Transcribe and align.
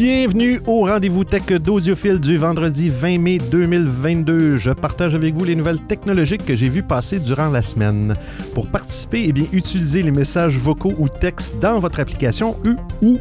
Bienvenue 0.00 0.60
au 0.68 0.84
rendez-vous 0.84 1.24
tech 1.24 1.46
d'Audiophile 1.46 2.20
du 2.20 2.36
vendredi 2.36 2.88
20 2.88 3.18
mai 3.18 3.38
2022. 3.38 4.56
Je 4.56 4.70
partage 4.70 5.16
avec 5.16 5.34
vous 5.34 5.44
les 5.44 5.56
nouvelles 5.56 5.80
technologiques 5.80 6.46
que 6.46 6.54
j'ai 6.54 6.68
vues 6.68 6.84
passer 6.84 7.18
durant 7.18 7.48
la 7.48 7.62
semaine. 7.62 8.14
Pour 8.54 8.68
participer, 8.68 9.24
eh 9.26 9.32
bien, 9.32 9.46
utilisez 9.52 10.04
les 10.04 10.12
messages 10.12 10.56
vocaux 10.56 10.92
ou 10.98 11.08
textes 11.08 11.58
dans 11.58 11.80
votre 11.80 11.98
application 11.98 12.56
ou, 12.64 12.76
ou, 13.04 13.18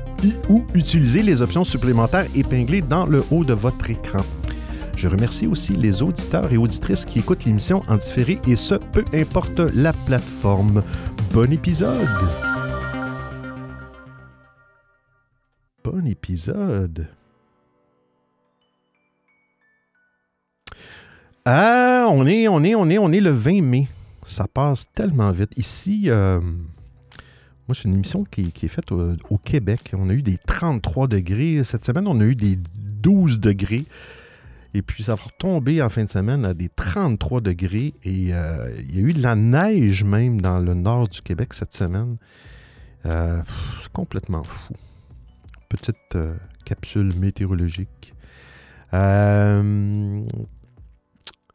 ou 0.49 0.65
utilisez 0.75 1.23
les 1.23 1.41
options 1.41 1.63
supplémentaires 1.63 2.27
épinglées 2.35 2.83
dans 2.83 3.07
le 3.07 3.23
haut 3.31 3.43
de 3.43 3.53
votre 3.53 3.89
écran. 3.89 4.23
Je 4.95 5.07
remercie 5.07 5.47
aussi 5.47 5.73
les 5.73 6.03
auditeurs 6.03 6.53
et 6.53 6.57
auditrices 6.57 7.05
qui 7.05 7.17
écoutent 7.17 7.45
l'émission 7.45 7.81
en 7.87 7.95
différé 7.95 8.37
et 8.47 8.55
ce, 8.55 8.75
peu 8.75 9.03
importe 9.15 9.61
la 9.73 9.93
plateforme. 9.93 10.83
Bon 11.33 11.51
épisode! 11.51 12.07
Bon 15.89 16.05
épisode. 16.05 17.07
Ah, 21.45 22.07
on 22.11 22.25
est, 22.25 22.49
on 22.49 22.61
est, 22.61 22.75
on 22.75 22.89
est, 22.89 22.97
on 22.97 23.09
est 23.13 23.21
le 23.21 23.29
20 23.29 23.61
mai. 23.61 23.87
Ça 24.25 24.47
passe 24.53 24.91
tellement 24.91 25.31
vite. 25.31 25.57
Ici, 25.57 26.07
euh, 26.07 26.41
moi, 26.41 27.73
c'est 27.73 27.85
une 27.85 27.95
émission 27.95 28.25
qui, 28.25 28.51
est 28.61 28.67
faite 28.67 28.91
au, 28.91 29.37
Québec. 29.37 29.93
On 29.97 30.09
a 30.09 30.13
eu 30.13 30.21
des 30.21 30.37
33 30.37 31.07
degrés. 31.07 31.63
Cette 31.63 31.85
semaine, 31.85 32.05
on 32.05 32.19
a 32.19 32.25
eu 32.25 32.35
des 32.35 32.57
12 32.57 33.39
degrés. 33.39 33.85
Et 34.73 34.81
puis, 34.81 35.03
ça 35.03 35.15
va 35.15 35.23
retomber 35.23 35.81
en 35.81 35.87
fin 35.87 36.03
de 36.03 36.09
semaine 36.09 36.43
à 36.43 36.53
des 36.53 36.67
33 36.67 37.39
degrés. 37.39 37.93
Et 38.03 38.33
euh, 38.33 38.75
il 38.89 38.93
y 38.93 38.99
a 38.99 39.03
eu 39.03 39.13
de 39.13 39.21
la 39.21 39.35
neige 39.35 40.03
même 40.03 40.41
dans 40.41 40.59
le 40.59 40.73
nord 40.73 41.07
du 41.07 41.21
Québec 41.21 41.53
cette 41.53 41.73
semaine. 41.73 42.17
Euh, 43.05 43.41
c'est 43.81 43.91
complètement 43.93 44.43
fou. 44.43 44.73
Petite 45.69 46.15
euh, 46.15 46.35
capsule 46.65 47.13
météorologique. 47.17 48.13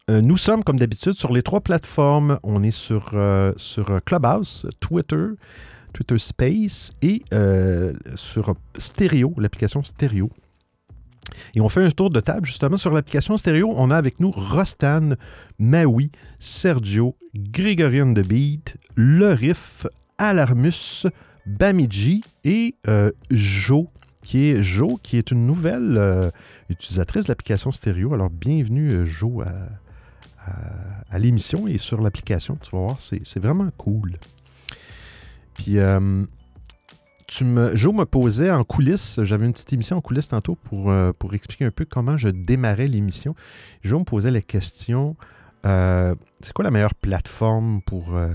nous 0.09 0.37
sommes, 0.37 0.65
comme 0.65 0.79
d'habitude, 0.79 1.15
sur 1.15 1.33
les 1.33 1.43
trois 1.43 1.61
plateformes. 1.61 2.39
On 2.43 2.63
est 2.63 2.71
sur, 2.71 3.11
Clubhouse, 4.05 4.67
Twitter, 4.81 5.27
Twitter 5.93 6.19
Space 6.19 6.91
et 7.01 7.23
sur 8.17 8.55
Stereo, 8.79 9.35
l'application 9.39 9.83
Stereo. 9.83 10.31
Et 11.55 11.61
on 11.61 11.69
fait 11.69 11.83
un 11.83 11.91
tour 11.91 12.11
de 12.11 12.21
table 12.21 12.47
justement 12.47 12.77
sur 12.77 12.91
l'application 12.91 13.37
stéréo. 13.37 13.73
On 13.77 13.91
a 13.91 13.97
avec 13.97 14.21
nous 14.21 14.31
Rostan, 14.31 15.15
Maui, 15.59 16.11
Sergio, 16.39 17.17
Grégorian 17.35 18.07
de 18.07 18.23
Beat, 18.23 18.77
Le 18.95 19.33
Riff, 19.33 19.87
Alarmus, 20.19 21.07
Bamiji 21.47 22.23
et 22.45 22.77
euh, 22.89 23.11
Jo, 23.31 23.91
qui 24.23 24.47
est 24.47 24.63
Jo, 24.63 24.99
qui 25.03 25.19
est 25.19 25.31
une 25.31 25.47
nouvelle 25.47 25.97
euh, 25.99 26.31
utilisatrice 26.71 27.25
de 27.25 27.29
l'application 27.29 27.73
stéréo. 27.73 28.15
Alors 28.15 28.31
bienvenue 28.31 28.91
euh, 28.91 29.07
Jo 29.07 29.43
à, 29.43 31.19
l'émission 31.19 31.69
et 31.69 31.79
sur 31.79 32.01
l'application. 32.01 32.57
Tu 32.57 32.71
vas 32.73 32.83
voir, 32.83 32.97
c'est 33.01 33.39
vraiment 33.39 33.69
cool. 33.77 34.19
Puis 35.55 35.77
tu 37.33 37.45
me, 37.45 37.75
Joe 37.77 37.95
me 37.95 38.05
posait 38.05 38.51
en 38.51 38.63
coulisses, 38.63 39.21
j'avais 39.23 39.47
une 39.47 39.53
petite 39.53 39.73
émission 39.73 39.97
en 39.97 40.01
coulisses 40.01 40.29
tantôt 40.29 40.55
pour, 40.55 40.91
euh, 40.91 41.13
pour 41.19 41.33
expliquer 41.35 41.65
un 41.65 41.71
peu 41.71 41.87
comment 41.87 42.17
je 42.17 42.29
démarrais 42.29 42.89
l'émission. 42.89 43.35
Joe 43.85 44.01
me 44.01 44.05
posait 44.05 44.31
la 44.31 44.43
question 44.43 45.17
euh, 45.65 46.15
c'est 46.41 46.53
quoi 46.53 46.65
la 46.65 46.71
meilleure 46.71 46.95
plateforme 46.95 47.83
pour, 47.83 48.17
euh, 48.17 48.33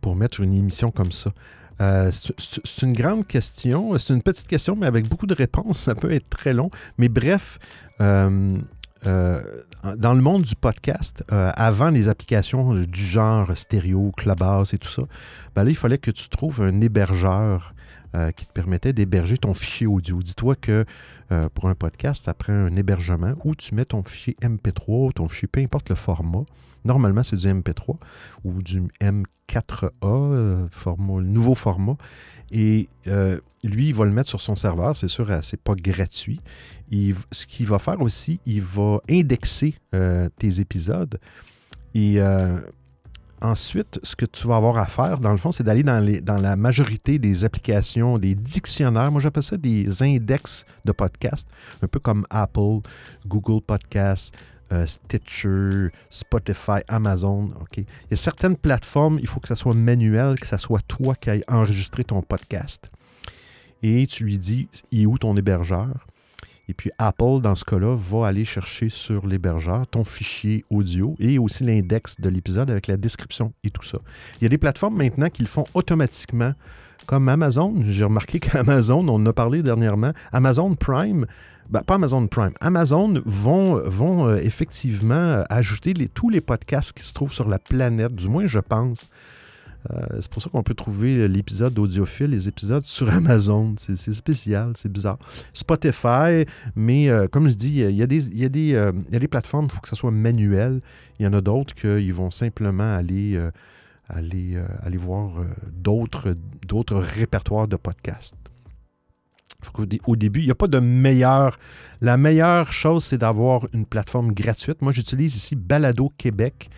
pour 0.00 0.14
mettre 0.14 0.40
une 0.40 0.52
émission 0.52 0.90
comme 0.90 1.10
ça? 1.10 1.32
C'est 1.78 2.82
une 2.82 2.92
grande 2.92 3.26
question. 3.26 3.96
C'est 3.98 4.14
une 4.14 4.22
petite 4.22 4.48
question, 4.48 4.76
mais 4.76 4.86
avec 4.86 5.08
beaucoup 5.08 5.26
de 5.26 5.34
réponses. 5.34 5.78
Ça 5.78 5.94
peut 5.94 6.12
être 6.12 6.28
très 6.28 6.52
long. 6.52 6.70
Mais 6.98 7.08
bref, 7.08 7.58
euh, 9.06 9.42
dans 9.96 10.14
le 10.14 10.20
monde 10.20 10.42
du 10.42 10.56
podcast, 10.56 11.22
euh, 11.30 11.52
avant 11.54 11.90
les 11.90 12.08
applications 12.08 12.74
du 12.74 13.06
genre 13.06 13.56
stéréo, 13.56 14.10
Clubhouse 14.16 14.74
et 14.74 14.78
tout 14.78 14.88
ça, 14.88 15.02
ben 15.54 15.68
il 15.68 15.76
fallait 15.76 15.98
que 15.98 16.10
tu 16.10 16.28
trouves 16.28 16.60
un 16.60 16.80
hébergeur 16.80 17.74
euh, 18.14 18.30
qui 18.32 18.46
te 18.46 18.52
permettait 18.52 18.92
d'héberger 18.92 19.38
ton 19.38 19.54
fichier 19.54 19.86
audio. 19.86 20.22
Dis-toi 20.22 20.56
que 20.56 20.84
pour 21.54 21.68
un 21.68 21.74
podcast, 21.74 22.24
ça 22.24 22.34
prend 22.34 22.52
un 22.52 22.72
hébergement 22.74 23.34
où 23.44 23.56
tu 23.56 23.74
mets 23.74 23.84
ton 23.84 24.04
fichier 24.04 24.36
MP3, 24.40 25.12
ton 25.12 25.26
fichier, 25.26 25.48
peu 25.48 25.60
importe 25.60 25.88
le 25.88 25.96
format. 25.96 26.44
Normalement, 26.84 27.24
c'est 27.24 27.34
du 27.34 27.48
MP3 27.48 27.96
ou 28.44 28.62
du 28.62 28.80
M4A, 29.00 30.68
format, 30.70 31.18
le 31.18 31.26
nouveau 31.26 31.56
format. 31.56 31.96
Et 32.52 32.88
lui, 33.64 33.88
il 33.88 33.94
va 33.94 34.04
le 34.04 34.12
mettre 34.12 34.28
sur 34.28 34.40
son 34.40 34.54
serveur. 34.54 34.94
C'est 34.94 35.08
sûr, 35.08 35.28
c'est 35.42 35.60
pas 35.60 35.74
gratuit 35.74 36.38
ce 37.32 37.46
qu'il 37.46 37.66
va 37.66 37.78
faire 37.78 38.00
aussi, 38.00 38.40
il 38.46 38.62
va 38.62 39.00
indexer 39.08 39.74
euh, 39.94 40.28
tes 40.38 40.60
épisodes. 40.60 41.18
Et 41.94 42.20
euh, 42.20 42.60
ensuite, 43.46 43.98
ce 44.02 44.16
que 44.16 44.26
tu 44.26 44.46
vas 44.46 44.56
avoir 44.56 44.76
à 44.78 44.86
faire, 44.86 45.20
dans 45.20 45.32
le 45.32 45.38
fond, 45.38 45.52
c'est 45.52 45.62
d'aller 45.62 45.82
dans, 45.82 46.36
la 46.36 46.56
majorité 46.56 47.18
des 47.18 47.44
applications, 47.44 48.18
des 48.18 48.34
dictionnaires. 48.34 49.10
Moi, 49.10 49.20
j'appelle 49.20 49.42
ça 49.42 49.56
des 49.56 50.02
index 50.02 50.64
de 50.84 50.92
podcasts, 50.92 51.48
un 51.82 51.86
peu 51.86 52.00
comme 52.00 52.26
Apple, 52.30 52.80
Google 53.26 53.62
Podcasts. 53.62 54.34
Euh, 54.72 54.84
Stitcher, 54.84 55.90
Spotify, 56.10 56.80
Amazon. 56.88 57.52
Il 57.76 57.84
y 58.10 58.14
a 58.14 58.16
certaines 58.16 58.56
plateformes, 58.56 59.20
il 59.20 59.28
faut 59.28 59.38
que 59.38 59.46
ça 59.46 59.54
soit 59.54 59.74
manuel, 59.74 60.40
que 60.40 60.46
ça 60.46 60.58
soit 60.58 60.80
toi 60.88 61.14
qui 61.14 61.30
aille 61.30 61.44
enregistrer 61.46 62.02
ton 62.02 62.20
podcast. 62.20 62.90
Et 63.84 64.08
tu 64.08 64.24
lui 64.24 64.40
dis, 64.40 64.68
il 64.90 65.02
est 65.02 65.06
où 65.06 65.18
ton 65.18 65.36
hébergeur? 65.36 66.04
Et 66.68 66.74
puis 66.74 66.90
Apple, 66.98 67.40
dans 67.42 67.54
ce 67.54 67.64
cas-là, 67.64 67.96
va 67.96 68.26
aller 68.26 68.44
chercher 68.44 68.88
sur 68.88 69.26
l'hébergeur 69.26 69.86
ton 69.86 70.02
fichier 70.02 70.64
audio 70.70 71.14
et 71.18 71.38
aussi 71.38 71.64
l'index 71.64 72.20
de 72.20 72.28
l'épisode 72.28 72.70
avec 72.70 72.88
la 72.88 72.96
description 72.96 73.52
et 73.62 73.70
tout 73.70 73.84
ça. 73.84 73.98
Il 74.40 74.44
y 74.44 74.46
a 74.46 74.48
des 74.48 74.58
plateformes 74.58 74.96
maintenant 74.96 75.28
qui 75.28 75.42
le 75.42 75.48
font 75.48 75.64
automatiquement, 75.74 76.52
comme 77.06 77.28
Amazon. 77.28 77.74
J'ai 77.88 78.04
remarqué 78.04 78.40
qu'Amazon, 78.40 79.06
on 79.08 79.14
en 79.14 79.26
a 79.26 79.32
parlé 79.32 79.62
dernièrement, 79.62 80.12
Amazon 80.32 80.74
Prime, 80.74 81.26
ben, 81.70 81.82
pas 81.82 81.94
Amazon 81.94 82.26
Prime, 82.28 82.52
Amazon 82.60 83.20
vont, 83.24 83.80
vont 83.84 84.28
euh, 84.28 84.36
effectivement 84.36 85.44
ajouter 85.48 85.94
tous 86.14 86.30
les 86.30 86.40
podcasts 86.40 86.92
qui 86.92 87.04
se 87.04 87.12
trouvent 87.12 87.32
sur 87.32 87.48
la 87.48 87.58
planète, 87.58 88.14
du 88.14 88.28
moins 88.28 88.46
je 88.46 88.60
pense. 88.60 89.08
Euh, 89.92 90.18
c'est 90.20 90.30
pour 90.30 90.42
ça 90.42 90.50
qu'on 90.50 90.62
peut 90.62 90.74
trouver 90.74 91.28
l'épisode 91.28 91.74
d'audiophile, 91.74 92.30
les 92.30 92.48
épisodes 92.48 92.84
sur 92.84 93.10
Amazon. 93.12 93.74
C'est 93.78 94.12
spécial, 94.12 94.72
c'est 94.76 94.90
bizarre. 94.90 95.18
Spotify, 95.52 96.44
mais 96.74 97.08
euh, 97.08 97.28
comme 97.28 97.48
je 97.48 97.54
dis, 97.54 97.80
il 97.80 97.96
y 97.96 98.02
a 98.02 98.06
des, 98.06 98.26
il 98.28 98.38
y 98.38 98.44
a 98.44 98.48
des, 98.48 98.74
euh, 98.74 98.92
il 99.08 99.14
y 99.14 99.16
a 99.16 99.20
des 99.20 99.28
plateformes, 99.28 99.66
il 99.66 99.72
faut 99.72 99.80
que 99.80 99.88
ça 99.88 99.96
soit 99.96 100.10
manuel. 100.10 100.80
Il 101.18 101.24
y 101.24 101.26
en 101.26 101.32
a 101.32 101.40
d'autres 101.40 101.74
qu'ils 101.74 102.14
vont 102.14 102.30
simplement 102.30 102.94
aller, 102.94 103.40
aller, 104.08 104.58
aller 104.82 104.98
voir 104.98 105.40
d'autres 105.72 106.34
répertoires 106.96 107.68
de 107.68 107.76
podcasts. 107.76 108.36
Au 110.06 110.16
début, 110.16 110.40
il 110.40 110.44
n'y 110.44 110.50
a 110.50 110.54
pas 110.54 110.68
de 110.68 110.78
meilleur. 110.78 111.58
La 112.02 112.18
meilleure 112.18 112.70
chose, 112.72 113.04
c'est 113.04 113.18
d'avoir 113.18 113.66
une 113.72 113.86
plateforme 113.86 114.32
gratuite. 114.32 114.82
Moi, 114.82 114.92
j'utilise 114.92 115.34
ici 115.34 115.56
Balado 115.56 116.12
Québec. 116.18 116.68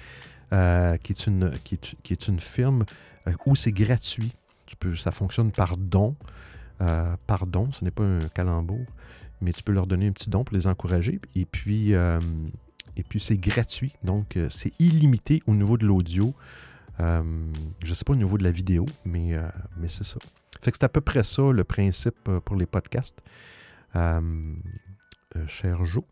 Euh, 0.52 0.96
qui, 0.96 1.12
est 1.12 1.26
une, 1.26 1.50
qui, 1.62 1.74
est, 2.10 2.28
une 2.28 2.40
firme 2.40 2.86
euh, 3.26 3.32
où 3.44 3.54
c'est 3.54 3.72
gratuit. 3.72 4.32
Tu 4.64 4.76
peux, 4.76 4.96
ça 4.96 5.10
fonctionne 5.10 5.50
par 5.52 5.76
don. 5.76 6.16
Euh, 6.80 7.16
par 7.26 7.46
don, 7.46 7.70
ce 7.72 7.84
n'est 7.84 7.90
pas 7.90 8.04
un 8.04 8.20
calembour, 8.32 8.86
mais 9.42 9.52
tu 9.52 9.62
peux 9.62 9.72
leur 9.72 9.86
donner 9.86 10.08
un 10.08 10.12
petit 10.12 10.30
don 10.30 10.44
pour 10.44 10.56
les 10.56 10.66
encourager. 10.66 11.20
Et 11.34 11.44
puis, 11.44 11.92
puis 13.08 13.20
c'est 13.20 13.36
gratuit. 13.36 13.92
Donc, 14.04 14.38
c'est 14.48 14.72
illimité 14.78 15.42
au 15.46 15.54
niveau 15.54 15.76
de 15.76 15.84
l'audio. 15.84 16.34
je 16.98 17.04
ne 17.88 17.94
sais 17.94 18.04
pas 18.04 18.14
au 18.14 18.16
niveau 18.16 18.38
de 18.38 18.44
la 18.44 18.50
vidéo, 18.50 18.86
mais, 19.04 19.36
mais 19.76 19.88
c'est 19.88 20.04
ça. 20.04 20.18
Fait 20.62 20.70
que 20.70 20.78
c'est 20.80 20.84
à 20.84 20.88
peu 20.88 21.02
près 21.02 21.24
ça 21.24 21.42
le 21.52 21.64
principe 21.64 22.30
pour 22.44 22.56
les 22.56 22.66
podcasts. 22.66 23.20
cher 25.46 25.84
Joe 25.84 26.04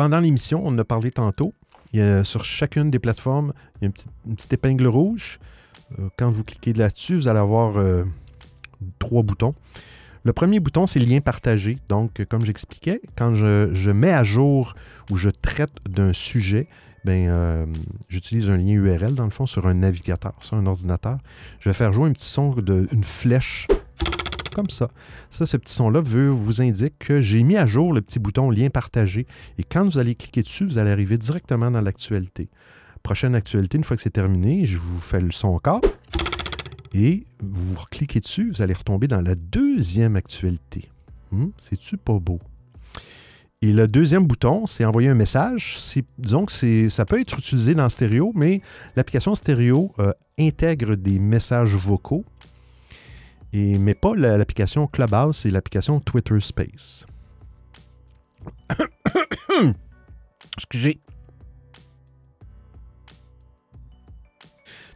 pendant 0.00 0.20
l'émission, 0.20 0.62
on 0.64 0.68
en 0.68 0.78
a 0.78 0.84
parlé 0.84 1.10
tantôt. 1.10 1.52
Il 1.92 2.00
y 2.00 2.02
a, 2.02 2.24
sur 2.24 2.42
chacune 2.42 2.90
des 2.90 2.98
plateformes, 2.98 3.52
il 3.76 3.84
y 3.84 3.84
a 3.84 3.92
une 4.26 4.34
petite, 4.34 4.50
épingle 4.50 4.86
rouge. 4.86 5.38
Euh, 5.98 6.08
quand 6.16 6.30
vous 6.30 6.42
cliquez 6.42 6.72
là-dessus, 6.72 7.16
vous 7.16 7.28
allez 7.28 7.38
avoir 7.38 7.76
euh, 7.76 8.04
trois 8.98 9.22
boutons. 9.22 9.54
Le 10.24 10.32
premier 10.32 10.58
bouton, 10.58 10.86
c'est 10.86 11.00
lien 11.00 11.20
partagé. 11.20 11.76
Donc, 11.90 12.24
comme 12.30 12.46
j'expliquais, 12.46 13.02
quand 13.14 13.34
je, 13.34 13.90
mets 13.90 14.10
à 14.10 14.24
jour 14.24 14.74
ou 15.10 15.18
je 15.18 15.28
traite 15.28 15.74
d'un 15.86 16.14
sujet, 16.14 16.66
ben, 17.04 17.28
euh, 17.28 17.66
j'utilise 18.08 18.48
un 18.48 18.56
lien 18.56 18.72
URL, 18.72 19.14
dans 19.14 19.26
le 19.26 19.30
fond, 19.30 19.44
sur 19.44 19.66
un 19.66 19.74
navigateur, 19.74 20.32
sur 20.40 20.56
un 20.56 20.64
ordinateur. 20.64 21.18
Je 21.58 21.68
vais 21.68 21.74
faire 21.74 21.92
jouer 21.92 22.08
un 22.08 22.12
petit 22.14 22.24
son 22.24 22.52
d'une 22.54 23.04
flèche 23.04 23.66
comme 24.54 24.70
ça. 24.70 24.90
Ça, 25.30 25.46
ce 25.46 25.56
petit 25.56 25.74
son-là 25.74 26.00
vous 26.00 26.62
indique 26.62 26.98
que 26.98 27.20
j'ai 27.20 27.42
mis 27.42 27.56
à 27.56 27.66
jour 27.66 27.92
le 27.92 28.00
petit 28.00 28.18
bouton 28.18 28.50
lien 28.50 28.70
partagé. 28.70 29.26
Et 29.58 29.64
quand 29.64 29.84
vous 29.84 29.98
allez 29.98 30.14
cliquer 30.14 30.42
dessus, 30.42 30.64
vous 30.64 30.78
allez 30.78 30.90
arriver 30.90 31.18
directement 31.18 31.70
dans 31.70 31.80
l'actualité. 31.80 32.48
Prochaine 33.02 33.34
actualité, 33.34 33.78
une 33.78 33.84
fois 33.84 33.96
que 33.96 34.02
c'est 34.02 34.10
terminé, 34.10 34.66
je 34.66 34.78
vous 34.78 35.00
fais 35.00 35.20
le 35.20 35.32
son 35.32 35.48
encore. 35.48 35.80
Et 36.92 37.24
vous 37.40 37.84
cliquez 37.90 38.20
dessus, 38.20 38.50
vous 38.50 38.62
allez 38.62 38.74
retomber 38.74 39.06
dans 39.06 39.20
la 39.20 39.34
deuxième 39.34 40.16
actualité. 40.16 40.90
Hmm? 41.30 41.48
C'est-tu 41.60 41.96
pas 41.96 42.18
beau? 42.18 42.40
Et 43.62 43.72
le 43.72 43.86
deuxième 43.86 44.26
bouton, 44.26 44.64
c'est 44.64 44.86
envoyer 44.86 45.10
un 45.10 45.14
message. 45.14 45.76
Disons 46.16 46.46
que 46.46 46.88
ça 46.88 47.04
peut 47.04 47.20
être 47.20 47.38
utilisé 47.38 47.74
dans 47.74 47.90
stéréo, 47.90 48.32
mais 48.34 48.62
l'application 48.96 49.34
stéréo 49.34 49.92
euh, 49.98 50.12
intègre 50.38 50.94
des 50.94 51.18
messages 51.18 51.74
vocaux, 51.74 52.24
et, 53.52 53.78
mais 53.78 53.94
pas 53.94 54.14
l'application 54.14 54.86
Clubhouse 54.86 55.44
et 55.46 55.50
l'application 55.50 56.00
Twitter 56.00 56.38
Space. 56.40 57.06
Excusez. 60.56 61.00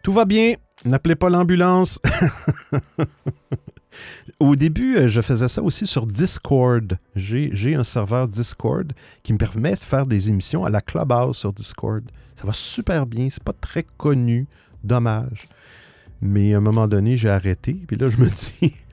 Tout 0.03 0.13
va 0.13 0.25
bien. 0.25 0.55
N'appelez 0.85 1.17
pas 1.17 1.31
l'ambulance. 1.31 1.99
Au 4.41 4.57
début, 4.57 4.97
euh, 4.97 5.09
je 5.09 5.21
faisais 5.21 5.49
ça 5.49 5.63
aussi 5.63 5.87
sur 5.87 6.07
Discord. 6.07 6.99
J'ai 7.15 7.75
un 7.75 7.85
serveur 7.85 8.29
Discord 8.29 8.93
qui 9.23 9.33
me 9.33 9.39
permet 9.39 9.73
de 9.73 9.79
faire 9.79 10.07
des 10.07 10.29
émissions 10.29 10.65
à 10.65 10.71
la 10.71 10.81
Clubhouse 10.81 11.39
sur 11.39 11.53
Discord. 11.53 12.05
Ça 12.37 12.47
va 12.47 12.53
super 12.53 13.07
bien. 13.07 13.29
C'est 13.31 13.43
pas 13.43 13.53
très 13.53 13.85
connu. 13.97 14.47
Dommage. 14.83 15.49
Mais 16.23 16.55
à 16.55 16.59
un 16.59 16.61
moment 16.61 16.89
donné, 16.89 17.17
j'ai 17.17 17.29
arrêté. 17.29 17.75
Puis 17.87 17.97
là, 17.97 18.09
je 18.09 18.19
me 18.19 18.29
dis, 18.29 18.75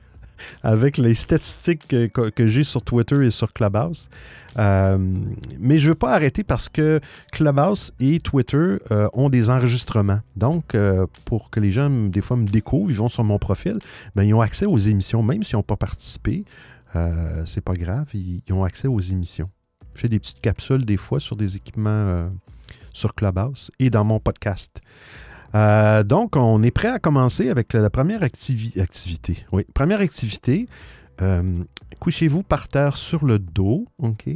avec 0.62 0.98
les 0.98 1.14
statistiques 1.14 1.88
que, 1.88 2.46
j'ai 2.46 2.62
sur 2.62 2.82
Twitter 2.82 3.26
et 3.26 3.30
sur 3.30 3.52
Clubhouse. 3.52 4.08
Euh, 4.58 4.98
mais 5.58 5.78
je 5.78 5.84
ne 5.84 5.88
veux 5.90 5.94
pas 5.94 6.14
arrêter 6.14 6.44
parce 6.44 6.68
que 6.68 7.00
Clubhouse 7.32 7.92
et 8.00 8.20
Twitter 8.20 8.78
euh, 8.90 9.08
ont 9.12 9.28
des 9.28 9.50
enregistrements. 9.50 10.20
Donc, 10.36 10.74
euh, 10.74 11.06
pour 11.24 11.50
que 11.50 11.60
les 11.60 11.70
gens, 11.70 11.90
des 11.90 12.20
fois, 12.20 12.36
me 12.36 12.46
découvrent, 12.46 12.90
ils 12.90 12.96
vont 12.96 13.08
sur 13.08 13.24
mon 13.24 13.38
profil, 13.38 13.78
ben, 14.14 14.24
ils 14.24 14.34
ont 14.34 14.40
accès 14.40 14.66
aux 14.66 14.78
émissions, 14.78 15.22
même 15.22 15.42
s'ils 15.42 15.56
n'ont 15.56 15.62
pas 15.62 15.76
participé. 15.76 16.44
c'est 17.46 17.64
pas 17.64 17.74
grave, 17.74 18.06
ils, 18.14 18.42
ils, 18.46 18.52
ont 18.52 18.64
accès 18.64 18.88
aux 18.88 19.00
émissions. 19.00 19.48
Je 19.94 20.00
fais 20.00 20.08
des 20.08 20.18
petites 20.18 20.40
capsules 20.40 20.84
des 20.84 20.96
fois 20.96 21.20
sur 21.20 21.36
des 21.36 21.56
équipements 21.56 22.28
sur 22.92 23.14
Clubhouse 23.14 23.70
et 23.78 23.90
dans 23.90 24.04
mon 24.04 24.20
podcast. 24.20 24.80
Euh, 25.54 26.02
donc, 26.02 26.36
on 26.36 26.62
est 26.62 26.70
prêt 26.70 26.88
à 26.88 26.98
commencer 26.98 27.50
avec 27.50 27.72
la 27.72 27.90
première 27.90 28.22
activité. 28.22 29.44
Oui, 29.52 29.64
première 29.74 30.00
activité. 30.00 30.66
Euh, 31.20 31.62
couchez-vous 32.00 32.42
par 32.42 32.68
terre 32.68 32.96
sur 32.96 33.24
le 33.24 33.38
dos, 33.38 33.86
OK? 33.98 34.28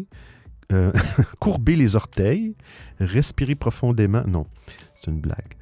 Euh, 0.73 0.93
courbez 1.41 1.77
les 1.77 1.97
orteils, 1.97 2.55
respirez 3.01 3.55
profondément. 3.55 4.23
Non, 4.27 4.47
c'est 4.95 5.11
une 5.11 5.21
blague. 5.21 5.55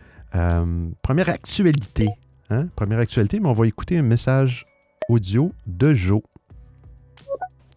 première 1.02 1.28
actualité. 1.28 2.08
Hein? 2.50 2.66
Première 2.74 2.98
actualité, 2.98 3.38
mais 3.38 3.48
on 3.48 3.52
va 3.52 3.66
écouter 3.66 3.98
un 3.98 4.02
message 4.02 4.66
audio 5.08 5.52
de 5.66 5.94
Joe. 5.94 6.22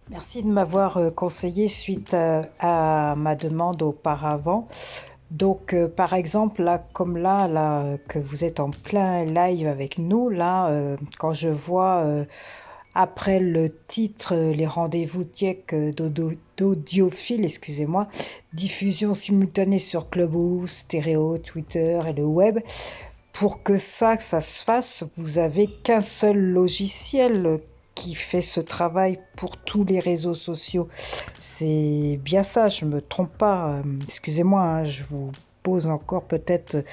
Merci 0.10 0.42
de 0.42 0.48
m'avoir 0.48 1.00
conseillé 1.16 1.68
suite 1.68 2.14
à 2.14 3.14
ma 3.18 3.36
demande 3.36 3.82
auparavant. 3.82 4.68
Donc, 5.32 5.74
euh, 5.74 5.88
par 5.90 6.14
exemple, 6.14 6.64
là, 6.64 6.86
comme 6.94 7.18
là, 7.18 7.48
là, 7.48 7.98
que 8.08 8.18
vous 8.18 8.46
êtes 8.46 8.60
en 8.60 8.70
plein 8.70 9.26
live 9.26 9.68
avec 9.68 10.00
nous, 10.00 10.30
là, 10.30 10.70
euh, 10.70 10.96
quand 11.20 11.34
je 11.34 11.50
vois 11.50 11.98
euh, 11.98 12.26
après 12.96 13.40
le 13.40 13.70
titre 13.88 14.36
Les 14.36 14.66
rendez-vous 14.66 15.26
tech 15.26 15.66
d'audiophile, 16.58 17.44
excusez-moi, 17.44 18.08
diffusion 18.54 19.14
simultanée 19.14 19.80
sur 19.80 20.10
Clubhouse, 20.10 20.72
Stéréo, 20.72 21.38
Twitter 21.40 22.00
et 22.08 22.14
le 22.14 22.26
web, 22.26 22.60
pour 23.34 23.62
que 23.64 23.78
ça, 23.78 24.18
ça 24.18 24.42
se 24.42 24.64
fasse, 24.64 25.04
vous 25.18 25.40
avez 25.40 25.68
qu'un 25.68 26.02
seul 26.02 26.38
logiciel 26.38 27.60
qui 27.98 28.14
fait 28.14 28.44
ce 28.44 28.60
travail 28.60 29.20
pour 29.36 29.58
tous 29.58 29.84
les 29.84 30.00
réseaux 30.00 30.36
sociaux. 30.36 30.88
C'est 31.40 32.20
bien 32.24 32.44
ça, 32.44 32.70
je 32.70 32.86
me 32.86 33.02
trompe 33.02 33.36
pas. 33.36 33.72
Euh, 33.72 33.82
excusez-moi, 34.04 34.62
hein, 34.62 34.84
je 34.84 35.04
vous 35.04 35.32
pose 35.64 35.88
encore 35.88 36.26
peut-être 36.26 36.76
euh, 36.76 36.84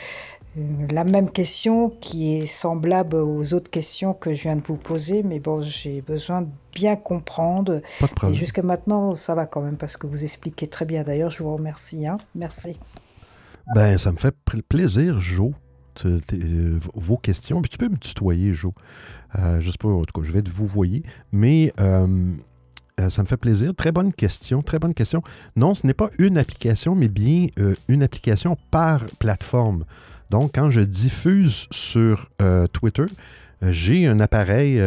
la 0.91 1.05
même 1.05 1.31
question 1.31 1.91
qui 1.91 2.39
est 2.39 2.47
semblable 2.47 3.17
aux 3.17 3.53
autres 3.53 3.71
questions 3.71 4.15
que 4.15 4.33
je 4.33 4.45
viens 4.45 4.57
de 4.57 4.63
vous 4.63 4.79
poser, 4.79 5.23
mais 5.23 5.41
bon, 5.41 5.61
j'ai 5.61 6.01
besoin 6.01 6.43
de 6.43 6.49
bien 6.73 6.97
comprendre. 6.97 7.83
Jusqu'à 8.33 8.63
maintenant, 8.63 9.15
ça 9.15 9.35
va 9.35 9.45
quand 9.45 9.61
même 9.61 9.77
parce 9.77 9.99
que 9.99 10.07
vous 10.07 10.25
expliquez 10.25 10.69
très 10.69 10.87
bien. 10.87 11.03
D'ailleurs, 11.03 11.31
je 11.31 11.43
vous 11.43 11.55
remercie. 11.55 12.07
Hein. 12.07 12.17
Merci. 12.35 12.79
Ben, 13.75 13.99
ça 13.99 14.11
me 14.11 14.17
fait 14.17 14.35
plaisir, 14.67 15.21
Jo. 15.21 15.53
Euh, 16.05 16.79
vos 16.95 17.17
questions. 17.17 17.61
Puis 17.63 17.71
tu 17.71 17.79
peux 17.79 17.89
me 17.89 17.97
tutoyer, 17.97 18.55
Jo. 18.55 18.75
Euh, 19.39 19.61
je 19.61 19.71
sais 19.71 19.79
pas, 19.79 19.89
en 19.89 20.05
tout 20.05 20.21
cas, 20.21 20.27
je 20.27 20.33
vais 20.33 20.43
vous 20.49 20.67
voyer. 20.67 21.03
Mais 21.33 21.73
euh, 21.81 22.35
ça 23.09 23.23
me 23.23 23.27
fait 23.27 23.37
plaisir. 23.37 23.75
Très 23.75 23.93
bonne 23.93 24.13
question, 24.13 24.63
très 24.63 24.79
bonne 24.79 24.95
question. 24.95 25.23
Non, 25.57 25.75
ce 25.75 25.87
n'est 25.87 25.95
pas 25.95 26.11
une 26.19 26.39
application, 26.39 26.95
mais 26.95 27.09
bien 27.09 27.47
une 27.89 28.03
application 28.03 28.57
par 28.71 29.05
plateforme. 29.19 29.85
Donc, 30.31 30.53
quand 30.55 30.71
je 30.71 30.81
diffuse 30.81 31.67
sur 31.71 32.31
Twitter, 32.73 33.07
j'ai 33.71 34.07
un 34.07 34.21
appareil 34.21 34.83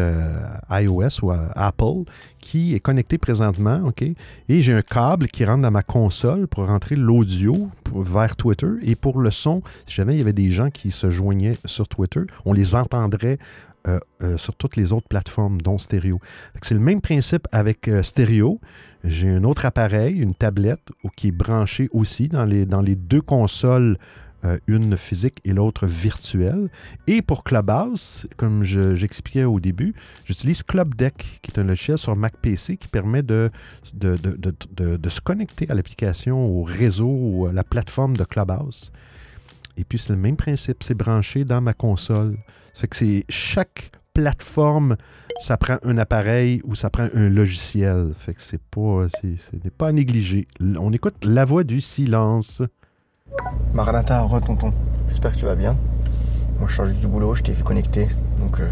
iOS 0.69 1.24
ou 1.24 1.31
Apple 1.31 2.09
qui 2.39 2.75
est 2.75 2.79
connecté 2.79 3.18
présentement, 3.18 3.81
OK? 3.85 4.03
Et 4.03 4.62
j'ai 4.62 4.74
un 4.74 4.81
câble 4.81 5.27
qui 5.27 5.44
rentre 5.44 5.63
dans 5.63 5.71
ma 5.71 5.83
console 5.83 6.47
pour 6.47 6.68
rentrer 6.68 6.95
l'audio 6.95 7.69
vers 7.94 8.35
Twitter. 8.35 8.69
Et 8.83 8.95
pour 8.95 9.19
le 9.21 9.31
son, 9.31 9.62
si 9.85 9.95
jamais 9.95 10.15
il 10.15 10.19
y 10.19 10.21
avait 10.21 10.33
des 10.33 10.51
gens 10.51 10.69
qui 10.69 10.91
se 10.91 11.09
joignaient 11.09 11.57
sur 11.65 11.88
Twitter, 11.88 12.21
on 12.45 12.53
les 12.53 12.75
entendrait 12.75 13.38
euh, 13.88 14.00
euh, 14.21 14.38
sur 14.38 14.53
toutes 14.56 14.75
les 14.75 14.91
autres 14.91 15.07
plateformes, 15.07 15.62
dont 15.62 15.77
stéréo. 15.77 16.19
C'est 16.62 16.74
le 16.74 16.81
même 16.81 17.00
principe 17.00 17.47
avec 17.53 17.88
euh, 17.88 18.03
stéréo. 18.03 18.59
J'ai 19.06 19.29
un 19.29 19.45
autre 19.45 19.65
appareil, 19.65 20.18
une 20.18 20.33
tablette, 20.35 20.81
qui 21.15 21.29
est 21.29 21.31
branché 21.31 21.88
aussi 21.94 22.27
dans 22.27 22.44
les, 22.44 22.65
dans 22.65 22.81
les 22.81 22.95
deux 22.95 23.21
consoles 23.21 23.97
euh, 24.47 24.57
une 24.67 24.97
physique 24.97 25.39
et 25.44 25.53
l'autre 25.53 25.85
virtuelle. 25.85 26.69
Et 27.07 27.21
pour 27.21 27.44
Clubhouse, 27.44 28.27
comme 28.38 28.63
j'expliquais 28.63 29.44
au 29.44 29.59
début, 29.59 29.94
j'utilise 30.25 30.63
Club 30.63 30.95
Deck, 30.95 31.39
qui 31.41 31.51
est 31.51 31.59
un 31.59 31.63
logiciel 31.63 31.97
sur 31.97 32.15
Mac 32.15 32.35
PC 32.41 32.77
qui 32.77 32.88
permet 32.88 33.23
de, 33.23 33.49
se 33.83 35.21
connecter 35.21 35.69
à 35.69 35.75
l'application, 35.75 36.45
au 36.45 36.63
réseau 36.63 37.47
à 37.49 37.53
la 37.53 37.63
plateforme 37.63 38.17
de 38.17 38.23
Clubhouse. 38.23 38.91
Et 39.77 39.83
puis 39.83 39.99
c'est 39.99 40.13
le 40.13 40.19
même 40.19 40.38
principe, 40.38 40.83
c'est 40.83 40.95
branché 40.95 41.45
dans 41.45 41.61
ma 41.61 41.73
console. 41.73 42.38
Ça 42.73 42.81
fait 42.81 42.88
que 42.88 42.95
c'est 42.95 43.25
chaque 43.29 43.91
plateforme, 44.13 44.97
ça 45.39 45.57
prend 45.57 45.77
un 45.83 45.98
appareil 46.00 46.62
ou 46.63 46.74
ça 46.74 46.89
prend 46.89 47.07
un 47.13 47.29
logiciel. 47.29 48.13
Fait 48.17 48.33
que 48.33 48.41
c'est 48.41 48.62
pas, 48.62 49.07
ce 49.10 49.27
n'est 49.27 49.69
pas 49.69 49.89
à. 49.89 49.91
On 50.79 50.91
écoute 50.91 51.24
la 51.24 51.45
voix 51.45 51.63
du 51.63 51.81
silence. 51.81 52.63
Maranatha, 53.74 54.21
re-tonton. 54.21 54.74
J'espère 55.09 55.33
que 55.33 55.38
tu 55.38 55.45
vas 55.45 55.55
bien. 55.55 55.75
Moi, 56.59 56.67
je 56.67 56.74
change 56.74 56.93
du 56.97 57.07
boulot, 57.07 57.36
je 57.36 57.43
t'ai 57.43 57.51
vu 57.51 57.63
connecté. 57.63 58.07
Donc, 58.39 58.59
euh, 58.59 58.67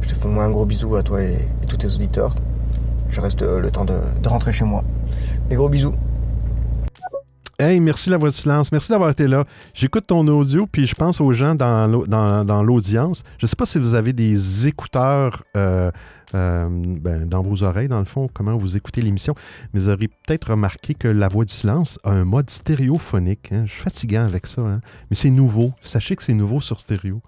je 0.00 0.08
te 0.08 0.14
fais 0.14 0.28
moi 0.28 0.44
un 0.44 0.50
gros 0.50 0.64
bisou 0.64 0.96
à 0.96 1.02
toi 1.02 1.22
et, 1.22 1.46
tous 1.68 1.76
tes 1.76 1.86
auditeurs. 1.86 2.34
Je 3.10 3.20
reste 3.20 3.42
euh, 3.42 3.60
le 3.60 3.70
temps 3.70 3.84
de, 3.84 4.00
rentrer 4.24 4.52
chez 4.52 4.64
moi. 4.64 4.84
Des 5.50 5.56
gros 5.56 5.68
bisous. 5.68 5.94
Hey, 7.58 7.80
merci 7.80 8.10
la 8.10 8.18
voix 8.18 8.28
de 8.28 8.34
silence. 8.34 8.70
Merci 8.70 8.90
d'avoir 8.90 9.08
été 9.08 9.26
là. 9.26 9.46
J'écoute 9.72 10.06
ton 10.06 10.28
audio, 10.28 10.66
puis 10.66 10.86
je 10.86 10.94
pense 10.94 11.22
aux 11.22 11.32
gens 11.32 11.54
dans 11.54 12.62
l'audience. 12.62 13.22
je 13.38 13.44
ne 13.44 13.46
sais 13.46 13.56
pas 13.56 13.64
si 13.64 13.78
vous 13.78 13.94
avez 13.94 14.12
des 14.12 14.68
écouteurs 14.68 15.42
euh, 15.56 15.90
euh, 16.34 16.68
ben, 16.70 17.26
dans 17.26 17.40
vos 17.40 17.62
oreilles, 17.62 17.88
dans 17.88 17.98
le 17.98 18.04
fond, 18.04 18.28
comment 18.30 18.58
vous 18.58 18.76
écoutez 18.76 19.00
l'émission. 19.00 19.34
Mais 19.72 19.80
vous 19.80 19.88
aurez 19.88 20.08
peut-être 20.08 20.50
remarqué 20.50 20.92
que 20.92 21.08
la 21.08 21.28
voix 21.28 21.46
du 21.46 21.54
silence 21.54 21.98
a 22.04 22.10
un 22.10 22.26
mode 22.26 22.50
stéréophonique. 22.50 23.50
Hein. 23.52 23.62
Je 23.64 23.72
suis 23.72 23.80
fatigant 23.80 24.26
avec 24.26 24.46
ça, 24.46 24.60
hein. 24.60 24.82
mais 25.08 25.16
c'est 25.16 25.30
nouveau. 25.30 25.72
Sachez 25.80 26.14
que 26.14 26.22
c'est 26.22 26.34
nouveau 26.34 26.60
sur 26.60 26.78
stéréo. 26.78 27.22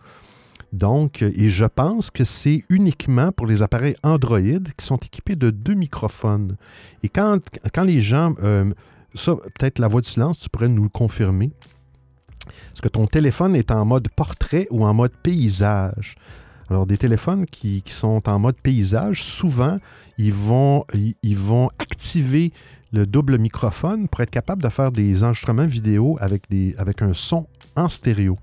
Donc, 0.74 1.22
et 1.22 1.48
je 1.48 1.64
pense 1.64 2.10
que 2.10 2.24
c'est 2.24 2.64
uniquement 2.68 3.32
pour 3.32 3.46
les 3.46 3.62
appareils 3.62 3.96
Android 4.02 4.40
qui 4.40 4.84
sont 4.84 4.98
équipés 4.98 5.36
de 5.36 5.48
deux 5.48 5.72
microphones. 5.72 6.56
Et 7.02 7.08
quand, 7.08 7.38
quand 7.72 7.84
les 7.84 8.00
gens... 8.00 8.34
Euh, 8.42 8.74
ça, 9.18 9.34
peut-être 9.36 9.78
la 9.78 9.88
voix 9.88 10.00
du 10.00 10.08
silence, 10.08 10.38
tu 10.38 10.48
pourrais 10.48 10.68
nous 10.68 10.84
le 10.84 10.88
confirmer. 10.88 11.52
Est-ce 12.72 12.82
que 12.82 12.88
ton 12.88 13.06
téléphone 13.06 13.56
est 13.56 13.70
en 13.70 13.84
mode 13.84 14.08
portrait 14.10 14.66
ou 14.70 14.84
en 14.84 14.94
mode 14.94 15.12
paysage? 15.22 16.16
Alors, 16.70 16.86
des 16.86 16.98
téléphones 16.98 17.46
qui, 17.46 17.82
sont 17.86 18.28
en 18.28 18.38
mode 18.38 18.56
paysage, 18.60 19.22
souvent, 19.22 19.78
ils 20.18 20.32
vont, 20.32 20.84
ils, 21.22 21.36
vont 21.36 21.68
activer 21.78 22.52
le 22.92 23.06
double 23.06 23.38
microphone 23.38 24.08
pour 24.08 24.20
être 24.20 24.30
capable 24.30 24.62
de 24.62 24.68
faire 24.68 24.92
des 24.92 25.24
enregistrements 25.24 25.66
vidéo 25.66 26.18
avec, 26.20 26.44
avec 26.76 27.02
un 27.02 27.14
son 27.14 27.46
en 27.74 27.88
stéréo. 27.88 28.38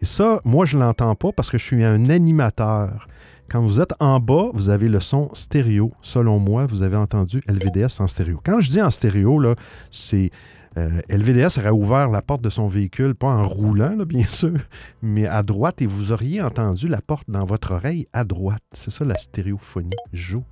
Et 0.00 0.06
ça, 0.06 0.40
moi, 0.44 0.64
je 0.66 0.76
ne 0.76 0.82
l'entends 0.82 1.14
pas 1.14 1.32
parce 1.32 1.50
que 1.50 1.58
je 1.58 1.64
suis 1.64 1.84
un 1.84 2.08
animateur. 2.08 3.06
Quand 3.52 3.60
vous 3.60 3.82
êtes 3.82 3.92
en 4.00 4.18
bas, 4.18 4.48
vous 4.54 4.70
avez 4.70 4.88
le 4.88 4.98
son 5.02 5.28
stéréo. 5.34 5.92
Selon 6.00 6.38
moi, 6.38 6.64
vous 6.64 6.82
avez 6.82 6.96
entendu 6.96 7.42
LVDS 7.46 8.00
en 8.00 8.08
stéréo. 8.08 8.40
Quand 8.42 8.60
je 8.60 8.70
dis 8.70 8.80
en 8.80 8.88
stéréo, 8.88 9.38
là, 9.38 9.56
c'est 9.90 10.30
Euh, 10.78 11.02
LVDS 11.10 11.58
aurait 11.58 11.68
ouvert 11.68 12.08
la 12.08 12.22
porte 12.22 12.40
de 12.40 12.48
son 12.48 12.66
véhicule, 12.66 13.14
pas 13.14 13.28
en 13.28 13.46
roulant, 13.46 13.94
bien 14.06 14.24
sûr, 14.26 14.58
mais 15.02 15.26
à 15.26 15.42
droite, 15.42 15.82
et 15.82 15.86
vous 15.86 16.12
auriez 16.12 16.40
entendu 16.40 16.88
la 16.88 17.02
porte 17.02 17.28
dans 17.28 17.44
votre 17.44 17.72
oreille 17.72 18.08
à 18.14 18.24
droite. 18.24 18.62
C'est 18.72 18.90
ça 18.90 19.04
la 19.04 19.18
stéréophonie. 19.18 19.90
Joue. 20.14 20.44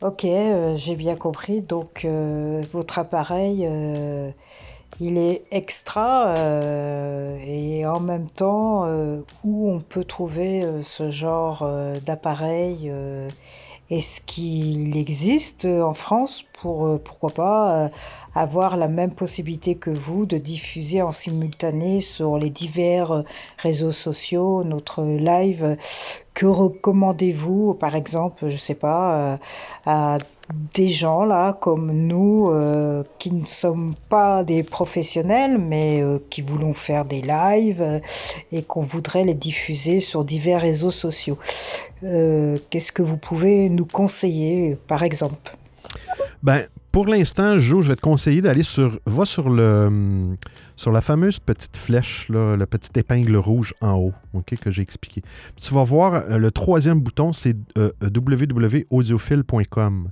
Ok, 0.00 0.24
euh, 0.24 0.76
j'ai 0.76 0.94
bien 0.94 1.16
compris. 1.16 1.60
Donc, 1.60 2.04
euh, 2.04 2.62
votre 2.70 3.00
appareil, 3.00 3.68
il 5.00 5.18
est 5.18 5.42
extra 5.50 6.34
et 7.46 7.86
en 7.86 8.00
même 8.00 8.28
temps, 8.28 8.86
où 9.44 9.70
on 9.70 9.80
peut 9.80 10.04
trouver 10.04 10.64
ce 10.82 11.10
genre 11.10 11.68
d'appareil 12.04 12.92
Est-ce 13.90 14.20
qu'il 14.20 14.96
existe 14.96 15.64
en 15.64 15.94
France 15.94 16.44
pour, 16.60 17.00
pourquoi 17.02 17.30
pas, 17.30 17.90
avoir 18.34 18.76
la 18.76 18.88
même 18.88 19.12
possibilité 19.12 19.74
que 19.74 19.90
vous 19.90 20.26
de 20.26 20.38
diffuser 20.38 21.02
en 21.02 21.10
simultané 21.10 22.00
sur 22.00 22.38
les 22.38 22.50
divers 22.50 23.12
euh, 23.12 23.22
réseaux 23.58 23.92
sociaux 23.92 24.64
notre 24.64 25.04
live? 25.04 25.76
Que 26.34 26.46
recommandez-vous, 26.46 27.74
par 27.74 27.94
exemple, 27.94 28.48
je 28.48 28.56
sais 28.56 28.74
pas, 28.74 29.16
euh, 29.16 29.36
à 29.84 30.18
des 30.74 30.88
gens 30.88 31.24
là 31.24 31.52
comme 31.52 31.92
nous 31.92 32.48
euh, 32.48 33.02
qui 33.18 33.32
ne 33.32 33.46
sommes 33.46 33.94
pas 34.08 34.44
des 34.44 34.62
professionnels 34.62 35.58
mais 35.58 36.02
qui 36.30 36.42
voulons 36.42 36.74
faire 36.74 37.04
des 37.04 37.22
lives 37.22 38.00
et 38.50 38.62
qu'on 38.62 38.82
voudrait 38.82 39.24
les 39.24 39.34
diffuser 39.34 40.00
sur 40.00 40.24
divers 40.24 40.60
réseaux 40.60 40.90
sociaux. 40.90 41.38
Qu'est-ce 42.00 42.92
que 42.92 43.02
vous 43.02 43.16
pouvez 43.16 43.68
nous 43.68 43.86
conseiller 43.86 44.76
par 44.86 45.02
exemple? 45.02 45.56
Ben, 46.42 46.66
pour 46.92 47.06
l'instant, 47.06 47.58
Jo, 47.58 47.80
je 47.80 47.88
vais 47.88 47.96
te 47.96 48.02
conseiller 48.02 48.42
d'aller 48.42 48.62
sur. 48.62 49.00
Va 49.06 49.24
sur 49.24 49.48
le 49.48 50.36
sur 50.76 50.92
la 50.92 51.00
fameuse 51.00 51.38
petite 51.38 51.76
flèche, 51.76 52.28
là, 52.28 52.56
la 52.56 52.66
petite 52.66 52.96
épingle 52.96 53.36
rouge 53.36 53.72
en 53.80 53.94
haut, 53.94 54.12
ok, 54.34 54.56
que 54.60 54.72
j'ai 54.72 54.82
expliqué. 54.82 55.22
tu 55.60 55.72
vas 55.72 55.84
voir 55.84 56.14
euh, 56.14 56.38
le 56.38 56.50
troisième 56.50 56.98
bouton, 57.00 57.32
c'est 57.32 57.56
euh, 57.78 57.92
www.audiophile.com. 58.02 60.08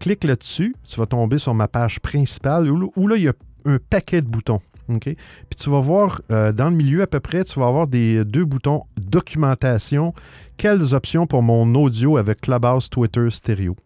Clique 0.00 0.24
là-dessus, 0.24 0.74
tu 0.86 0.98
vas 0.98 1.06
tomber 1.06 1.38
sur 1.38 1.54
ma 1.54 1.68
page 1.68 2.00
principale 2.00 2.70
où, 2.70 3.08
là, 3.08 3.16
il 3.16 3.22
y 3.22 3.28
a 3.28 3.34
un 3.64 3.78
paquet 3.78 4.22
de 4.22 4.28
boutons. 4.28 4.60
Puis 4.88 5.16
tu 5.56 5.70
vas 5.70 5.80
voir 5.80 6.20
euh, 6.30 6.52
dans 6.52 6.70
le 6.70 6.76
milieu 6.76 7.02
à 7.02 7.06
peu 7.06 7.18
près, 7.20 7.42
tu 7.44 7.58
vas 7.58 7.66
avoir 7.66 7.86
des 7.86 8.24
deux 8.24 8.44
boutons 8.44 8.84
documentation. 8.96 10.14
Quelles 10.56 10.94
options 10.94 11.26
pour 11.26 11.42
mon 11.42 11.74
audio 11.74 12.16
avec 12.16 12.42
Clubhouse, 12.42 12.88
Twitter, 12.88 13.28
stéréo. 13.30 13.76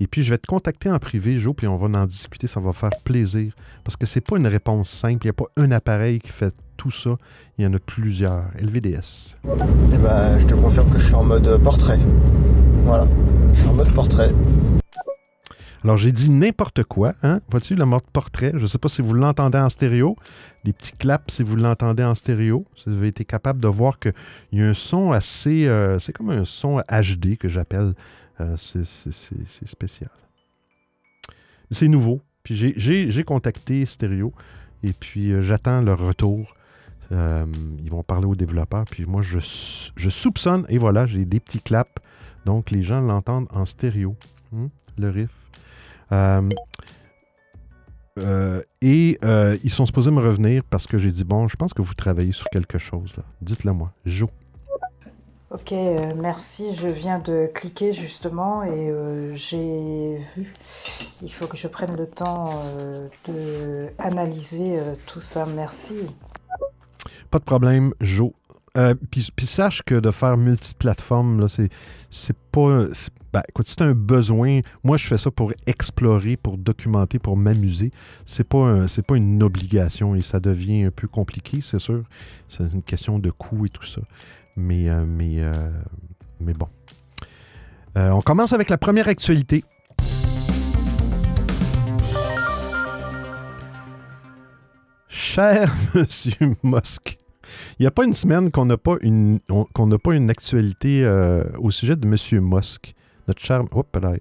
Et 0.00 0.06
puis, 0.06 0.22
je 0.22 0.30
vais 0.30 0.38
te 0.38 0.46
contacter 0.46 0.90
en 0.90 0.98
privé, 0.98 1.38
Jo, 1.38 1.52
puis 1.52 1.66
on 1.66 1.76
va 1.76 1.98
en 1.98 2.06
discuter. 2.06 2.46
Ça 2.46 2.60
va 2.60 2.72
faire 2.72 2.90
plaisir. 3.04 3.52
Parce 3.84 3.96
que 3.96 4.06
c'est 4.06 4.20
pas 4.20 4.36
une 4.36 4.46
réponse 4.46 4.88
simple. 4.88 5.24
Il 5.24 5.26
n'y 5.26 5.30
a 5.30 5.34
pas 5.34 5.46
un 5.56 5.70
appareil 5.72 6.20
qui 6.20 6.30
fait 6.30 6.54
tout 6.76 6.90
ça. 6.90 7.14
Il 7.58 7.64
y 7.64 7.66
en 7.66 7.74
a 7.74 7.78
plusieurs. 7.78 8.44
LVDS. 8.60 9.36
Eh 9.92 9.98
ben, 9.98 10.38
je 10.38 10.46
te 10.46 10.54
confirme 10.54 10.90
que 10.90 10.98
je 10.98 11.06
suis 11.06 11.14
en 11.14 11.24
mode 11.24 11.62
portrait. 11.62 11.98
Voilà. 12.84 13.06
Je 13.52 13.60
suis 13.60 13.68
en 13.68 13.74
mode 13.74 13.92
portrait. 13.92 14.30
Alors, 15.84 15.96
j'ai 15.96 16.10
dit 16.10 16.28
n'importe 16.28 16.82
quoi, 16.82 17.14
hein? 17.22 17.40
Vois-tu, 17.50 17.76
le 17.76 17.84
mode 17.84 18.02
portrait? 18.12 18.50
Je 18.54 18.62
ne 18.62 18.66
sais 18.66 18.78
pas 18.78 18.88
si 18.88 19.00
vous 19.00 19.14
l'entendez 19.14 19.58
en 19.58 19.68
stéréo. 19.68 20.16
Des 20.64 20.72
petits 20.72 20.92
claps 20.92 21.32
si 21.32 21.44
vous 21.44 21.54
l'entendez 21.54 22.02
en 22.02 22.14
stéréo. 22.14 22.66
Vous 22.84 22.92
avez 22.92 23.08
été 23.08 23.24
capable 23.24 23.60
de 23.60 23.68
voir 23.68 23.98
qu'il 24.00 24.12
y 24.52 24.60
a 24.60 24.66
un 24.66 24.74
son 24.74 25.12
assez... 25.12 25.68
Euh, 25.68 25.98
c'est 25.98 26.12
comme 26.12 26.30
un 26.30 26.44
son 26.44 26.80
HD 26.90 27.36
que 27.38 27.48
j'appelle. 27.48 27.94
Euh, 28.40 28.56
c'est 28.56 28.84
spécial. 28.84 30.10
C'est 31.70 31.88
nouveau. 31.88 32.20
Puis 32.42 32.74
j'ai 32.76 33.24
contacté 33.24 33.84
Stereo 33.84 34.32
et 34.82 34.92
puis 34.92 35.32
euh, 35.32 35.42
j'attends 35.42 35.82
leur 35.82 35.98
retour. 35.98 36.54
Ils 37.10 37.90
vont 37.90 38.02
parler 38.02 38.26
aux 38.26 38.34
développeurs. 38.34 38.84
Puis 38.90 39.06
moi, 39.06 39.22
je, 39.22 39.38
soupçonne, 39.38 40.66
et 40.68 40.76
voilà, 40.76 41.06
j'ai 41.06 41.24
des 41.24 41.40
petits 41.40 41.60
claps. 41.60 41.90
Donc 42.44 42.70
les 42.70 42.82
gens 42.82 43.00
l'entendent 43.00 43.48
en 43.50 43.64
stéréo. 43.64 44.16
Hmm, 44.52 44.66
le 44.98 45.08
riff. 45.08 45.37
Et 48.80 49.18
ils 49.62 49.70
sont 49.70 49.86
supposés 49.86 50.10
me 50.10 50.20
revenir 50.20 50.62
parce 50.68 50.86
que 50.86 50.98
j'ai 50.98 51.10
dit 51.10 51.24
bon, 51.24 51.48
je 51.48 51.56
pense 51.56 51.72
que 51.72 51.82
vous 51.82 51.94
travaillez 51.94 52.32
sur 52.32 52.46
quelque 52.50 52.78
chose 52.78 53.16
là. 53.16 53.24
Dites-le 53.40 53.72
moi. 53.72 53.92
Jo. 54.04 54.28
Ok, 55.50 55.72
euh, 55.72 56.10
merci. 56.16 56.74
Je 56.74 56.88
viens 56.88 57.20
de 57.20 57.50
cliquer 57.54 57.94
justement 57.94 58.62
et 58.64 58.90
euh, 58.90 59.34
j'ai 59.34 60.18
vu. 60.36 60.52
Il 61.22 61.32
faut 61.32 61.46
que 61.46 61.56
je 61.56 61.66
prenne 61.68 61.96
le 61.96 62.06
temps 62.06 62.50
euh, 62.52 63.08
de 63.26 63.88
analyser 63.98 64.78
tout 65.06 65.20
ça. 65.20 65.46
Merci. 65.46 65.94
Pas 67.30 67.38
de 67.38 67.44
problème, 67.44 67.94
Jo. 68.00 68.34
puis, 69.10 69.32
sache 69.46 69.82
que 69.82 69.94
de 69.94 70.10
faire 70.10 70.36
multiplateforme, 70.36 71.46
c'est 72.10 72.36
pas. 72.52 72.84
Ben, 73.32 73.42
écoute, 73.46 73.66
c'est 73.68 73.82
un 73.82 73.92
besoin. 73.92 74.60
Moi, 74.82 74.96
je 74.96 75.06
fais 75.06 75.18
ça 75.18 75.30
pour 75.30 75.52
explorer, 75.66 76.38
pour 76.38 76.56
documenter, 76.56 77.18
pour 77.18 77.36
m'amuser. 77.36 77.90
C'est 78.24 78.48
pas, 78.48 78.86
pas 79.06 79.16
une 79.16 79.42
obligation 79.42 80.14
et 80.14 80.22
ça 80.22 80.40
devient 80.40 80.84
un 80.84 80.90
peu 80.90 81.08
compliqué, 81.08 81.60
c'est 81.60 81.78
sûr. 81.78 82.04
C'est 82.48 82.72
une 82.72 82.82
question 82.82 83.18
de 83.18 83.30
coût 83.30 83.66
et 83.66 83.68
tout 83.68 83.84
ça. 83.84 84.00
Mais, 84.56 84.88
euh, 84.88 85.04
mais, 85.06 85.40
euh, 85.40 85.52
mais 86.40 86.54
bon. 86.54 86.68
Euh, 87.98 88.10
on 88.10 88.22
commence 88.22 88.54
avec 88.54 88.70
la 88.70 88.78
première 88.78 89.08
actualité. 89.08 89.62
Cher 95.06 95.74
Monsieur 95.94 96.54
Musk, 96.62 97.18
il 97.78 97.82
n'y 97.82 97.86
a 97.86 97.90
pas 97.90 98.04
une 98.04 98.14
semaine 98.14 98.50
qu'on 98.50 98.64
n'a 98.64 98.78
pas 98.78 98.96
une 99.02 99.40
pas 99.40 100.14
une 100.14 100.30
actualité 100.30 101.06
au 101.58 101.70
sujet 101.70 101.96
de 101.96 102.06
Monsieur 102.06 102.40
Musk. 102.40 102.94
Notre 103.28 103.44
cher. 103.44 103.62
Hop 103.70 103.96
là, 104.02 104.14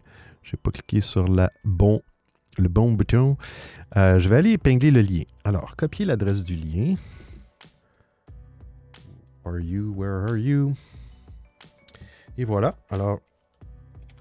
j'ai 0.44 0.58
pas 0.58 0.72
cliqué 0.72 1.02
sur 1.02 1.28
la 1.28 1.52
bon, 1.64 2.02
le 2.58 2.68
bon 2.70 2.92
bouton. 2.92 3.38
je 3.96 4.28
vais 4.30 4.36
aller 4.36 4.52
épingler 4.52 4.92
le 4.92 5.02
lien. 5.02 5.24
Alors, 5.44 5.76
copier 5.76 6.06
l'adresse 6.06 6.44
du 6.44 6.56
lien 6.56 6.96
are 9.48 9.60
you? 9.60 9.94
Where 9.96 10.28
are 10.28 10.38
you? 10.38 10.74
Et 12.38 12.44
voilà. 12.44 12.76
Alors, 12.90 13.20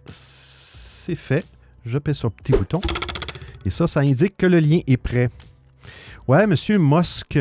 c'est 0.08 1.16
fait. 1.16 1.44
Pèse 2.02 2.16
sur 2.16 2.28
le 2.28 2.34
petit 2.34 2.52
bouton. 2.52 2.78
Et 3.64 3.70
ça, 3.70 3.86
ça 3.86 4.00
indique 4.00 4.36
que 4.36 4.46
le 4.46 4.58
lien 4.58 4.80
est 4.86 4.96
prêt. 4.96 5.28
Ouais, 6.26 6.46
Monsieur 6.46 6.78
Musk. 6.78 7.38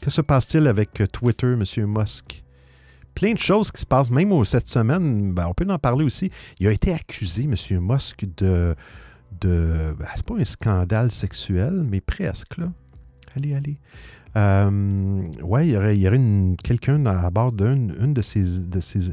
Que 0.00 0.10
se 0.10 0.20
passe-t-il 0.20 0.66
avec 0.66 1.02
Twitter, 1.12 1.54
Monsieur 1.56 1.86
Musk? 1.86 2.42
Plein 3.14 3.32
de 3.32 3.38
choses 3.38 3.70
qui 3.70 3.80
se 3.80 3.86
passent, 3.86 4.10
même 4.10 4.44
cette 4.44 4.68
semaine, 4.68 5.32
ben, 5.32 5.46
on 5.48 5.54
peut 5.54 5.66
en 5.68 5.78
parler 5.78 6.04
aussi. 6.04 6.30
Il 6.60 6.66
a 6.66 6.72
été 6.72 6.92
accusé, 6.92 7.46
Monsieur 7.46 7.80
Musk, 7.80 8.24
de. 8.36 8.74
de 9.40 9.94
ben, 9.98 10.06
c'est 10.14 10.26
pas 10.26 10.36
un 10.36 10.44
scandale 10.44 11.10
sexuel, 11.10 11.84
mais 11.88 12.00
presque, 12.00 12.56
là. 12.58 12.72
Allez, 13.36 13.54
allez. 13.54 13.78
Euh, 14.36 15.22
ouais, 15.42 15.66
il 15.66 15.72
y 15.72 15.76
aurait, 15.76 15.98
y 15.98 16.56
quelqu'un 16.62 17.04
à 17.06 17.30
bord 17.30 17.52
d'un 17.52 17.76
de 17.76 18.22
ces, 18.22 18.60
de 18.60 18.80
ces, 18.80 19.12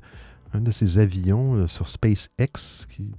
un 0.53 0.61
de 0.61 0.71
ces 0.71 0.97
avions 0.97 1.55
euh, 1.55 1.67
sur 1.67 1.89
SpaceX 1.89 2.87
qui, 2.89 3.13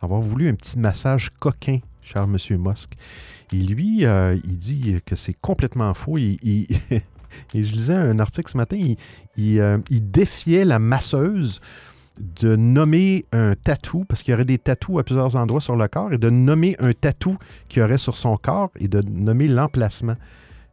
d'avoir 0.00 0.20
voulu 0.20 0.48
un 0.48 0.54
petit 0.54 0.78
massage 0.78 1.30
coquin, 1.38 1.78
cher 2.02 2.26
Monsieur 2.26 2.58
Musk. 2.58 2.94
Et 3.52 3.56
lui, 3.56 4.04
euh, 4.04 4.36
il 4.44 4.58
dit 4.58 4.96
que 5.06 5.14
c'est 5.14 5.34
complètement 5.34 5.94
faux. 5.94 6.16
et 7.54 7.62
je 7.62 7.72
lisais 7.72 7.94
un 7.94 8.18
article 8.18 8.50
ce 8.50 8.56
matin, 8.56 8.78
il, 9.36 10.10
défiait 10.10 10.64
la 10.64 10.78
masseuse 10.78 11.60
de 12.18 12.56
nommer 12.56 13.24
un 13.32 13.54
tatou, 13.54 14.04
parce 14.04 14.22
qu'il 14.22 14.32
y 14.32 14.34
aurait 14.34 14.44
des 14.44 14.58
tatous 14.58 14.98
à 14.98 15.02
plusieurs 15.02 15.36
endroits 15.36 15.60
sur 15.60 15.76
le 15.76 15.88
corps, 15.88 16.12
et 16.12 16.18
de 16.18 16.30
nommer 16.30 16.76
un 16.78 16.92
tatou 16.92 17.36
qu'il 17.68 17.80
y 17.80 17.84
aurait 17.84 17.98
sur 17.98 18.16
son 18.16 18.36
corps 18.36 18.70
et 18.78 18.88
de 18.88 19.00
nommer 19.08 19.48
l'emplacement. 19.48 20.14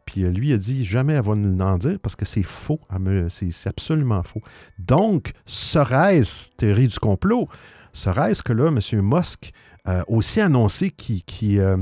Puis 0.04 0.24
euh, 0.24 0.30
lui 0.30 0.52
a 0.52 0.56
dit 0.56 0.84
jamais 0.84 1.12
elle 1.12 1.22
va 1.22 1.34
nous 1.34 1.62
en 1.62 1.78
dire 1.78 1.98
parce 2.02 2.16
que 2.16 2.24
c'est 2.24 2.42
faux. 2.42 2.80
C'est 3.28 3.68
absolument 3.68 4.22
faux. 4.22 4.42
Donc, 4.78 5.32
serait-ce 5.46 6.48
théorie 6.56 6.88
du 6.88 6.98
complot? 6.98 7.48
Serait-ce 7.92 8.42
que 8.42 8.52
là, 8.52 8.68
M. 8.68 8.80
Musk 9.02 9.52
a 9.84 10.04
aussi 10.08 10.40
annoncé 10.40 10.90
qu'il 10.90 11.60
euh, 11.60 11.76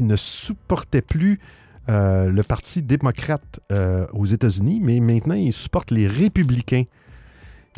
ne 0.00 0.16
supportait 0.16 1.02
plus 1.02 1.40
euh, 1.88 2.30
le 2.30 2.42
Parti 2.42 2.82
démocrate 2.82 3.60
aux 4.12 4.26
États-Unis, 4.26 4.80
mais 4.82 5.00
maintenant 5.00 5.34
il 5.34 5.52
supporte 5.52 5.90
les 5.90 6.06
républicains. 6.06 6.84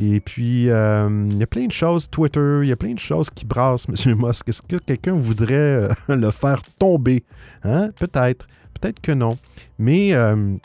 Et 0.01 0.21
puis, 0.21 0.65
il 0.65 0.67
y 0.67 0.71
a 0.71 1.47
plein 1.49 1.67
de 1.67 1.73
choses, 1.73 2.09
Twitter, 2.09 2.61
il 2.63 2.69
y 2.69 2.73
a 2.73 2.77
plein 2.77 2.95
de 2.95 2.99
choses 2.99 3.29
qui 3.29 3.45
brassent, 3.45 3.87
M. 4.07 4.17
Musk. 4.19 4.49
Est-ce 4.49 4.63
que 4.63 4.77
quelqu'un 4.77 5.13
voudrait 5.13 5.89
le 6.09 6.31
faire 6.31 6.63
tomber? 6.79 7.25
Hein? 7.63 7.91
Peut-être. 7.99 8.47
Peut-être 8.83 9.01
que 9.01 9.13
non. 9.13 9.39
Mais 9.79 10.13
euh, 10.13 10.57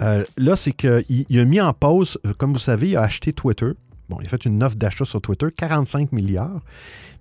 euh, 0.00 0.24
là, 0.36 0.56
c'est 0.56 0.72
qu'il 0.72 1.40
a 1.40 1.44
mis 1.44 1.60
en 1.60 1.72
pause, 1.72 2.18
euh, 2.26 2.32
comme 2.34 2.52
vous 2.52 2.58
savez, 2.58 2.90
il 2.90 2.96
a 2.96 3.02
acheté 3.02 3.32
Twitter. 3.32 3.72
Bon, 4.10 4.18
il 4.20 4.26
a 4.26 4.28
fait 4.28 4.44
une 4.44 4.62
offre 4.62 4.76
d'achat 4.76 5.04
sur 5.04 5.22
Twitter, 5.22 5.46
45 5.56 6.12
milliards. 6.12 6.60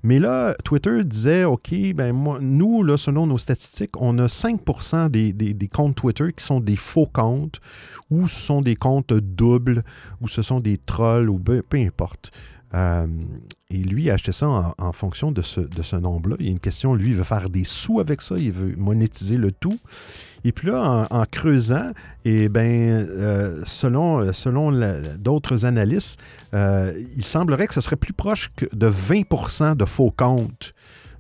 Mais 0.03 0.19
là, 0.19 0.55
Twitter 0.63 1.03
disait, 1.03 1.43
OK, 1.43 1.74
ben 1.93 2.13
moi, 2.13 2.39
nous, 2.41 2.84
là, 2.84 2.98
selon 2.98 3.27
nos 3.27 3.38
statistiques, 3.38 3.91
on 3.98 4.17
a 4.17 4.27
5 4.27 4.60
des, 5.10 5.34
des, 5.34 5.67
comptes 5.67 5.96
Twitter 5.96 6.34
qui 6.36 6.43
sont 6.43 6.60
des 6.60 6.75
faux 6.75 7.05
comptes, 7.05 7.62
ou 8.10 8.27
ce 8.27 8.39
sont 8.39 8.62
des 8.62 8.75
comptes 8.75 9.13
doubles, 9.13 9.84
ou 10.22 10.27
ce 10.27 10.41
sont 10.41 10.60
des 10.60 10.77
trolls, 10.77 11.29
ou 11.29 11.38
peu, 11.38 11.63
importe. 11.74 12.31
Euh, 12.74 13.08
et 13.69 13.77
lui 13.77 14.10
a 14.10 14.13
acheté 14.13 14.31
ça 14.31 14.74
en, 14.77 14.91
fonction 14.93 15.31
de 15.31 15.41
ce, 15.41 15.60
de 15.60 15.81
ce 15.81 15.96
nombre-là. 15.96 16.36
Il 16.39 16.46
y 16.46 16.50
a 16.50 16.51
une 16.51 16.60
question, 16.60 16.93
lui, 16.96 17.10
il 17.10 17.15
veut 17.15 17.24
faire 17.24 17.50
des 17.50 17.63
sous 17.65 18.00
avec 18.00 18.22
ça, 18.22 18.36
il 18.38 18.51
veut 18.51 18.75
monétiser 18.75 19.38
le 19.38 19.51
tout. 19.51 19.79
Et 20.43 20.51
puis 20.51 20.67
là, 20.67 21.08
en, 21.10 21.25
creusant, 21.25 21.91
et 22.25 22.43
eh 22.43 22.50
ben, 22.50 22.63
euh, 22.63 23.62
selon, 23.65 24.31
selon 24.34 24.72
d'autres 25.17 25.65
analystes, 25.65 26.19
euh, 26.53 26.93
il 27.17 27.25
semblerait 27.25 27.67
que 27.67 27.74
ce 27.74 27.81
serait 27.81 27.98
plus 27.98 28.13
proche 28.13 28.50
que 28.55 28.65
de 28.74 28.89
20% 28.89 29.75
de 29.75 29.86
faux 29.86 30.12
comptes. 30.12 30.74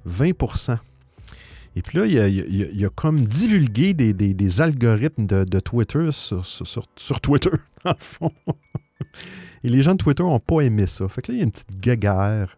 20% 0.07 0.77
et 1.75 1.81
puis 1.81 1.97
là, 1.97 2.05
il 2.05 2.85
a, 2.85 2.89
comme 2.89 3.21
divulgué 3.21 3.93
des, 3.93 4.61
algorithmes 4.61 5.25
de, 5.25 5.59
Twitter 5.59 6.09
sur, 6.11 6.45
sur, 6.45 7.21
Twitter, 7.21 7.51
en 7.85 7.93
fond. 7.97 8.33
Et 9.63 9.69
les 9.69 9.81
gens 9.81 9.93
de 9.93 9.97
Twitter 9.97 10.23
n'ont 10.23 10.39
pas 10.39 10.61
aimé 10.61 10.87
ça. 10.87 11.07
Fait 11.07 11.21
que 11.21 11.31
là, 11.31 11.37
il 11.37 11.39
y 11.39 11.41
a 11.41 11.45
une 11.45 11.51
petite 11.51 11.79
guéguerre 11.79 12.57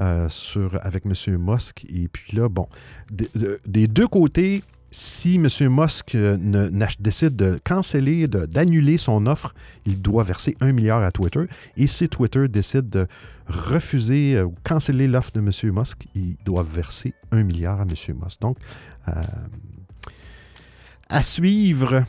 euh, 0.00 0.28
sur, 0.28 0.78
avec 0.80 1.04
M. 1.04 1.12
Musk. 1.38 1.84
Et 1.88 2.08
puis 2.08 2.36
là, 2.36 2.48
bon, 2.48 2.66
des 3.10 3.88
deux 3.88 4.06
côtés, 4.06 4.62
si 4.98 5.34
M. 5.34 5.46
Musk 5.68 6.14
euh, 6.14 6.70
décide 6.98 7.36
de 7.36 7.60
canceller, 7.62 8.26
d'annuler 8.28 8.96
son 8.96 9.26
offre, 9.26 9.54
il 9.84 10.00
doit 10.00 10.24
verser 10.24 10.56
un 10.62 10.72
milliard 10.72 11.02
à 11.02 11.12
Twitter. 11.12 11.44
Et 11.76 11.86
si 11.86 12.08
Twitter 12.08 12.48
décide 12.48 12.88
de 12.88 13.06
refuser 13.46 14.36
euh, 14.36 14.44
ou 14.44 14.54
canceller 14.64 15.06
l'offre 15.06 15.32
de 15.32 15.40
M. 15.40 15.50
Musk, 15.74 16.06
il 16.14 16.36
doit 16.46 16.62
verser 16.62 17.12
un 17.30 17.42
milliard 17.42 17.78
à 17.78 17.82
M. 17.82 17.90
Musk. 17.90 18.40
Donc, 18.40 18.56
euh, 19.08 19.12
à 21.10 21.22
suivre. 21.22 22.04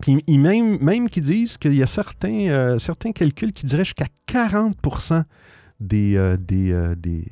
Puis 0.00 0.20
même, 0.26 0.78
même 0.80 1.08
qu'ils 1.08 1.22
disent 1.22 1.56
qu'il 1.58 1.74
y 1.74 1.82
a 1.84 1.86
certains, 1.86 2.76
certains 2.78 3.12
calculs 3.12 3.52
qui 3.52 3.66
diraient 3.66 3.84
jusqu'à 3.84 4.06
40 4.26 4.76
des, 5.80 6.36
des, 6.40 6.94
des, 6.96 7.24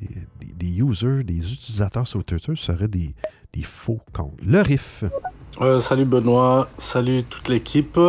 des, 0.55 0.77
users, 0.77 1.23
des 1.23 1.53
utilisateurs 1.53 2.07
sur 2.07 2.23
Twitter 2.25 2.55
seraient 2.55 2.89
des, 2.89 3.13
des 3.53 3.63
faux 3.63 3.99
comptes. 4.13 4.39
Le 4.43 4.61
riff. 4.61 5.03
Euh, 5.61 5.79
salut 5.79 6.05
Benoît, 6.05 6.67
salut 6.77 7.23
toute 7.23 7.47
l'équipe, 7.47 7.99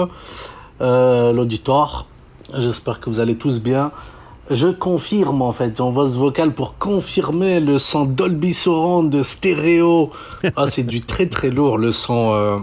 euh, 0.81 1.33
l'auditoire. 1.33 2.07
J'espère 2.57 3.01
que 3.01 3.09
vous 3.11 3.21
allez 3.21 3.37
tous 3.37 3.61
bien. 3.61 3.91
Je 4.51 4.69
confirme 4.69 5.43
en 5.43 5.53
fait, 5.53 5.77
j'envoie 5.77 6.11
ce 6.11 6.17
vocal 6.17 6.55
pour 6.55 6.79
confirmer 6.79 7.61
le 7.61 7.79
son 7.79 8.05
Dolby 8.05 8.55
Surround 8.55 9.11
de 9.11 9.23
stéréo. 9.23 10.11
Ah, 10.57 10.67
c'est 10.67 10.85
du 10.85 11.01
très 11.01 11.27
très 11.27 11.51
lourd 11.51 11.77
le 11.79 11.93
son 11.93 12.33
euh, 12.33 12.59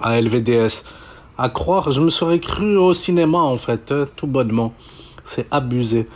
à 0.00 0.20
LVDS. 0.20 0.84
À 1.36 1.48
croire, 1.48 1.92
je 1.92 2.00
me 2.00 2.10
serais 2.10 2.40
cru 2.40 2.76
au 2.76 2.94
cinéma 2.94 3.38
en 3.38 3.58
fait, 3.58 3.92
hein, 3.92 4.06
tout 4.16 4.26
bonnement. 4.26 4.72
C'est 5.22 5.46
abusé. 5.52 6.08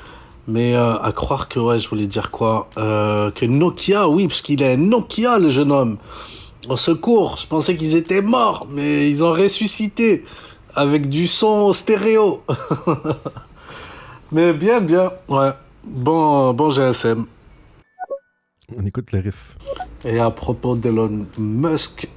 Mais 0.49 0.75
euh, 0.75 0.99
à 0.99 1.13
croire 1.13 1.49
que, 1.49 1.61
ouais, 1.61 1.79
je 1.79 1.89
voulais 1.89 2.07
dire 2.07 2.31
quoi 2.31 2.69
euh, 2.77 3.31
Que 3.31 3.47
Nokia, 3.47 4.09
oui, 4.09 4.27
parce 4.27 4.43
qu'il 4.43 4.63
est 4.63 4.77
Nokia, 4.77 5.39
le 5.39 5.49
jeune 5.49 5.71
homme. 5.71 5.99
Au 6.69 6.77
secours, 6.77 7.37
je 7.37 7.47
pensais 7.47 7.77
qu'ils 7.77 7.97
étaient 7.97 8.23
morts, 8.23 8.67
mais 8.71 9.09
ils 9.09 9.23
ont 9.25 9.33
ressuscité 9.33 10.25
avec 10.75 11.09
du 11.09 11.27
son 11.27 11.73
stéréo. 11.73 12.43
mais 14.33 14.53
bien, 14.53 14.81
bien, 14.81 15.13
ouais. 15.29 15.51
Bon, 15.85 16.53
bon 16.55 16.71
GSM. 16.71 17.27
On 18.77 18.87
écoute 18.87 19.13
le 19.13 19.21
riff. 19.21 19.57
Et 20.05 20.19
à 20.19 20.31
propos 20.31 20.77
d'Elon 20.77 21.27
Musk, 21.39 22.09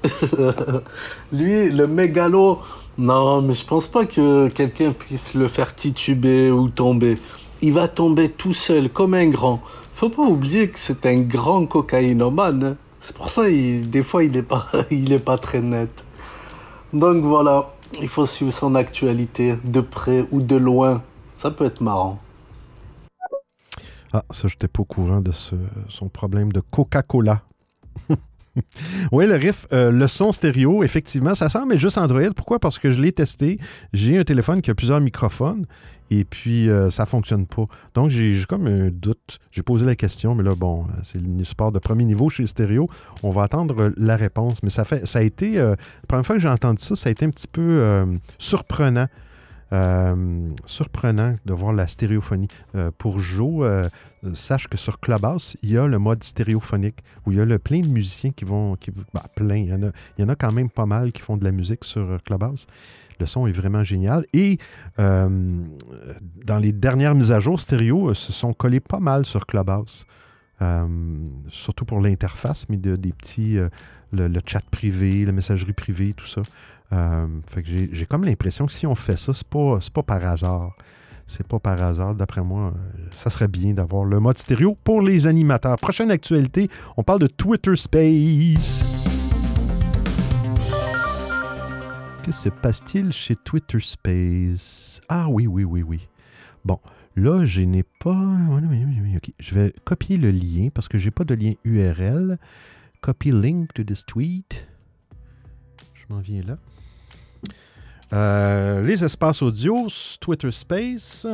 lui, 1.32 1.70
le 1.70 1.88
mégalo, 1.88 2.60
non, 2.98 3.42
mais 3.42 3.54
je 3.54 3.66
pense 3.66 3.88
pas 3.88 4.06
que 4.06 4.48
quelqu'un 4.48 4.92
puisse 4.92 5.34
le 5.34 5.48
faire 5.48 5.76
tituber 5.76 6.50
ou 6.52 6.70
tomber 6.70 7.18
il 7.62 7.74
va 7.74 7.88
tomber 7.88 8.30
tout 8.32 8.54
seul 8.54 8.90
comme 8.90 9.14
un 9.14 9.28
grand. 9.28 9.62
Faut 9.94 10.10
pas 10.10 10.24
oublier 10.24 10.70
que 10.70 10.80
c'est 10.80 11.06
un 11.06 11.22
grand 11.22 11.66
cocaïnomane. 11.66 12.76
C'est 13.00 13.16
pour 13.16 13.30
ça 13.30 13.50
il, 13.50 13.90
des 13.90 14.04
fois 14.04 14.24
il 14.24 14.36
est 14.36 14.44
pas 14.44 14.68
il 14.92 15.14
est 15.14 15.20
pas 15.20 15.38
très 15.38 15.62
net. 15.62 16.04
Donc 16.94 17.24
voilà, 17.24 17.74
il 18.02 18.08
faut 18.08 18.26
suivre 18.26 18.52
son 18.52 18.76
actualité 18.76 19.56
de 19.64 19.82
près 19.82 20.26
ou 20.32 20.42
de 20.42 20.56
loin. 20.56 21.04
Ça 21.36 21.52
peut 21.52 21.66
être 21.66 21.82
marrant. 21.82 22.20
Ah, 24.14 24.24
ça, 24.32 24.48
j'étais 24.48 24.70
pas 24.70 24.82
au 24.82 24.86
courant 24.86 25.20
de 25.20 25.32
son 25.90 26.08
problème 26.08 26.54
de 26.54 26.62
Coca-Cola. 26.62 27.42
oui, 29.12 29.28
le 29.28 29.36
riff, 29.36 29.68
euh, 29.74 29.92
le 29.92 30.08
son 30.08 30.32
stéréo, 30.32 30.84
effectivement, 30.84 31.34
ça 31.36 31.50
sent, 31.50 31.66
mais 31.68 31.78
juste 31.78 31.98
Android. 31.98 32.34
Pourquoi? 32.36 32.60
Parce 32.60 32.80
que 32.80 32.92
je 32.92 33.02
l'ai 33.02 33.12
testé. 33.12 33.60
J'ai 33.94 34.18
un 34.18 34.24
téléphone 34.24 34.62
qui 34.62 34.72
a 34.72 34.76
plusieurs 34.76 35.02
microphones 35.02 35.66
et 36.12 36.24
puis 36.24 36.70
euh, 36.70 36.90
ça 36.90 37.04
ne 37.04 37.08
fonctionne 37.08 37.48
pas. 37.48 37.66
Donc, 37.94 38.10
j'ai 38.10 38.42
comme 38.48 38.68
un 38.68 38.90
doute. 38.90 39.40
J'ai 39.52 39.64
posé 39.64 39.86
la 39.86 39.96
question, 39.96 40.36
mais 40.36 40.44
là, 40.44 40.56
bon, 40.56 40.84
euh, 40.84 41.00
c'est 41.04 41.20
le 41.20 41.44
support 41.44 41.72
de 41.72 41.80
premier 41.80 42.06
niveau 42.06 42.30
chez 42.30 42.46
Stéréo. 42.46 42.90
On 43.24 43.32
va 43.32 43.44
attendre 43.44 43.92
la 43.98 44.16
réponse. 44.16 44.62
Mais 44.64 44.70
ça, 44.70 44.86
fait, 44.86 45.06
ça 45.06 45.20
a 45.20 45.22
été, 45.22 45.56
la 45.56 45.76
première 46.08 46.26
fois 46.26 46.36
que 46.36 46.42
j'ai 46.42 46.50
entendu 46.50 46.82
ça, 46.82 46.96
ça 46.96 47.10
a 47.10 47.12
été 47.12 47.26
un 47.26 47.30
petit 47.30 47.48
peu 47.48 48.06
surprenant. 48.38 49.08
Surprenant 50.66 51.36
de 51.46 51.54
voir 51.54 51.74
la 51.74 51.88
stéréophonie. 51.88 52.48
pour 52.98 53.20
Joe, 53.20 53.90
sache 54.34 54.68
que 54.68 54.78
sur 54.78 55.00
Clubhouse, 55.00 55.58
il 55.62 55.72
y 55.72 55.78
a 55.78 55.88
le 55.88 56.00
mode 56.00 56.24
stéréophonique 56.24 57.04
où 57.26 57.32
il 57.32 57.38
y 57.38 57.42
a 57.42 57.46
le 57.46 57.60
plein 57.60 57.80
de 57.80 57.88
musiciens 57.88 58.32
qui 58.32 58.46
vont. 58.46 58.76
Qui, 58.76 58.92
bah, 59.14 59.26
plein, 59.36 59.58
il 59.58 59.92
y, 60.18 60.24
en 60.24 60.30
a, 60.30 60.36
quand 60.36 60.52
même 60.52 60.70
pas 60.70 60.86
mal 60.86 61.12
qui 61.12 61.22
font 61.22 61.38
de 61.38 61.44
la 61.44 61.52
musique 61.52 61.84
sur 61.84 62.18
Clubhouse. 62.24 62.68
Le 63.20 63.26
son 63.26 63.48
est 63.48 63.52
vraiment 63.52 63.84
génial. 63.84 64.26
Et 64.34 64.58
euh, 65.00 65.64
dans 66.46 66.58
les 66.58 66.72
dernières 66.72 67.16
mises 67.16 67.32
à 67.32 67.40
jour, 67.40 67.60
Stéréo 67.60 68.10
euh, 68.10 68.14
se 68.14 68.34
sont 68.34 68.54
collés 68.54 68.80
pas 68.80 69.00
mal 69.00 69.26
sur 69.26 69.46
Clubhouse. 69.46 70.06
Euh, 70.62 70.88
surtout 71.50 71.86
pour 71.86 72.00
l'interface, 72.00 72.68
mais 72.70 72.78
des 72.78 73.12
petits, 73.12 73.58
le, 74.12 74.40
chat 74.46 74.64
privé, 74.70 75.26
la 75.26 75.32
messagerie 75.32 75.74
privée, 75.74 76.14
tout 76.14 76.28
ça. 76.28 76.42
Fait 77.48 77.64
que 77.64 77.70
j'ai 77.92 78.06
comme 78.06 78.24
l'impression 78.24 78.66
que 78.66 78.72
si 78.72 78.86
on 78.86 78.96
fait 78.96 79.18
ça, 79.18 79.34
c'est 79.34 79.48
pas, 79.48 79.80
pas 79.94 80.04
par 80.04 80.26
hasard. 80.26 80.76
C'est 81.28 81.48
pas 81.48 81.60
par 81.60 81.82
hasard. 81.82 82.14
D'après 82.14 82.42
moi, 82.42 82.74
ça 83.12 83.30
serait 83.30 83.48
bien 83.48 83.74
d'avoir 83.74 84.06
le 84.06 84.20
mode 84.20 84.38
stéréo 84.38 84.78
pour 84.84 85.02
les 85.02 85.26
animateurs. 85.26 85.78
Prochaine 85.78 86.12
actualité, 86.12 86.70
on 86.98 87.04
parle 87.04 87.20
de 87.20 87.28
Twitter 87.28 87.76
Space. 87.76 88.84
Que 92.24 92.32
se 92.32 92.50
passe-t-il 92.50 93.12
chez 93.12 93.36
Twitter 93.36 93.80
Space? 93.80 95.02
Ah 95.10 95.28
oui, 95.30 95.48
oui, 95.48 95.64
oui, 95.64 95.84
oui. 95.84 96.08
Bon, 96.64 96.80
là, 97.16 97.46
je 97.46 97.62
n'ai 97.62 97.84
pas... 97.84 98.16
Je 99.40 99.56
vais 99.56 99.74
copier 99.84 100.18
le 100.18 100.32
lien 100.32 100.70
parce 100.74 100.88
que 100.88 100.98
je 100.98 101.06
n'ai 101.06 101.12
pas 101.12 101.24
de 101.24 101.34
lien 101.34 101.54
URL. 101.64 102.38
Copy 103.02 103.32
link 103.32 103.74
to 103.74 103.84
this 103.84 104.06
tweet. 104.06 104.68
Je 106.08 106.14
m'en 106.14 106.22
viens 106.22 106.42
là. 106.42 106.58
Euh, 108.14 108.82
les 108.84 109.04
espaces 109.04 109.42
audio, 109.42 109.88
Twitter 110.22 110.52
Space, 110.52 111.28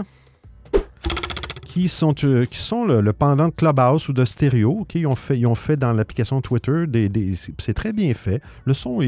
qui 1.66 1.88
sont, 1.88 2.16
euh, 2.24 2.46
qui 2.46 2.60
sont 2.60 2.86
le, 2.86 3.14
pendant 3.14 3.48
de 3.48 3.54
Clubhouse 3.54 4.10
ou 4.10 4.14
de 4.14 4.26
Stereo. 4.26 4.86
Ils, 4.96 5.08
ont 5.08 5.16
fait, 5.16 5.38
ils 5.38 5.48
ont 5.48 5.56
fait 5.56 5.78
dans 5.78 5.92
l'application 5.92 6.42
Twitter, 6.42 6.86
des 6.88 7.34
c'est 7.58 7.74
très 7.74 7.94
bien 7.94 8.14
fait. 8.14 8.42
Le 8.66 8.74
son 8.74 9.00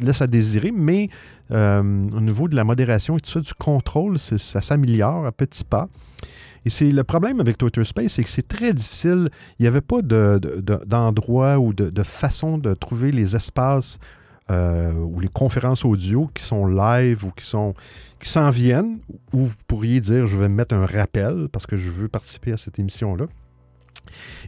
laisse 0.00 0.22
à 0.22 0.26
désirer, 0.26 0.72
mais 0.72 1.08
euh, 1.50 1.80
au 1.80 2.20
niveau 2.20 2.48
de 2.48 2.56
la 2.56 2.64
modération 2.64 3.16
et 3.16 3.20
tout 3.20 3.30
ça, 3.30 3.40
du 3.40 3.54
contrôle, 3.54 4.18
ça 4.18 4.60
s'améliore 4.62 5.26
à 5.26 5.32
petits 5.32 5.64
pas. 5.64 5.88
Et 6.64 6.70
c'est 6.70 6.90
le 6.92 7.02
problème 7.02 7.40
avec 7.40 7.58
Twitter 7.58 7.84
Space, 7.84 8.12
c'est 8.12 8.22
que 8.22 8.30
c'est 8.30 8.46
très 8.46 8.72
difficile. 8.72 9.28
Il 9.58 9.62
n'y 9.62 9.68
avait 9.68 9.80
pas 9.80 10.00
d'endroit 10.00 11.58
ou 11.58 11.72
de, 11.72 12.02
façon 12.04 12.56
de 12.56 12.74
trouver 12.74 13.10
les 13.10 13.34
espaces 13.34 13.98
euh, 14.52 14.92
ou 14.92 15.18
les 15.20 15.28
conférences 15.28 15.84
audio 15.84 16.28
qui 16.34 16.42
sont 16.42 16.66
live 16.66 17.24
ou 17.24 17.30
qui 17.30 17.46
sont 17.46 17.74
qui 18.20 18.28
s'en 18.28 18.50
viennent, 18.50 18.98
où 19.32 19.46
vous 19.46 19.54
pourriez 19.66 20.00
dire 20.00 20.26
je 20.26 20.36
vais 20.36 20.48
mettre 20.48 20.74
un 20.74 20.86
rappel 20.86 21.48
parce 21.50 21.66
que 21.66 21.76
je 21.76 21.90
veux 21.90 22.08
participer 22.08 22.52
à 22.52 22.56
cette 22.56 22.78
émission-là. 22.78 23.26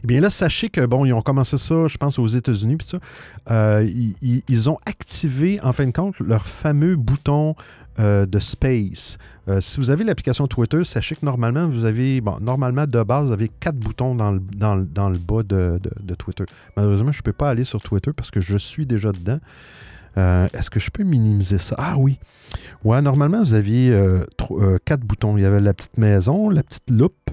Eh 0.03 0.07
bien 0.07 0.21
là, 0.21 0.29
sachez 0.29 0.69
que, 0.69 0.85
bon, 0.85 1.05
ils 1.05 1.13
ont 1.13 1.21
commencé 1.21 1.57
ça, 1.57 1.87
je 1.87 1.97
pense, 1.97 2.19
aux 2.19 2.27
États-Unis, 2.27 2.75
puis 2.75 2.87
ça. 2.87 2.99
Euh, 3.49 3.89
ils, 4.21 4.69
ont 4.69 4.77
activé, 4.85 5.59
en 5.63 5.73
fin 5.73 5.87
de 5.87 5.91
compte, 5.91 6.19
leur 6.19 6.45
fameux 6.45 6.95
bouton 6.95 7.55
euh, 7.99 8.25
de 8.25 8.39
Space. 8.39 9.17
Si 9.59 9.79
vous 9.79 9.91
avez 9.91 10.03
l'application 10.03 10.47
Twitter, 10.47 10.83
sachez 10.83 11.15
que 11.15 11.25
normalement, 11.25 11.67
vous 11.67 11.85
avez, 11.85 12.19
bon, 12.19 12.37
normalement, 12.41 12.85
de 12.85 13.03
base, 13.03 13.27
vous 13.27 13.31
avez 13.31 13.47
quatre 13.47 13.77
boutons 13.77 14.13
dans 14.13 14.31
le, 14.31 14.39
dans, 14.39 14.75
dans 14.75 15.09
le 15.09 15.17
bas 15.17 15.43
de, 15.43 15.79
de, 16.01 16.15
Twitter. 16.15 16.45
Malheureusement, 16.75 17.11
je 17.11 17.19
ne 17.19 17.23
peux 17.23 17.33
pas 17.33 17.49
aller 17.49 17.63
sur 17.63 17.81
Twitter 17.81 18.11
parce 18.13 18.31
que 18.31 18.41
je 18.41 18.57
suis 18.57 18.85
déjà 18.85 19.11
dedans. 19.11 19.39
Euh, 20.17 20.47
est-ce 20.53 20.69
que 20.69 20.79
je 20.79 20.89
peux 20.91 21.03
minimiser 21.03 21.57
ça? 21.57 21.75
Ah 21.77 21.95
oui. 21.97 22.19
Ouais, 22.83 23.01
normalement, 23.01 23.39
vous 23.39 23.53
aviez 23.53 23.91
euh, 23.91 24.23
quatre 24.85 25.01
boutons. 25.01 25.37
Il 25.37 25.41
y 25.41 25.45
avait 25.45 25.59
la 25.59 25.73
petite 25.73 25.97
maison, 25.97 26.49
la 26.49 26.63
petite 26.63 26.89
loupe, 26.89 27.29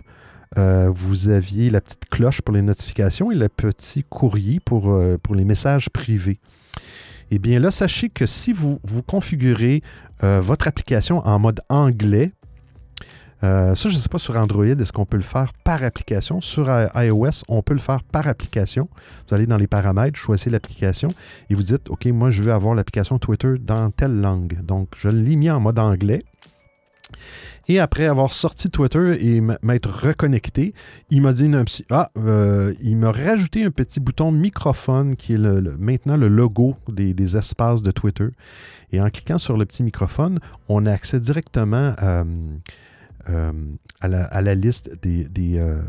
vous 0.57 1.29
aviez 1.29 1.71
la 1.71 1.81
petite 1.81 2.05
cloche 2.11 2.43
pour 2.43 2.55
les 2.55 2.63
notifications 2.63 3.31
et 3.31 3.35
le 3.35 3.49
petit 3.49 4.05
courrier 4.05 4.61
pour, 4.61 4.95
les 5.35 5.45
messages 5.45 5.89
privés. 5.89 6.41
Eh 7.31 7.39
bien 7.39 7.59
là, 7.59 7.71
sachez 7.71 8.11
que 8.11 8.27
si 8.27 8.53
vous 8.53 8.79
configurez 9.07 9.83
votre 10.21 10.69
application 10.69 11.27
en 11.27 11.39
mode 11.39 11.61
anglais, 11.71 12.33
euh, 13.45 13.75
ça, 13.75 13.89
je 13.89 13.97
ne 13.97 14.01
sais 14.01 14.09
pas 14.09 14.19
sur 14.19 14.37
Android, 14.37 14.65
est-ce 14.65 14.93
qu'on 14.93 15.05
peut 15.05 15.17
le 15.17 15.23
faire 15.23 15.53
par 15.65 15.83
application? 15.83 16.41
Sur 16.41 16.71
iOS, 16.95 17.43
on 17.49 17.63
peut 17.63 17.75
le 17.75 17.81
faire 17.81 18.03
par 18.05 18.27
application. 18.29 18.89
Vous 19.29 19.35
allez 19.35 19.47
dans 19.47 19.57
les 19.57 19.67
paramètres, 19.67 20.19
choisissez 20.19 20.51
l'application 20.51 21.09
et 21.51 21.55
vous 21.55 21.63
dites, 21.63 21.91
OK, 21.91 22.07
moi, 22.07 22.31
je 22.31 22.43
veux 22.43 22.53
avoir 22.53 22.75
l'application 22.75 23.19
Twitter 23.19 23.55
dans 23.61 23.91
telle 23.91 24.21
langue. 24.21 24.61
Donc, 24.63 24.91
je 24.97 25.09
l'ai 25.09 25.37
mis 25.37 25.51
en 25.51 25.61
mode 25.61 25.79
anglais. 25.79 26.21
Et 27.69 27.79
après 27.79 28.07
avoir 28.07 28.33
sorti 28.33 28.71
Twitter 28.71 29.17
et 29.21 29.41
m'être 29.41 29.89
reconnecté, 29.89 30.75
il 31.11 31.23
m'a 31.23 31.33
dit 31.33 31.51
ah, 31.91 32.11
euh, 32.19 32.75
il 32.83 32.97
m'a 32.97 33.13
rajouté 33.13 33.65
un 33.65 33.71
petit 33.71 34.01
bouton 34.01 34.33
microphone 34.33 35.15
qui 35.15 35.35
est 35.35 35.39
maintenant 35.79 36.17
le 36.17 36.29
logo 36.29 36.75
des, 36.89 37.37
espaces 37.37 37.83
de 37.83 37.91
Twitter. 37.93 38.29
Et 38.93 39.01
en 39.01 39.09
cliquant 39.11 39.39
sur 39.39 39.57
le 39.57 39.65
petit 39.65 39.85
microphone, 39.85 40.41
on 40.69 40.87
a 40.87 40.93
accès 40.93 41.21
directement 41.21 41.95
à 43.27 43.31
euh, 43.31 43.53
à, 44.01 44.43
la, 44.43 44.55
liste 44.55 44.91
des, 45.03 45.29
euh, 45.59 45.81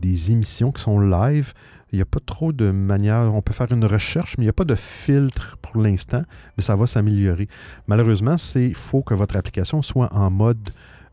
des, 0.00 0.32
émissions 0.32 0.72
qui 0.72 0.82
sont 0.82 1.00
live. 1.00 1.52
Il 1.92 1.96
n'y 1.96 2.02
a 2.02 2.06
pas 2.06 2.20
trop 2.24 2.52
de 2.52 2.70
manière. 2.70 3.34
On 3.34 3.42
peut 3.42 3.54
faire 3.54 3.72
une 3.72 3.84
recherche, 3.84 4.36
mais 4.36 4.44
il 4.44 4.46
n'y 4.46 4.50
a 4.50 4.54
pas 4.54 4.64
de 4.64 4.74
filtre 4.74 5.56
pour 5.62 5.80
l'instant, 5.80 6.22
mais 6.56 6.62
ça 6.62 6.76
va 6.76 6.86
s'améliorer. 6.86 7.48
Malheureusement, 7.86 8.36
il 8.56 8.74
faut 8.74 9.02
que 9.02 9.14
votre 9.14 9.36
application 9.36 9.80
soit 9.82 10.12
en 10.12 10.30
mode, 10.30 10.70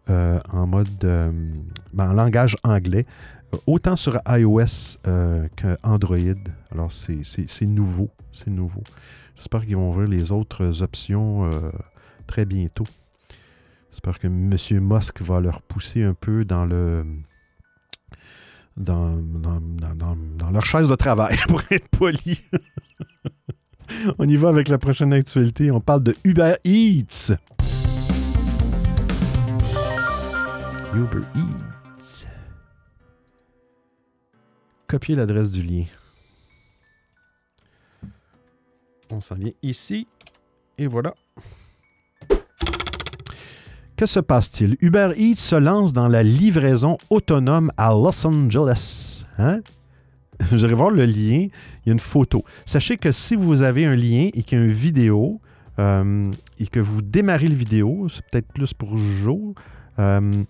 euh, 0.10 0.40
ben, 1.94 2.10
en 2.10 2.14
langage 2.14 2.58
anglais, 2.64 3.06
autant 3.68 3.96
sur 3.96 4.20
iOS 4.28 4.98
qu'Android. 5.56 6.18
Alors, 6.72 6.92
c'est 6.92 7.66
nouveau. 7.66 8.10
C'est 8.32 8.50
nouveau. 8.50 8.84
J'espère 9.38 9.66
qu'ils 9.66 9.78
vont 9.78 9.90
ouvrir 9.90 10.10
les 10.10 10.32
autres 10.32 10.84
options 10.84 11.50
très 12.28 12.46
bientôt. 12.46 12.86
J'espère 13.96 14.20
que 14.20 14.28
M. 14.28 14.54
Musk 14.82 15.22
va 15.22 15.40
leur 15.40 15.62
pousser 15.62 16.04
un 16.04 16.14
peu 16.14 16.44
dans 16.44 16.66
le. 16.66 17.06
Dans, 18.76 19.16
dans, 19.16 20.52
leur 20.52 20.66
chaise 20.66 20.90
de 20.90 20.96
travail, 20.96 21.38
pour 21.48 21.62
être 21.72 21.88
poli. 21.88 22.44
On 24.20 24.28
y 24.28 24.36
va 24.36 24.50
avec 24.50 24.68
la 24.68 24.78
prochaine 24.78 25.14
actualité. 25.14 25.72
On 25.72 25.80
parle 25.80 26.04
de 26.04 26.14
Uber 26.26 26.56
Eats. 26.66 27.38
Uber 30.94 31.24
Eats. 31.34 32.28
Copier 34.88 35.16
l'adresse 35.16 35.52
du 35.52 35.64
lien. 35.64 35.86
On 39.10 39.22
s'en 39.22 39.36
vient 39.36 39.54
ici. 39.64 40.06
Et 40.78 40.88
voilà. 40.88 41.16
Que 43.98 44.06
se 44.06 44.20
passe-t-il? 44.20 44.76
Uber 44.82 45.14
Eats 45.16 45.38
se 45.38 45.56
lance 45.56 45.94
dans 45.94 46.10
la 46.10 46.22
livraison 46.22 46.98
autonome 47.10 47.72
à 47.78 47.92
Los 47.92 48.28
Angeles. 48.28 49.26
Hein? 49.38 49.62
Vous 50.52 50.66
allez 50.66 50.74
voir 50.74 50.90
le 50.90 51.06
lien, 51.06 51.48
il 51.48 51.86
y 51.86 51.90
a 51.90 51.94
une 51.94 52.00
photo. 52.00 52.44
Sachez 52.66 52.98
que 52.98 53.14
si 53.14 53.38
vous 53.38 53.62
avez 53.62 53.86
un 53.86 53.96
lien 53.96 54.30
et 54.34 54.44
qu'il 54.44 54.58
y 54.58 54.62
a 54.62 54.66
une 54.66 54.72
vidéo 54.72 55.40
euh, 55.80 56.30
et 56.60 56.68
que 56.68 56.82
vous 56.82 57.02
démarrez 57.02 57.48
le 57.48 57.56
vidéo, 57.56 58.08
c'est 58.10 58.22
peut-être 58.30 58.52
plus 58.52 58.74
pour 58.74 58.98
jour, 58.98 59.56
euh, 60.00 60.44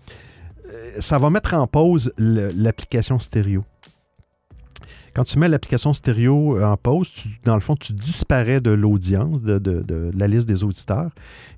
ça 0.98 1.18
va 1.18 1.30
mettre 1.30 1.54
en 1.54 1.68
pause 1.68 2.12
l'application 2.18 3.20
stéréo. 3.20 3.64
Quand 5.16 5.24
tu 5.24 5.38
mets 5.38 5.48
l'application 5.48 5.94
stéréo 5.94 6.62
en 6.62 6.76
pause, 6.76 7.10
dans 7.44 7.54
le 7.54 7.62
fond, 7.62 7.74
tu 7.74 7.94
disparais 7.94 8.60
de 8.60 8.68
l'audience, 8.68 9.42
de, 9.42 10.10
la 10.14 10.28
liste 10.28 10.46
des 10.46 10.62
auditeurs. 10.62 11.10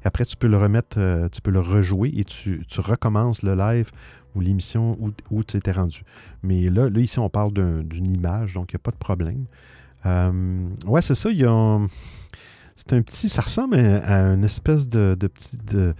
Et 0.04 0.06
après, 0.06 0.24
tu 0.24 0.36
peux 0.36 0.46
le 0.46 0.56
remettre, 0.56 0.96
euh, 1.00 1.28
tu 1.28 1.40
peux 1.40 1.50
le 1.50 1.58
rejouer 1.58 2.12
et 2.16 2.22
tu, 2.22 2.62
recommences 2.76 3.42
le 3.42 3.56
live 3.56 3.90
ou 4.36 4.40
l'émission 4.40 4.96
où, 5.32 5.42
tu 5.42 5.56
étais 5.56 5.72
rendu. 5.72 6.04
Mais 6.44 6.70
là, 6.70 6.88
là 6.88 7.00
ici, 7.00 7.18
on 7.18 7.28
parle 7.28 7.52
d'une 7.52 8.08
image, 8.08 8.54
donc 8.54 8.70
il 8.70 8.76
n'y 8.76 8.80
a 8.80 8.84
pas 8.84 8.92
de 8.92 8.96
problème. 8.96 9.46
Euh, 10.06 10.68
ouais, 10.86 11.02
c'est 11.02 11.16
ça. 11.16 11.28
c'est 11.28 12.92
un 12.92 13.02
petit. 13.02 13.28
Ça 13.28 13.42
ressemble 13.42 13.74
à, 13.74 14.34
une 14.34 14.44
espèce 14.44 14.86
de, 14.86 15.16
petit, 15.16 15.58
de, 15.66 15.94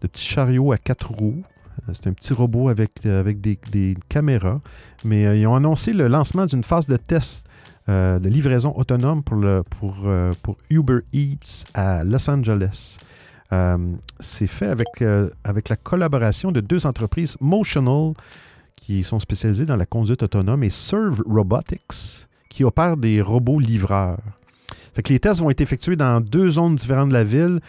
petit 0.00 0.26
chariot 0.26 0.72
à 0.72 0.78
quatre 0.78 1.12
roues. 1.12 1.44
Euh, 1.88 1.92
c'est 1.92 2.08
un 2.08 2.12
petit 2.12 2.32
robot 2.32 2.68
avec, 2.68 2.92
euh, 3.06 3.20
avec 3.20 3.40
des, 3.40 3.96
caméras. 4.08 4.60
Mais 5.04 5.26
euh, 5.26 5.36
ils 5.36 5.46
ont 5.46 5.54
annoncé 5.54 5.92
le 5.92 6.08
lancement 6.08 6.46
d'une 6.46 6.64
phase 6.64 6.86
de 6.86 6.96
test 6.96 7.46
de 7.88 8.28
livraison 8.28 8.74
autonome 8.76 9.22
pour, 9.22 9.46
Uber 10.68 10.98
Eats 11.14 11.64
à 11.72 12.04
Los 12.04 12.28
Angeles. 12.28 12.98
c'est 14.20 14.46
fait 14.46 14.66
avec, 14.66 14.88
avec 15.42 15.70
la 15.70 15.76
collaboration 15.76 16.52
de 16.52 16.60
deux 16.60 16.84
entreprises, 16.84 17.38
Motional, 17.40 18.12
qui 18.76 19.02
sont 19.02 19.20
spécialisées 19.20 19.64
dans 19.64 19.76
la 19.76 19.86
conduite 19.86 20.22
autonome, 20.22 20.64
et 20.64 20.68
Serve 20.68 21.22
Robotics, 21.26 22.28
qui 22.50 22.62
opèrent 22.62 22.98
des 22.98 23.22
robots 23.22 23.58
livreurs. 23.58 24.18
Les 25.08 25.18
tests 25.18 25.40
vont 25.40 25.48
être 25.48 25.60
effectués 25.62 25.96
dans 25.96 26.20
deux 26.20 26.50
zones 26.50 26.76
différentes 26.76 27.08
de 27.08 27.14
la 27.14 27.24
ville. 27.24 27.60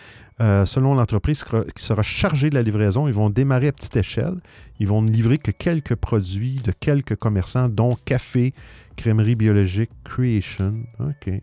Euh, 0.41 0.65
selon 0.65 0.93
l'entreprise 0.93 1.43
qui 1.75 1.83
sera 1.83 2.01
chargée 2.01 2.49
de 2.49 2.55
la 2.55 2.61
livraison, 2.61 3.07
ils 3.07 3.13
vont 3.13 3.29
démarrer 3.29 3.67
à 3.67 3.71
petite 3.73 3.97
échelle. 3.97 4.39
Ils 4.79 4.87
vont 4.87 5.01
ne 5.01 5.11
livrer 5.11 5.37
que 5.37 5.51
quelques 5.51 5.95
produits 5.95 6.61
de 6.63 6.71
quelques 6.71 7.15
commerçants, 7.15 7.67
dont 7.67 7.97
café, 8.05 8.53
crèmerie 8.95 9.35
biologique, 9.35 9.89
Creation. 10.05 10.75
OK. 10.99 11.33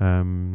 Euh, 0.00 0.52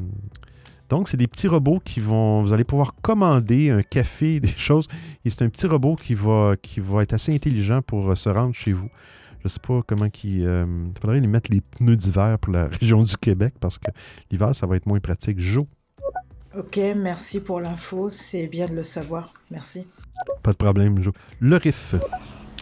donc, 0.90 1.08
c'est 1.08 1.18
des 1.18 1.28
petits 1.28 1.48
robots 1.48 1.80
qui 1.80 2.02
vont. 2.02 2.42
Vous 2.44 2.52
allez 2.52 2.66
pouvoir 2.66 2.96
commander 3.02 3.70
un 3.70 3.82
café, 3.82 4.40
des 4.42 4.48
choses. 4.50 4.90
Et 5.24 5.30
c'est 5.30 5.44
un 5.44 5.50
petit 5.50 5.68
robot 5.68 5.96
qui 5.96 6.16
va, 6.16 6.56
qui 6.62 6.82
va 6.82 7.04
être 7.04 7.14
assez 7.14 7.34
intelligent 7.34 7.82
pour 7.82 8.12
euh, 8.12 8.16
se 8.16 8.28
rendre 8.28 8.54
chez 8.54 8.74
vous. 8.74 8.90
Je 9.40 9.46
ne 9.46 9.50
sais 9.50 9.62
pas 9.66 9.80
comment 9.88 10.08
il 10.26 10.46
faudrait 11.00 11.22
lui 11.22 11.28
mettre 11.28 11.50
les 11.50 11.62
pneus 11.62 11.96
d'hiver 11.96 12.38
pour 12.40 12.52
la 12.52 12.68
région 12.82 13.04
du 13.04 13.16
Québec 13.16 13.54
parce 13.62 13.78
que 13.78 13.90
l'hiver, 14.32 14.54
ça 14.54 14.68
va 14.68 14.76
être 14.76 14.86
moins 14.86 15.00
pratique. 15.00 15.40
Jo. 15.40 15.66
Ok, 16.58 16.80
merci 16.96 17.42
pour 17.42 17.60
l'info, 17.60 18.10
c'est 18.10 18.48
bien 18.48 18.68
de 18.68 18.74
le 18.74 18.82
savoir, 18.82 19.34
merci. 19.52 19.86
Pas 20.42 20.52
de 20.52 20.58
problème. 20.58 21.00
Le 21.40 21.56
riff. 21.58 21.94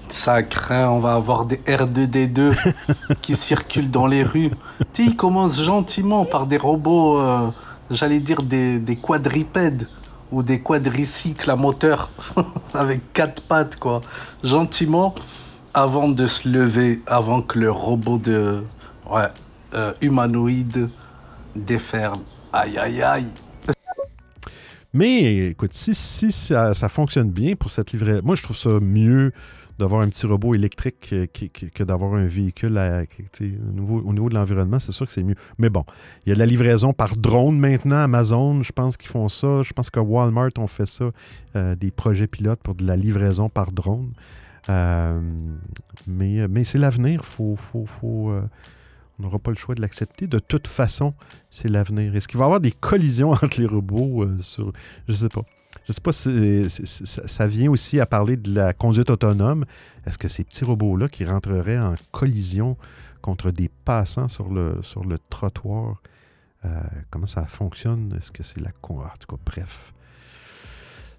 Ça 0.09 0.43
craint, 0.43 0.89
on 0.89 0.99
va 0.99 1.13
avoir 1.13 1.45
des 1.45 1.55
R2D2 1.57 2.73
qui 3.21 3.37
circulent 3.37 3.89
dans 3.89 4.05
les 4.05 4.23
rues. 4.23 4.51
Tu 4.91 5.05
ils 5.05 5.15
commencent 5.15 5.63
gentiment 5.63 6.25
par 6.25 6.47
des 6.47 6.57
robots, 6.57 7.21
euh, 7.21 7.49
j'allais 7.89 8.19
dire 8.19 8.43
des, 8.43 8.99
quadripèdes 9.01 9.87
ou 10.33 10.43
des 10.43 10.59
quadricycles 10.59 11.49
à 11.49 11.55
moteur 11.55 12.09
avec 12.73 13.13
quatre 13.13 13.41
pattes, 13.41 13.77
quoi. 13.77 14.01
Gentiment, 14.43 15.15
avant 15.73 16.09
de 16.09 16.27
se 16.27 16.49
lever, 16.49 17.01
avant 17.07 17.41
que 17.41 17.57
le 17.57 17.71
robot 17.71 18.17
de 18.17 18.63
ouais, 19.09 19.29
euh, 19.73 19.93
humanoïde 20.01 20.89
déferle. 21.55 22.19
Aïe, 22.51 22.77
aïe, 22.77 23.01
aïe. 23.01 23.27
Mais 24.93 25.49
écoute, 25.49 25.73
si, 25.73 25.93
ça, 26.31 26.73
fonctionne 26.89 27.29
bien 27.29 27.55
pour 27.55 27.71
cette 27.71 27.91
livraison, 27.91 28.21
moi 28.23 28.35
je 28.35 28.43
trouve 28.43 28.57
ça 28.57 28.79
mieux 28.81 29.31
d'avoir 29.77 30.01
un 30.01 30.09
petit 30.09 30.25
robot 30.25 30.55
électrique 30.55 31.13
que, 31.33 31.83
d'avoir 31.83 32.15
un 32.15 32.25
véhicule 32.25 32.79
au, 32.79 34.11
niveau, 34.11 34.29
de 34.29 34.33
l'environnement, 34.33 34.79
c'est 34.79 34.91
sûr 34.91 35.05
que 35.05 35.11
c'est 35.11 35.23
mieux. 35.23 35.35
Mais 35.59 35.69
bon, 35.69 35.83
il 36.25 36.29
y 36.29 36.31
a 36.31 36.35
de 36.35 36.39
la 36.39 36.47
livraison 36.47 36.93
par 36.93 37.15
drone 37.15 37.59
maintenant. 37.59 37.97
Amazon, 37.97 38.63
je 38.63 38.71
pense 38.71 38.97
qu'ils 38.97 39.09
font 39.09 39.27
ça. 39.27 39.61
Je 39.61 39.73
pense 39.73 39.89
que 39.89 39.99
Walmart 39.99 40.49
ont 40.57 40.67
fait 40.67 40.87
ça, 40.87 41.11
euh, 41.55 41.75
des 41.75 41.91
projets 41.91 42.27
pilotes 42.27 42.61
pour 42.61 42.73
de 42.73 42.85
la 42.85 42.95
livraison 42.95 43.49
par 43.49 43.71
drone. 43.71 44.13
Euh, 44.69 45.19
mais, 46.07 46.63
c'est 46.63 46.77
l'avenir. 46.77 47.21
Il 47.23 47.55
faut, 47.57 48.31
euh, 48.31 48.41
on 49.19 49.23
n'aura 49.23 49.39
pas 49.39 49.51
le 49.51 49.57
choix 49.57 49.75
de 49.75 49.81
l'accepter. 49.81 50.27
De 50.27 50.39
toute 50.39 50.67
façon, 50.67 51.13
c'est 51.49 51.67
l'avenir. 51.67 52.15
Est-ce 52.15 52.27
qu'il 52.27 52.37
va 52.37 52.45
y 52.45 52.47
avoir 52.47 52.59
des 52.59 52.71
collisions 52.71 53.31
entre 53.41 53.59
les 53.59 53.65
robots 53.65 54.23
euh. 54.23 54.37
Je 54.57 54.63
ne 55.11 55.13
sais 55.13 55.29
pas. 55.29 55.41
Je 55.85 55.91
ne 55.91 55.93
sais 55.93 56.01
pas 56.01 56.11
si 56.11 56.67
ça 56.99 57.47
vient 57.47 57.71
aussi 57.71 57.99
à 57.99 58.05
parler 58.05 58.35
de 58.35 58.53
la 58.53 58.73
conduite 58.73 59.09
autonome. 59.09 59.65
Est-ce 60.05 60.17
que 60.17 60.27
ces 60.27 60.43
petits 60.43 60.65
robots-là 60.65 61.07
qui 61.07 61.23
rentreraient 61.23 61.79
en 61.79 61.95
collision 62.11 62.77
contre 63.21 63.51
des 63.51 63.69
passants 63.69 64.27
sur 64.27 64.49
le, 64.49 64.79
sur 64.81 65.05
le 65.05 65.17
trottoir, 65.29 66.01
euh, 66.65 66.81
comment 67.09 67.27
ça 67.27 67.45
fonctionne? 67.45 68.13
Est-ce 68.17 68.31
que 68.31 68.43
c'est 68.43 68.59
la... 68.59 68.69
En 68.89 69.03
tout 69.19 69.35
cas, 69.35 69.41
bref 69.45 69.93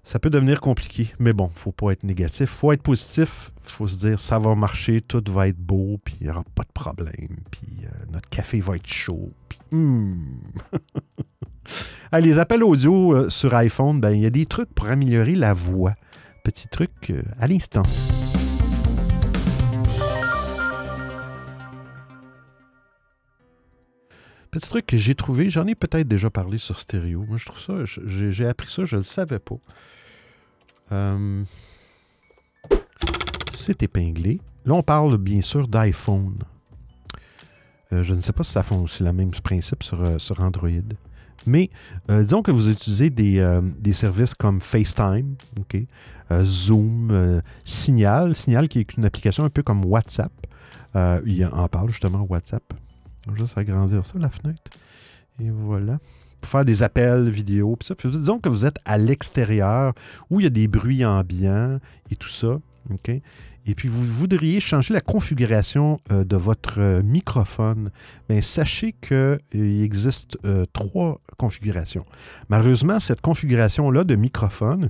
ça 0.03 0.19
peut 0.19 0.29
devenir 0.29 0.61
compliqué. 0.61 1.13
Mais 1.19 1.33
bon, 1.33 1.47
faut 1.47 1.71
pas 1.71 1.91
être 1.91 2.03
négatif. 2.03 2.49
faut 2.49 2.71
être 2.71 2.81
positif. 2.81 3.51
faut 3.61 3.87
se 3.87 3.97
dire, 3.99 4.19
ça 4.19 4.39
va 4.39 4.55
marcher, 4.55 5.01
tout 5.01 5.23
va 5.29 5.47
être 5.47 5.59
beau, 5.59 5.99
puis 6.03 6.17
il 6.21 6.25
n'y 6.25 6.31
aura 6.31 6.43
pas 6.55 6.63
de 6.63 6.71
problème. 6.73 7.37
Puis 7.51 7.85
euh, 7.85 8.05
notre 8.11 8.29
café 8.29 8.59
va 8.59 8.75
être 8.75 8.87
chaud. 8.87 9.31
Puis, 9.47 9.59
hmm. 9.71 10.13
Ah, 12.11 12.19
les 12.19 12.39
appels 12.39 12.63
audio 12.63 13.15
euh, 13.15 13.29
sur 13.29 13.53
iPhone, 13.53 13.99
ben, 13.99 14.11
il 14.11 14.21
y 14.21 14.25
a 14.25 14.31
des 14.31 14.47
trucs 14.47 14.73
pour 14.73 14.87
améliorer 14.87 15.35
la 15.35 15.53
voix. 15.53 15.93
Petit 16.43 16.67
truc 16.67 17.11
euh, 17.11 17.21
à 17.39 17.45
l'instant. 17.45 17.83
Petit 24.51 24.67
truc 24.67 24.87
que 24.87 24.97
j'ai 24.97 25.13
trouvé, 25.13 25.49
j'en 25.49 25.67
ai 25.67 25.75
peut-être 25.75 26.07
déjà 26.07 26.31
parlé 26.31 26.57
sur 26.57 26.79
stéréo. 26.79 27.23
Moi, 27.27 27.37
je 27.37 27.45
trouve 27.45 27.59
ça, 27.59 27.73
j'ai 28.05 28.47
appris 28.47 28.67
ça, 28.67 28.85
je 28.85 28.95
ne 28.95 29.01
le 29.01 29.03
savais 29.03 29.37
pas. 29.37 29.57
Euh, 30.91 31.43
c'est 33.51 33.83
épinglé. 33.83 34.41
Là, 34.65 34.73
on 34.73 34.81
parle 34.81 35.17
bien 35.17 35.41
sûr 35.41 35.67
d'iPhone. 35.67 36.39
Euh, 37.93 38.01
je 38.01 38.15
ne 38.15 38.21
sais 38.21 38.33
pas 38.33 38.41
si 38.41 38.51
ça 38.51 38.63
fonctionne 38.63 39.07
le 39.07 39.13
même 39.13 39.31
principe 39.31 39.83
sur, 39.83 40.03
euh, 40.03 40.17
sur 40.17 40.39
Android. 40.41 40.69
Mais 41.45 41.69
disons 42.09 42.41
que 42.41 42.51
vous 42.51 42.69
utilisez 42.69 43.09
des, 43.09 43.93
services 43.93 44.33
comme 44.33 44.59
FaceTime, 44.59 45.35
Zoom, 46.43 47.41
Signal. 47.63 48.35
Signal 48.35 48.67
qui 48.67 48.79
est 48.79 48.93
une 48.95 49.05
application 49.05 49.45
un 49.45 49.49
peu 49.49 49.63
comme 49.63 49.85
WhatsApp. 49.85 50.33
il 51.25 51.49
en 51.51 51.67
parle 51.69 51.89
justement 51.89 52.23
WhatsApp. 52.29 52.73
Juste 53.35 53.57
agrandir 53.57 54.05
ça, 54.05 54.17
la 54.17 54.29
fenêtre. 54.29 54.61
Et 55.39 55.49
voilà. 55.49 55.97
Pour 56.41 56.51
faire 56.51 56.65
des 56.65 56.83
appels 56.83 57.29
vidéo. 57.29 57.77
ça. 57.81 57.95
disons 58.05 58.39
que 58.39 58.49
vous 58.49 58.65
êtes 58.65 58.77
à 58.85 58.97
l'extérieur 58.97 59.93
où 60.29 60.39
il 60.39 60.43
y 60.43 60.47
a 60.47 60.49
des 60.49 60.67
bruits 60.67 61.05
ambiants 61.05 61.79
et 62.09 62.15
tout 62.15 62.29
ça. 62.29 62.59
Et 63.65 63.75
puis 63.75 63.87
vous 63.87 64.03
voudriez 64.03 64.59
changer 64.59 64.93
la 64.93 65.01
configuration 65.01 65.99
euh, 66.11 66.23
de 66.23 66.35
votre 66.35 66.79
euh, 66.79 67.03
microphone. 67.03 67.91
Bien, 68.27 68.41
sachez 68.41 68.93
qu'il 68.93 69.15
euh, 69.15 69.83
existe 69.83 70.37
trois 70.73 71.21
configurations. 71.37 72.05
Malheureusement, 72.49 72.99
cette 72.99 73.21
configuration-là 73.21 74.03
de 74.03 74.15
microphone, 74.15 74.89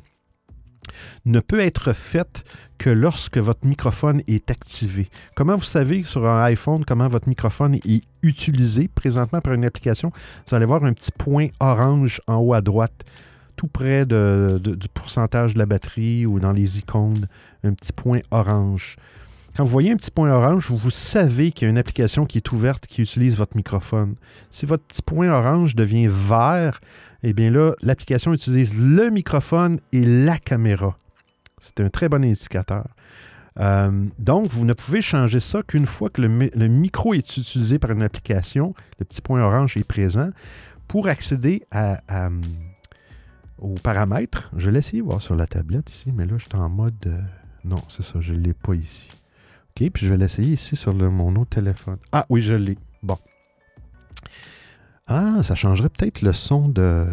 ne 1.25 1.39
peut 1.39 1.59
être 1.59 1.93
faite 1.93 2.43
que 2.77 2.89
lorsque 2.89 3.37
votre 3.37 3.65
microphone 3.65 4.21
est 4.27 4.49
activé. 4.51 5.09
Comment 5.35 5.55
vous 5.55 5.63
savez 5.63 6.03
sur 6.03 6.25
un 6.25 6.43
iPhone 6.43 6.85
comment 6.85 7.07
votre 7.07 7.27
microphone 7.27 7.75
est 7.75 8.01
utilisé? 8.21 8.87
Présentement 8.87 9.41
par 9.41 9.53
une 9.53 9.65
application? 9.65 10.11
Vous 10.47 10.55
allez 10.55 10.65
voir 10.65 10.83
un 10.85 10.93
petit 10.93 11.11
point 11.11 11.47
orange 11.59 12.21
en 12.27 12.37
haut 12.37 12.53
à 12.53 12.61
droite, 12.61 13.03
tout 13.55 13.67
près 13.67 14.05
du 14.05 14.87
pourcentage 14.93 15.53
de 15.53 15.59
la 15.59 15.65
batterie 15.65 16.25
ou 16.25 16.39
dans 16.39 16.53
les 16.53 16.79
icônes, 16.79 17.27
un 17.63 17.73
petit 17.73 17.93
point 17.93 18.19
orange. 18.31 18.95
Quand 19.57 19.63
vous 19.63 19.71
voyez 19.71 19.91
un 19.91 19.97
petit 19.97 20.11
point 20.11 20.31
orange, 20.31 20.69
vous 20.69 20.91
savez 20.91 21.51
qu'il 21.51 21.65
y 21.65 21.67
a 21.67 21.71
une 21.71 21.77
application 21.77 22.25
qui 22.25 22.37
est 22.37 22.51
ouverte 22.53 22.87
qui 22.87 23.01
utilise 23.01 23.35
votre 23.35 23.57
microphone. 23.57 24.15
Si 24.51 24.65
votre 24.65 24.85
petit 24.85 25.01
point 25.01 25.27
orange 25.27 25.75
devient 25.75 26.07
vert, 26.07 26.79
eh 27.23 27.33
bien 27.33 27.51
là, 27.51 27.73
l'application 27.81 28.33
utilise 28.33 28.75
le 28.77 29.09
microphone 29.09 29.79
et 29.91 30.05
la 30.05 30.37
caméra. 30.37 30.97
C'est 31.59 31.81
un 31.81 31.89
très 31.89 32.09
bon 32.09 32.23
indicateur. 32.23 32.87
Euh, 33.59 34.05
donc, 34.17 34.47
vous 34.47 34.65
ne 34.65 34.73
pouvez 34.73 35.01
changer 35.01 35.39
ça 35.39 35.61
qu'une 35.63 35.85
fois 35.85 36.09
que 36.09 36.21
le, 36.21 36.67
micro 36.67 37.13
est 37.13 37.37
utilisé 37.37 37.77
par 37.79 37.91
une 37.91 38.03
application, 38.03 38.73
le 38.99 39.05
petit 39.05 39.21
point 39.21 39.41
orange 39.41 39.75
est 39.75 39.83
présent. 39.83 40.29
Pour 40.87 41.07
accéder 41.07 41.63
aux 43.59 43.75
paramètres, 43.75 44.49
je 44.55 44.69
l'ai 44.69 44.79
essayé 44.79 45.01
voir 45.01 45.21
sur 45.21 45.35
la 45.35 45.45
tablette 45.45 45.91
ici, 45.91 46.11
mais 46.13 46.25
là, 46.25 46.37
je 46.37 46.45
suis 46.45 46.55
en 46.55 46.69
mode... 46.69 46.95
Euh, 47.05 47.19
non, 47.65 47.81
c'est 47.89 48.03
ça, 48.03 48.21
je 48.21 48.33
ne 48.33 48.39
l'ai 48.39 48.53
pas 48.53 48.73
ici. 48.73 49.09
OK, 49.69 49.89
puis 49.91 50.05
je 50.05 50.11
vais 50.11 50.17
l'essayer 50.17 50.53
ici 50.53 50.75
sur 50.75 50.93
mon 50.93 51.35
autre 51.35 51.49
téléphone. 51.49 51.97
Ah 52.11 52.25
oui, 52.29 52.41
je 52.41 52.53
l'ai. 52.53 52.77
Bon. 53.03 53.17
Ah, 55.09 55.41
ça 55.41 55.55
changerait 55.55 55.89
peut-être 55.89 56.21
le 56.21 56.33
son 56.33 56.69
de. 56.69 57.07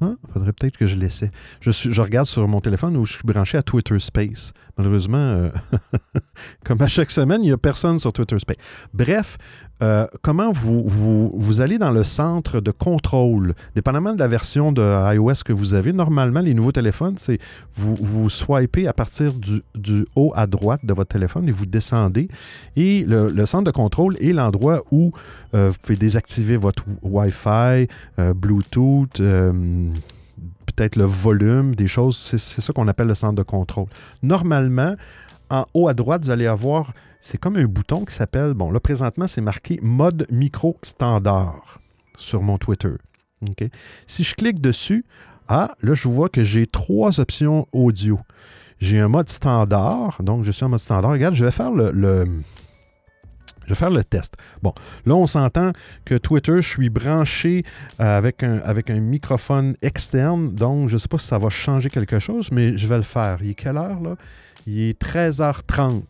Ah, 0.00 0.14
faudrait 0.32 0.52
peut-être 0.52 0.76
que 0.76 0.86
je 0.86 0.96
l'essaie. 0.96 1.30
Je, 1.60 1.70
je 1.70 2.00
regarde 2.00 2.26
sur 2.26 2.46
mon 2.48 2.60
téléphone 2.60 2.96
où 2.96 3.06
je 3.06 3.14
suis 3.14 3.22
branché 3.24 3.56
à 3.58 3.62
Twitter 3.62 3.98
Space. 4.00 4.52
Malheureusement, 4.76 5.18
euh, 5.18 5.50
comme 6.64 6.82
à 6.82 6.88
chaque 6.88 7.12
semaine, 7.12 7.42
il 7.42 7.46
n'y 7.46 7.52
a 7.52 7.56
personne 7.56 8.00
sur 8.00 8.12
Twitter 8.12 8.38
Space. 8.40 8.56
Bref, 8.92 9.38
euh, 9.82 10.06
comment 10.22 10.50
vous, 10.50 10.84
vous, 11.32 11.60
allez 11.60 11.78
dans 11.78 11.90
le 11.90 12.02
centre 12.02 12.60
de 12.60 12.72
contrôle, 12.72 13.54
dépendamment 13.76 14.14
de 14.14 14.18
la 14.18 14.26
version 14.26 14.72
de 14.72 15.14
iOS 15.14 15.44
que 15.44 15.52
vous 15.52 15.74
avez, 15.74 15.92
normalement, 15.92 16.40
les 16.40 16.54
nouveaux 16.54 16.72
téléphones, 16.72 17.14
c'est 17.18 17.38
vous, 17.76 17.96
vous 18.00 18.30
swipez 18.30 18.88
à 18.88 18.92
partir 18.92 19.32
du, 19.32 20.06
haut 20.16 20.32
à 20.34 20.46
droite 20.48 20.80
de 20.84 20.92
votre 20.92 21.12
téléphone 21.12 21.48
et 21.48 21.52
vous 21.52 21.66
descendez. 21.66 22.28
Et 22.74 23.04
le, 23.04 23.46
centre 23.46 23.64
de 23.64 23.70
contrôle 23.70 24.16
est 24.20 24.32
l'endroit 24.32 24.82
où 24.90 25.12
euh, 25.54 25.70
vous 25.70 25.78
pouvez 25.80 25.96
désactiver 25.96 26.56
votre 26.56 26.84
Wi-Fi, 27.02 27.86
Bluetooth 28.34 29.20
peut-être 30.66 30.96
le 30.96 31.04
volume, 31.04 31.74
des 31.74 31.86
choses. 31.86 32.16
C'est 32.16 32.38
ça 32.38 32.72
qu'on 32.72 32.88
appelle 32.88 33.08
le 33.08 33.14
centre 33.14 33.34
de 33.34 33.42
contrôle. 33.42 33.86
Normalement, 34.22 34.94
en 35.50 35.64
haut 35.74 35.88
à 35.88 35.94
droite, 35.94 36.24
vous 36.24 36.30
allez 36.30 36.46
avoir, 36.46 36.92
c'est 37.20 37.38
comme 37.38 37.56
un 37.56 37.66
bouton 37.66 38.04
qui 38.04 38.14
s'appelle, 38.14 38.54
bon 38.54 38.70
là 38.70 38.80
présentement 38.80 39.26
c'est 39.26 39.40
marqué 39.40 39.78
mode 39.82 40.26
micro 40.30 40.76
standard 40.82 41.80
sur 42.16 42.42
mon 42.42 42.58
Twitter. 42.58 42.92
Si 44.06 44.24
je 44.24 44.34
clique 44.34 44.60
dessus, 44.60 45.04
ah, 45.48 45.74
là 45.82 45.94
je 45.94 46.08
vois 46.08 46.28
que 46.28 46.42
j'ai 46.42 46.66
trois 46.66 47.20
options 47.20 47.68
audio. 47.72 48.18
J'ai 48.80 48.98
un 48.98 49.08
mode 49.08 49.28
standard, 49.28 50.22
donc 50.22 50.44
je 50.44 50.50
suis 50.50 50.64
en 50.64 50.70
mode 50.70 50.80
standard. 50.80 51.12
Regarde, 51.12 51.34
je 51.34 51.44
vais 51.44 51.50
faire 51.50 51.70
le 51.70 52.26
je 53.64 53.70
vais 53.70 53.74
faire 53.74 53.90
le 53.90 54.04
test. 54.04 54.34
Bon, 54.62 54.72
là, 55.06 55.14
on 55.14 55.26
s'entend 55.26 55.72
que 56.04 56.14
Twitter, 56.16 56.56
je 56.56 56.68
suis 56.68 56.90
branché 56.90 57.64
euh, 58.00 58.18
avec, 58.18 58.42
un, 58.42 59.00
microphone 59.00 59.76
externe, 59.82 60.50
donc 60.50 60.88
je 60.88 60.94
ne 60.94 60.98
sais 60.98 61.08
pas 61.08 61.18
si 61.18 61.26
ça 61.26 61.38
va 61.38 61.50
changer 61.50 61.90
quelque 61.90 62.18
chose, 62.18 62.50
mais 62.52 62.76
je 62.76 62.86
vais 62.86 62.96
le 62.96 63.02
faire. 63.02 63.38
Il 63.42 63.50
est 63.50 63.54
quelle 63.54 63.76
heure, 63.76 64.00
là? 64.00 64.16
Il 64.66 64.80
est 64.80 65.00
13h30. 65.00 66.02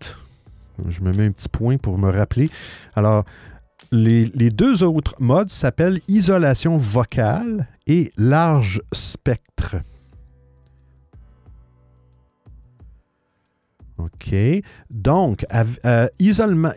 Je 0.88 1.01
me 1.03 1.12
mets 1.12 1.27
un 1.27 1.33
petit 1.33 1.49
point 1.49 1.77
pour 1.77 1.99
me 1.99 2.11
rappeler. 2.11 2.51
Alors, 2.95 3.25
les 3.90 4.51
deux 4.51 4.83
autres 4.83 5.14
modes 5.21 5.51
s'appellent 5.51 6.01
isolation 6.09 6.77
vocale 6.77 7.69
et 7.87 8.11
large 8.17 8.81
spectre. 8.93 9.77
OK. 13.99 14.35
Donc, 14.91 15.47
euh, 15.85 16.09
isolement, 16.19 16.73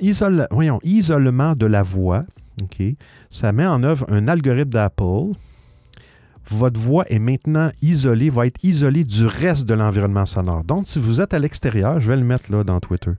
voyons, 0.52 0.80
isolement 0.84 1.56
de 1.56 1.66
la 1.66 1.84
voix. 1.84 2.26
OK. 2.62 2.84
Ça 3.30 3.52
met 3.52 3.66
en 3.66 3.84
œuvre 3.84 4.06
un 4.10 4.28
algorithme 4.28 4.70
d'Apple. 4.70 5.34
Votre 6.50 6.80
voix 6.80 7.06
est 7.10 7.20
maintenant 7.20 7.72
isolée, 7.82 8.30
va 8.30 8.48
être 8.48 8.64
isolée 8.64 9.04
du 9.04 9.26
reste 9.26 9.66
de 9.66 9.74
l'environnement 9.74 10.26
sonore. 10.26 10.64
Donc, 10.64 10.88
si 10.88 10.98
vous 11.00 11.20
êtes 11.20 11.34
à 11.34 11.40
l'extérieur, 11.40 12.00
je 12.00 12.08
vais 12.08 12.16
le 12.16 12.24
mettre 12.24 12.52
là 12.52 12.64
dans 12.64 12.80
Twitter. 12.80 13.12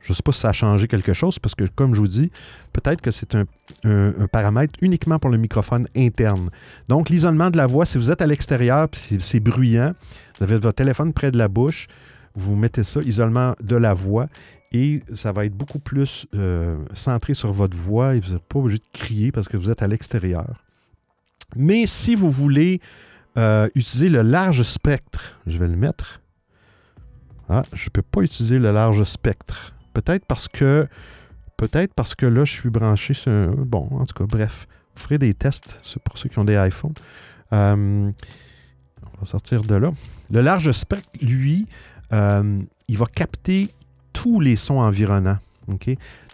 Je 0.00 0.12
ne 0.12 0.14
sais 0.14 0.22
pas 0.22 0.30
si 0.30 0.40
ça 0.40 0.50
a 0.50 0.52
changé 0.52 0.86
quelque 0.86 1.12
chose 1.12 1.40
parce 1.40 1.56
que, 1.56 1.64
comme 1.64 1.96
je 1.96 2.00
vous 2.00 2.06
dis, 2.06 2.30
peut-être 2.72 3.00
que 3.00 3.10
c'est 3.10 3.34
un, 3.34 3.46
un, 3.82 4.28
paramètre 4.30 4.74
uniquement 4.80 5.18
pour 5.18 5.30
le 5.30 5.38
microphone 5.38 5.88
interne. 5.96 6.50
Donc, 6.88 7.10
l'isolement 7.10 7.50
de 7.50 7.56
la 7.56 7.66
voix, 7.66 7.84
si 7.84 7.98
vous 7.98 8.12
êtes 8.12 8.22
à 8.22 8.26
l'extérieur 8.26 8.86
c'est 8.92 9.40
bruyant, 9.40 9.94
vous 10.38 10.44
avez 10.44 10.54
votre 10.54 10.76
téléphone 10.76 11.12
près 11.12 11.32
de 11.32 11.38
la 11.38 11.48
bouche, 11.48 11.88
vous 12.36 12.54
mettez 12.54 12.84
ça, 12.84 13.00
isolement 13.02 13.54
de 13.60 13.76
la 13.76 13.94
voix, 13.94 14.28
et 14.72 15.02
ça 15.14 15.32
va 15.32 15.44
être 15.44 15.54
beaucoup 15.54 15.78
plus 15.78 16.26
euh, 16.34 16.76
centré 16.94 17.34
sur 17.34 17.52
votre 17.52 17.76
voix 17.76 18.14
et 18.14 18.20
vous 18.20 18.32
n'êtes 18.32 18.42
pas 18.42 18.58
obligé 18.58 18.78
de 18.78 18.98
crier 18.98 19.32
parce 19.32 19.48
que 19.48 19.56
vous 19.56 19.70
êtes 19.70 19.82
à 19.82 19.86
l'extérieur. 19.86 20.62
Mais 21.54 21.86
si 21.86 22.14
vous 22.14 22.30
voulez 22.30 22.80
euh, 23.38 23.68
utiliser 23.74 24.08
le 24.08 24.22
large 24.22 24.62
spectre, 24.62 25.38
je 25.46 25.58
vais 25.58 25.68
le 25.68 25.76
mettre. 25.76 26.20
Ah, 27.48 27.62
je 27.72 27.84
ne 27.84 27.90
peux 27.90 28.02
pas 28.02 28.22
utiliser 28.22 28.58
le 28.58 28.72
large 28.72 29.02
spectre. 29.04 29.74
Peut-être 29.94 30.26
parce 30.26 30.48
que 30.48 30.88
peut-être 31.56 31.94
parce 31.94 32.14
que 32.14 32.26
là, 32.26 32.44
je 32.44 32.52
suis 32.52 32.70
branché 32.70 33.14
sur 33.14 33.30
un... 33.30 33.54
Bon, 33.56 33.88
en 33.92 34.04
tout 34.04 34.14
cas, 34.14 34.26
bref, 34.28 34.66
vous 34.94 35.02
ferez 35.02 35.18
des 35.18 35.32
tests 35.32 35.80
pour 36.04 36.18
ceux 36.18 36.28
qui 36.28 36.38
ont 36.38 36.44
des 36.44 36.56
iPhones. 36.56 36.94
Euh, 37.52 38.10
on 39.14 39.20
va 39.20 39.24
sortir 39.26 39.62
de 39.62 39.74
là. 39.76 39.90
Le 40.30 40.40
large 40.42 40.72
spectre, 40.72 41.08
lui, 41.22 41.66
euh, 42.12 42.60
il 42.88 42.98
va 42.98 43.06
capter 43.06 43.70
tous 44.12 44.40
les 44.40 44.56
sons 44.56 44.78
environnants. 44.78 45.38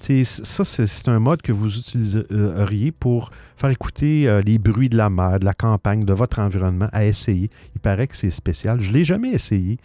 Ça, 0.00 0.64
c'est 0.64 1.08
un 1.08 1.18
mode 1.18 1.40
que 1.40 1.52
vous 1.52 1.78
utiliseriez 1.78 2.92
pour 2.92 3.30
faire 3.56 3.70
écouter 3.70 4.28
euh, 4.28 4.42
les 4.42 4.58
bruits 4.58 4.90
de 4.90 4.96
la 4.96 5.08
mer, 5.08 5.40
de 5.40 5.44
la 5.44 5.54
campagne, 5.54 6.04
de 6.04 6.12
votre 6.12 6.38
environnement, 6.38 6.88
à 6.92 7.06
essayer. 7.06 7.50
Il 7.74 7.80
paraît 7.80 8.06
que 8.06 8.16
c'est 8.16 8.30
spécial. 8.30 8.80
Je 8.80 8.90
ne 8.90 8.94
l'ai 8.94 9.04
jamais 9.04 9.30
essayé. 9.30 9.78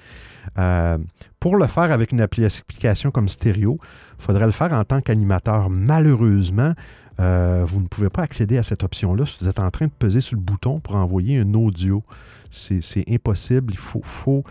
Euh, 0.58 0.98
pour 1.40 1.56
le 1.56 1.68
faire 1.68 1.92
avec 1.92 2.12
une 2.12 2.22
application 2.22 3.12
comme 3.12 3.30
stéréo, 3.30 3.80
il 4.20 4.24
faudrait 4.24 4.46
le 4.46 4.52
faire 4.52 4.74
en 4.74 4.84
tant 4.84 5.02
qu'animateur. 5.02 5.70
Malheureusement, 5.70 6.74
vous 7.18 7.82
ne 7.82 7.88
pouvez 7.88 8.10
pas 8.10 8.22
accéder 8.22 8.58
à 8.58 8.64
cette 8.64 8.84
option-là 8.84 9.26
si 9.26 9.38
vous 9.42 9.48
êtes 9.48 9.60
en 9.60 9.72
train 9.72 9.86
de 9.86 9.92
peser 9.92 10.22
sur 10.22 10.36
le 10.36 10.42
bouton 10.42 10.80
pour 10.80 10.96
envoyer 10.96 11.40
un 11.40 11.54
audio 11.54 12.04
c'est 12.52 13.04
impossible. 13.10 13.74
Il 13.74 13.78
faut, 13.78 14.44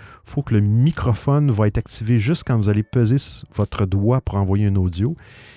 que 0.43 0.55
le 0.55 0.61
microphone 0.61 1.51
va 1.51 1.67
être 1.67 1.79
activé 1.79 2.19
juste 2.19 2.45
quand 2.47 2.57
vous 2.57 2.69
allez 2.69 2.83
peser 2.83 3.17
votre 3.55 3.87
doigt 3.87 4.21
pour 4.21 4.37
envoyer 4.37 4.67
un 4.67 4.77
audio. 4.77 5.17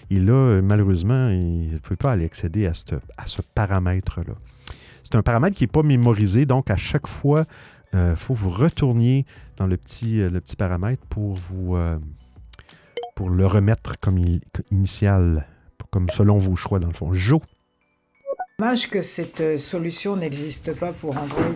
Et 0.09 0.19
là, 0.19 0.61
malheureusement, 0.61 1.29
il 1.29 1.73
ne 1.73 1.77
peut 1.77 1.95
pas 1.95 2.11
aller 2.11 2.25
accéder 2.25 2.65
à 2.65 2.73
ce, 2.73 3.41
paramètre-là. 3.55 4.33
c'est 5.03 5.15
un 5.15 5.21
paramètre 5.21 5.55
qui 5.55 5.63
n'est 5.63 5.67
pas 5.67 5.83
mémorisé, 5.83 6.45
donc 6.45 6.69
à 6.69 6.77
chaque 6.77 7.07
fois, 7.07 7.45
il 7.93 7.99
euh, 7.99 8.15
faut 8.15 8.33
vous 8.33 8.49
retourner 8.49 9.25
dans 9.57 9.67
le 9.67 9.77
petit, 9.77 10.17
le 10.17 10.39
petit 10.39 10.55
paramètre 10.55 11.03
pour 11.07 11.35
vous 11.35 11.75
pour 13.15 13.29
le 13.29 13.45
remettre 13.45 13.99
comme 13.99 14.17
initial, 14.71 15.45
comme 15.91 16.09
selon 16.09 16.37
vos 16.37 16.55
choix 16.55 16.79
dans 16.79 16.87
le 16.87 16.93
fond. 16.93 17.13
Jo. 17.13 17.41
Dommage 18.57 18.89
que 18.89 19.01
cette 19.01 19.57
solution 19.57 20.17
n'existe 20.17 20.77
pas 20.77 20.91
pour 20.91 21.17
Android. 21.17 21.55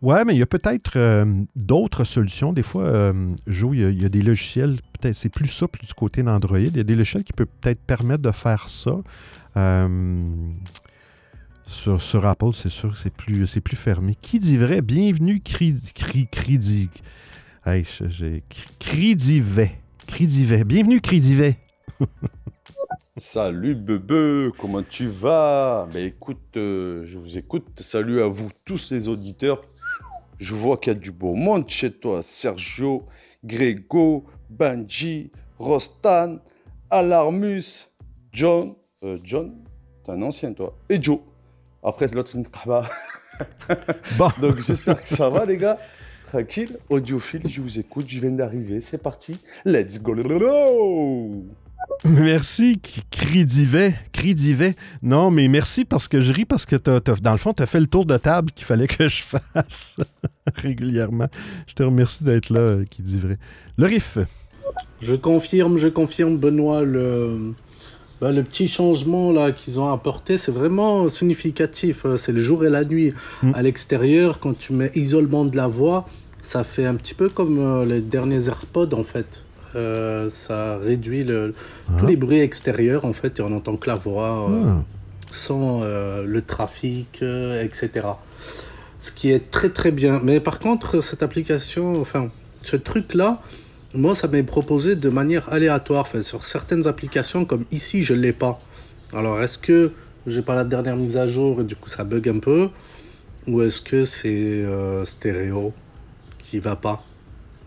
Ouais, 0.00 0.24
mais 0.24 0.34
il 0.34 0.38
y 0.38 0.42
a 0.42 0.46
peut-être 0.46 0.92
euh, 0.96 1.24
d'autres 1.56 2.04
solutions. 2.04 2.52
Des 2.52 2.62
fois, 2.62 2.84
euh, 2.84 3.34
Jo, 3.48 3.74
il 3.74 4.00
y, 4.00 4.04
a, 4.04 4.08
des 4.08 4.22
logiciels, 4.22 4.76
peut-être 4.92 5.14
c'est 5.14 5.28
plus 5.28 5.48
souple 5.48 5.80
du 5.84 5.92
côté 5.92 6.22
d'Android. 6.22 6.60
Il 6.60 6.76
y 6.76 6.80
a 6.80 6.84
des 6.84 6.94
logiciels 6.94 7.24
qui 7.24 7.32
peuvent 7.32 7.48
peut-être 7.60 7.80
permettre 7.80 8.22
de 8.22 8.30
faire 8.30 8.68
ça. 8.68 8.96
Euh, 9.56 10.28
sur, 11.66 12.26
Apple, 12.26 12.52
c'est 12.54 12.70
sûr 12.70 12.92
que 12.92 12.98
c'est 12.98 13.12
plus, 13.12 13.46
c'est 13.46 13.60
plus 13.60 13.76
fermé. 13.76 14.14
Qui 14.20 14.38
dit 14.38 14.56
vrai? 14.56 14.82
Bienvenue, 14.82 15.40
Cridi. 15.40 15.92
Cridi. 16.30 16.90
Hey, 17.66 17.84
j'ai. 18.08 18.44
Cridivet. 18.78 19.80
Cridivet. 20.06 20.62
Bienvenue, 20.64 21.00
Cridivet. 21.00 21.58
Salut 23.18 23.74
bebe, 23.74 24.52
comment 24.58 24.82
tu 24.82 25.08
vas? 25.08 25.88
Ben 25.92 26.06
écoute, 26.06 26.38
je 26.54 27.18
vous 27.18 27.36
écoute. 27.36 27.66
Salut 27.80 28.22
à 28.22 28.28
vous 28.28 28.48
tous 28.64 28.90
les 28.90 29.08
auditeurs 29.08 29.62
je 30.38 30.54
vois 30.54 30.76
qu'il 30.76 30.92
y 30.92 30.96
a 30.96 30.98
du 30.98 31.10
beau 31.10 31.34
monde 31.34 31.68
chez 31.68 31.90
toi. 31.90 32.22
Sergio, 32.22 33.06
Grégo, 33.44 34.24
Banji, 34.48 35.30
Rostan, 35.58 36.38
Alarmus, 36.90 37.88
John. 38.32 38.74
Euh, 39.04 39.18
John, 39.22 39.54
t'es 40.04 40.12
un 40.12 40.22
ancien 40.22 40.52
toi. 40.52 40.76
Et 40.88 41.02
Joe. 41.02 41.20
Après, 41.82 42.08
l'autre, 42.08 42.30
c'est 42.30 42.42
bon. 44.16 44.28
Donc 44.40 44.60
j'espère 44.60 45.00
que 45.00 45.08
ça 45.08 45.28
va 45.28 45.44
les 45.44 45.56
gars. 45.56 45.78
Tranquille, 46.26 46.76
audiophile, 46.90 47.48
je 47.48 47.62
vous 47.62 47.78
écoute, 47.78 48.06
je 48.06 48.20
viens 48.20 48.30
d'arriver, 48.30 48.82
c'est 48.82 49.02
parti, 49.02 49.38
let's 49.64 50.02
go! 50.02 50.14
Merci, 52.04 52.80
Cridivet. 53.10 53.94
Cridivet. 54.12 54.76
Non, 55.02 55.30
mais 55.30 55.48
merci 55.48 55.84
parce 55.84 56.08
que 56.08 56.20
je 56.20 56.32
ris 56.32 56.44
parce 56.44 56.64
que 56.64 56.76
dans 56.76 57.32
le 57.32 57.38
fond, 57.38 57.52
tu 57.52 57.62
as 57.62 57.66
fait 57.66 57.80
le 57.80 57.86
tour 57.86 58.06
de 58.06 58.16
table 58.16 58.52
qu'il 58.52 58.64
fallait 58.64 58.86
que 58.86 59.08
je 59.08 59.22
fasse 59.54 59.96
régulièrement. 60.54 61.28
Je 61.66 61.74
te 61.74 61.82
remercie 61.82 62.24
d'être 62.24 62.50
là, 62.50 62.78
Cridivet. 62.90 63.38
Le 63.76 63.86
riff. 63.86 64.18
Je 65.00 65.14
confirme, 65.14 65.78
je 65.78 65.88
confirme, 65.88 66.36
Benoît, 66.36 66.82
le, 66.82 67.54
bah, 68.20 68.32
le 68.32 68.42
petit 68.42 68.68
changement 68.68 69.32
là 69.32 69.52
qu'ils 69.52 69.78
ont 69.80 69.90
apporté, 69.92 70.38
c'est 70.38 70.52
vraiment 70.52 71.08
significatif. 71.08 72.04
Euh, 72.04 72.16
c'est 72.16 72.32
le 72.32 72.42
jour 72.42 72.64
et 72.64 72.70
la 72.70 72.84
nuit. 72.84 73.12
Mm. 73.42 73.52
À 73.54 73.62
l'extérieur, 73.62 74.38
quand 74.40 74.58
tu 74.58 74.72
mets 74.72 74.90
isolement 74.94 75.44
de 75.44 75.56
la 75.56 75.68
voix, 75.68 76.08
ça 76.42 76.64
fait 76.64 76.86
un 76.86 76.94
petit 76.94 77.14
peu 77.14 77.28
comme 77.28 77.58
euh, 77.58 77.84
les 77.84 78.00
derniers 78.00 78.48
AirPods 78.48 78.94
en 78.94 79.04
fait. 79.04 79.44
Euh, 79.78 80.28
ça 80.30 80.78
réduit 80.78 81.24
le, 81.24 81.54
tous 81.98 82.04
ah. 82.04 82.08
les 82.08 82.16
bruits 82.16 82.40
extérieurs, 82.40 83.04
en 83.04 83.12
fait, 83.12 83.38
et 83.38 83.42
on 83.42 83.52
entend 83.52 83.76
que 83.76 83.88
la 83.88 83.94
voix 83.94 84.50
euh, 84.50 84.64
ah. 84.66 84.84
sans 85.30 85.82
euh, 85.82 86.24
le 86.24 86.42
trafic, 86.42 87.22
etc. 87.22 87.90
Ce 88.98 89.12
qui 89.12 89.30
est 89.30 89.50
très 89.50 89.70
très 89.70 89.92
bien. 89.92 90.20
Mais 90.22 90.40
par 90.40 90.58
contre, 90.58 91.00
cette 91.00 91.22
application, 91.22 92.00
enfin, 92.00 92.30
ce 92.62 92.76
truc-là, 92.76 93.40
moi, 93.94 94.14
ça 94.14 94.26
m'est 94.28 94.42
proposé 94.42 94.96
de 94.96 95.08
manière 95.08 95.50
aléatoire. 95.52 96.02
Enfin, 96.02 96.22
sur 96.22 96.44
certaines 96.44 96.86
applications, 96.86 97.44
comme 97.44 97.64
ici, 97.70 98.02
je 98.02 98.14
ne 98.14 98.20
l'ai 98.20 98.32
pas. 98.32 98.60
Alors, 99.14 99.40
est-ce 99.40 99.58
que 99.58 99.92
j'ai 100.26 100.42
pas 100.42 100.54
la 100.54 100.64
dernière 100.64 100.96
mise 100.96 101.16
à 101.16 101.26
jour 101.26 101.62
et 101.62 101.64
du 101.64 101.74
coup 101.74 101.88
ça 101.88 102.04
bug 102.04 102.28
un 102.28 102.40
peu? 102.40 102.68
Ou 103.46 103.62
est-ce 103.62 103.80
que 103.80 104.04
c'est 104.04 104.66
stéréo 105.06 105.72
qui 106.38 106.58
va 106.58 106.76
pas? 106.76 107.02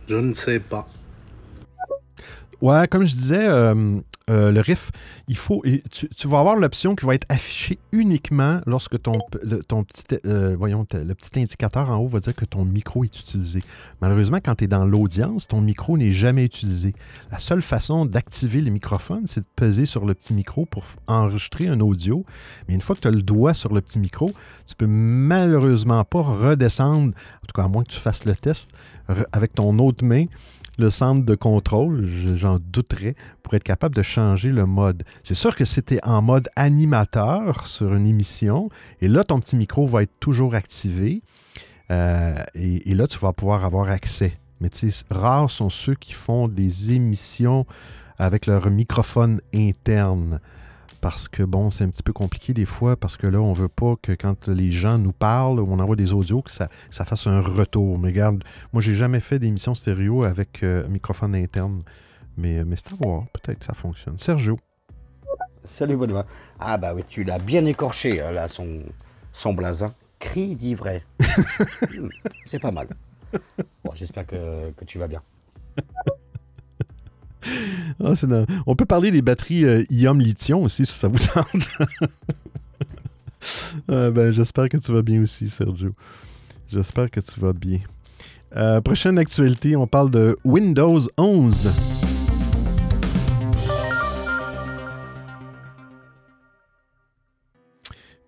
Je 0.07 0.17
ne 0.17 0.33
sais 0.33 0.59
pas. 0.59 0.87
Ouais, 2.61 2.87
comme 2.87 3.05
je 3.05 3.13
disais, 3.13 3.47
euh, 3.47 3.99
euh, 4.29 4.51
le 4.51 4.61
riff, 4.61 4.91
il 5.27 5.37
faut, 5.37 5.63
tu, 5.91 6.27
vas 6.27 6.39
avoir 6.39 6.55
l'option 6.55 6.95
qui 6.95 7.05
va 7.05 7.15
être 7.15 7.25
affichée 7.29 7.79
uniquement 7.91 8.61
lorsque 8.67 9.01
ton, 9.01 9.13
ton 9.67 9.83
petit, 9.83 10.19
euh, 10.25 10.55
le 10.59 11.13
petit 11.13 11.39
indicateur 11.39 11.89
en 11.89 11.97
haut 11.97 12.07
va 12.07 12.19
dire 12.19 12.35
que 12.35 12.45
ton 12.45 12.63
micro 12.63 13.03
est 13.03 13.19
utilisé. 13.19 13.63
Malheureusement, 13.99 14.37
quand 14.37 14.55
tu 14.55 14.65
es 14.65 14.67
dans 14.67 14.85
l'audience, 14.85 15.47
ton 15.47 15.59
micro 15.59 15.97
n'est 15.97 16.11
jamais 16.11 16.45
utilisé. 16.45 16.93
La 17.31 17.39
seule 17.39 17.63
façon 17.63 18.05
d'activer 18.05 18.61
le 18.61 18.69
microphone, 18.69 19.23
c'est 19.25 19.41
de 19.41 19.47
peser 19.55 19.85
sur 19.85 20.05
le 20.05 20.13
petit 20.13 20.33
micro 20.33 20.65
pour 20.65 20.85
enregistrer 21.07 21.67
un 21.67 21.79
audio. 21.79 22.23
Mais 22.67 22.75
une 22.75 22.81
fois 22.81 22.95
que 22.95 23.01
tu 23.01 23.07
as 23.07 23.11
le 23.11 23.23
doigt 23.23 23.55
sur 23.55 23.73
le 23.73 23.81
petit 23.81 23.99
micro, 23.99 24.31
tu 24.67 24.75
peux 24.75 24.87
malheureusement 24.87 26.03
pas 26.03 26.21
redescendre, 26.21 27.13
en 27.15 27.47
tout 27.47 27.53
cas 27.55 27.63
à 27.63 27.67
moins 27.67 27.83
que 27.83 27.91
tu 27.91 27.99
fasses 27.99 28.25
le 28.25 28.35
test, 28.35 28.71
avec 29.33 29.53
ton 29.53 29.77
autre 29.79 30.05
main 30.05 30.25
le 30.77 30.89
centre 30.89 31.23
de 31.23 31.35
contrôle, 31.35 32.07
j'en 32.35 32.59
douterais, 32.59 33.15
pour 33.43 33.53
être 33.53 33.63
capable 33.63 33.95
de 33.95 34.01
changer 34.01 34.49
le 34.49 34.65
mode. 34.65 35.03
C'est 35.23 35.35
sûr 35.35 35.55
que 35.55 35.65
c'était 35.65 35.99
en 36.03 36.21
mode 36.21 36.49
animateur 36.55 37.67
sur 37.67 37.93
une 37.93 38.07
émission, 38.07 38.69
et 39.01 39.07
là, 39.07 39.23
ton 39.23 39.39
petit 39.39 39.55
micro 39.55 39.87
va 39.87 40.03
être 40.03 40.19
toujours 40.19 40.55
activé, 40.55 41.21
euh, 41.91 42.35
et, 42.55 42.93
là, 42.93 43.07
tu 43.07 43.19
vas 43.19 43.33
pouvoir 43.33 43.65
avoir 43.65 43.89
accès. 43.89 44.37
Mais 44.59 44.69
tu 44.69 44.91
sais, 44.91 45.05
rares 45.09 45.49
sont 45.49 45.69
ceux 45.69 45.95
qui 45.95 46.13
font 46.13 46.47
des 46.47 46.93
émissions 46.93 47.65
avec 48.17 48.45
leur 48.45 48.69
microphone 48.69 49.41
interne 49.53 50.39
parce 51.01 51.27
que 51.27 51.41
bon, 51.41 51.71
c'est 51.71 51.83
un 51.83 51.89
petit 51.89 52.03
peu 52.03 52.13
compliqué 52.13 52.53
des 52.53 52.65
fois, 52.65 52.95
parce 52.95 53.17
que 53.17 53.25
là, 53.25 53.41
on 53.41 53.53
veut 53.53 53.67
pas 53.67 53.95
que 54.01 54.11
quand 54.11 54.47
les 54.47 54.69
gens 54.69 54.99
nous 54.99 55.11
parlent 55.11 55.59
ou 55.59 55.67
on 55.67 55.79
envoie 55.79 55.95
des 55.95 56.13
audios, 56.13 56.43
que 56.43 56.51
ça, 56.51 56.69
ça 56.91 57.03
fasse 57.03 57.25
un 57.27 57.41
retour. 57.41 57.97
Mais 57.97 58.09
regarde, 58.09 58.43
moi, 58.71 58.81
j'ai 58.81 58.95
jamais 58.95 59.19
fait 59.19 59.39
d'émission 59.39 59.73
stéréo 59.73 60.23
avec 60.23 60.63
euh, 60.63 60.87
microphone 60.87 61.35
interne. 61.35 61.81
Mais, 62.37 62.63
mais 62.63 62.75
c'est 62.75 62.93
à 62.93 62.95
voir, 62.99 63.25
peut-être 63.33 63.59
que 63.59 63.65
ça 63.65 63.73
fonctionne. 63.73 64.17
Sergio. 64.17 64.59
Salut 65.63 65.97
Benoît. 65.97 66.25
Ah 66.59 66.77
bah 66.77 66.93
oui, 66.95 67.03
tu 67.07 67.23
l'as 67.23 67.39
bien 67.39 67.65
écorché, 67.65 68.19
hein, 68.21 68.31
là, 68.31 68.47
son, 68.47 68.81
son 69.31 69.53
blasin. 69.53 69.93
Cri 70.19 70.55
d'ivraie. 70.55 71.03
Hmm, 71.93 72.07
c'est 72.45 72.59
pas 72.59 72.71
mal. 72.71 72.87
Bon, 73.83 73.91
j'espère 73.95 74.25
que, 74.25 74.71
que 74.71 74.85
tu 74.85 74.97
vas 74.99 75.07
bien. 75.07 75.21
Ah, 78.03 78.13
On 78.65 78.75
peut 78.75 78.85
parler 78.85 79.11
des 79.11 79.21
batteries 79.21 79.65
euh, 79.65 79.83
ion-lithium 79.89 80.63
aussi, 80.63 80.85
si 80.85 80.93
ça 80.93 81.07
vous 81.07 81.19
tente. 81.19 81.45
Ah, 83.87 84.11
ben, 84.11 84.31
J'espère 84.31 84.69
que 84.69 84.77
tu 84.77 84.91
vas 84.91 85.01
bien 85.01 85.21
aussi, 85.21 85.49
Sergio. 85.49 85.93
J'espère 86.67 87.09
que 87.09 87.19
tu 87.19 87.39
vas 87.39 87.53
bien. 87.53 87.79
Euh, 88.55 88.81
prochaine 88.81 89.17
actualité, 89.17 89.75
on 89.75 89.87
parle 89.87 90.11
de 90.11 90.37
Windows 90.43 90.99
11. 91.17 92.00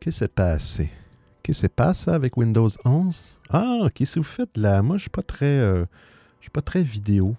Qu'est-ce 0.03 0.15
qui 0.15 0.19
s'est 0.19 0.27
passé? 0.27 0.89
Qu'est-ce 1.41 1.59
qui 1.59 1.61
s'est 1.61 1.69
passé 1.69 2.11
avec 2.11 2.35
Windows 2.35 2.67
11? 2.83 3.37
Ah, 3.49 3.87
qu'est-ce 3.95 4.15
que 4.15 4.19
vous 4.19 4.25
faites 4.25 4.57
là? 4.57 4.81
Moi, 4.81 4.97
je 4.97 5.03
suis 5.03 5.09
pas 5.09 5.21
très, 5.21 5.45
euh, 5.45 5.85
je 6.41 6.45
suis 6.45 6.51
pas 6.51 6.61
très 6.61 6.83
vidéo. 6.83 7.37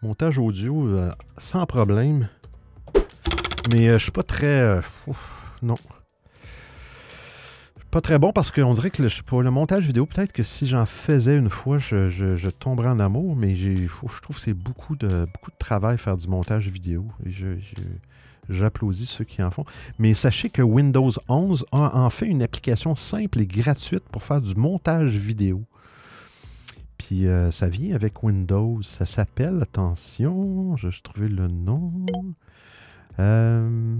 Montage 0.00 0.38
audio, 0.38 0.88
euh, 0.88 1.10
sans 1.36 1.66
problème. 1.66 2.30
Mais 3.70 3.88
euh, 3.88 3.98
je 3.98 4.04
suis 4.04 4.12
pas 4.12 4.22
très. 4.22 4.46
Euh, 4.46 4.80
non. 5.60 5.76
Pas 7.90 8.00
très 8.00 8.18
bon 8.18 8.32
parce 8.32 8.50
qu'on 8.50 8.72
dirait 8.72 8.88
que 8.88 9.02
le, 9.02 9.10
pour 9.26 9.42
le 9.42 9.50
montage 9.50 9.84
vidéo, 9.84 10.06
peut-être 10.06 10.32
que 10.32 10.42
si 10.42 10.66
j'en 10.66 10.86
faisais 10.86 11.36
une 11.36 11.50
fois, 11.50 11.78
je, 11.78 12.48
tomberais 12.48 12.88
en 12.88 12.98
amour, 12.98 13.36
mais 13.36 13.56
je 13.56 13.86
trouve 14.22 14.36
que 14.36 14.40
c'est 14.40 14.54
beaucoup 14.54 14.96
de, 14.96 15.26
beaucoup 15.34 15.50
de 15.50 15.58
travail 15.58 15.98
faire 15.98 16.16
du 16.16 16.28
montage 16.28 16.68
vidéo. 16.68 17.04
Et 17.26 17.30
j'applaudis 18.50 19.06
ceux 19.06 19.24
qui 19.24 19.42
en 19.42 19.50
font. 19.50 19.64
Mais 19.98 20.14
sachez 20.14 20.50
que 20.50 20.62
Windows 20.62 21.10
11 21.28 21.66
a 21.72 21.96
en 21.98 22.10
fait 22.10 22.26
une 22.26 22.42
application 22.42 22.94
simple 22.94 23.40
et 23.40 23.46
gratuite 23.46 24.04
pour 24.10 24.22
faire 24.22 24.40
du 24.40 24.54
montage 24.54 25.16
vidéo. 25.16 25.64
Puis 26.98 27.26
euh, 27.26 27.50
ça 27.50 27.68
vient 27.68 27.94
avec 27.94 28.22
Windows. 28.22 28.82
Ça 28.82 29.06
s'appelle, 29.06 29.60
attention, 29.62 30.76
je 30.76 30.88
vais 30.88 30.94
trouver 31.02 31.28
le 31.28 31.48
nom. 31.48 31.92
Euh, 33.18 33.98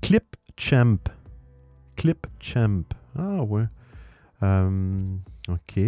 ClipChamp. 0.00 0.98
ClipChamp. 1.96 2.84
Ah 3.18 3.42
ouais. 3.42 3.64
Euh, 4.42 5.02
OK. 5.48 5.80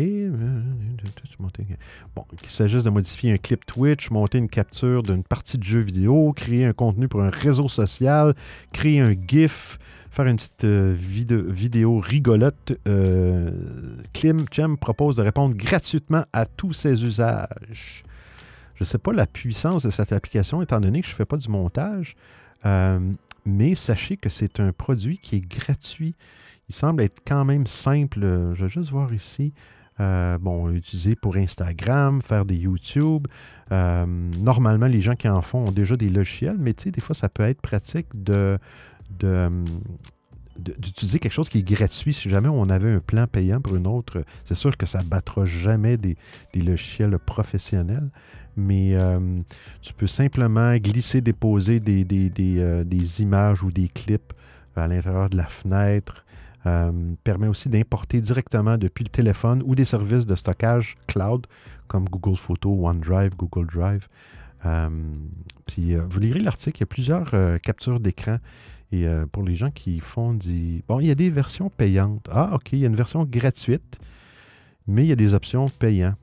Bon, 2.16 2.24
qu'il 2.38 2.50
s'agisse 2.50 2.84
de 2.84 2.90
modifier 2.90 3.32
un 3.32 3.36
clip 3.36 3.64
Twitch, 3.66 4.10
monter 4.10 4.38
une 4.38 4.48
capture 4.48 5.02
d'une 5.02 5.22
partie 5.22 5.58
de 5.58 5.64
jeu 5.64 5.80
vidéo, 5.80 6.32
créer 6.32 6.64
un 6.64 6.72
contenu 6.72 7.08
pour 7.08 7.22
un 7.22 7.30
réseau 7.30 7.68
social, 7.68 8.34
créer 8.72 9.00
un 9.00 9.14
GIF, 9.14 9.78
faire 10.10 10.26
une 10.26 10.36
petite 10.36 10.64
euh, 10.64 10.94
vidéo, 10.96 12.00
rigolote. 12.00 12.72
Euh, 12.86 13.50
Chem 14.14 14.76
propose 14.78 15.16
de 15.16 15.22
répondre 15.22 15.54
gratuitement 15.54 16.24
à 16.32 16.46
tous 16.46 16.72
ses 16.72 17.04
usages. 17.04 18.04
Je 18.74 18.84
ne 18.84 18.86
sais 18.86 18.98
pas 18.98 19.12
la 19.12 19.26
puissance 19.26 19.84
de 19.84 19.90
cette 19.90 20.12
application, 20.12 20.62
étant 20.62 20.80
donné 20.80 21.02
que 21.02 21.06
je 21.06 21.12
ne 21.12 21.16
fais 21.16 21.24
pas 21.24 21.36
du 21.36 21.48
montage. 21.48 22.16
Euh, 22.64 22.98
mais 23.44 23.74
sachez 23.74 24.16
que 24.16 24.28
c'est 24.28 24.60
un 24.60 24.72
produit 24.72 25.18
qui 25.18 25.36
est 25.36 25.40
gratuit. 25.40 26.14
Il 26.68 26.74
semble 26.74 27.02
être 27.02 27.20
quand 27.26 27.44
même 27.44 27.66
simple. 27.66 28.20
Je 28.54 28.64
vais 28.64 28.68
juste 28.68 28.90
voir 28.90 29.12
ici. 29.12 29.52
Euh, 30.00 30.38
bon, 30.38 30.70
utilisé 30.70 31.14
pour 31.14 31.36
Instagram, 31.36 32.22
faire 32.22 32.44
des 32.44 32.56
YouTube. 32.56 33.26
Euh, 33.70 34.06
normalement, 34.06 34.86
les 34.86 35.00
gens 35.00 35.14
qui 35.14 35.28
en 35.28 35.42
font 35.42 35.68
ont 35.68 35.72
déjà 35.72 35.96
des 35.96 36.08
logiciels, 36.08 36.56
mais 36.58 36.72
tu 36.74 36.84
sais, 36.84 36.90
des 36.90 37.00
fois, 37.00 37.14
ça 37.14 37.28
peut 37.28 37.44
être 37.44 37.60
pratique 37.60 38.06
de, 38.14 38.58
d'utiliser 40.58 41.18
quelque 41.18 41.32
chose 41.32 41.48
qui 41.48 41.58
est 41.58 41.62
gratuit. 41.62 42.14
Si 42.14 42.30
jamais 42.30 42.48
on 42.48 42.68
avait 42.70 42.90
un 42.90 43.00
plan 43.00 43.26
payant 43.26 43.60
pour 43.60 43.76
une 43.76 43.86
autre, 43.86 44.24
c'est 44.44 44.54
sûr 44.54 44.76
que 44.76 44.86
ça 44.86 45.02
battra 45.02 45.44
jamais 45.44 45.96
des, 45.96 46.16
logiciels 46.54 47.18
professionnels. 47.18 48.08
Mais 48.56 48.94
euh, 48.94 49.40
tu 49.82 49.94
peux 49.94 50.06
simplement 50.06 50.76
glisser, 50.76 51.20
déposer 51.20 51.80
des, 51.80 52.04
des, 52.04 53.22
images 53.22 53.62
ou 53.62 53.70
des 53.70 53.88
clips 53.88 54.32
à 54.74 54.88
l'intérieur 54.88 55.28
de 55.28 55.36
la 55.36 55.46
fenêtre. 55.46 56.24
Euh, 56.64 56.92
permet 57.24 57.48
aussi 57.48 57.68
d'importer 57.68 58.20
directement 58.20 58.78
depuis 58.78 59.02
le 59.02 59.08
téléphone 59.08 59.62
ou 59.66 59.74
des 59.74 59.84
services 59.84 60.26
de 60.26 60.36
stockage 60.36 60.94
cloud 61.08 61.48
comme 61.88 62.04
Google 62.04 62.36
Photos, 62.36 62.78
OneDrive, 62.80 63.34
Google 63.36 63.66
Drive. 63.66 64.06
Euh, 64.64 64.88
puis 65.66 65.96
euh, 65.96 66.02
vous 66.08 66.20
lirez 66.20 66.38
l'article, 66.38 66.78
il 66.78 66.80
y 66.80 66.84
a 66.84 66.86
plusieurs 66.86 67.60
captures 67.62 67.98
d'écran. 67.98 68.38
Et 68.92 69.06
pour 69.32 69.42
les 69.42 69.54
gens 69.54 69.70
qui 69.70 70.00
font 70.00 70.34
du... 70.34 70.84
Bon, 70.86 71.00
il 71.00 71.06
y 71.06 71.10
a 71.10 71.14
des 71.14 71.30
versions 71.30 71.70
payantes. 71.70 72.28
Ah, 72.30 72.50
OK, 72.52 72.74
il 72.74 72.80
y 72.80 72.84
a 72.84 72.88
une 72.88 72.94
version 72.94 73.24
gratuite, 73.24 73.98
mais 74.86 75.04
il 75.04 75.08
y 75.08 75.12
a 75.12 75.16
des 75.16 75.32
options 75.32 75.70
payantes. 75.70 76.18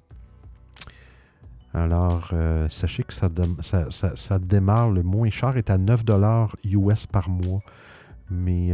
Alors, 1.73 2.31
sachez 2.69 3.01
que 3.01 3.11
ça, 3.11 3.27
ça, 3.61 4.15
ça, 4.15 4.37
démarre, 4.37 4.91
le 4.91 5.01
moins 5.01 5.31
cher 5.31 5.57
est 5.57 5.71
à 5.71 5.79
9 5.79 6.03
US 6.65 7.07
par 7.07 7.27
mois. 7.27 7.63
Mais 8.29 8.71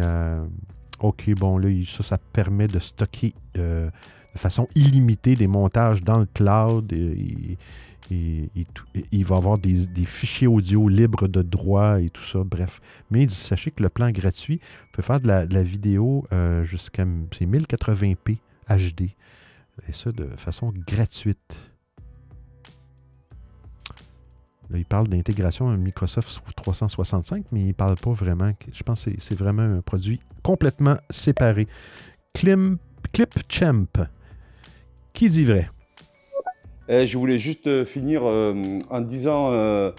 OK, 0.99 1.29
bon, 1.35 1.57
là, 1.57 1.69
ça, 1.85 2.03
ça 2.03 2.17
permet 2.17 2.67
de 2.67 2.79
stocker 2.79 3.33
euh, 3.57 3.89
de 4.33 4.39
façon 4.39 4.67
illimitée 4.75 5.35
des 5.35 5.47
montages 5.47 6.01
dans 6.03 6.19
le 6.19 6.25
cloud. 6.25 6.91
Et, 6.93 7.57
il 8.11 9.25
va 9.25 9.37
avoir 9.37 9.57
des, 9.57 10.05
fichiers 10.05 10.45
audio 10.45 10.87
libres 10.87 11.27
de 11.27 11.41
droit 11.41 11.99
et 11.99 12.09
tout 12.11 12.23
ça. 12.23 12.43
Bref. 12.43 12.79
Mais 13.09 13.27
sachez 13.27 13.71
que 13.71 13.81
le 13.81 13.89
plan 13.89 14.11
gratuit 14.11 14.59
peut 14.93 15.01
faire 15.01 15.19
de 15.19 15.27
la, 15.27 15.63
vidéo 15.63 16.25
euh, 16.31 16.63
jusqu'à 16.63 17.03
1080p 17.03 18.37
HD. 18.69 19.01
Et 19.87 19.91
ça 19.91 20.11
de 20.11 20.27
façon 20.37 20.71
gratuite. 20.87 21.74
Là, 24.69 24.77
il 24.79 24.85
parle 24.85 25.07
d'intégration 25.07 25.69
à 25.69 25.77
Microsoft 25.77 26.41
365, 26.55 27.45
mais 27.51 27.61
il 27.61 27.67
ne 27.67 27.73
parle 27.73 27.97
pas 27.97 28.11
vraiment. 28.11 28.51
Je 28.71 28.83
pense 28.83 29.05
que 29.05 29.11
c'est 29.17 29.37
vraiment 29.37 29.61
un 29.61 29.81
produit 29.81 30.19
complètement 30.43 30.97
séparé. 31.09 31.67
Clim, 32.33 32.77
ClipChamp. 33.13 34.07
Qui 35.13 35.29
dit 35.29 35.45
vrai? 35.45 35.69
Eh, 36.87 37.07
je 37.07 37.17
voulais 37.17 37.39
juste 37.39 37.65
euh, 37.67 37.83
finir 37.83 38.21
euh, 38.25 38.79
en 38.89 39.01
disant, 39.01 39.51
euh, 39.53 39.91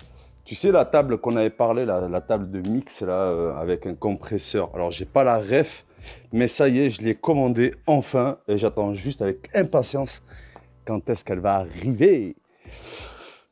tu 0.44 0.54
sais, 0.54 0.70
la 0.70 0.84
table 0.84 1.18
qu'on 1.18 1.34
avait 1.34 1.50
parlé, 1.50 1.84
la, 1.84 2.20
table 2.20 2.50
de 2.50 2.60
mix 2.68 3.02
là, 3.02 3.56
avec 3.58 3.86
un 3.86 3.94
compresseur. 3.94 4.70
Alors, 4.74 4.92
j'ai 4.92 5.04
pas 5.04 5.24
la 5.24 5.38
ref, 5.38 5.84
mais 6.32 6.46
ça 6.46 6.68
y 6.68 6.80
est, 6.80 6.90
je 6.90 7.02
l'ai 7.02 7.16
commandée 7.16 7.74
enfin 7.86 8.38
et 8.46 8.56
j'attends 8.56 8.92
juste 8.92 9.22
avec 9.22 9.48
impatience 9.54 10.22
quand 10.84 11.08
est-ce 11.10 11.24
qu'elle 11.24 11.40
va 11.40 11.56
arriver. 11.56 12.36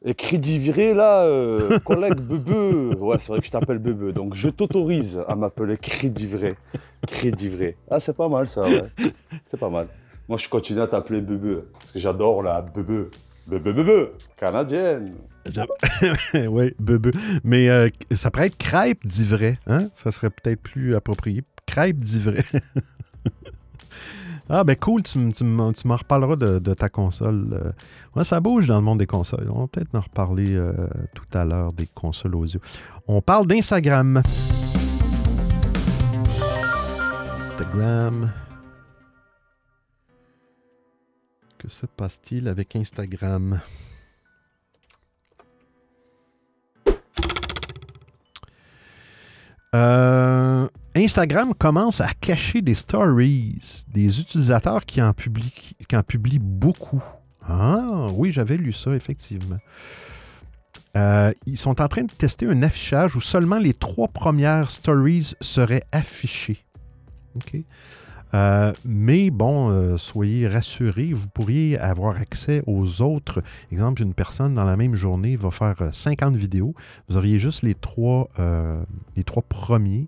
Et 0.07 0.15
Crédit 0.15 0.59
là, 0.93 1.23
euh, 1.23 1.79
collègue 1.85 2.19
Bebe. 2.19 3.01
Ouais, 3.01 3.17
c'est 3.19 3.29
vrai 3.29 3.41
que 3.41 3.47
je 3.47 3.51
t'appelle 3.51 3.79
Bebe. 3.79 4.13
Donc 4.13 4.35
je 4.35 4.51
t'autorise 4.51 5.23
à 5.27 5.35
m'appeler 5.35 5.79
Crédit 5.79 6.27
Vrai. 6.27 6.57
Ah, 7.91 8.01
c'est 8.01 8.15
pas 8.15 8.29
mal 8.29 8.47
ça, 8.47 8.65
ouais. 8.65 8.85
C'est 9.47 9.59
pas 9.59 9.71
mal. 9.71 9.89
Moi, 10.29 10.37
je 10.37 10.49
continue 10.49 10.81
à 10.81 10.87
t'appeler 10.87 11.23
Bebe. 11.23 11.65
Parce 11.73 11.91
que 11.91 11.99
j'adore 11.99 12.43
la 12.43 12.61
Bebe. 12.61 13.09
Bebe, 13.47 13.69
Bebe. 13.75 14.11
Canadienne. 14.37 15.15
oui, 16.35 16.75
Bebe. 16.79 17.15
Mais 17.43 17.71
euh, 17.71 17.89
ça 18.15 18.31
pourrait 18.31 18.49
être 18.49 18.59
crêpe 18.59 19.07
d'ivray. 19.07 19.59
Hein? 19.67 19.89
Ça 19.95 20.11
serait 20.11 20.31
peut-être 20.31 20.61
plus 20.61 20.95
approprié. 20.95 21.45
Crêpe 21.65 21.97
d'ivray. 21.97 22.43
Ah, 24.51 24.63
ben 24.63 24.77
cool, 24.77 25.03
tu, 25.03 25.19
m'en 25.45 25.73
reparleras 25.97 26.37
de, 26.37 26.75
ta 26.75 26.91
console. 26.91 27.75
Euh. 28.17 28.23
ça 28.23 28.41
bouge 28.41 28.67
dans 28.67 28.77
le 28.77 28.83
monde 28.83 28.99
des 28.99 29.07
consoles. 29.07 29.49
On 29.51 29.61
va 29.61 29.67
peut-être 29.69 29.95
en 29.95 30.01
reparler 30.01 30.55
euh, 30.55 30.73
tout 31.15 31.25
à 31.33 31.45
l'heure 31.45 31.73
des 31.73 31.87
consoles 31.87 32.35
audio. 32.35 32.61
On 33.09 33.23
parle 33.23 33.47
d'Instagram. 33.47 34.23
Instagram. 37.39 38.31
Que 41.57 41.69
se 41.69 41.87
passe-t-il 41.87 42.47
avec 42.47 42.77
Instagram? 42.77 43.61
Euh, 49.75 50.24
Instagram 51.05 51.53
commence 51.53 52.01
à 52.01 52.09
cacher 52.19 52.63
des 52.63 52.75
stories 52.75 53.59
des 53.93 54.21
utilisateurs 54.21 54.87
qui 54.87 55.03
en 55.03 55.13
publient, 55.13 56.39
beaucoup. 56.39 57.03
Ah 57.47 58.09
oui, 58.15 58.33
j'avais 58.33 58.57
lu 58.57 58.73
ça, 58.73 58.93
effectivement. 58.93 59.59
Euh, 60.97 61.31
ils 61.45 61.59
sont 61.59 61.83
en 61.83 61.89
train 61.89 62.05
de 62.05 62.11
tester 62.11 62.47
un 62.47 62.63
affichage 62.63 63.17
où 63.17 63.21
seulement 63.21 63.59
les 63.59 63.75
trois 63.75 64.09
premières 64.09 64.71
stories 64.71 65.33
seraient 65.43 65.85
affichées. 65.93 66.65
Euh, 68.33 68.73
mais 68.87 69.31
bon, 69.31 69.69
euh, 69.69 69.99
soyez 69.99 70.49
rassurés, 70.49 71.13
vous 71.13 71.29
pourriez 71.29 71.79
avoir 71.79 72.17
accès 72.17 72.63
aux 72.67 73.03
autres. 73.03 73.43
Exemple, 73.71 74.01
une 74.01 74.15
personne 74.15 74.55
dans 74.55 74.65
la 74.65 74.77
même 74.77 74.95
journée 74.95 75.37
va 75.37 75.51
faire 75.51 75.91
50 75.93 76.35
vidéos. 76.35 76.75
Vous 77.09 77.19
auriez 77.19 77.39
juste 77.39 77.63
les 77.63 77.75
trois 77.75 78.31
premiers. 79.51 80.07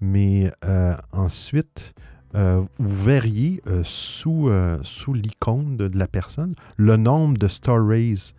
Mais 0.00 0.52
euh, 0.64 0.96
ensuite, 1.12 1.94
euh, 2.34 2.62
vous 2.78 3.04
verriez 3.04 3.62
euh, 3.66 3.82
sous, 3.84 4.50
sous 4.82 5.14
l'icône 5.14 5.76
de, 5.76 5.90
la 5.96 6.06
personne 6.06 6.54
le 6.76 6.96
nombre 6.96 7.38
de 7.38 7.48
stories 7.48 8.32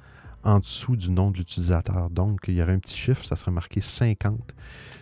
en 0.44 0.60
dessous 0.60 0.96
du 0.96 1.12
nom 1.12 1.32
de 1.32 1.38
l'utilisateur. 1.38 2.10
Donc, 2.10 2.42
il 2.48 2.56
y 2.56 2.62
aurait 2.62 2.74
un 2.74 2.80
petit 2.80 2.98
chiffre, 2.98 3.26
ça 3.26 3.36
serait 3.36 3.52
marqué 3.52 3.82
50. 3.82 4.40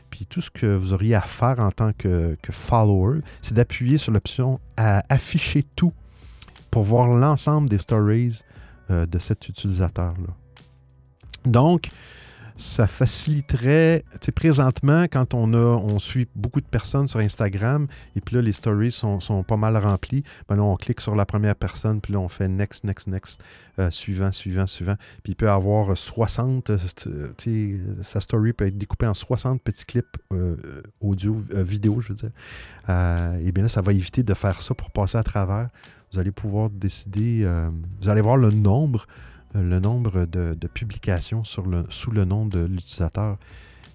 Puis 0.09 0.25
tout 0.25 0.41
ce 0.41 0.49
que 0.49 0.65
vous 0.65 0.93
auriez 0.93 1.13
à 1.13 1.21
faire 1.21 1.59
en 1.59 1.71
tant 1.71 1.91
que, 1.91 2.37
que 2.41 2.51
follower, 2.51 3.19
c'est 3.41 3.53
d'appuyer 3.53 3.97
sur 3.97 4.11
l'option 4.11 4.59
afficher 4.77 5.65
tout 5.75 5.93
pour 6.71 6.83
voir 6.83 7.09
l'ensemble 7.09 7.69
des 7.69 7.79
stories 7.79 8.39
de 8.89 9.19
cet 9.19 9.49
utilisateur-là. 9.49 10.33
Donc, 11.45 11.89
ça 12.57 12.87
faciliterait, 12.87 14.05
tu 14.11 14.17
sais, 14.21 14.31
présentement, 14.31 15.03
quand 15.11 15.33
on 15.33 15.53
a, 15.53 15.57
on 15.57 15.99
suit 15.99 16.27
beaucoup 16.35 16.61
de 16.61 16.65
personnes 16.65 17.07
sur 17.07 17.19
Instagram, 17.19 17.87
et 18.15 18.21
puis 18.21 18.35
là, 18.35 18.41
les 18.41 18.53
stories 18.53 18.91
sont, 18.91 19.19
pas 19.45 19.57
mal 19.57 19.75
remplies, 19.75 20.23
ben 20.47 20.55
là, 20.55 20.63
on 20.63 20.77
clique 20.77 21.01
sur 21.01 21.15
la 21.15 21.25
première 21.25 21.55
personne, 21.55 21.99
puis 21.99 22.13
là, 22.13 22.19
on 22.19 22.29
fait 22.29 22.47
next, 22.47 22.85
next, 22.85 23.07
next, 23.07 23.43
euh, 23.79 23.91
suivant, 23.91 24.31
suivant, 24.31 24.67
suivant. 24.67 24.95
Puis 25.23 25.33
il 25.33 25.35
peut 25.35 25.49
avoir 25.49 25.97
60, 25.97 26.69
euh, 26.69 26.77
tu 27.37 27.81
sais, 27.99 28.03
sa 28.03 28.21
story 28.21 28.53
peut 28.53 28.67
être 28.67 28.77
découpée 28.77 29.07
en 29.07 29.13
60 29.13 29.61
petits 29.61 29.85
clips 29.85 30.17
euh, 30.31 30.55
audio, 31.01 31.35
vidéo, 31.51 31.99
je 31.99 32.09
veux 32.09 32.15
dire. 32.15 32.31
et 33.45 33.51
bien 33.51 33.63
là, 33.63 33.69
ça 33.69 33.81
va 33.81 33.91
éviter 33.91 34.23
de 34.23 34.33
faire 34.33 34.61
ça 34.61 34.73
pour 34.73 34.91
passer 34.91 35.17
à 35.17 35.23
travers. 35.23 35.69
Vous 36.13 36.19
allez 36.19 36.31
pouvoir 36.31 36.69
décider, 36.69 37.45
vous 38.01 38.07
allez 38.07 38.21
voir 38.21 38.37
le 38.37 38.51
nombre 38.51 39.07
le 39.55 39.79
nombre 39.79 40.25
de, 40.25 40.67
publications 40.67 41.43
sous 41.43 41.63
le 41.63 42.25
nom 42.25 42.45
de 42.45 42.59
l'utilisateur 42.59 43.37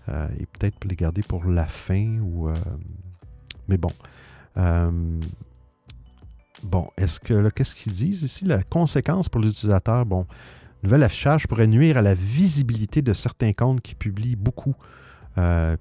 euh, 0.09 0.29
et 0.39 0.47
peut-être 0.47 0.85
les 0.85 0.97
garder 0.97 1.23
pour 1.23 1.45
la 1.45 1.67
fin. 1.67 2.19
Ou, 2.21 2.49
euh, 2.49 2.55
mais 3.69 3.77
bon. 3.77 3.93
Euh, 4.57 4.91
bon, 6.63 6.89
est-ce 6.97 7.21
que 7.21 7.49
qu'est-ce 7.51 7.75
qu'ils 7.75 7.93
disent 7.93 8.23
ici? 8.23 8.45
La 8.45 8.63
conséquence 8.63 9.29
pour 9.29 9.41
l'utilisateur, 9.41 10.07
bon, 10.07 10.27
nouvel 10.83 11.03
affichage 11.03 11.47
pourrait 11.47 11.67
nuire 11.67 11.97
à 11.97 12.03
la 12.03 12.15
visibilité 12.15 13.03
de 13.03 13.13
certains 13.13 13.53
comptes 13.53 13.83
qui 13.83 13.95
publient 13.95 14.37
beaucoup, 14.37 14.75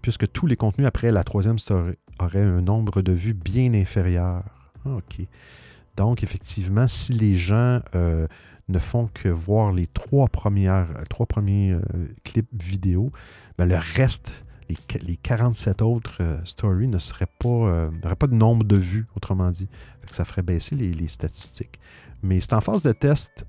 puisque 0.02 0.32
tous 0.32 0.48
les 0.48 0.56
contenus 0.56 0.88
après 0.88 1.12
la 1.12 1.24
troisième 1.24 1.60
story 1.60 1.96
auraient 2.20 2.44
un 2.44 2.62
nombre 2.62 3.02
de 3.02 3.12
vues 3.12 3.34
bien 3.34 3.74
inférieur. 3.74 4.44
Ah, 4.86 4.96
OK. 4.98 5.26
Donc, 5.98 6.24
effectivement, 6.24 6.88
si 6.88 7.12
les 7.12 7.36
gens 7.36 7.82
ne 8.70 8.80
font 8.80 9.10
que 9.14 9.30
voir 9.30 9.72
les 9.72 9.88
trois, 9.88 10.28
trois 10.30 11.26
premiers 11.26 11.72
euh, 11.72 11.82
clips 12.24 12.50
vidéo, 12.54 13.12
ben, 13.58 13.66
le 13.66 13.78
reste, 13.78 14.46
les, 14.70 15.18
47 15.18 15.82
autres 15.82 16.18
euh, 16.22 16.38
stories 16.46 16.88
ne 16.88 17.00
seraient 17.00 17.28
pas, 17.40 17.50
euh, 17.50 17.90
n'auraient 18.04 18.16
pas 18.16 18.28
de 18.28 18.36
nombre 18.36 18.64
de 18.64 18.76
vues, 18.76 19.08
autrement 19.16 19.52
dit. 19.52 19.68
ça 20.12 20.24
ferait 20.24 20.44
baisser 20.44 20.76
les, 20.76 21.08
statistiques. 21.08 21.80
Mais 22.22 22.40
c'est 22.40 22.54
en 22.54 22.62
phase 22.62 22.82
de 22.82 22.92
test, 22.92 23.46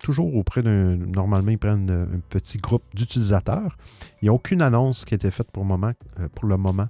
toujours 0.00 0.36
auprès 0.36 0.62
d'un. 0.62 0.96
Normalement, 0.96 1.50
ils 1.50 1.58
prennent 1.58 1.90
un 1.90 2.20
petit 2.28 2.58
groupe 2.58 2.84
d'utilisateurs. 2.94 3.78
Il 4.20 4.26
n'y 4.26 4.28
a 4.28 4.34
aucune 4.34 4.60
annonce 4.60 5.06
qui 5.06 5.14
a 5.14 5.16
été 5.16 5.30
faite 5.30 5.50
pour, 5.50 5.62
le 5.62 5.68
moment, 5.68 5.92
pour 6.34 6.46
le 6.46 6.58
moment 6.58 6.88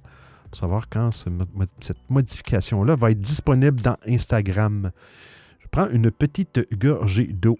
pour 0.53 0.59
savoir 0.59 0.87
quand 0.87 1.09
cette 1.79 2.09
modification-là 2.09 2.95
va 2.95 3.09
être 3.09 3.19
disponible 3.19 3.81
dans 3.81 3.97
Instagram. 4.05 4.91
Prends 5.73 5.89
une 5.89 6.11
petite 6.11 6.71
gorgée 6.77 7.25
d'eau. 7.25 7.57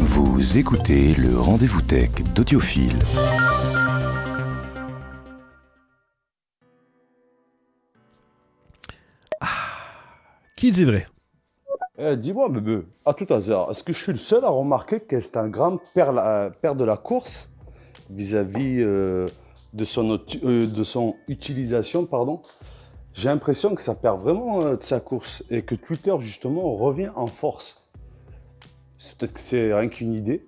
Vous 0.00 0.58
écoutez 0.58 1.14
le 1.14 1.38
rendez-vous 1.38 1.80
tech 1.80 2.10
d'Audiophile. 2.34 2.98
Ah, 9.40 9.46
qui 10.56 10.72
dit 10.72 10.84
vrai? 10.84 11.06
Eh, 11.96 12.16
Dis-moi, 12.16 12.48
bébé, 12.48 12.82
à 13.06 13.14
tout 13.14 13.32
hasard, 13.32 13.70
est-ce 13.70 13.84
que 13.84 13.92
je 13.92 14.02
suis 14.02 14.12
le 14.12 14.18
seul 14.18 14.44
à 14.44 14.48
remarquer 14.50 14.98
qu'Instagram 14.98 15.74
un 15.74 15.76
grand 15.76 15.80
père, 15.94 16.52
père 16.60 16.74
de 16.74 16.82
la 16.84 16.96
course 16.96 17.48
vis-à-vis 18.10 18.80
euh, 18.80 19.28
de, 19.72 19.84
son, 19.84 20.18
euh, 20.42 20.66
de 20.66 20.82
son 20.82 21.14
utilisation 21.28 22.06
pardon? 22.06 22.42
J'ai 23.14 23.28
l'impression 23.28 23.74
que 23.74 23.82
ça 23.82 23.94
perd 23.94 24.20
vraiment 24.20 24.62
euh, 24.62 24.76
de 24.76 24.82
sa 24.82 25.00
course 25.00 25.44
et 25.50 25.62
que 25.62 25.74
Twitter, 25.74 26.14
justement, 26.20 26.74
revient 26.76 27.10
en 27.16 27.26
force. 27.26 27.88
C'est 28.98 29.16
peut-être 29.16 29.34
que 29.34 29.40
c'est 29.40 29.74
rien 29.74 29.88
qu'une 29.88 30.12
idée, 30.12 30.46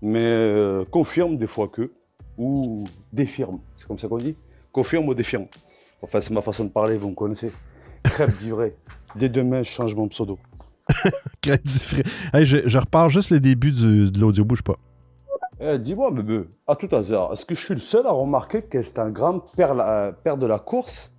mais 0.00 0.24
euh, 0.24 0.84
confirme 0.84 1.36
des 1.36 1.46
fois 1.46 1.68
que, 1.68 1.92
ou 2.38 2.84
défirme, 3.12 3.60
c'est 3.76 3.86
comme 3.86 3.98
ça 3.98 4.08
qu'on 4.08 4.18
dit 4.18 4.34
Confirme 4.72 5.06
ou 5.08 5.14
défirme. 5.14 5.46
Enfin, 6.00 6.20
c'est 6.20 6.32
ma 6.32 6.42
façon 6.42 6.64
de 6.64 6.70
parler, 6.70 6.96
vous 6.96 7.10
me 7.10 7.14
connaissez. 7.14 7.52
Crêpe 8.02 8.36
d'ivré. 8.38 8.74
Dès 9.14 9.28
demain, 9.28 9.62
je 9.62 9.70
change 9.70 9.94
mon 9.94 10.08
pseudo. 10.08 10.38
Crêpe 11.42 11.64
d'ivré. 11.64 12.02
je, 12.34 12.78
repars 12.78 13.10
juste 13.10 13.30
le 13.30 13.38
début 13.38 13.70
de 13.70 14.18
l'audio, 14.18 14.44
bouge 14.44 14.62
pas. 14.62 14.78
Eh, 15.60 15.78
dis-moi, 15.78 16.10
bébé, 16.10 16.44
à 16.66 16.74
tout 16.74 16.88
hasard, 16.92 17.32
est-ce 17.32 17.44
que 17.44 17.54
je 17.54 17.60
suis 17.60 17.74
le 17.74 17.80
seul 17.80 18.04
à 18.06 18.10
remarquer 18.10 18.62
qu'Instagram 18.62 19.42
perd, 19.56 19.76
la, 19.76 20.12
perd 20.12 20.40
de 20.40 20.46
la 20.46 20.58
course? 20.58 21.11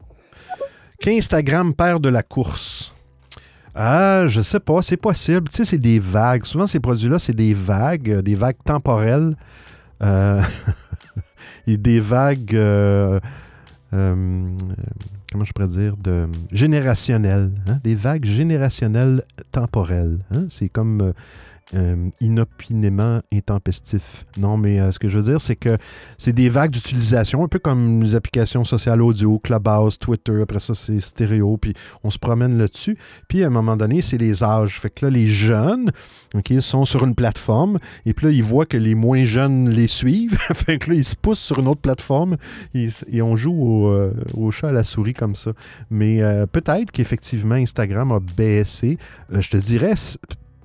Qu'Instagram 1.00 1.74
perd 1.74 2.04
de 2.04 2.10
la 2.10 2.24
course 2.24 2.94
ah, 3.76 4.28
je 4.28 4.42
sais 4.42 4.60
pas, 4.60 4.84
c'est 4.84 4.98
possible. 4.98 5.50
Tu 5.50 5.58
sais, 5.58 5.66
c'est 5.66 5.80
des 5.80 5.98
vagues. 5.98 6.46
Souvent, 6.46 6.68
ces 6.68 6.80
produits-là, 6.80 7.18
c'est 7.18 7.34
des 7.34 7.56
vagues, 7.56 8.10
euh, 8.10 8.22
des 8.22 8.36
vagues 8.36 8.62
temporelles. 8.64 9.36
Euh, 10.04 10.42
et 11.68 11.78
des 11.78 12.00
vagues. 12.00 12.54
Euh, 12.54 13.20
comment 13.92 15.44
je 15.44 15.54
pourrais 15.54 15.68
dire 15.68 15.98
de 15.98 16.28
générationnelles, 16.52 17.52
hein? 17.68 17.80
des 17.84 17.96
vagues 17.96 18.26
générationnelles 18.26 19.24
temporelles. 19.52 20.20
Hein? 20.32 20.46
C'est 20.50 20.70
comme 20.70 21.14
euh, 21.76 22.10
inopinément 22.22 23.22
intempestif. 23.34 24.26
Non, 24.38 24.58
mais 24.58 24.80
euh, 24.80 24.92
ce 24.92 25.00
que 25.00 25.10
je 25.10 25.18
veux 25.18 25.24
dire, 25.24 25.42
c'est 25.42 25.56
que 25.56 25.78
c'est 26.20 26.34
des 26.34 26.48
vagues 26.48 26.70
d'utilisation, 26.70 27.44
un 27.44 27.48
peu 27.48 27.58
comme 27.58 28.04
les 28.04 28.14
applications 28.14 28.64
sociales 28.64 29.02
audio, 29.02 29.40
Clubhouse, 29.40 29.98
Twitter, 29.98 30.42
après 30.44 30.60
ça, 30.60 30.76
c'est 30.76 31.00
stéréo, 31.00 31.58
puis 31.58 31.74
on 32.04 32.12
se 32.12 32.20
promène 32.20 32.60
là-dessus. 32.60 32.96
Puis 33.28 33.44
à 33.44 33.48
un 33.48 33.50
moment 33.50 33.76
donné, 33.76 34.04
c'est 34.04 34.20
les 34.20 34.44
âges. 34.44 34.80
Fait 34.80 34.92
que 34.92 35.06
là, 35.06 35.12
les 35.12 35.26
jeunes, 35.26 35.90
OK, 36.36 36.54
sont 36.60 36.86
sur 36.86 37.06
une 37.06 37.16
plateforme, 37.16 37.80
et 38.06 38.14
puis 38.14 38.28
là, 38.28 38.32
ils 38.32 38.44
voient 38.44 38.68
que 38.68 38.78
les 38.78 38.94
moins 38.94 39.26
jeunes 39.26 39.70
les 39.70 39.88
suivent. 39.88 40.38
fait 40.54 40.78
que 40.78 40.92
là, 40.92 40.96
ils 40.96 41.04
se 41.04 41.16
poussent 41.16 41.40
sur 41.40 41.58
une 41.58 41.68
autre 41.68 41.82
plateforme, 41.82 42.38
et, 42.76 43.22
on 43.24 43.36
joue 43.36 43.54
au, 43.54 43.88
euh, 43.88 44.14
au, 44.36 44.52
chat 44.52 44.68
à 44.68 44.72
la 44.72 44.84
souris 44.84 45.14
comme 45.14 45.34
ça. 45.34 45.54
Mais 45.90 46.22
peut-être 46.52 46.92
qu'effectivement, 46.92 47.56
Instagram 47.56 48.12
a 48.12 48.20
baissé. 48.20 48.98
je 49.32 49.50
te 49.50 49.58
dirais, 49.58 49.96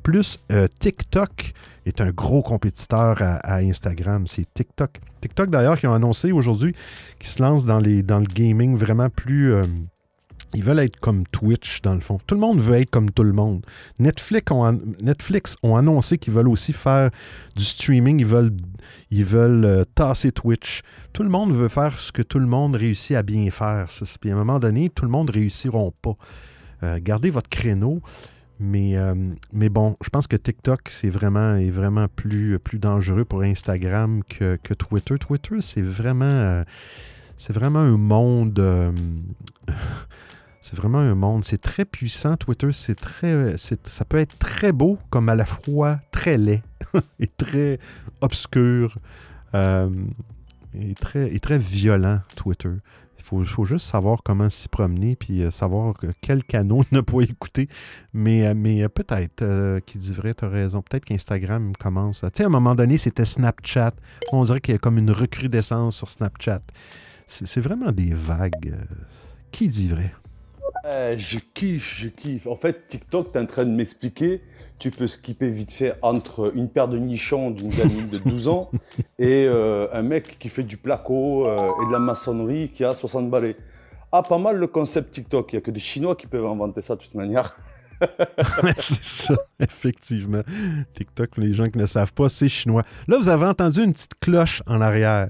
plus, 0.08 0.38
euh, 0.52 0.66
TikTok 0.80 1.52
est 1.84 2.00
un 2.00 2.08
gros 2.12 2.40
compétiteur 2.40 3.18
à, 3.20 3.56
Instagram. 3.56 4.26
C'est 4.26 4.46
TikTok. 4.54 5.00
TikTok, 5.20 5.50
d'ailleurs, 5.50 5.78
qui 5.78 5.86
ont 5.86 5.92
annoncé 5.92 6.32
aujourd'hui 6.32 6.74
qu'ils 7.18 7.28
se 7.28 7.42
lancent 7.42 7.66
dans, 7.66 7.78
les, 7.78 8.02
dans 8.02 8.18
le 8.18 8.24
gaming 8.24 8.74
vraiment 8.74 9.10
plus. 9.10 9.52
Euh, 9.52 9.64
ils 10.54 10.64
veulent 10.64 10.78
être 10.78 10.98
comme 10.98 11.26
Twitch, 11.26 11.82
dans 11.82 11.92
le 11.92 12.00
fond. 12.00 12.16
Tout 12.26 12.34
le 12.34 12.40
monde 12.40 12.58
veut 12.58 12.76
être 12.76 12.88
comme 12.88 13.10
tout 13.10 13.22
le 13.22 13.34
monde. 13.34 13.66
Netflix 13.98 14.50
ont, 14.50 14.80
Netflix 15.02 15.56
ont 15.62 15.76
annoncé 15.76 16.16
qu'ils 16.16 16.32
veulent 16.32 16.48
aussi 16.48 16.72
faire 16.72 17.10
du 17.54 17.64
streaming. 17.64 18.18
Ils 18.20 18.26
veulent, 18.26 18.56
ils 19.10 19.26
veulent 19.26 19.64
euh, 19.66 19.84
tasser 19.94 20.32
Twitch. 20.32 20.80
Tout 21.12 21.22
le 21.22 21.28
monde 21.28 21.52
veut 21.52 21.68
faire 21.68 22.00
ce 22.00 22.12
que 22.12 22.22
tout 22.22 22.38
le 22.38 22.46
monde 22.46 22.76
réussit 22.76 23.14
à 23.14 23.22
bien 23.22 23.50
faire. 23.50 23.88
Puis 24.22 24.30
à 24.30 24.32
un 24.32 24.38
moment 24.38 24.58
donné, 24.58 24.88
tout 24.88 25.04
le 25.04 25.10
monde 25.10 25.28
ne 25.28 25.34
réussiront 25.34 25.92
pas. 26.00 26.16
gardez 26.98 27.28
votre 27.28 27.50
créneau. 27.50 28.00
Mais, 28.60 28.96
euh, 28.96 29.14
mais 29.52 29.68
bon, 29.68 29.96
je 30.02 30.08
pense 30.08 30.26
que 30.26 30.36
TikTok, 30.36 30.88
c'est 30.88 31.10
vraiment, 31.10 31.56
est 31.56 31.70
vraiment 31.70 32.08
plus, 32.08 32.58
plus 32.58 32.78
dangereux 32.78 33.24
pour 33.24 33.42
Instagram 33.42 34.22
que, 34.28 34.56
Twitter. 34.74 35.16
Twitter, 35.18 35.60
c'est 35.60 35.82
vraiment, 35.82 36.24
euh, 36.24 36.64
vraiment 37.50 37.80
un 37.80 37.96
monde. 37.96 38.58
Euh, 38.58 38.92
c'est 40.60 40.76
vraiment 40.76 40.98
un 40.98 41.14
monde. 41.14 41.44
C'est 41.44 41.60
très 41.60 41.84
puissant. 41.84 42.36
Twitter, 42.36 42.72
c'est 42.72 42.96
très, 42.96 43.56
ça 43.56 44.04
peut 44.04 44.18
être 44.18 44.36
très 44.38 44.72
beau 44.72 44.98
comme 45.10 45.28
à 45.28 45.36
la 45.36 45.46
fois 45.46 46.00
très 46.10 46.36
laid 46.36 46.62
et 47.20 47.28
très 47.28 47.78
obscur. 48.20 48.96
et, 49.54 50.94
très, 51.00 51.32
et 51.32 51.38
très 51.38 51.58
violent, 51.58 52.20
Twitter 52.34 52.72
faut, 53.28 53.44
faut 53.44 53.64
juste 53.64 53.86
savoir 53.86 54.22
comment 54.22 54.48
s'y 54.48 54.68
promener 54.68 55.16
puis 55.16 55.42
euh, 55.42 55.50
savoir 55.50 55.94
quel 56.20 56.44
canot 56.44 56.82
ne 56.92 57.00
pas 57.00 57.20
écouter. 57.20 57.68
Mais, 58.12 58.46
euh, 58.46 58.54
euh, 58.54 58.88
peut-être, 58.88 59.80
qui 59.80 59.98
dit 59.98 60.12
vrai, 60.12 60.34
tu 60.34 60.44
as 60.44 60.48
raison. 60.48 60.82
Peut-être 60.82 61.04
qu'Instagram 61.04 61.72
commence. 61.78 62.20
Tu 62.20 62.28
sais, 62.34 62.42
à 62.44 62.46
un 62.46 62.50
moment 62.50 62.74
donné, 62.74 62.98
c'était 62.98 63.24
Snapchat. 63.24 63.92
On 64.32 64.44
dirait 64.44 64.60
qu'il 64.60 64.72
y 64.72 64.76
a 64.76 64.78
comme 64.78 64.98
une 64.98 65.10
recrudescence 65.10 65.96
sur 65.96 66.08
Snapchat. 66.08 66.62
C'est 67.26 67.60
vraiment 67.60 67.92
des 67.92 68.14
vagues. 68.14 68.74
qui 69.52 69.68
dit 69.68 69.88
vrai? 69.88 70.14
Je 71.16 71.38
kiffe, 71.54 71.96
je 71.98 72.08
kiffe. 72.08 72.46
En 72.46 72.56
fait, 72.56 72.86
TikTok, 72.88 73.32
tu 73.32 73.38
es 73.38 73.40
en 73.40 73.46
train 73.46 73.64
de 73.64 73.70
m'expliquer, 73.70 74.40
tu 74.78 74.90
peux 74.90 75.06
skipper 75.06 75.48
vite 75.48 75.72
fait 75.72 75.94
entre 76.02 76.52
une 76.54 76.68
paire 76.68 76.88
de 76.88 76.98
nichons 76.98 77.50
d'une 77.50 77.68
gamine 77.68 78.08
de 78.08 78.18
12 78.18 78.48
ans 78.48 78.70
et 79.18 79.46
euh, 79.46 79.88
un 79.92 80.02
mec 80.02 80.38
qui 80.38 80.48
fait 80.48 80.62
du 80.62 80.76
placo 80.76 81.46
euh, 81.46 81.70
et 81.82 81.86
de 81.86 81.92
la 81.92 81.98
maçonnerie 81.98 82.70
qui 82.70 82.84
a 82.84 82.94
60 82.94 83.30
balais. 83.30 83.56
Ah, 84.12 84.22
pas 84.22 84.38
mal 84.38 84.56
le 84.56 84.66
concept 84.66 85.12
TikTok. 85.12 85.52
Il 85.52 85.56
n'y 85.56 85.58
a 85.58 85.60
que 85.60 85.70
des 85.70 85.80
Chinois 85.80 86.16
qui 86.16 86.26
peuvent 86.26 86.46
inventer 86.46 86.80
ça 86.80 86.96
de 86.96 87.02
toute 87.02 87.14
manière. 87.14 87.54
c'est 88.78 89.02
ça, 89.02 89.36
effectivement. 89.58 90.42
TikTok, 90.94 91.36
les 91.36 91.52
gens 91.52 91.68
qui 91.68 91.78
ne 91.78 91.86
savent 91.86 92.12
pas, 92.12 92.28
c'est 92.28 92.48
chinois. 92.48 92.82
Là, 93.06 93.18
vous 93.18 93.28
avez 93.28 93.46
entendu 93.46 93.82
une 93.82 93.92
petite 93.92 94.14
cloche 94.20 94.62
en 94.66 94.80
arrière. 94.80 95.28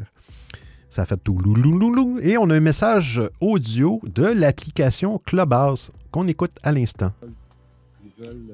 Ça 0.90 1.04
fait 1.04 1.18
tout 1.22 1.38
loulouloulou. 1.38 2.18
Et 2.22 2.38
on 2.38 2.48
a 2.50 2.56
un 2.56 2.60
message 2.60 3.20
audio 3.40 4.00
de 4.04 4.24
l'application 4.24 5.20
Clubhouse 5.24 5.92
qu'on 6.10 6.26
écoute 6.26 6.52
à 6.62 6.72
l'instant. 6.72 7.12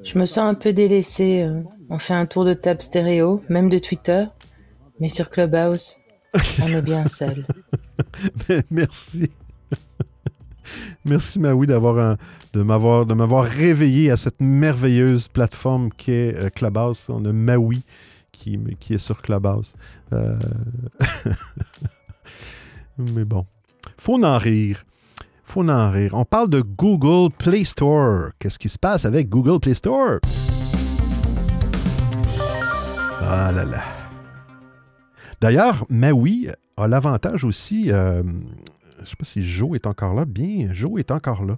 Je 0.02 0.18
me 0.18 0.26
sens 0.26 0.38
un 0.50 0.54
peu 0.54 0.72
délaissé. 0.72 1.42
Euh. 1.42 1.62
On 1.90 1.98
fait 1.98 2.14
un 2.14 2.26
tour 2.26 2.44
de 2.44 2.54
table 2.54 2.82
stéréo, 2.82 3.42
même 3.48 3.68
de 3.68 3.78
Twitter. 3.78 4.24
Mais 5.00 5.08
sur 5.08 5.30
Clubhouse, 5.30 5.96
on 6.62 6.68
est 6.68 6.82
bien 6.82 7.06
seul. 7.06 7.46
Merci. 8.70 9.30
Merci 11.04 11.38
Maui 11.38 11.66
d'avoir 11.66 12.16
de 12.52 12.62
m'avoir 12.62 13.06
de 13.06 13.14
m'avoir 13.14 13.44
réveillé 13.44 14.10
à 14.10 14.16
cette 14.16 14.40
merveilleuse 14.40 15.28
plateforme 15.28 15.90
qui 15.90 16.12
est 16.12 16.36
euh, 16.36 16.48
Clubhouse. 16.48 17.06
On 17.08 17.24
a 17.24 17.32
Maui 17.32 17.82
qui, 18.32 18.58
qui 18.80 18.94
est 18.94 18.98
sur 18.98 19.22
Clubhouse. 19.22 19.74
Euh... 20.12 20.38
Mais 22.98 23.24
bon, 23.24 23.46
faut 23.96 24.22
en 24.22 24.38
rire. 24.38 24.84
Faut 25.44 25.68
en 25.68 25.90
rire. 25.90 26.12
On 26.14 26.24
parle 26.24 26.48
de 26.48 26.60
Google 26.60 27.32
Play 27.36 27.64
Store. 27.64 28.30
Qu'est-ce 28.38 28.58
qui 28.58 28.68
se 28.68 28.78
passe 28.78 29.04
avec 29.04 29.28
Google 29.28 29.60
Play 29.60 29.74
Store? 29.74 30.18
Ah 33.20 33.50
là 33.52 33.64
là. 33.64 33.82
D'ailleurs, 35.40 35.84
Maui 35.90 36.48
a 36.76 36.88
l'avantage 36.88 37.44
aussi, 37.44 37.90
euh, 37.90 38.22
je 38.96 39.00
ne 39.00 39.06
sais 39.06 39.16
pas 39.16 39.24
si 39.24 39.42
Joe 39.42 39.74
est 39.74 39.86
encore 39.86 40.14
là. 40.14 40.24
Bien, 40.24 40.68
Joe 40.72 40.98
est 40.98 41.10
encore 41.10 41.44
là. 41.44 41.56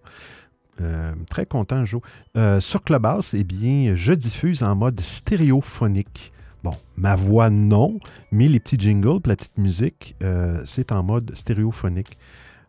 Euh, 0.80 1.12
très 1.30 1.47
content, 1.47 1.84
Joe. 1.84 2.01
Euh, 2.37 2.61
sur 2.61 2.82
Clubhouse, 2.82 3.34
eh 3.34 3.45
bien, 3.45 3.95
je 3.95 4.12
diffuse 4.12 4.62
en 4.62 4.74
mode 4.74 5.01
stéréophonique. 5.01 6.32
Bon, 6.66 6.74
ma 6.96 7.14
voix, 7.14 7.48
non, 7.48 8.00
mais 8.32 8.48
les 8.48 8.58
petits 8.58 8.76
jingles, 8.76 9.20
la 9.24 9.36
petite 9.36 9.56
musique, 9.56 10.16
euh, 10.24 10.60
c'est 10.66 10.90
en 10.90 11.04
mode 11.04 11.30
stéréophonique. 11.32 12.18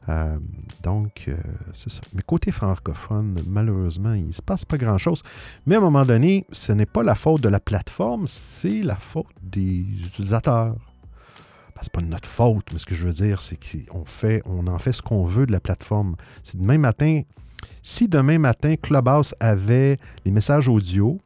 Euh, 0.08 0.38
donc, 0.84 1.26
euh, 1.28 1.36
c'est 1.74 1.90
ça. 1.90 2.02
Mais 2.14 2.22
côté 2.22 2.52
francophone, 2.52 3.40
malheureusement, 3.48 4.14
il 4.14 4.28
ne 4.28 4.32
se 4.32 4.44
passe 4.44 4.66
pas 4.66 4.78
grand-chose. 4.78 5.24
Mais 5.66 5.74
à 5.74 5.78
un 5.80 5.82
moment 5.82 6.06
donné, 6.06 6.46
ce 6.52 6.74
n'est 6.74 6.86
pas 6.86 7.02
la 7.02 7.16
faute 7.16 7.42
de 7.42 7.50
la 7.50 7.60
plateforme, 7.60 8.28
c'est 8.28 8.84
la 8.84 8.98
faute 8.98 9.26
des 9.42 9.80
utilisateurs. 9.80 10.76
c'est 11.82 11.92
pas 11.92 12.02
notre 12.02 12.30
faute, 12.30 12.72
mais 12.74 12.78
ce 12.78 12.86
que 12.86 12.94
je 12.94 13.04
veux 13.04 13.14
dire, 13.14 13.42
c'est 13.42 13.58
qu'on 13.58 14.06
fait, 14.06 14.44
on 14.46 14.68
en 14.68 14.78
fait 14.78 14.92
ce 14.92 15.02
qu'on 15.02 15.26
veut 15.26 15.48
de 15.48 15.52
la 15.52 15.60
plateforme. 15.60 16.18
Si 16.44 16.56
demain 16.56 16.78
matin, 16.78 17.24
si 17.82 18.08
demain 18.08 18.38
matin, 18.38 18.76
Clubhouse 18.76 19.34
avait 19.40 19.98
les 20.24 20.32
messages 20.32 20.68
audio 20.68 21.20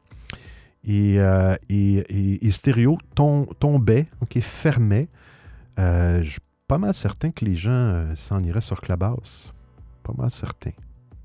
et, 0.84 1.20
euh, 1.20 1.56
et, 1.68 2.50
stéréo 2.50 2.98
tombait, 3.14 4.08
OK, 4.20 4.38
fermait, 4.40 5.08
euh, 5.78 6.22
je 6.22 6.30
suis 6.30 6.40
pas 6.66 6.78
mal 6.78 6.94
certain 6.94 7.30
que 7.30 7.44
les 7.44 7.56
gens 7.56 7.70
euh, 7.70 8.14
s'en 8.14 8.42
iraient 8.42 8.60
sur 8.60 8.80
Clubhouse. 8.80 9.52
Pas 10.02 10.14
mal 10.16 10.30
certain. 10.30 10.72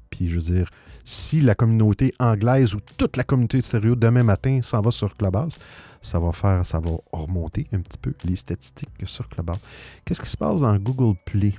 Puis 0.10 0.30
je 0.30 0.36
veux 0.36 0.54
dire, 0.54 0.70
si 1.04 1.42
la 1.42 1.56
communauté 1.56 2.14
anglaise 2.20 2.76
ou 2.76 2.80
toute 2.98 3.18
la 3.18 3.24
communauté 3.24 3.62
stéréo 3.62 3.96
demain 3.96 4.24
matin 4.24 4.60
s'en 4.62 4.82
va 4.82 4.92
sur 4.92 5.16
Clubhouse, 5.16 5.58
ça 6.02 6.20
va 6.20 6.32
faire, 6.32 6.66
ça 6.66 6.80
va 6.80 6.92
remonter 7.12 7.68
un 7.74 7.80
petit 7.80 7.98
peu 7.98 8.14
les 8.24 8.36
statistiques 8.36 8.90
sur 9.06 9.28
Clubhouse. 9.28 9.60
Qu'est-ce 10.06 10.22
qui 10.22 10.30
se 10.30 10.38
passe 10.38 10.62
dans 10.62 10.76
Google 10.78 11.18
Play? 11.26 11.54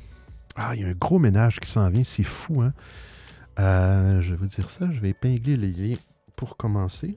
Ah, 0.56 0.74
il 0.74 0.82
y 0.82 0.84
a 0.84 0.88
un 0.88 0.92
gros 0.92 1.18
ménage 1.18 1.60
qui 1.60 1.70
s'en 1.70 1.88
vient, 1.90 2.04
c'est 2.04 2.24
fou, 2.24 2.62
hein? 2.62 2.72
Euh, 3.58 4.20
je 4.20 4.30
vais 4.30 4.36
vous 4.36 4.46
dire 4.46 4.70
ça, 4.70 4.86
je 4.90 5.00
vais 5.00 5.10
épingler 5.10 5.56
les 5.56 5.72
liens 5.72 5.96
pour 6.36 6.56
commencer. 6.56 7.16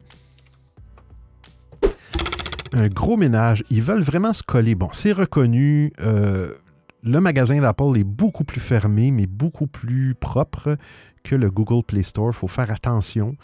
Un 2.73 2.87
gros 2.87 3.17
ménage, 3.17 3.63
ils 3.69 3.81
veulent 3.81 4.01
vraiment 4.01 4.31
se 4.33 4.43
coller. 4.43 4.75
Bon, 4.75 4.89
c'est 4.93 5.11
reconnu. 5.11 5.91
Euh, 5.99 6.53
le 7.03 7.19
magasin 7.19 7.59
d'Apple 7.59 7.97
est 7.97 8.03
beaucoup 8.03 8.43
plus 8.43 8.61
fermé, 8.61 9.11
mais 9.11 9.27
beaucoup 9.27 9.67
plus 9.67 10.15
propre 10.15 10.77
que 11.23 11.35
le 11.35 11.51
Google 11.51 11.83
Play 11.83 12.03
Store. 12.03 12.29
Il 12.29 12.33
faut 12.33 12.47
faire 12.47 12.71
attention. 12.71 13.35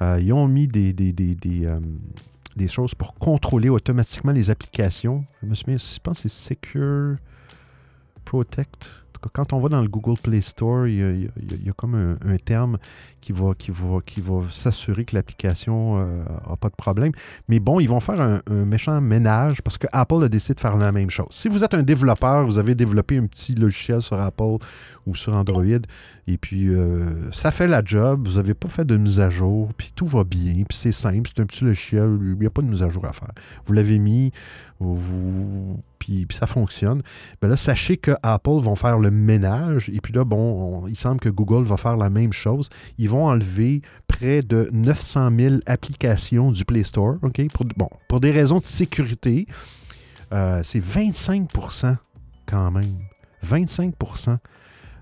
Euh, 0.00 0.18
ils 0.20 0.32
ont 0.32 0.48
mis 0.48 0.66
des, 0.66 0.92
des, 0.92 1.12
des 1.14 2.68
choses 2.68 2.94
pour 2.94 3.14
contrôler 3.14 3.68
automatiquement 3.68 4.32
les 4.32 4.50
applications. 4.50 5.24
Je 5.42 5.48
me 5.48 5.54
souviens, 5.54 5.76
je 5.78 5.98
pense 6.00 6.22
que 6.22 6.28
c'est 6.28 6.54
Secure 6.54 7.16
Protect 8.24 8.88
quand 9.32 9.52
on 9.52 9.58
va 9.58 9.68
dans 9.68 9.82
le 9.82 9.88
Google 9.88 10.18
Play 10.20 10.40
Store, 10.40 10.86
il 10.86 11.30
y 11.30 11.68
a, 11.68 11.72
comme 11.72 11.94
un, 11.94 12.36
terme 12.36 12.78
qui 13.20 13.32
va, 13.32 13.52
s'assurer 14.50 15.04
que 15.04 15.14
l'application 15.14 15.98
n'a 15.98 16.04
euh, 16.04 16.56
pas 16.60 16.68
de 16.68 16.74
problème. 16.74 17.12
Mais 17.48 17.60
bon, 17.60 17.80
ils 17.80 17.88
vont 17.88 18.00
faire 18.00 18.20
un, 18.20 18.40
méchant 18.50 19.00
ménage 19.00 19.62
parce 19.62 19.78
que 19.78 19.86
Apple 19.92 20.24
a 20.24 20.28
décidé 20.28 20.54
de 20.54 20.60
faire 20.60 20.76
la 20.76 20.92
même 20.92 21.10
chose. 21.10 21.26
Si 21.30 21.48
vous 21.48 21.62
êtes 21.64 21.74
un 21.74 21.82
développeur, 21.82 22.44
vous 22.44 22.58
avez 22.58 22.74
développé 22.74 23.18
un 23.18 23.26
petit 23.26 23.54
logiciel 23.54 24.02
sur 24.02 24.18
Apple 24.18 24.58
ou 25.06 25.14
sur 25.14 25.34
Android, 25.34 25.64
et 26.26 26.38
puis 26.38 26.68
euh, 26.68 27.30
ça 27.32 27.50
fait 27.50 27.66
la 27.66 27.82
job, 27.84 28.28
vous 28.28 28.36
n'avez 28.36 28.54
pas 28.54 28.68
fait 28.68 28.84
de 28.84 28.96
mise 28.96 29.20
à 29.20 29.30
jour, 29.30 29.70
puis 29.76 29.92
tout 29.94 30.06
va 30.06 30.24
bien, 30.24 30.54
puis 30.68 30.76
c'est 30.76 30.92
simple, 30.92 31.28
c'est 31.34 31.42
un 31.42 31.46
petit 31.46 31.64
logiciel, 31.64 32.16
il 32.20 32.38
n'y 32.38 32.46
a 32.46 32.50
pas 32.50 32.62
de 32.62 32.68
mise 32.68 32.82
à 32.82 32.90
jour 32.90 33.04
à 33.06 33.12
faire. 33.12 33.32
Vous 33.66 33.72
l'avez 33.72 33.98
mis, 33.98 34.32
vous, 34.78 35.82
puis, 35.98 36.26
ça 36.30 36.48
fonctionne. 36.48 37.02
Ben 37.40 37.48
là, 37.48 37.56
sachez 37.56 37.96
que 37.96 38.12
Apple 38.24 38.60
vont 38.60 38.74
faire 38.74 38.98
le 38.98 39.12
ménage. 39.12 39.88
Et 39.90 40.00
puis 40.00 40.12
là, 40.12 40.24
bon, 40.24 40.86
il 40.88 40.96
semble 40.96 41.20
que 41.20 41.28
Google 41.28 41.62
va 41.64 41.76
faire 41.76 41.96
la 41.96 42.10
même 42.10 42.32
chose. 42.32 42.70
Ils 42.98 43.08
vont 43.08 43.26
enlever 43.26 43.82
près 44.08 44.42
de 44.42 44.68
900 44.72 45.30
000 45.38 45.54
applications 45.66 46.50
du 46.50 46.64
Play 46.64 46.82
Store. 46.82 47.18
OK? 47.22 47.40
Pour, 47.52 47.66
bon, 47.76 47.88
pour 48.08 48.18
des 48.18 48.32
raisons 48.32 48.56
de 48.56 48.62
sécurité, 48.62 49.46
euh, 50.32 50.60
c'est 50.64 50.80
25% 50.80 51.96
quand 52.46 52.70
même. 52.72 52.98
25 53.42 53.94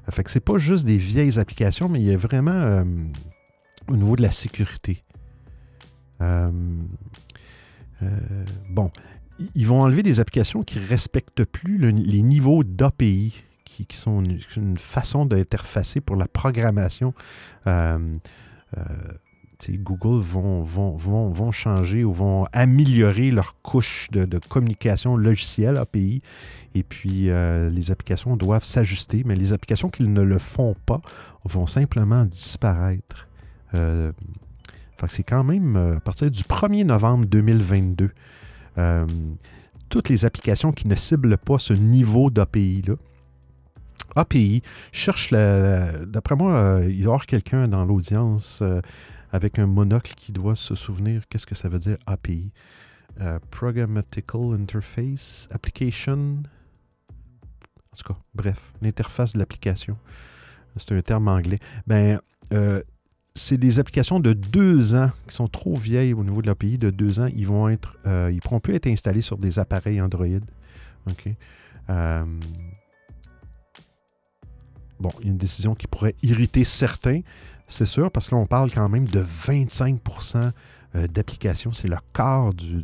Fait 0.08 0.24
que 0.24 0.30
c'est 0.30 0.40
pas 0.40 0.58
juste 0.58 0.86
des 0.86 0.96
vieilles 0.96 1.38
applications, 1.38 1.88
mais 1.88 2.00
il 2.00 2.06
y 2.06 2.12
a 2.12 2.16
vraiment 2.16 2.50
euh, 2.50 2.84
au 3.88 3.96
niveau 3.96 4.16
de 4.16 4.22
la 4.22 4.30
sécurité. 4.30 5.04
Euh, 6.20 6.50
bon, 8.68 8.90
ils 9.54 9.66
vont 9.66 9.82
enlever 9.82 10.02
des 10.02 10.20
applications 10.20 10.62
qui 10.62 10.78
ne 10.78 10.86
respectent 10.86 11.44
plus 11.44 11.78
les 11.78 12.22
niveaux 12.22 12.64
d'API, 12.64 13.42
qui, 13.64 13.96
sont 13.96 14.22
une, 14.22 14.78
façon 14.78 15.24
d'interfacer 15.24 16.00
pour 16.00 16.16
la 16.16 16.26
programmation. 16.26 17.14
Euh, 17.66 18.18
euh, 18.76 18.82
Google 19.68 20.20
vont, 20.20 21.50
changer 21.52 22.04
ou 22.04 22.12
vont 22.12 22.46
améliorer 22.52 23.30
leur 23.30 23.60
couche 23.62 24.08
de, 24.10 24.38
communication 24.48 25.16
logicielle 25.16 25.76
API. 25.76 26.22
Et 26.74 26.82
puis, 26.82 27.30
euh, 27.30 27.70
les 27.70 27.90
applications 27.90 28.36
doivent 28.36 28.64
s'ajuster, 28.64 29.22
mais 29.24 29.34
les 29.36 29.52
applications 29.52 29.88
qui 29.88 30.04
ne 30.04 30.22
le 30.22 30.38
font 30.38 30.74
pas 30.86 31.00
vont 31.44 31.66
simplement 31.66 32.24
disparaître. 32.24 33.28
c'est 33.72 35.22
quand 35.22 35.44
même 35.44 35.76
à 35.96 36.00
partir 36.00 36.30
du 36.30 36.42
1er 36.42 36.84
novembre 36.84 37.26
2022. 37.26 38.10
Euh, 38.78 39.06
toutes 39.88 40.08
les 40.08 40.24
applications 40.24 40.72
qui 40.72 40.86
ne 40.86 40.94
ciblent 40.94 41.36
pas 41.36 41.58
ce 41.58 41.72
niveau 41.72 42.30
d'API-là. 42.30 42.94
API, 44.16 44.62
cherche 44.92 45.32
D'après 45.32 46.36
moi, 46.36 46.52
euh, 46.52 46.86
il 46.88 47.00
y 47.00 47.04
avoir 47.04 47.26
quelqu'un 47.26 47.68
dans 47.68 47.84
l'audience 47.84 48.60
euh, 48.62 48.80
avec 49.32 49.58
un 49.58 49.66
monocle 49.66 50.14
qui 50.16 50.32
doit 50.32 50.56
se 50.56 50.74
souvenir 50.74 51.28
qu'est-ce 51.28 51.46
que 51.46 51.54
ça 51.54 51.68
veut 51.68 51.78
dire 51.78 51.96
API. 52.06 52.52
Programmatical 53.50 54.54
Interface 54.54 55.46
Application. 55.50 56.42
En 57.92 57.96
tout 57.96 58.14
cas, 58.14 58.18
bref, 58.34 58.72
l'interface 58.80 59.34
de 59.34 59.38
l'application. 59.38 59.98
C'est 60.76 60.92
un 60.92 61.02
terme 61.02 61.28
anglais. 61.28 61.58
Ben, 61.86 62.20
c'est 63.34 63.56
des 63.56 63.78
applications 63.78 64.20
de 64.20 64.32
deux 64.32 64.94
ans 64.94 65.10
qui 65.26 65.34
sont 65.34 65.48
trop 65.48 65.76
vieilles 65.76 66.14
au 66.14 66.24
niveau 66.24 66.42
de 66.42 66.46
l'API. 66.46 66.78
De 66.78 66.90
deux 66.90 67.20
ans, 67.20 67.28
ils 67.34 67.46
vont 67.46 67.68
être, 67.68 67.96
euh, 68.06 68.30
ils 68.32 68.40
pourront 68.40 68.60
plus 68.60 68.74
être 68.74 68.86
installés 68.86 69.22
sur 69.22 69.38
des 69.38 69.58
appareils 69.58 70.00
Android. 70.00 70.26
OK? 71.08 71.28
Euh, 71.88 72.24
bon, 74.98 75.12
une 75.22 75.36
décision 75.36 75.74
qui 75.74 75.86
pourrait 75.86 76.16
irriter 76.22 76.64
certains, 76.64 77.20
c'est 77.70 77.86
sûr, 77.86 78.10
parce 78.10 78.28
qu'on 78.28 78.46
parle 78.46 78.70
quand 78.70 78.88
même 78.88 79.06
de 79.06 79.22
25% 79.22 80.50
euh, 80.96 81.06
d'applications. 81.06 81.72
C'est 81.72 81.88
le 81.88 81.96
quart 82.12 82.52
de 82.52 82.82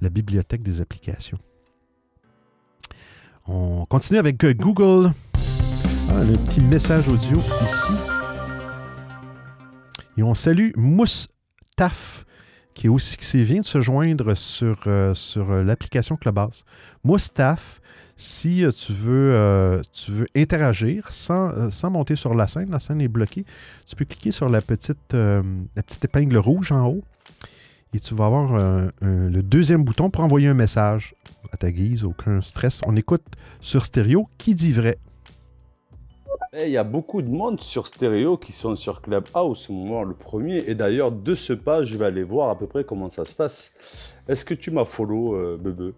la 0.00 0.10
bibliothèque 0.10 0.62
des 0.62 0.80
applications. 0.80 1.38
On 3.48 3.86
continue 3.86 4.18
avec 4.18 4.36
Google. 4.56 5.10
Ah, 6.10 6.22
le 6.22 6.34
petit 6.34 6.62
message 6.64 7.08
audio 7.08 7.38
ici. 7.38 7.92
Et 10.18 10.22
on 10.22 10.34
salue 10.34 10.70
Moustaf, 10.76 12.24
qui, 12.74 12.88
qui 12.88 13.42
vient 13.42 13.60
de 13.60 13.66
se 13.66 13.80
joindre 13.80 14.34
sur, 14.34 14.80
euh, 14.86 15.14
sur 15.14 15.50
euh, 15.50 15.62
l'application 15.62 16.16
Clubhouse. 16.16 16.64
Moustaf, 17.04 17.80
si 18.16 18.64
euh, 18.64 18.72
tu, 18.72 18.92
veux, 18.92 19.82
tu 19.92 20.10
veux 20.10 20.26
interagir 20.34 21.10
sans, 21.10 21.70
sans, 21.70 21.90
monter 21.90 22.16
sur 22.16 22.34
la 22.34 22.48
scène, 22.48 22.70
la 22.70 22.78
scène 22.78 23.00
est 23.00 23.08
bloquée, 23.08 23.44
tu 23.86 23.96
peux 23.96 24.04
cliquer 24.04 24.30
sur 24.30 24.48
la 24.48 24.60
petite, 24.60 25.12
la 25.12 25.82
petite 25.82 26.04
épingle 26.04 26.36
rouge 26.36 26.72
en 26.72 26.88
haut 26.88 27.04
et 27.94 28.00
tu 28.00 28.14
vas 28.14 28.26
avoir 28.26 28.90
le 29.00 29.42
deuxième 29.42 29.84
bouton 29.84 30.10
pour 30.10 30.24
envoyer 30.24 30.48
un 30.48 30.54
message 30.54 31.14
à 31.52 31.56
ta 31.56 31.70
guise, 31.70 32.04
aucun 32.04 32.40
stress. 32.40 32.80
On 32.86 32.96
écoute 32.96 33.24
sur 33.60 33.84
stéréo 33.84 34.28
qui 34.38 34.54
dit 34.54 34.72
vrai? 34.72 34.98
Eh, 36.52 36.66
il 36.66 36.70
y 36.70 36.76
a 36.76 36.84
beaucoup 36.84 37.22
de 37.22 37.28
monde 37.28 37.60
sur 37.60 37.86
stéréo 37.86 38.36
qui 38.36 38.52
sont 38.52 38.74
sur 38.76 39.02
Clubhouse, 39.02 39.68
moi 39.68 40.04
le 40.04 40.14
premier. 40.14 40.64
Et 40.66 40.74
d'ailleurs, 40.74 41.12
de 41.12 41.34
ce 41.34 41.52
pas, 41.52 41.82
je 41.82 41.96
vais 41.98 42.06
aller 42.06 42.22
voir 42.22 42.48
à 42.48 42.56
peu 42.56 42.66
près 42.66 42.84
comment 42.84 43.10
ça 43.10 43.24
se 43.24 43.34
passe. 43.34 43.74
Est-ce 44.28 44.44
que 44.44 44.54
tu 44.54 44.70
m'as 44.70 44.84
follow, 44.84 45.34
euh, 45.34 45.58
Bebe? 45.60 45.92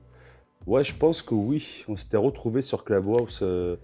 Ouais, 0.69 0.85
je 0.85 0.95
pense 0.95 1.23
que 1.23 1.35
oui. 1.35 1.85
On 1.89 1.97
s'était 1.97 2.19
retrouvé 2.19 2.61
sur 2.61 2.85
Clubhouse 2.85 3.41
euh, 3.41 3.77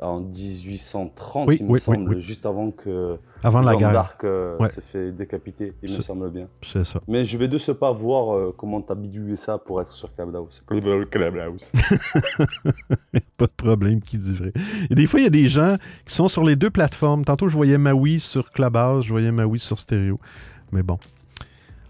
en 0.00 0.18
1830, 0.18 1.50
il 1.52 1.68
me 1.68 1.78
semble, 1.78 2.18
juste 2.18 2.44
avant 2.44 2.72
que 2.72 3.16
avant 3.44 3.60
la 3.60 3.76
guerre. 3.76 3.92
d'Arc 3.92 4.24
euh, 4.24 4.58
s'est 4.66 4.80
fait 4.80 5.12
décapiter, 5.12 5.72
il 5.84 5.94
me 5.94 6.00
semble 6.00 6.30
bien. 6.32 6.48
C'est 6.60 6.84
ça. 6.84 6.98
Mais 7.06 7.24
je 7.24 7.38
vais 7.38 7.46
de 7.46 7.58
ce 7.58 7.70
pas 7.70 7.92
voir 7.92 8.34
euh, 8.34 8.52
comment 8.56 8.80
t'as 8.80 8.96
bidouillé 8.96 9.36
ça 9.36 9.56
pour 9.56 9.80
être 9.80 9.92
sur 9.92 10.12
Clubhouse. 10.16 10.64
Clubhouse. 10.66 11.70
pas 13.38 13.46
de 13.46 13.52
problème, 13.56 14.00
qui 14.00 14.18
dit 14.18 14.34
vrai. 14.34 14.52
Et 14.90 14.96
des 14.96 15.06
fois, 15.06 15.20
il 15.20 15.22
y 15.22 15.26
a 15.26 15.30
des 15.30 15.46
gens 15.46 15.76
qui 16.04 16.12
sont 16.12 16.26
sur 16.26 16.42
les 16.42 16.56
deux 16.56 16.70
plateformes. 16.70 17.24
Tantôt, 17.24 17.48
je 17.48 17.54
voyais 17.54 17.78
Maui 17.78 18.18
sur 18.18 18.50
Clubhouse, 18.50 19.04
je 19.04 19.10
voyais 19.10 19.30
Maui 19.30 19.60
sur 19.60 19.78
Stereo. 19.78 20.18
Mais 20.72 20.82
bon, 20.82 20.98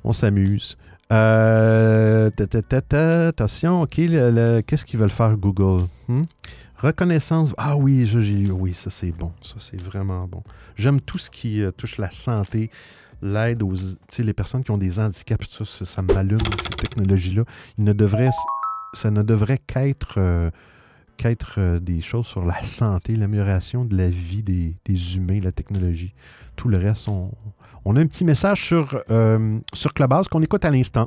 on 0.05 0.12
s'amuse. 0.12 0.76
Euh, 1.12 2.30
attention, 3.28 3.82
OK, 3.82 3.96
qu'est-ce 4.66 4.84
qu'ils 4.84 4.98
veulent 4.98 5.10
faire 5.10 5.36
Google? 5.36 5.86
Hmm? 6.08 6.22
Reconnaissance. 6.78 7.52
Ah 7.58 7.76
oui, 7.76 8.10
oui, 8.50 8.74
ça 8.74 8.90
c'est 8.90 9.12
bon. 9.12 9.32
Ça 9.42 9.54
c'est 9.58 9.80
vraiment 9.80 10.26
bon. 10.26 10.42
J'aime 10.76 11.00
tout 11.00 11.18
ce 11.18 11.30
qui 11.30 11.62
euh, 11.62 11.70
touche 11.70 11.98
la 11.98 12.10
santé, 12.10 12.70
l'aide 13.20 13.62
aux 13.62 13.74
les 14.18 14.32
personnes 14.32 14.64
qui 14.64 14.70
ont 14.70 14.78
des 14.78 14.98
handicaps. 14.98 15.46
Ça, 15.64 15.84
ça, 15.84 16.02
m'allume, 16.02 16.38
ces 16.38 16.76
technologies-là. 16.76 17.44
Il 17.78 17.84
ne 17.84 17.92
devrait, 17.92 18.30
ça 18.94 19.10
ne 19.10 19.22
devrait 19.22 19.58
qu'être, 19.58 20.14
euh, 20.16 20.50
qu'être 21.23 21.55
euh, 21.59 21.79
des 21.79 22.01
choses 22.01 22.27
sur 22.27 22.45
la 22.45 22.64
santé, 22.64 23.16
l'amélioration 23.16 23.85
de 23.85 23.97
la 23.97 24.09
vie 24.09 24.43
des, 24.43 25.16
humains, 25.16 25.41
la 25.43 25.53
technologie. 25.53 26.14
Tout 26.57 26.68
le 26.68 26.79
reste, 26.79 27.09
on, 27.09 27.31
on 27.85 27.97
a 27.97 28.01
un 28.01 28.07
petit 28.07 28.25
message 28.25 28.64
sur, 28.64 29.01
sur 29.73 29.95
Clubhouse 29.95 30.29
qu'on 30.29 30.43
écoute 30.43 30.64
à 30.64 30.70
l'instant. 30.70 31.07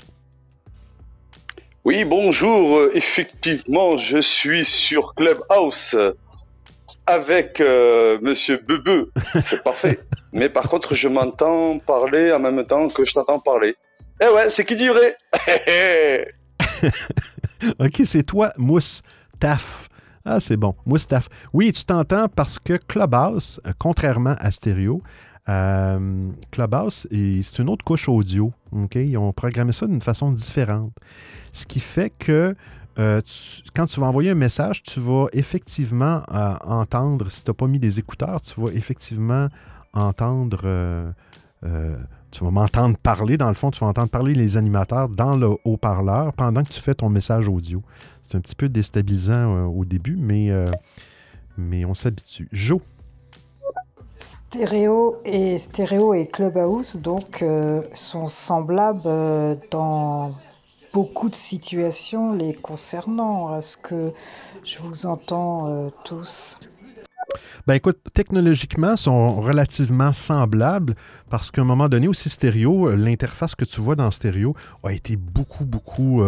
Oui, 1.85 2.03
bonjour. 2.03 2.79
Euh, 2.79 2.91
effectivement, 2.95 3.95
je 3.95 4.17
suis 4.17 4.65
sur 4.65 5.13
Clubhouse 5.13 5.95
avec 7.05 7.61
euh, 7.61 8.17
Monsieur 8.23 8.59
Bebe. 8.67 9.09
C'est 9.39 9.63
parfait. 9.63 9.99
Mais 10.33 10.49
par 10.49 10.67
contre, 10.67 10.95
je 10.95 11.07
m'entends 11.07 11.77
parler 11.77 12.31
en 12.31 12.39
même 12.39 12.63
temps 12.65 12.87
que 12.87 13.05
je 13.05 13.13
t'entends 13.13 13.39
parler. 13.39 13.75
Eh 14.19 14.27
ouais, 14.29 14.49
c'est 14.49 14.65
qui 14.65 14.87
vrai 14.87 15.15
Ok, 17.79 18.01
c'est 18.03 18.23
toi, 18.23 18.51
Mousse 18.57 19.03
Taf. 19.39 19.87
Ah, 20.27 20.39
c'est 20.39 20.57
bon. 20.57 20.73
Moustaph. 20.87 21.29
Oui, 21.53 21.71
tu 21.71 21.85
t'entends 21.85 22.27
parce 22.27 22.57
que 22.57 22.73
Clubhouse, 22.73 23.61
euh, 23.67 23.73
contrairement 23.77 24.35
à 24.39 24.49
Stereo, 24.49 25.03
euh, 25.47 26.29
Clubhouse, 26.49 27.07
c'est 27.11 27.59
une 27.59 27.69
autre 27.69 27.85
couche 27.85 28.09
audio. 28.09 28.51
Ils 28.95 29.17
ont 29.19 29.31
programmé 29.33 29.71
ça 29.71 29.85
d'une 29.85 30.01
façon 30.01 30.31
différente. 30.31 30.91
Ce 31.53 31.67
qui 31.67 31.79
fait 31.79 32.09
que 32.09 32.55
euh, 32.97 33.21
quand 33.75 33.85
tu 33.85 33.99
vas 33.99 34.07
envoyer 34.07 34.31
un 34.31 34.35
message, 34.35 34.81
tu 34.81 34.99
vas 34.99 35.27
effectivement 35.31 36.23
entendre, 36.65 37.29
si 37.29 37.43
tu 37.43 37.51
n'as 37.51 37.55
pas 37.55 37.67
mis 37.67 37.77
des 37.77 37.99
écouteurs, 37.99 38.41
tu 38.41 38.59
vas 38.59 38.71
effectivement 38.73 39.49
entendre, 39.93 41.13
tu 42.35 42.43
vas 42.43 42.51
m'entendre 42.51 42.97
parler, 42.97 43.37
dans 43.37 43.47
le 43.47 43.53
fond, 43.53 43.71
tu 43.71 43.79
vas 43.79 43.87
entendre 43.87 44.09
parler 44.09 44.33
les 44.33 44.57
animateurs 44.57 45.07
dans 45.07 45.37
le 45.37 45.55
haut-parleur 45.63 46.33
pendant 46.33 46.63
que 46.63 46.69
tu 46.69 46.81
fais 46.81 46.93
ton 46.93 47.09
message 47.09 47.47
audio. 47.47 47.81
C'est 48.21 48.37
un 48.37 48.41
petit 48.41 48.55
peu 48.55 48.67
déstabilisant 48.67 49.55
euh, 49.55 49.63
au 49.65 49.85
début, 49.85 50.17
mais, 50.19 50.51
euh, 50.51 50.65
mais 51.57 51.85
on 51.85 51.93
s'habitue. 51.93 52.49
Jo? 52.51 52.81
Stéréo 54.17 55.21
et, 55.23 55.57
Stéréo 55.57 56.13
et 56.13 56.27
Clubhouse 56.27 56.97
donc, 56.97 57.41
euh, 57.41 57.83
sont 57.93 58.27
semblables 58.27 59.59
dans 59.71 60.35
beaucoup 60.93 61.29
de 61.29 61.35
situations 61.35 62.33
les 62.33 62.53
concernant. 62.53 63.57
Est-ce 63.57 63.77
que 63.77 64.11
je 64.63 64.79
vous 64.79 65.05
entends 65.05 65.91
tous? 66.03 66.57
Ben 67.67 67.75
écoute, 67.75 67.99
technologiquement, 68.13 68.95
sont 68.95 69.41
relativement 69.41 70.13
semblables 70.13 70.95
parce 71.29 71.51
qu'à 71.51 71.61
un 71.61 71.65
moment 71.65 71.89
donné, 71.89 72.07
aussi 72.07 72.29
stéréo, 72.29 72.95
l'interface 72.95 73.55
que 73.55 73.65
tu 73.65 73.81
vois 73.81 73.95
dans 73.95 74.11
stéréo 74.11 74.55
a 74.83 74.93
été 74.93 75.15
beaucoup, 75.15 75.65
beaucoup 75.65 76.21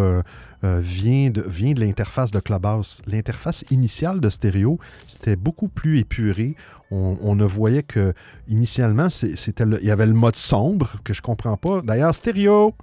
euh, 0.63 0.79
vient 0.81 1.29
de, 1.29 1.41
vient 1.41 1.73
de 1.73 1.79
l'interface 1.79 2.31
de 2.31 2.39
Clubhouse. 2.39 3.03
L'interface 3.05 3.63
initiale 3.69 4.19
de 4.19 4.27
stéréo, 4.27 4.79
c'était 5.05 5.35
beaucoup 5.35 5.67
plus 5.67 5.99
épuré. 5.99 6.55
On, 6.89 7.35
ne 7.35 7.45
voyait 7.45 7.83
que 7.83 8.13
initialement, 8.47 9.07
il 9.21 9.85
y 9.85 9.91
avait 9.91 10.05
le 10.05 10.13
mode 10.13 10.35
sombre 10.37 10.95
que 11.03 11.13
je 11.13 11.21
comprends 11.21 11.57
pas. 11.57 11.81
D'ailleurs, 11.81 12.15
stéréo. 12.15 12.73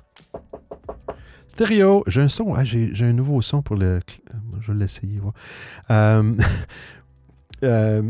Stéréo, 1.48 2.04
j'ai 2.06 2.20
un 2.20 2.28
son, 2.28 2.54
ah, 2.54 2.64
j'ai, 2.64 2.92
un 3.00 3.12
nouveau 3.12 3.42
son 3.42 3.62
pour 3.62 3.76
le. 3.76 4.00
Je 4.60 4.72
vais 4.72 4.78
l'essayer. 4.78 5.20
Euh, 5.90 6.34
euh, 7.62 8.02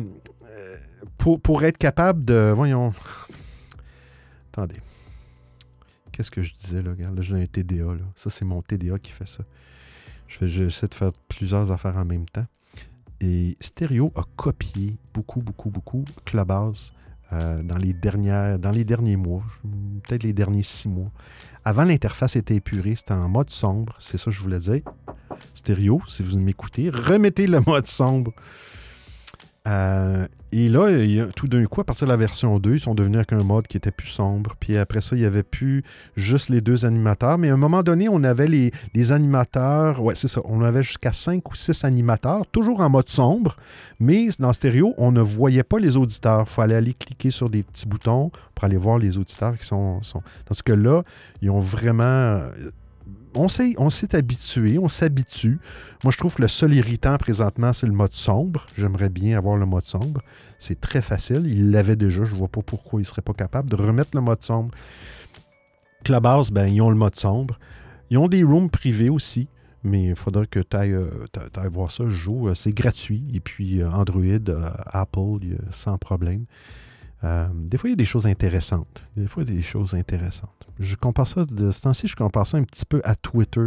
pour, 1.19 1.65
être 1.65 1.79
capable 1.79 2.25
de. 2.25 2.53
Voyons. 2.55 2.93
Attendez. 4.53 4.81
Qu'est-ce 6.13 6.31
que 6.31 6.43
je 6.43 6.55
disais 6.55 6.83
là? 6.83 6.91
Regarde, 6.91 7.17
là, 7.17 7.23
j'ai 7.23 7.35
un 7.35 7.47
TDA. 7.47 7.85
Là. 7.85 8.05
Ça, 8.17 8.31
c'est 8.31 8.45
mon 8.45 8.63
TDA 8.63 8.99
qui 8.99 9.13
fait 9.13 9.29
ça. 9.29 9.45
J'essaie 10.29 10.89
de 10.89 10.95
faire 10.95 11.13
plusieurs 11.29 11.71
affaires 11.73 11.97
en 11.97 12.05
même 12.05 12.27
temps. 12.27 12.47
Et 13.21 13.57
Stereo 13.61 14.13
a 14.17 14.23
copié 14.37 14.97
beaucoup, 15.13 15.41
beaucoup, 15.41 15.71
beaucoup 15.71 16.05
Clubhouse 16.25 16.93
euh, 17.33 17.63
dans, 17.63 17.79
les 17.79 17.93
dernières, 17.93 18.59
dans 18.59 18.71
les 18.71 18.85
derniers 18.85 19.17
mois, 19.17 19.43
peut-être 20.03 20.25
les 20.25 20.33
derniers 20.33 20.63
six 20.63 20.89
mois. 20.89 21.11
Avant, 21.65 21.85
l'interface 21.85 22.37
était 22.37 22.57
épurée, 22.57 22.95
c'était 22.97 23.15
en 23.15 23.29
mode 23.29 23.51
sombre, 23.51 23.97
c'est 23.99 24.19
ça 24.19 24.27
que 24.27 24.31
je 24.33 24.41
voulais 24.41 24.59
dire. 24.59 24.83
Stéréo, 25.55 26.03
si 26.07 26.23
vous 26.23 26.39
m'écoutez, 26.39 26.91
remettez 26.91 27.47
le 27.47 27.61
mode 27.67 27.87
sombre. 27.87 28.33
Euh, 29.67 30.27
et 30.53 30.69
là, 30.69 30.89
tout 31.35 31.49
d'un 31.49 31.65
coup, 31.65 31.81
à 31.81 31.85
partir 31.85 32.07
de 32.07 32.13
la 32.13 32.17
version 32.17 32.61
2, 32.61 32.75
ils 32.75 32.81
sont 32.81 32.95
devenus 32.95 33.17
avec 33.17 33.33
un 33.33 33.43
mode 33.43 33.67
qui 33.67 33.77
était 33.77 33.91
plus 33.91 34.09
sombre. 34.09 34.55
Puis 34.61 34.77
après 34.77 35.01
ça, 35.01 35.17
il 35.17 35.19
n'y 35.19 35.25
avait 35.25 35.43
plus 35.43 35.83
juste 36.17 36.49
les 36.49 36.61
deux 36.61 36.87
animateurs. 36.87 37.39
Mais 37.39 37.51
à 37.51 37.55
un 37.55 37.57
moment 37.57 37.83
donné, 37.83 38.09
on 38.09 38.23
avait 38.23 38.47
les, 38.47 39.13
animateurs. 39.13 40.01
Ouais, 40.01 40.15
c'est 40.15 40.29
ça. 40.29 40.41
On 40.45 40.63
avait 40.63 40.85
jusqu'à 40.85 41.13
5 41.13 41.51
ou 41.51 41.57
6 41.57 41.83
animateurs, 41.85 42.47
toujours 42.47 42.81
en 42.81 42.91
mode 42.91 43.09
sombre. 43.09 43.57
Mais 43.99 44.29
dans 44.39 44.53
stéréo, 44.53 44.95
on 44.97 45.11
ne 45.11 45.21
voyait 45.21 45.65
pas 45.65 45.79
les 45.79 45.97
auditeurs. 45.97 46.45
Il 46.47 46.53
fallait 46.53 46.77
aller 46.77 46.95
cliquer 46.95 47.33
sur 47.33 47.51
des 47.51 47.65
petits 47.65 47.89
boutons 47.89 48.31
pour 48.55 48.65
aller 48.65 48.77
voir 48.77 48.99
les 48.99 49.19
auditeurs 49.19 49.59
qui 49.59 49.67
sont. 49.67 50.01
sont... 50.03 50.23
Parce 50.47 50.63
que 50.63 50.73
là, 50.73 51.03
ils 51.43 51.51
ont 51.51 51.59
vraiment 51.59 52.39
on 53.35 53.49
s'est, 53.49 53.75
on 53.79 53.89
habitué, 54.13 54.79
on 54.79 54.89
s'habitue. 54.89 55.59
Moi, 56.03 56.11
je 56.13 56.19
trouve 56.19 56.37
que 56.37 56.43
le 56.43 56.49
seul 56.49 56.75
irritant 56.75 57.17
présentement, 57.17 57.73
c'est 57.73 57.87
le 57.87 57.93
mode 57.93 58.13
sombre. 58.13 58.67
J'aimerais 58.77 59.09
bien 59.09 59.37
avoir 59.37 59.57
le 59.57 59.67
mode 59.67 59.87
sombre. 59.87 60.23
C'est 60.59 60.81
très 60.81 61.03
facile. 61.03 61.47
Il 61.47 61.71
l'avait 61.71 61.97
déjà. 61.97 62.25
Je 62.25 62.33
ne 62.33 62.39
vois 62.39 62.49
pas 62.49 62.63
pourquoi 62.63 63.01
il 63.01 63.03
ne 63.03 63.07
serait 63.07 63.23
pas 63.23 63.33
capable 63.33 63.71
de 63.71 63.77
remettre 63.77 64.11
le 64.15 64.21
mode 64.21 64.43
sombre. 64.43 64.75
Clubhouse, 66.05 66.51
ben, 66.51 66.67
ils 66.67 66.81
ont 66.81 66.91
le 66.91 66.97
mode 66.97 67.17
sombre. 67.17 67.59
Ils 68.11 68.19
ont 68.19 68.29
des 68.29 68.43
rooms 68.43 68.71
privés 68.71 69.11
aussi. 69.11 69.49
Mais 69.83 70.05
il 70.07 70.17
faudrait 70.17 70.47
que 70.47 70.61
tu 70.61 70.77
ailles, 70.77 70.93
euh, 70.93 71.27
voir 71.71 71.93
ça. 71.93 72.05
Je 72.09 72.15
joue. 72.15 72.49
Euh, 72.49 72.55
c'est 72.55 72.73
gratuit. 72.73 73.25
Et 73.35 73.41
puis 73.41 73.83
euh, 73.83 73.91
Android, 73.91 74.25
Apple, 74.87 75.41
sans 75.73 75.99
problème. 75.99 76.47
Des 77.55 77.79
fois, 77.79 77.89
il 77.89 77.93
y 77.93 77.95
a 77.95 77.97
des 77.97 78.05
choses 78.05 78.27
intéressantes. 78.27 79.03
Des 79.17 79.27
fois, 79.27 79.45
des 79.45 79.63
choses 79.63 79.95
intéressantes. 79.95 80.51
Je 80.79 80.97
compare 80.97 81.27
ça, 81.27 81.43
je 81.49 82.17
compare 82.17 82.47
ça 82.47 82.59
un 82.59 82.65
petit 82.65 82.85
peu 82.85 83.01
à 83.05 83.15
Twitter. 83.17 83.61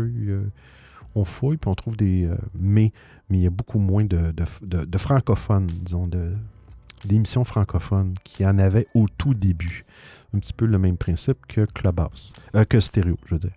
on 1.15 1.25
fouille, 1.25 1.57
puis 1.57 1.69
on 1.69 1.75
trouve 1.75 1.97
des... 1.97 2.29
mais, 2.53 2.91
mais 3.29 3.37
il 3.37 3.41
y 3.41 3.47
a 3.47 3.51
beaucoup 3.51 3.79
moins 3.79 4.05
de, 4.05 4.33
de 4.33 4.97
francophones, 4.97 5.67
disons, 5.67 6.07
d'émissions 7.05 7.43
francophones 7.43 8.15
qui 8.23 8.45
en 8.45 8.57
avaient 8.57 8.87
au 8.93 9.07
tout 9.17 9.33
début. 9.33 9.85
Un 10.33 10.39
petit 10.39 10.53
peu 10.53 10.65
le 10.65 10.77
même 10.77 10.97
principe 10.97 11.45
que 11.47 11.65
Clubhouse, 11.65 12.33
euh, 12.55 12.65
que 12.65 12.79
Stereo, 12.79 13.17
je 13.25 13.35
veux 13.35 13.39
dire. 13.39 13.53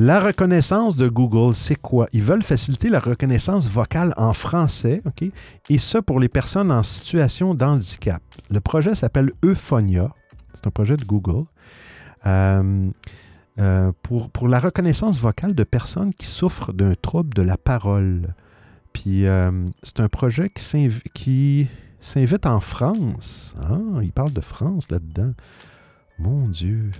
La 0.00 0.20
reconnaissance 0.20 0.94
de 0.94 1.08
Google, 1.08 1.54
c'est 1.54 1.74
quoi? 1.74 2.06
Ils 2.12 2.22
veulent 2.22 2.44
faciliter 2.44 2.88
la 2.88 3.00
reconnaissance 3.00 3.68
vocale 3.68 4.14
en 4.16 4.32
français, 4.32 5.02
OK? 5.04 5.28
Et 5.70 5.78
ça 5.78 6.02
pour 6.02 6.20
les 6.20 6.28
personnes 6.28 6.70
en 6.70 6.84
situation 6.84 7.52
d'handicap. 7.52 8.22
Le 8.48 8.60
projet 8.60 8.94
s'appelle 8.94 9.32
Euphonia. 9.44 10.14
C'est 10.54 10.68
un 10.68 10.70
projet 10.70 10.96
de 10.96 11.04
Google. 11.04 11.46
Euh, 12.26 12.90
euh, 13.58 13.90
pour, 14.04 14.46
la 14.46 14.60
reconnaissance 14.60 15.20
vocale 15.20 15.56
de 15.56 15.64
personnes 15.64 16.14
qui 16.14 16.26
souffrent 16.26 16.72
d'un 16.72 16.94
trouble 16.94 17.34
de 17.34 17.42
la 17.42 17.56
parole. 17.56 18.34
Puis 18.92 19.26
euh, 19.26 19.50
c'est 19.82 19.98
un 19.98 20.08
projet 20.08 20.48
qui 20.48 21.66
s'invite 21.98 22.46
en 22.46 22.60
France. 22.60 23.56
Ah, 23.60 24.00
il 24.00 24.12
parle 24.12 24.32
de 24.32 24.42
France 24.42 24.92
là-dedans. 24.92 25.32
Mon 26.20 26.46
Dieu. 26.46 26.92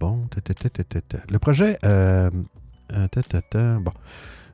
Bon, 0.00 0.28
le 1.30 1.38
projet. 1.38 1.78
bon. 1.82 3.92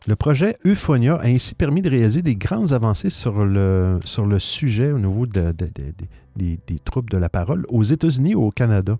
Le 0.07 0.17
projet 0.17 0.57
Euphonia 0.65 1.17
a 1.17 1.27
ainsi 1.27 1.55
permis 1.55 1.83
de 1.83 1.91
réaliser 1.91 2.23
des 2.23 2.35
grandes 2.35 2.73
avancées 2.73 3.11
sur 3.11 3.45
le, 3.45 4.01
sur 4.05 4.25
le 4.25 4.39
sujet 4.39 4.93
au 4.93 4.99
niveau 4.99 5.27
des, 5.27 5.53
troubles 6.85 7.11
de 7.11 7.19
la 7.19 7.29
parole 7.29 7.67
aux 7.69 7.83
États-Unis 7.83 8.31
et 8.31 8.35
au 8.35 8.51
Canada. 8.51 8.99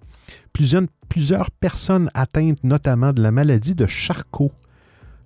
Plusieurs, 0.53 0.83
plusieurs 1.09 1.51
personnes 1.53 2.11
atteintes 2.13 2.63
notamment 2.65 3.15
de 3.15 3.23
la 3.23 3.31
maladie 3.31 3.75
de 3.75 3.87
Charcot. 3.87 4.53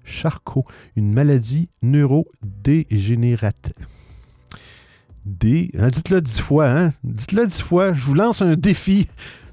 Charcot, 0.04 0.64
une 0.94 1.12
maladie 1.12 1.68
neurodégénérative. 1.82 3.72
Hein, 5.26 5.88
dites-le 5.88 6.20
dix 6.20 6.38
fois, 6.38 6.70
hein? 6.70 6.92
Dites-le 7.02 7.48
dix 7.48 7.62
fois. 7.62 7.94
Je 7.94 8.02
vous 8.02 8.14
lance 8.14 8.42
un 8.42 8.54
défi. 8.54 9.08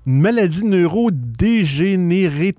Une 0.08 0.20
maladie 0.20 0.66
neurodégénérative 0.66 2.56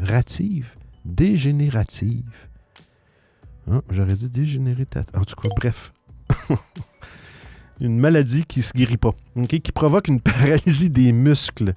rative, 0.00 0.76
dégénérative. 1.04 2.48
Ah, 3.68 3.80
j'aurais 3.90 4.14
dit 4.14 4.30
dégénérative. 4.30 5.04
En 5.14 5.24
tout 5.24 5.34
cas, 5.34 5.48
bref. 5.56 5.92
une 7.80 7.98
maladie 7.98 8.44
qui 8.44 8.60
ne 8.60 8.64
se 8.64 8.72
guérit 8.72 8.96
pas, 8.96 9.12
qui 9.48 9.72
provoque 9.72 10.06
une 10.06 10.20
paralysie 10.22 10.90
des 10.90 11.12
muscles. 11.12 11.74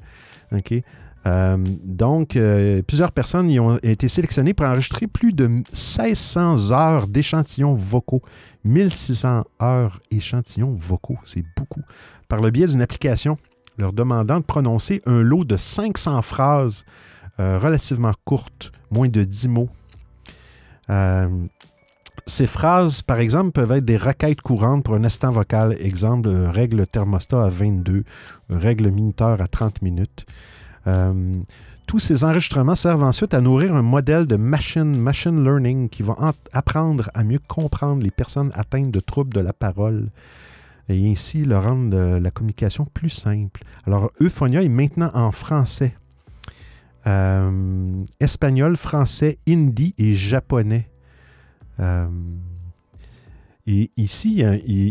Euh, 1.26 1.58
donc, 1.84 2.36
euh, 2.36 2.82
plusieurs 2.84 3.12
personnes 3.12 3.50
y 3.50 3.60
ont 3.60 3.78
été 3.80 4.08
sélectionnées 4.08 4.54
pour 4.54 4.68
enregistrer 4.68 5.08
plus 5.08 5.34
de 5.34 5.48
1600 5.48 6.72
heures 6.72 7.08
d'échantillons 7.08 7.74
vocaux. 7.74 8.22
1600 8.68 9.44
heures 9.62 10.00
d'échantillons 10.12 10.74
vocaux, 10.74 11.18
c'est 11.26 11.44
beaucoup. 11.56 11.82
Par 12.28 12.42
le 12.42 12.52
biais 12.52 12.68
d'une 12.68 12.82
application 12.82 13.38
leur 13.78 13.94
demandant 13.94 14.40
de 14.40 14.46
prononcer 14.46 15.02
un 15.06 15.22
lot 15.22 15.44
de 15.44 15.58
500 15.58 16.22
phrases 16.22 16.86
euh, 17.40 17.60
relativement 17.60 18.14
courte, 18.26 18.72
moins 18.90 19.10
de 19.10 19.24
10 19.24 19.50
mots. 19.50 19.70
Euh, 20.90 21.30
ces 22.26 22.48
phrases, 22.48 23.04
par 23.04 23.20
exemple, 23.20 23.52
peuvent 23.52 23.72
être 23.72 23.86
des 23.86 23.98
requêtes 23.98 24.42
courantes 24.42 24.84
pour 24.84 24.96
un 24.96 25.04
instant 25.04 25.30
vocal. 25.30 25.78
Exemple, 25.80 26.30
règle 26.30 26.88
thermostat 26.88 27.44
à 27.44 27.50
22, 27.50 28.04
règle 28.50 28.90
minuteur 28.90 29.40
à 29.42 29.48
30 29.48 29.82
minutes. 29.82 30.26
Euh, 30.88 31.40
tous 31.88 32.00
ces 32.00 32.26
enregistrements 32.26 32.76
servent 32.76 33.04
ensuite 33.04 33.34
à 33.34 33.40
nourrir 33.40 33.74
un 33.74 33.82
modèle 33.82 34.28
de 34.28 34.36
machine, 34.36 35.00
machine 35.00 35.44
learning 35.44 35.88
qui 35.88 36.04
va 36.04 36.16
apprendre 36.52 37.10
à 37.14 37.24
mieux 37.24 37.40
comprendre 37.40 38.04
les 38.04 38.12
personnes 38.12 38.52
atteintes 38.54 38.92
de 38.92 39.00
troubles 39.00 39.34
de 39.34 39.40
la 39.40 39.54
parole 39.54 40.10
et 40.90 41.10
ainsi 41.10 41.46
le 41.46 41.58
rendre 41.58 41.98
euh, 41.98 42.20
la 42.20 42.30
communication 42.30 42.86
plus 42.86 43.10
simple. 43.10 43.64
Alors, 43.86 44.12
Euphonia 44.22 44.62
est 44.62 44.70
maintenant 44.70 45.12
en 45.14 45.32
français, 45.32 45.96
euh, 47.08 48.04
espagnol, 48.20 48.76
français, 48.76 49.40
hindi 49.48 49.96
et 49.98 50.14
japonais. 50.14 50.90
Euh, 51.80 52.08
et 53.66 53.92
ici, 53.98 54.44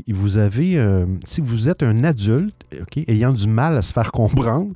vous 0.08 0.36
avez, 0.36 0.78
si 1.24 1.40
vous 1.40 1.70
êtes 1.70 1.82
un 1.82 2.04
adulte 2.04 2.66
ayant 3.08 3.32
du 3.32 3.48
mal 3.48 3.74
à 3.74 3.80
se 3.80 3.94
faire 3.94 4.12
comprendre, 4.12 4.74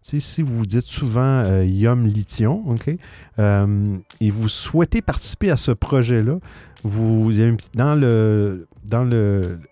si 0.00 0.42
vous 0.42 0.66
dites 0.66 0.86
souvent 0.86 1.42
euh, 1.44 1.64
Yum 1.64 2.06
Lithium, 2.06 2.68
OK, 2.68 2.90
euh, 3.38 3.98
et 4.20 4.30
vous 4.30 4.48
souhaitez 4.48 5.02
participer 5.02 5.50
à 5.50 5.56
ce 5.56 5.70
projet-là, 5.70 6.38
vous, 6.84 7.30
dans 7.74 7.94
le 7.94 8.66
dans 8.84 9.08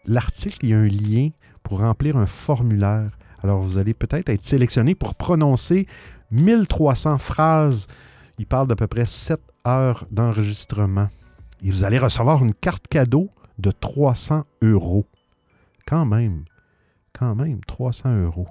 l'article, 0.07 0.59
il 0.63 0.69
y 0.69 0.75
a 0.75 0.79
un 0.79 0.87
lien 0.87 1.31
pour 1.63 1.81
remplir 1.81 2.17
un 2.17 2.27
formulaire. 2.27 3.11
Alors, 3.43 3.61
vous 3.61 3.79
allez 3.79 3.95
peut-être 3.95 4.29
être 4.29 4.45
sélectionné 4.45 4.95
pour 4.95 5.15
prononcer 5.15 5.87
1300 6.31 7.19
phrases. 7.19 7.87
Il 8.39 8.47
parle 8.47 8.69
d'à 8.69 8.77
peu 8.77 8.87
près 8.87 9.07
7 9.07 9.41
heures 9.67 10.07
d'enregistrement. 10.11 11.09
Et 11.63 11.71
vous 11.71 11.85
allez 11.85 11.99
recevoir 11.99 12.45
une 12.45 12.55
carte 12.55 12.87
cadeau 12.89 13.31
de 13.59 13.71
300 13.71 14.45
euros. 14.63 15.07
Quand 15.87 16.05
même, 16.05 16.45
quand 17.13 17.35
même, 17.35 17.61
300 17.67 18.23
euros. 18.23 18.49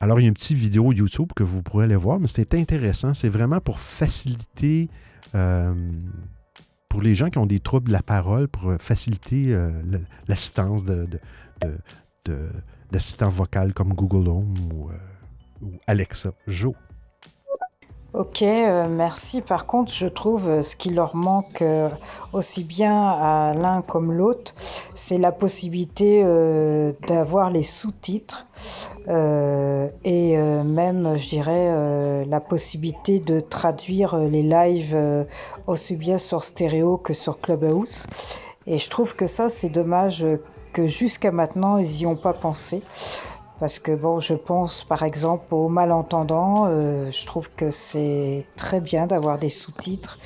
Alors, 0.00 0.20
il 0.20 0.24
y 0.24 0.26
a 0.26 0.28
une 0.28 0.34
petite 0.34 0.56
vidéo 0.56 0.92
YouTube 0.92 1.32
que 1.34 1.42
vous 1.42 1.62
pourrez 1.62 1.84
aller 1.84 1.96
voir, 1.96 2.20
mais 2.20 2.28
c'est 2.28 2.54
intéressant. 2.54 3.14
C'est 3.14 3.28
vraiment 3.28 3.60
pour 3.60 3.80
faciliter, 3.80 4.88
euh, 5.34 5.74
pour 6.88 7.02
les 7.02 7.16
gens 7.16 7.30
qui 7.30 7.38
ont 7.38 7.46
des 7.46 7.58
troubles 7.58 7.88
de 7.88 7.92
la 7.92 8.02
parole, 8.02 8.46
pour 8.46 8.74
faciliter 8.78 9.46
euh, 9.48 9.72
l'assistance 10.28 10.84
d'assistants 12.92 13.28
vocal 13.28 13.74
comme 13.74 13.92
Google 13.92 14.28
Home 14.28 14.54
euh, 14.90 15.66
ou 15.66 15.72
Alexa. 15.88 16.30
Joe. 16.46 16.74
Ok, 18.14 18.40
euh, 18.40 18.88
merci. 18.88 19.42
Par 19.42 19.66
contre, 19.66 19.92
je 19.92 20.06
trouve 20.06 20.48
euh, 20.48 20.62
ce 20.62 20.76
qui 20.76 20.88
leur 20.88 21.14
manque 21.14 21.60
euh, 21.60 21.90
aussi 22.32 22.64
bien 22.64 23.02
à 23.02 23.52
l'un 23.52 23.82
comme 23.82 24.14
l'autre, 24.14 24.54
c'est 24.94 25.18
la 25.18 25.30
possibilité 25.30 26.24
d'avoir 27.06 27.50
les 27.50 27.62
sous-titres 27.62 28.46
et 29.06 30.36
même, 30.36 31.16
je 31.16 31.28
dirais, 31.28 32.26
la 32.26 32.40
possibilité 32.40 33.18
de 33.20 33.40
traduire 33.40 34.16
les 34.16 34.42
lives 34.42 35.26
aussi 35.66 35.96
bien 35.96 36.18
sur 36.18 36.42
stéréo 36.42 36.98
que 36.98 37.14
sur 37.14 37.40
Clubhouse. 37.40 38.04
Et 38.66 38.78
je 38.78 38.90
trouve 38.90 39.14
que 39.14 39.26
ça, 39.26 39.48
c'est 39.48 39.70
dommage 39.70 40.26
que 40.74 40.86
jusqu'à 40.86 41.30
maintenant, 41.30 41.78
ils 41.78 41.88
n'y 41.88 42.06
ont 42.06 42.16
pas 42.16 42.34
pensé. 42.34 42.82
Parce 43.60 43.80
que 43.80 43.92
bon, 43.92 44.20
je 44.20 44.34
pense 44.34 44.84
par 44.84 45.02
exemple 45.02 45.52
aux 45.52 45.68
malentendants, 45.68 46.66
euh, 46.68 47.10
je 47.10 47.26
trouve 47.26 47.50
que 47.56 47.70
c'est 47.70 48.46
très 48.56 48.80
bien 48.80 49.06
d'avoir 49.06 49.38
des 49.38 49.48
sous-titres. 49.48 50.18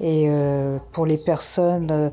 Et 0.00 0.26
euh, 0.28 0.78
pour 0.92 1.04
les 1.04 1.18
personnes 1.18 1.90
euh, 1.90 2.10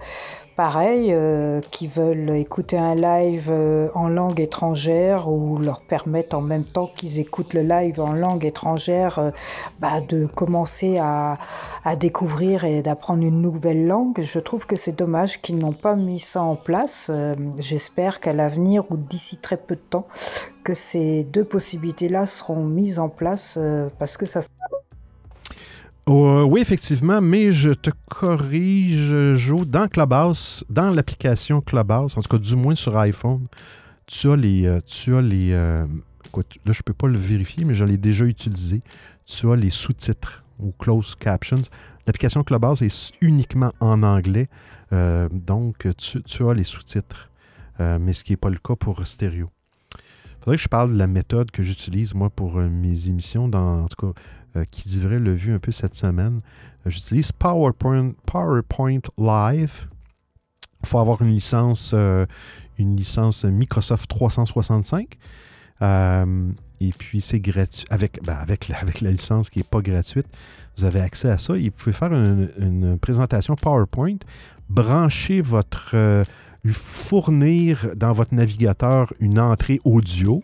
pareil, 0.55 1.09
euh, 1.11 1.59
qui 1.71 1.87
veulent 1.87 2.29
écouter 2.29 2.77
un 2.77 2.95
live 2.95 3.47
euh, 3.49 3.89
en 3.93 4.07
langue 4.07 4.39
étrangère 4.39 5.29
ou 5.29 5.57
leur 5.57 5.81
permettre 5.81 6.37
en 6.37 6.41
même 6.41 6.65
temps 6.65 6.89
qu'ils 6.95 7.19
écoutent 7.19 7.53
le 7.53 7.61
live 7.61 7.99
en 7.99 8.13
langue 8.13 8.45
étrangère 8.45 9.19
euh, 9.19 9.31
bah, 9.79 9.99
de 9.99 10.25
commencer 10.25 10.97
à, 10.97 11.37
à 11.83 11.95
découvrir 11.95 12.63
et 12.63 12.81
d'apprendre 12.81 13.23
une 13.23 13.41
nouvelle 13.41 13.85
langue. 13.85 14.21
Je 14.21 14.39
trouve 14.39 14.65
que 14.65 14.77
c'est 14.77 14.93
dommage 14.95 15.41
qu'ils 15.41 15.57
n'ont 15.57 15.73
pas 15.73 15.95
mis 15.95 16.19
ça 16.19 16.41
en 16.41 16.55
place. 16.55 17.11
J'espère 17.57 18.21
qu'à 18.21 18.33
l'avenir 18.33 18.85
ou 18.91 18.97
d'ici 18.97 19.37
très 19.37 19.57
peu 19.57 19.75
de 19.75 19.81
temps, 19.81 20.07
que 20.63 20.73
ces 20.73 21.23
deux 21.23 21.43
possibilités-là 21.43 22.25
seront 22.25 22.63
mises 22.63 22.99
en 22.99 23.09
place 23.09 23.59
parce 23.99 24.17
que 24.17 24.25
ça 24.25 24.41
euh, 26.07 26.43
oui, 26.43 26.61
effectivement, 26.61 27.19
mais 27.19 27.51
je 27.51 27.71
te 27.71 27.89
corrige, 28.09 29.35
Joe. 29.35 29.65
Dans 29.65 29.87
Clubhouse, 29.87 30.63
dans 30.69 30.91
l'application 30.91 31.61
Clubhouse, 31.61 32.15
en 32.17 32.21
tout 32.21 32.29
cas 32.29 32.37
du 32.37 32.55
moins 32.55 32.75
sur 32.75 32.95
iPhone, 32.97 33.47
tu 34.05 34.29
as 34.29 34.35
les. 34.35 34.67
Euh, 34.67 34.79
tu 34.85 35.15
as 35.15 35.21
les 35.21 35.51
euh, 35.51 35.85
là, 36.35 36.43
je 36.65 36.69
ne 36.69 36.83
peux 36.83 36.93
pas 36.93 37.07
le 37.07 37.17
vérifier, 37.17 37.65
mais 37.65 37.73
je 37.73 37.85
l'ai 37.85 37.97
déjà 37.97 38.25
utilisé. 38.25 38.81
Tu 39.25 39.51
as 39.51 39.55
les 39.55 39.71
sous-titres 39.71 40.43
ou 40.59 40.73
closed 40.77 41.15
captions. 41.17 41.63
L'application 42.05 42.43
Clubhouse 42.43 42.83
est 42.83 43.11
uniquement 43.21 43.71
en 43.79 44.03
anglais, 44.03 44.47
donc 44.91 45.87
tu, 45.97 46.47
as 46.47 46.53
les 46.53 46.63
sous-titres, 46.63 47.31
mais 47.79 48.13
ce 48.13 48.23
qui 48.23 48.33
n'est 48.33 48.37
pas 48.37 48.51
le 48.51 48.59
cas 48.59 48.75
pour 48.75 49.07
stéréo. 49.07 49.49
Il 49.95 50.43
faudrait 50.43 50.57
que 50.57 50.61
je 50.61 50.69
parle 50.69 50.93
de 50.93 50.97
la 50.99 51.07
méthode 51.07 51.49
que 51.49 51.63
j'utilise, 51.63 52.13
moi, 52.13 52.29
pour 52.29 52.57
mes 52.57 53.09
émissions. 53.09 53.47
Dans, 53.47 53.85
en 53.85 53.87
tout 53.87 54.13
cas, 54.13 54.21
qui 54.63 54.87
dirait 54.87 55.19
le 55.19 55.33
vu 55.33 55.53
un 55.53 55.59
peu 55.59 55.71
cette 55.71 55.95
semaine. 55.95 56.41
Euh, 56.85 56.89
j'utilise 56.89 57.31
PowerPoint, 57.31 58.13
PowerPoint 58.25 59.01
Live. 59.17 59.87
Il 60.83 60.87
faut 60.87 60.99
avoir 60.99 61.21
une 61.21 61.29
licence, 61.31 61.91
euh, 61.93 62.25
une 62.77 62.95
licence 62.95 63.43
Microsoft 63.45 64.09
365. 64.09 65.17
et 65.81 66.93
puis, 66.97 67.21
c'est 67.21 67.39
gratuit. 67.39 67.85
Avec, 67.89 68.21
ben, 68.23 68.35
avec, 68.35 68.69
avec, 68.69 69.01
la 69.01 69.11
licence 69.11 69.49
qui 69.49 69.59
n'est 69.59 69.63
pas 69.63 69.81
gratuite, 69.81 70.27
vous 70.77 70.85
avez 70.85 71.01
accès 71.01 71.29
à 71.29 71.37
ça. 71.37 71.55
Et 71.57 71.65
vous 71.65 71.71
pouvez 71.71 71.93
faire 71.93 72.13
une, 72.13 72.97
présentation 72.99 73.55
PowerPoint, 73.55 74.17
brancher 74.69 75.41
votre. 75.41 75.95
fournir 76.67 77.89
dans 77.95 78.11
votre 78.11 78.33
navigateur 78.33 79.13
une 79.19 79.39
entrée 79.39 79.79
audio 79.83 80.41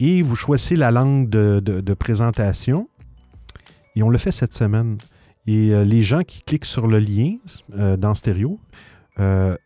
et 0.00 0.22
vous 0.22 0.36
choisissez 0.36 0.76
la 0.76 0.90
langue 0.90 1.28
de, 1.28 1.94
présentation. 1.94 2.88
Et 3.96 4.02
on 4.02 4.08
le 4.08 4.18
fait 4.18 4.32
cette 4.32 4.54
semaine. 4.54 4.98
Et 5.46 5.70
euh, 5.70 5.84
les 5.84 6.02
gens 6.02 6.22
qui 6.22 6.42
cliquent 6.42 6.64
sur 6.64 6.86
le 6.86 6.98
lien 6.98 7.36
euh, 7.76 7.96
dans 7.96 8.14
stéréo, 8.14 8.58
euh, 9.20 9.56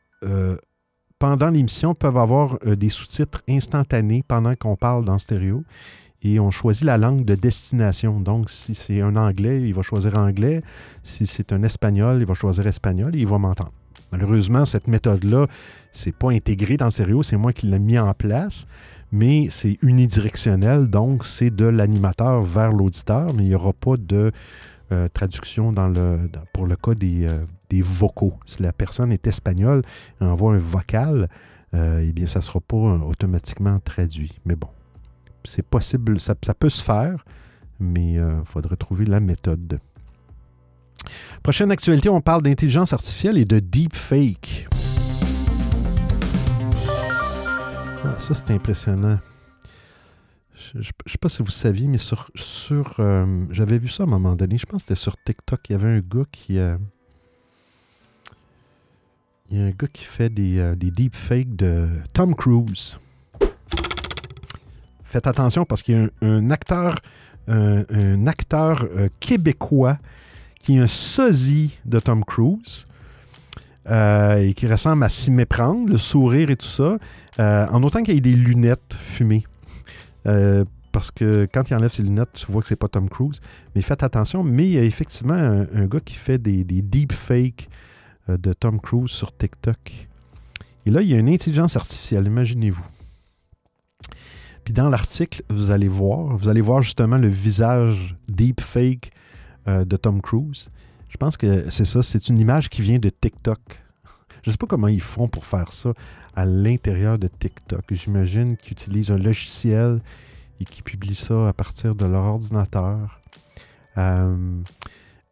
pendant 1.18 1.50
l'émission, 1.50 1.94
peuvent 1.94 2.18
avoir 2.18 2.58
des 2.64 2.88
sous-titres 2.88 3.42
instantanés 3.48 4.22
pendant 4.26 4.54
qu'on 4.54 4.76
parle 4.76 5.04
dans 5.04 5.18
stéréo. 5.18 5.64
Et 6.22 6.40
on 6.40 6.50
choisit 6.50 6.84
la 6.84 6.98
langue 6.98 7.24
de 7.24 7.36
destination. 7.36 8.20
Donc, 8.20 8.50
si 8.50 8.74
c'est 8.74 9.00
un 9.00 9.16
anglais, 9.16 9.62
il 9.62 9.72
va 9.72 9.82
choisir 9.82 10.18
anglais. 10.18 10.62
Si 11.04 11.26
c'est 11.26 11.52
un 11.52 11.62
espagnol, 11.62 12.18
il 12.20 12.26
va 12.26 12.34
choisir 12.34 12.66
espagnol 12.66 13.14
et 13.14 13.20
il 13.20 13.26
va 13.26 13.38
m'entendre. 13.38 13.72
Malheureusement, 14.10 14.64
cette 14.64 14.88
méthode-là, 14.88 15.46
c'est 15.92 16.16
pas 16.16 16.30
intégré 16.30 16.76
dans 16.76 16.90
stéréo, 16.90 17.22
c'est 17.22 17.36
moi 17.36 17.52
qui 17.52 17.66
l'ai 17.66 17.78
mis 17.78 17.98
en 17.98 18.12
place 18.14 18.66
mais 19.12 19.48
c'est 19.50 19.78
unidirectionnel, 19.82 20.88
donc 20.88 21.24
c'est 21.26 21.50
de 21.50 21.64
l'animateur 21.64 22.42
vers 22.42 22.72
l'auditeur, 22.72 23.32
mais 23.34 23.44
il 23.44 23.48
n'y 23.48 23.54
aura 23.54 23.72
pas 23.72 23.96
de 23.96 24.32
euh, 24.92 25.08
traduction 25.12 25.74
pour 26.52 26.66
le 26.66 26.76
cas 26.76 26.94
des, 26.94 27.26
euh, 27.26 27.44
des, 27.70 27.82
vocaux. 27.82 28.34
Si 28.46 28.62
la 28.62 28.72
personne 28.72 29.12
est 29.12 29.26
espagnole 29.26 29.82
et 30.20 30.24
envoie 30.24 30.54
un 30.54 30.58
vocal, 30.58 31.28
euh, 31.74 32.04
eh 32.06 32.12
bien, 32.12 32.26
ça 32.26 32.38
ne 32.38 32.44
sera 32.44 32.60
pas 32.60 32.76
automatiquement 32.76 33.78
traduit. 33.80 34.32
Mais 34.44 34.56
bon, 34.56 34.68
c'est 35.44 35.64
possible, 35.64 36.20
ça, 36.20 36.34
ça, 36.42 36.54
peut 36.54 36.70
se 36.70 36.82
faire, 36.82 37.24
mais 37.78 38.14
il 38.14 38.42
faudrait 38.44 38.76
trouver 38.76 39.04
la 39.04 39.20
méthode. 39.20 39.78
Prochaine 41.42 41.70
actualité, 41.70 42.08
on 42.08 42.20
parle 42.20 42.42
d'intelligence 42.42 42.92
artificielle 42.92 43.38
et 43.38 43.44
de 43.44 43.58
deepfake. 43.58 44.68
Ah, 48.04 48.16
ça, 48.16 48.32
c'est 48.32 48.50
impressionnant. 48.50 49.18
Je 50.54 50.78
ne 50.78 50.82
sais 50.82 51.18
pas 51.20 51.28
si 51.28 51.42
vous 51.42 51.50
saviez, 51.50 51.88
mais 51.88 51.98
sur. 51.98 52.30
sur 52.34 52.94
euh, 52.98 53.44
J'avais 53.50 53.78
vu 53.78 53.88
ça 53.88 54.04
à 54.04 54.06
un 54.06 54.08
moment 54.08 54.34
donné. 54.34 54.56
Je 54.58 54.66
pense 54.66 54.82
que 54.82 54.88
c'était 54.88 55.00
sur 55.00 55.16
TikTok. 55.22 55.68
Il 55.68 55.72
y 55.72 55.74
avait 55.74 55.88
un 55.88 56.00
gars 56.00 56.24
qui. 56.30 56.58
Euh, 56.58 56.76
il 59.50 59.58
y 59.58 59.60
a 59.60 59.64
un 59.64 59.70
gars 59.70 59.88
qui 59.92 60.04
fait 60.04 60.28
des, 60.28 60.58
euh, 60.58 60.76
des 60.76 60.90
deepfakes 60.90 61.56
de 61.56 61.88
Tom 62.12 62.34
Cruise. 62.34 62.98
Faites 65.04 65.26
attention 65.26 65.64
parce 65.64 65.82
qu'il 65.82 65.96
y 65.96 65.98
a 65.98 66.08
un, 66.20 66.50
acteur, 66.50 66.98
un, 67.46 68.26
acteur 68.26 68.86
québécois 69.20 69.96
qui 70.60 70.76
est 70.76 70.80
un 70.80 70.86
sosie 70.86 71.80
de 71.86 71.98
Tom 71.98 72.24
Cruise. 72.24 72.86
Et 73.90 74.54
qui 74.54 74.66
ressemble 74.66 75.04
à 75.04 75.08
s'y 75.08 75.30
méprendre, 75.30 75.90
le 75.90 75.98
sourire 75.98 76.50
et 76.50 76.56
tout 76.56 76.66
ça. 76.66 76.98
Euh, 77.38 77.66
en 77.68 77.82
autant 77.82 78.02
qu'il 78.02 78.14
y 78.14 78.18
ait 78.18 78.20
des 78.20 78.34
lunettes 78.34 78.96
fumées. 78.98 79.44
Euh, 80.26 80.64
parce 80.92 81.10
que 81.10 81.46
quand 81.52 81.70
il 81.70 81.74
enlève 81.74 81.92
ses 81.92 82.02
lunettes, 82.02 82.32
tu 82.32 82.50
vois 82.50 82.60
que 82.60 82.68
c'est 82.68 82.76
pas 82.76 82.88
Tom 82.88 83.08
Cruise. 83.08 83.40
Mais 83.74 83.82
faites 83.82 84.02
attention, 84.02 84.42
mais 84.42 84.66
il 84.66 84.72
y 84.72 84.78
a 84.78 84.82
effectivement 84.82 85.34
un, 85.34 85.86
gars 85.86 86.00
qui 86.00 86.14
fait 86.14 86.38
des, 86.38 86.64
deepfakes 86.64 87.68
euh, 88.28 88.36
de 88.36 88.52
Tom 88.52 88.80
Cruise 88.80 89.10
sur 89.10 89.36
TikTok. 89.36 90.08
Et 90.86 90.90
là, 90.90 91.02
il 91.02 91.08
y 91.08 91.14
a 91.14 91.18
une 91.18 91.28
intelligence 91.28 91.76
artificielle, 91.76 92.26
imaginez-vous. 92.26 92.86
Puis 94.64 94.72
dans 94.74 94.88
l'article, 94.88 95.42
vous 95.48 95.70
allez 95.70 95.88
voir, 95.88 96.36
vous 96.36 96.48
allez 96.48 96.60
voir 96.60 96.82
justement 96.82 97.16
le 97.16 97.28
visage 97.28 98.16
deepfake 98.28 99.12
euh, 99.66 99.84
de 99.84 99.96
Tom 99.96 100.20
Cruise. 100.20 100.70
Je 101.08 101.16
pense 101.16 101.36
que 101.36 101.70
c'est 101.70 101.84
ça, 101.84 102.02
c'est 102.02 102.28
une 102.28 102.38
image 102.38 102.68
qui 102.68 102.82
vient 102.82 102.98
de 102.98 103.08
TikTok. 103.08 103.60
Je 104.42 104.50
ne 104.50 104.52
sais 104.52 104.58
pas 104.58 104.66
comment 104.66 104.88
ils 104.88 105.00
font 105.00 105.28
pour 105.28 105.46
faire 105.46 105.72
ça 105.72 105.92
à 106.34 106.44
l'intérieur 106.44 107.18
de 107.18 107.28
TikTok. 107.28 107.82
J'imagine 107.90 108.56
qu'ils 108.56 108.72
utilisent 108.72 109.10
un 109.10 109.18
logiciel 109.18 110.00
et 110.60 110.64
qu'ils 110.64 110.84
publient 110.84 111.14
ça 111.14 111.48
à 111.48 111.52
partir 111.52 111.94
de 111.94 112.06
leur 112.06 112.24
ordinateur. 112.24 113.20
Euh, 113.96 114.62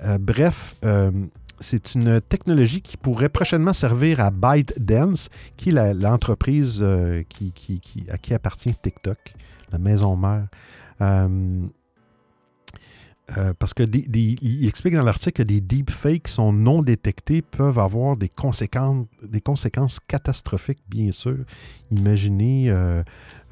euh, 0.02 0.18
bref, 0.18 0.74
c'est 1.60 1.94
une 1.94 2.20
technologie 2.20 2.82
qui 2.82 2.96
pourrait 2.96 3.28
prochainement 3.28 3.72
servir 3.72 4.20
à 4.20 4.30
ByteDance, 4.30 5.28
qui 5.56 5.70
est 5.70 5.94
l'entreprise 5.94 6.82
à 6.82 8.18
qui 8.18 8.34
appartient 8.34 8.74
TikTok, 8.74 9.18
la 9.72 9.78
maison 9.78 10.16
mère. 10.16 10.48
Euh, 11.00 11.66
parce 13.58 13.74
que 13.74 13.82
il 13.82 14.68
explique 14.68 14.94
dans 14.94 15.02
l'article 15.02 15.42
que 15.42 15.42
des 15.42 15.60
deepfakes 15.60 16.28
sont 16.28 16.52
non 16.52 16.80
détectés 16.80 17.42
peuvent 17.42 17.78
avoir 17.78 18.16
des 18.16 18.28
conséquences, 18.28 19.06
des 19.22 19.40
conséquences 19.40 19.98
catastrophiques, 19.98 20.78
bien 20.88 21.10
sûr. 21.10 21.38
Imaginez, 21.90 22.70
euh, 22.70 23.02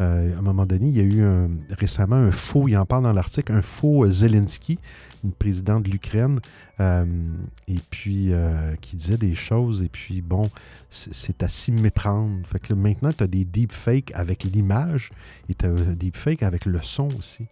euh, 0.00 0.34
à 0.34 0.38
un 0.38 0.42
moment 0.42 0.64
donné, 0.64 0.88
il 0.88 0.96
y 0.96 1.00
a 1.00 1.02
eu 1.02 1.24
récemment 1.70 2.16
un 2.16 2.30
faux, 2.30 2.68
il 2.68 2.76
en 2.76 2.86
parle 2.86 3.02
dans 3.02 3.12
l'article, 3.12 3.52
un 3.52 3.62
faux 3.62 4.08
Zelensky, 4.08 4.78
une 5.24 5.32
présidente 5.32 5.82
de 5.82 5.90
l'Ukraine, 5.90 6.38
et 6.80 7.80
puis 7.90 8.32
qui 8.80 8.96
disait 8.96 9.16
des 9.16 9.34
choses, 9.34 9.82
et 9.82 9.88
puis 9.88 10.22
bon, 10.22 10.50
c'est 10.90 11.42
à 11.42 11.48
s'y 11.48 11.72
méprendre. 11.72 12.46
Fait 12.46 12.60
que 12.60 12.74
maintenant, 12.74 13.10
tu 13.10 13.24
as 13.24 13.28
des 13.28 13.44
deepfakes 13.44 14.12
avec 14.14 14.44
l'image, 14.44 15.10
et 15.48 15.54
tu 15.54 15.66
as 15.66 15.70
un 15.70 15.94
deepfake 15.94 16.44
avec 16.44 16.64
le 16.64 16.80
son 16.82 17.08
aussi. 17.18 17.48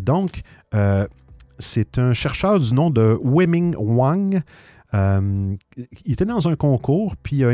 donc, 0.00 0.42
c'est 1.58 1.98
un 1.98 2.12
chercheur 2.12 2.60
du 2.60 2.72
nom 2.72 2.90
de 2.90 3.18
Weming 3.22 3.74
Wang. 3.76 4.42
Euh, 4.94 5.54
il 6.04 6.12
était 6.12 6.24
dans 6.24 6.48
un 6.48 6.56
concours, 6.56 7.16
puis 7.16 7.36
il 7.36 7.44
a 7.44 7.48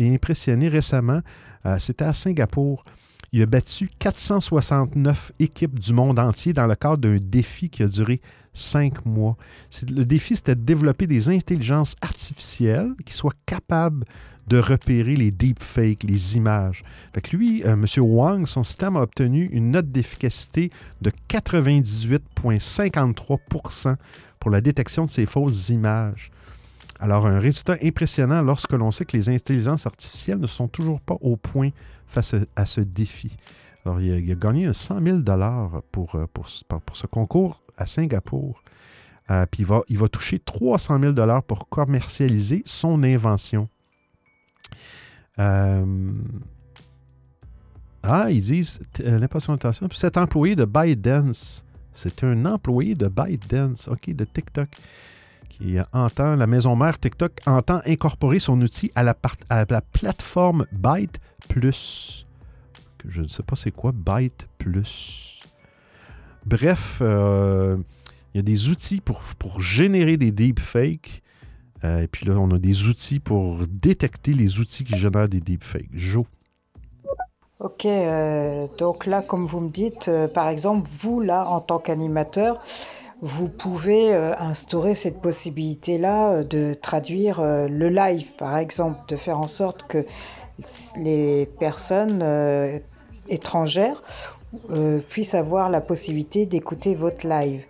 impressionné 0.00 0.68
récemment. 0.68 1.20
Euh, 1.66 1.78
c'était 1.78 2.04
à 2.04 2.12
Singapour. 2.12 2.84
Il 3.32 3.42
a 3.42 3.46
battu 3.46 3.90
469 3.98 5.32
équipes 5.40 5.78
du 5.78 5.92
monde 5.92 6.18
entier 6.18 6.52
dans 6.52 6.66
le 6.66 6.74
cadre 6.74 6.98
d'un 6.98 7.18
défi 7.18 7.68
qui 7.68 7.82
a 7.82 7.86
duré 7.86 8.20
cinq 8.52 9.04
mois. 9.04 9.36
Le 9.88 10.04
défi, 10.04 10.36
c'était 10.36 10.54
de 10.54 10.60
développer 10.62 11.06
des 11.06 11.28
intelligences 11.28 11.96
artificielles 12.00 12.92
qui 13.04 13.12
soient 13.12 13.32
capables 13.44 14.04
de 14.46 14.58
repérer 14.58 15.16
les 15.16 15.30
deepfakes, 15.30 16.02
les 16.02 16.36
images. 16.36 16.84
Lui, 17.32 17.62
euh, 17.64 17.72
M. 17.72 17.86
Wang, 17.98 18.46
son 18.46 18.62
système 18.62 18.96
a 18.96 19.02
obtenu 19.02 19.48
une 19.52 19.70
note 19.70 19.90
d'efficacité 19.90 20.70
de 21.00 21.10
98,53% 21.28 23.96
pour 24.38 24.50
la 24.50 24.60
détection 24.60 25.06
de 25.06 25.10
ces 25.10 25.24
fausses 25.26 25.70
images. 25.70 26.30
Alors, 27.00 27.26
un 27.26 27.38
résultat 27.38 27.76
impressionnant 27.82 28.42
lorsque 28.42 28.72
l'on 28.72 28.90
sait 28.90 29.04
que 29.04 29.16
les 29.16 29.28
intelligences 29.28 29.86
artificielles 29.86 30.38
ne 30.38 30.46
sont 30.46 30.68
toujours 30.68 31.00
pas 31.00 31.16
au 31.20 31.36
point 31.36 31.70
face 32.06 32.34
à 32.54 32.66
ce 32.66 32.80
défi. 32.80 33.36
Alors, 33.84 34.00
il 34.00 34.30
a, 34.30 34.34
gagné 34.34 34.72
100 34.72 35.02
000 35.02 35.18
pour, 35.90 36.14
euh, 36.14 36.26
pour, 36.32 36.48
pour, 36.68 36.96
ce 36.96 37.06
concours 37.06 37.62
à 37.76 37.86
Singapour. 37.86 38.62
Euh, 39.30 39.46
puis 39.50 39.62
il 39.62 39.66
va, 39.66 39.80
il 39.88 39.98
va 39.98 40.08
toucher 40.08 40.38
300 40.38 41.00
000 41.00 41.14
pour 41.46 41.68
commercialiser 41.68 42.62
son 42.66 43.02
invention. 43.02 43.68
Euh, 45.38 46.12
ah, 48.02 48.26
ils 48.30 48.42
disent 48.42 48.80
euh, 49.00 49.18
l'impression 49.18 49.54
d'attention. 49.54 49.88
Cet 49.92 50.16
employé 50.16 50.54
de 50.56 50.64
ByteDance, 50.64 51.64
c'est 51.92 52.22
un 52.22 52.44
employé 52.44 52.94
de 52.94 53.08
ByteDance, 53.08 53.88
OK, 53.88 54.10
de 54.10 54.24
TikTok, 54.24 54.68
qui 55.48 55.76
entend, 55.92 56.36
la 56.36 56.46
maison 56.46 56.76
mère 56.76 56.98
TikTok 56.98 57.40
entend 57.46 57.80
incorporer 57.86 58.40
son 58.40 58.60
outil 58.60 58.92
à 58.94 59.02
la, 59.02 59.14
plateforme 59.14 60.66
Byte 60.72 61.20
Plus. 61.48 62.26
Je 63.06 63.22
ne 63.22 63.28
sais 63.28 63.42
pas 63.42 63.56
c'est 63.56 63.70
quoi 63.70 63.92
Byte 63.92 64.48
Plus. 64.58 65.40
Bref, 66.44 66.98
euh, 67.00 67.78
il 68.34 68.38
y 68.38 68.40
a 68.40 68.42
des 68.42 68.68
outils 68.68 69.00
pour, 69.00 69.22
pour 69.38 69.62
générer 69.62 70.16
des 70.16 70.30
deepfakes 70.30 71.22
euh, 71.84 72.02
et 72.02 72.06
puis 72.06 72.26
là, 72.26 72.34
on 72.38 72.50
a 72.50 72.58
des 72.58 72.84
outils 72.84 73.20
pour 73.20 73.58
détecter 73.68 74.32
les 74.32 74.58
outils 74.58 74.84
qui 74.84 74.96
génèrent 74.96 75.28
des 75.28 75.40
deepfakes. 75.40 75.90
Jo. 75.92 76.26
Ok, 77.60 77.86
euh, 77.86 78.66
donc 78.78 79.06
là, 79.06 79.22
comme 79.22 79.46
vous 79.46 79.60
me 79.60 79.70
dites, 79.70 80.08
euh, 80.08 80.28
par 80.28 80.48
exemple, 80.48 80.88
vous, 80.98 81.20
là, 81.20 81.46
en 81.48 81.60
tant 81.60 81.78
qu'animateur, 81.78 82.60
vous 83.20 83.48
pouvez 83.48 84.14
instaurer 84.14 84.92
cette 84.92 85.22
possibilité-là 85.22 86.42
de 86.42 86.74
traduire 86.74 87.40
le 87.42 87.88
live, 87.88 88.32
par 88.36 88.58
exemple, 88.58 88.98
de 89.08 89.16
faire 89.16 89.38
en 89.38 89.46
sorte 89.46 89.84
que 89.88 90.04
les 90.98 91.46
personnes 91.58 92.22
étrangères 93.30 94.02
puissent 95.08 95.34
avoir 95.34 95.70
la 95.70 95.80
possibilité 95.80 96.44
d'écouter 96.44 96.94
votre 96.94 97.26
live. 97.26 97.64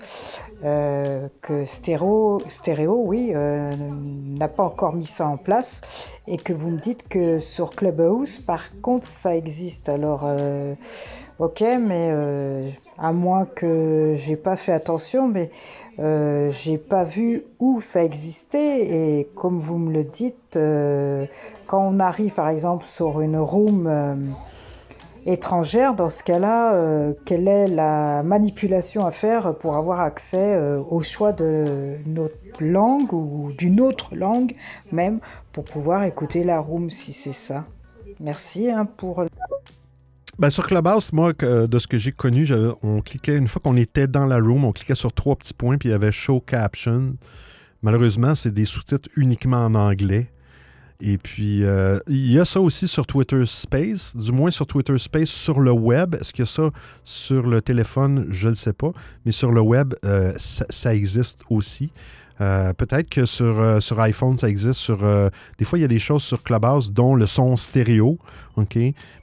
Euh, 0.65 1.29
que 1.43 1.67
Stéréo, 1.67 2.41
Stéréo 2.49 3.03
oui, 3.05 3.33
euh, 3.35 3.75
n'a 3.77 4.49
pas 4.49 4.63
encore 4.63 4.95
mis 4.95 5.05
ça 5.05 5.27
en 5.27 5.37
place 5.37 5.83
et 6.27 6.39
que 6.39 6.55
vous 6.55 6.71
me 6.71 6.79
dites 6.79 7.07
que 7.07 7.39
sur 7.39 7.73
Clubhouse, 7.73 8.39
par 8.39 8.71
contre, 8.81 9.07
ça 9.07 9.37
existe. 9.37 9.91
Alors, 9.91 10.23
euh, 10.25 10.75
ok, 11.39 11.63
mais 11.79 12.11
à 12.97 13.13
moins 13.13 13.45
que 13.45 14.15
j'ai 14.17 14.37
pas 14.37 14.57
fait 14.57 14.73
attention, 14.73 15.29
mais 15.29 15.51
j'ai 15.99 16.79
pas 16.79 17.05
vu 17.05 17.43
où 17.61 17.83
ça 17.83 18.03
existait 18.03 19.19
et 19.21 19.29
comme 19.35 19.59
vous 19.59 19.77
me 19.77 19.93
le 19.93 20.05
dites, 20.05 20.59
quand 21.67 21.87
on 21.87 22.01
arrive 22.01 22.33
par 22.33 22.49
exemple 22.49 22.87
sur 22.87 23.21
une 23.21 23.37
room 23.37 24.35
étrangère, 25.27 25.95
dans 25.95 26.11
ce 26.11 26.23
cas-là, 26.23 26.75
euh, 26.75 27.15
quelle 27.25 27.49
est 27.49 27.69
la 27.69 28.23
manipulation 28.23 29.07
à 29.07 29.11
faire 29.11 29.55
pour 29.57 29.77
avoir 29.77 30.01
accès 30.01 30.55
euh, 30.55 30.81
au 30.81 31.03
choix 31.03 31.33
de 31.33 31.97
notre 32.07 32.37
langue 32.61 33.13
ou 33.13 33.53
d'une 33.57 33.81
autre 33.81 34.15
langue 34.15 34.55
même 34.93 35.21
pour 35.53 35.65
pouvoir 35.65 36.05
écouter 36.05 36.45
la 36.45 36.61
room 36.61 36.91
si 36.91 37.13
c'est 37.13 37.33
ça. 37.33 37.65
Merci 38.21 38.71
hein, 38.71 38.87
pour... 38.97 39.25
Ben, 40.39 40.51
sur 40.51 40.67
Clubhouse, 40.67 41.13
moi, 41.13 41.33
de 41.33 41.79
ce 41.79 41.87
que 41.87 41.97
j'ai 41.97 42.13
connu, 42.13 42.47
on 42.83 43.01
cliquait, 43.01 43.37
une 43.37 43.47
fois 43.47 43.63
qu'on 43.63 43.77
était 43.77 44.09
dans 44.09 44.27
la 44.27 44.39
room, 44.39 44.65
on 44.65 44.73
cliquait 44.73 44.97
sur 44.97 45.13
trois 45.13 45.37
petits 45.37 45.55
points, 45.55 45.79
puis 45.79 45.91
il 45.91 45.93
y 45.93 45.95
avait 45.95 46.11
Show 46.11 46.41
Caption. 46.41 47.15
Malheureusement, 47.83 48.35
c'est 48.35 48.51
des 48.51 48.65
sous-titres 48.65 49.09
uniquement 49.17 49.65
en 49.65 49.75
anglais. 49.75 50.29
Et 51.01 51.19
puis, 51.19 51.65
euh, 51.65 51.99
il 52.09 52.31
y 52.31 52.39
a 52.39 52.45
ça 52.45 52.61
aussi 52.61 52.87
sur 52.87 53.07
Twitter 53.07 53.43
Space, 53.47 54.17
du 54.17 54.31
moins 54.33 54.51
sur 54.51 54.67
Twitter 54.67 54.97
Space, 54.99 55.29
sur 55.29 55.61
le 55.61 55.73
web. 55.73 56.15
Est-ce 56.15 56.33
qu'il 56.33 56.45
y 56.45 56.49
a 56.49 56.51
ça 56.51 56.71
sur 57.03 57.43
le 57.43 57.61
téléphone? 57.61 58.29
Je 58.31 58.49
ne 58.49 58.55
sais 58.55 58.73
pas. 58.73 58.93
Mais 59.25 59.33
sur 59.33 59.51
le 59.51 59.61
web, 59.61 59.95
euh, 60.05 60.33
ça, 60.37 60.95
existe 60.95 61.41
aussi. 61.51 61.91
Euh, 62.41 62.73
peut-être 62.73 63.09
que 63.09 63.27
sur, 63.27 63.83
sur 63.83 64.01
iPhone, 64.01 64.37
ça 64.39 64.49
existe. 64.49 64.81
Sur, 64.81 64.99
des 65.59 65.65
fois, 65.65 65.79
il 65.79 65.83
y 65.83 65.85
a 65.85 65.89
des 65.89 65.99
choses 65.99 66.23
sur 66.23 66.43
Clubhouse, 66.43 66.93
dont 66.93 67.17
le 67.17 67.27
son 67.27 67.57
stéréo. 67.57 68.19
OK? 68.57 68.79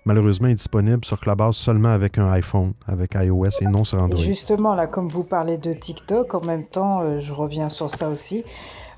Malheureusement, 0.06 0.50
est 0.50 0.56
disponible 0.56 1.06
sur 1.06 1.20
Clubhouse 1.20 1.56
seulement 1.56 1.90
avec 1.90 2.18
un 2.18 2.30
iPhone, 2.32 2.74
avec 2.86 3.16
iOS 3.16 3.62
et 3.62 3.66
non 3.66 3.86
sur 3.86 4.02
Android. 4.02 4.22
justement, 4.22 4.76
là, 4.76 4.88
comme 4.88 5.08
vous 5.08 5.24
parlez 5.24 5.58
de 5.58 5.72
TikTok, 5.72 6.34
en 6.34 6.42
même 6.42 6.66
temps, 6.66 7.20
je 7.20 7.32
reviens 7.32 7.70
sur 7.70 7.90
ça 7.90 8.10
aussi. 8.10 8.44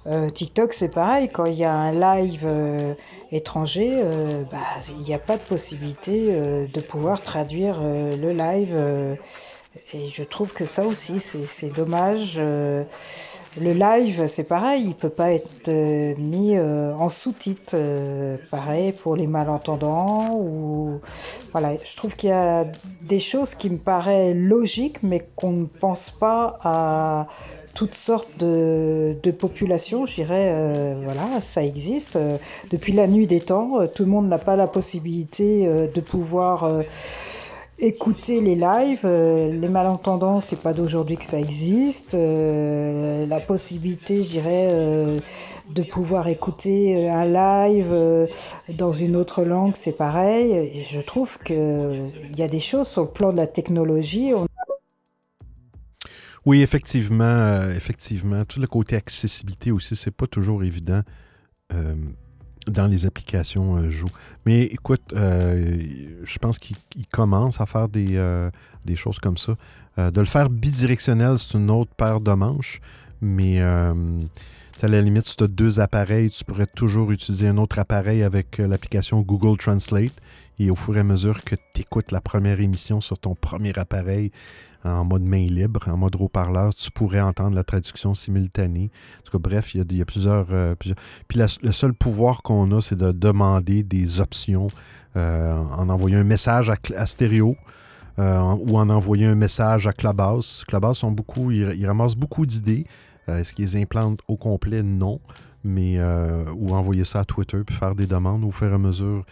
Euh, 0.05 0.29
TikTok, 0.29 0.73
c'est 0.73 0.89
pareil, 0.89 1.29
quand 1.29 1.45
il 1.45 1.55
y 1.55 1.63
a 1.63 1.73
un 1.73 1.91
live 1.91 2.43
euh, 2.45 2.93
étranger, 3.31 3.89
euh, 3.93 4.43
bah, 4.51 4.57
il 4.89 5.03
n'y 5.05 5.13
a 5.13 5.19
pas 5.19 5.37
de 5.37 5.43
possibilité 5.43 6.35
de 6.67 6.81
pouvoir 6.81 7.21
traduire 7.21 7.81
le 7.81 8.31
live. 8.31 8.75
et 9.93 10.07
je 10.07 10.23
trouve 10.23 10.53
que 10.53 10.65
ça 10.65 10.85
aussi, 10.85 11.19
c'est 11.19 11.73
dommage. 11.73 12.37
le 12.37 12.85
live, 13.57 14.27
c'est 14.27 14.43
pareil, 14.43 14.83
il 14.87 14.95
peut 14.95 15.09
pas 15.09 15.31
être 15.31 15.69
mis 16.17 16.59
en 16.59 17.09
sous-titres. 17.09 17.77
pareil 18.51 18.91
pour 18.91 19.15
les 19.15 19.27
malentendants. 19.27 20.35
Ou... 20.35 20.99
Voilà, 21.53 21.73
je 21.83 21.95
trouve 21.95 22.15
qu'il 22.15 22.29
y 22.29 22.33
a 22.33 22.65
des 23.01 23.19
choses 23.19 23.55
qui 23.55 23.69
me 23.69 23.77
paraissent 23.77 24.35
logiques, 24.35 25.01
mais 25.01 25.25
qu'on 25.35 25.51
ne 25.51 25.65
pense 25.65 26.09
pas 26.09 26.59
à 26.61 27.27
toutes 27.73 27.95
sortes 27.95 28.37
de, 28.37 29.15
populations, 29.37 30.05
je 30.05 30.15
dirais, 30.15 30.51
euh, 30.53 30.95
voilà, 31.03 31.41
ça 31.41 31.63
existe. 31.63 32.15
Euh, 32.15 32.37
depuis 32.69 32.93
la 32.93 33.07
nuit 33.07 33.27
des 33.27 33.39
temps, 33.39 33.81
euh, 33.81 33.87
tout 33.87 34.03
le 34.03 34.09
monde 34.09 34.27
n'a 34.27 34.37
pas 34.37 34.55
la 34.55 34.67
possibilité 34.67 35.65
de 35.65 36.01
pouvoir 36.01 36.83
écouter 37.79 38.41
les 38.41 38.55
lives. 38.55 39.05
les 39.05 39.67
malentendants, 39.67 40.39
c'est 40.39 40.59
pas 40.59 40.73
d'aujourd'hui 40.73 41.17
que 41.17 41.25
ça 41.25 41.39
existe. 41.39 42.13
la 42.13 43.39
possibilité, 43.39 44.23
je 44.23 44.29
dirais, 44.29 44.73
de 45.69 45.83
pouvoir 45.83 46.27
écouter 46.27 47.09
un 47.09 47.25
live 47.25 48.27
dans 48.69 48.91
une 48.91 49.15
autre 49.15 49.43
langue, 49.43 49.75
c'est 49.75 49.97
pareil. 49.97 50.85
Je 50.91 51.01
trouve 51.01 51.39
qu'il 51.39 52.37
y 52.37 52.43
a 52.43 52.47
des 52.47 52.59
choses 52.59 52.87
sur 52.87 53.01
le 53.01 53.09
plan 53.09 53.31
de 53.31 53.37
la 53.37 53.47
technologie. 53.47 54.33
Oui, 56.45 56.61
effectivement, 56.61 57.23
euh, 57.23 57.75
effectivement. 57.75 58.43
Tout 58.45 58.59
le 58.59 58.67
côté 58.67 58.95
accessibilité 58.95 59.71
aussi, 59.71 59.95
c'est 59.95 60.11
pas 60.11 60.27
toujours 60.27 60.63
évident 60.63 61.01
euh, 61.73 61.95
dans 62.67 62.87
les 62.87 63.05
applications 63.05 63.77
euh, 63.77 63.91
Mais 64.45 64.63
écoute, 64.63 65.13
je 65.13 66.37
pense 66.39 66.59
qu'il 66.59 66.77
commence 67.11 67.61
à 67.61 67.65
faire 67.65 67.87
des, 67.87 68.19
des, 68.85 68.95
choses 68.95 69.19
comme 69.19 69.37
ça. 69.37 69.55
de 69.97 70.19
le 70.19 70.25
faire 70.25 70.49
bidirectionnel, 70.49 71.39
c'est 71.39 71.57
une 71.57 71.71
autre 71.71 71.93
paire 71.95 72.19
de 72.19 72.33
manches, 72.33 72.81
mais 73.21 73.61
à 73.61 74.87
la 74.87 75.01
limite, 75.01 75.25
si 75.25 75.37
tu 75.37 75.45
as 75.45 75.47
deux 75.47 75.79
appareils, 75.79 76.29
tu 76.29 76.43
pourrais 76.43 76.67
toujours 76.67 77.11
utiliser 77.11 77.47
un 77.47 77.57
autre 77.57 77.79
appareil 77.79 78.21
avec 78.21 78.57
l'application 78.57 79.21
Google 79.21 79.57
Translate. 79.57 80.13
Et 80.59 80.69
au 80.69 80.75
fur 80.75 80.95
et 80.97 80.99
à 80.99 81.03
mesure 81.03 81.43
que 81.43 81.55
tu 81.73 81.81
écoutes 81.81 82.11
la 82.11 82.21
première 82.21 82.59
émission 82.59 83.01
sur 83.01 83.17
ton 83.17 83.33
premier 83.33 83.77
appareil, 83.77 84.31
en 84.83 85.05
mode 85.05 85.23
main 85.23 85.45
libre, 85.45 85.87
en 85.87 85.97
mode 85.97 86.15
haut-parleur, 86.19 86.73
tu 86.73 86.91
pourrais 86.91 87.21
entendre 87.21 87.55
la 87.55 87.63
traduction 87.63 88.13
simultanée. 88.13 88.91
En 89.19 89.23
tout 89.23 89.31
cas, 89.37 89.49
bref, 89.49 89.75
il 89.75 89.95
y 89.95 90.01
a, 90.01 90.05
plusieurs, 90.05 90.47
euh, 90.51 90.75
Puis 90.75 90.93
le 91.61 91.71
seul 91.71 91.93
pouvoir 91.93 92.41
qu'on 92.43 92.71
a, 92.71 92.81
c'est 92.81 92.97
de 92.97 93.11
demander 93.11 93.83
des 93.83 94.19
options 94.19 94.67
euh, 95.15 95.53
en 95.53 95.89
envoyant 95.89 96.19
un 96.19 96.25
message 96.25 96.71
à, 96.95 97.05
stéréo. 97.05 97.55
Euh, 98.19 98.39
ou 98.59 98.77
en 98.77 98.89
envoyant 98.89 99.31
un 99.31 99.35
message 99.35 99.87
à 99.87 99.93
Clubhouse. 99.93 100.63
Clubhouse 100.67 100.99
sont 100.99 101.11
beaucoup, 101.11 101.49
ils, 101.49 101.87
ramassent 101.87 102.15
beaucoup 102.15 102.45
d'idées. 102.45 102.85
Est-ce 103.27 103.55
qu'ils 103.55 103.75
implantent 103.75 104.19
au 104.27 104.35
complet? 104.37 104.83
Non. 104.83 105.19
Mais 105.63 105.97
ou 106.55 106.75
envoyer 106.75 107.05
ça 107.05 107.21
à 107.21 107.25
Twitter 107.25 107.63
puis 107.65 107.75
faire 107.75 107.95
des 107.95 108.05
demandes 108.05 108.43
au 108.43 108.51
fur 108.51 108.69
et 108.69 108.73
à 108.75 108.77
mesure 108.77 109.25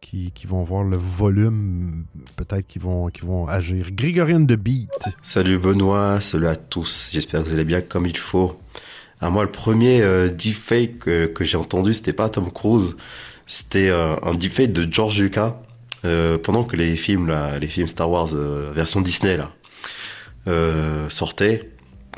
qui, 0.00 0.32
vont 0.46 0.62
voir 0.62 0.84
le 0.84 0.96
volume, 0.96 2.04
peut-être 2.36 2.66
qu'ils 2.66 2.82
vont, 2.82 3.08
qui 3.08 3.22
vont 3.22 3.46
agir. 3.46 3.90
Grégorine 3.92 4.46
de 4.46 4.56
Beat. 4.56 4.90
Salut 5.22 5.58
Benoît, 5.58 6.20
salut 6.20 6.46
à 6.46 6.56
tous. 6.56 7.10
J'espère 7.12 7.42
que 7.42 7.48
vous 7.48 7.54
allez 7.54 7.64
bien 7.64 7.80
comme 7.80 8.06
il 8.06 8.16
faut. 8.16 8.58
À 9.20 9.30
moi, 9.30 9.44
le 9.44 9.50
premier 9.50 10.00
euh, 10.02 10.28
deepfake 10.28 10.98
que 10.98 11.44
j'ai 11.44 11.56
entendu, 11.56 11.92
c'était 11.92 12.12
pas 12.12 12.28
Tom 12.28 12.50
Cruise, 12.50 12.96
c'était 13.46 13.88
euh, 13.88 14.14
un 14.22 14.34
deepfake 14.34 14.72
de 14.72 14.90
George 14.90 15.18
Lucas. 15.18 15.60
Euh, 16.04 16.38
pendant 16.38 16.62
que 16.62 16.76
les 16.76 16.94
films, 16.94 17.34
les 17.60 17.66
films 17.66 17.88
Star 17.88 18.08
Wars 18.08 18.28
version 18.72 19.00
Disney 19.00 19.36
là, 19.36 19.50
sortaient, 21.10 21.70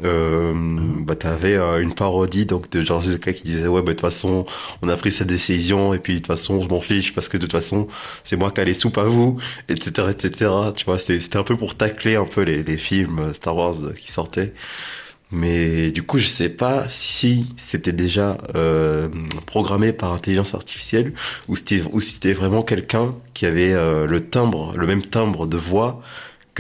euh, 0.04 0.52
bah 1.00 1.14
t'avais 1.14 1.56
euh, 1.56 1.80
une 1.80 1.94
parodie 1.94 2.46
donc 2.46 2.70
de 2.70 2.80
George 2.82 3.08
Lucas 3.08 3.32
qui 3.32 3.44
disait 3.44 3.66
ouais 3.66 3.82
bah 3.82 3.88
de 3.88 3.92
toute 3.92 4.00
façon 4.00 4.46
on 4.82 4.88
a 4.88 4.96
pris 4.96 5.12
cette 5.12 5.28
décision 5.28 5.94
et 5.94 5.98
puis 5.98 6.14
de 6.14 6.18
toute 6.18 6.26
façon 6.26 6.62
je 6.62 6.68
m'en 6.68 6.80
fiche 6.80 7.14
parce 7.14 7.28
que 7.28 7.36
de 7.36 7.42
toute 7.42 7.52
façon 7.52 7.88
c'est 8.24 8.36
moi 8.36 8.50
qui 8.50 8.60
ai 8.60 8.64
les 8.64 8.74
soupes 8.74 8.98
à 8.98 9.04
vous 9.04 9.38
etc 9.68 10.08
etc 10.10 10.50
tu 10.76 10.84
vois 10.84 10.98
c'était 10.98 11.36
un 11.36 11.44
peu 11.44 11.56
pour 11.56 11.74
tacler 11.74 12.16
un 12.16 12.24
peu 12.24 12.42
les, 12.42 12.62
les 12.62 12.78
films 12.78 13.32
Star 13.34 13.56
Wars 13.56 13.76
qui 13.96 14.10
sortaient. 14.10 14.52
Mais 15.32 15.92
du 15.92 16.02
coup 16.02 16.18
je 16.18 16.26
sais 16.26 16.48
pas 16.48 16.86
si 16.88 17.54
c'était 17.56 17.92
déjà 17.92 18.36
euh, 18.56 19.08
programmé 19.46 19.92
par 19.92 20.12
intelligence 20.12 20.54
artificielle 20.54 21.12
ou 21.46 21.54
si 21.54 21.82
c'était 22.00 22.32
vraiment 22.32 22.62
quelqu'un 22.62 23.14
qui 23.32 23.46
avait 23.46 23.72
euh, 23.72 24.06
le 24.06 24.28
timbre 24.28 24.76
le 24.76 24.88
même 24.88 25.02
timbre 25.02 25.46
de 25.46 25.56
voix 25.56 26.02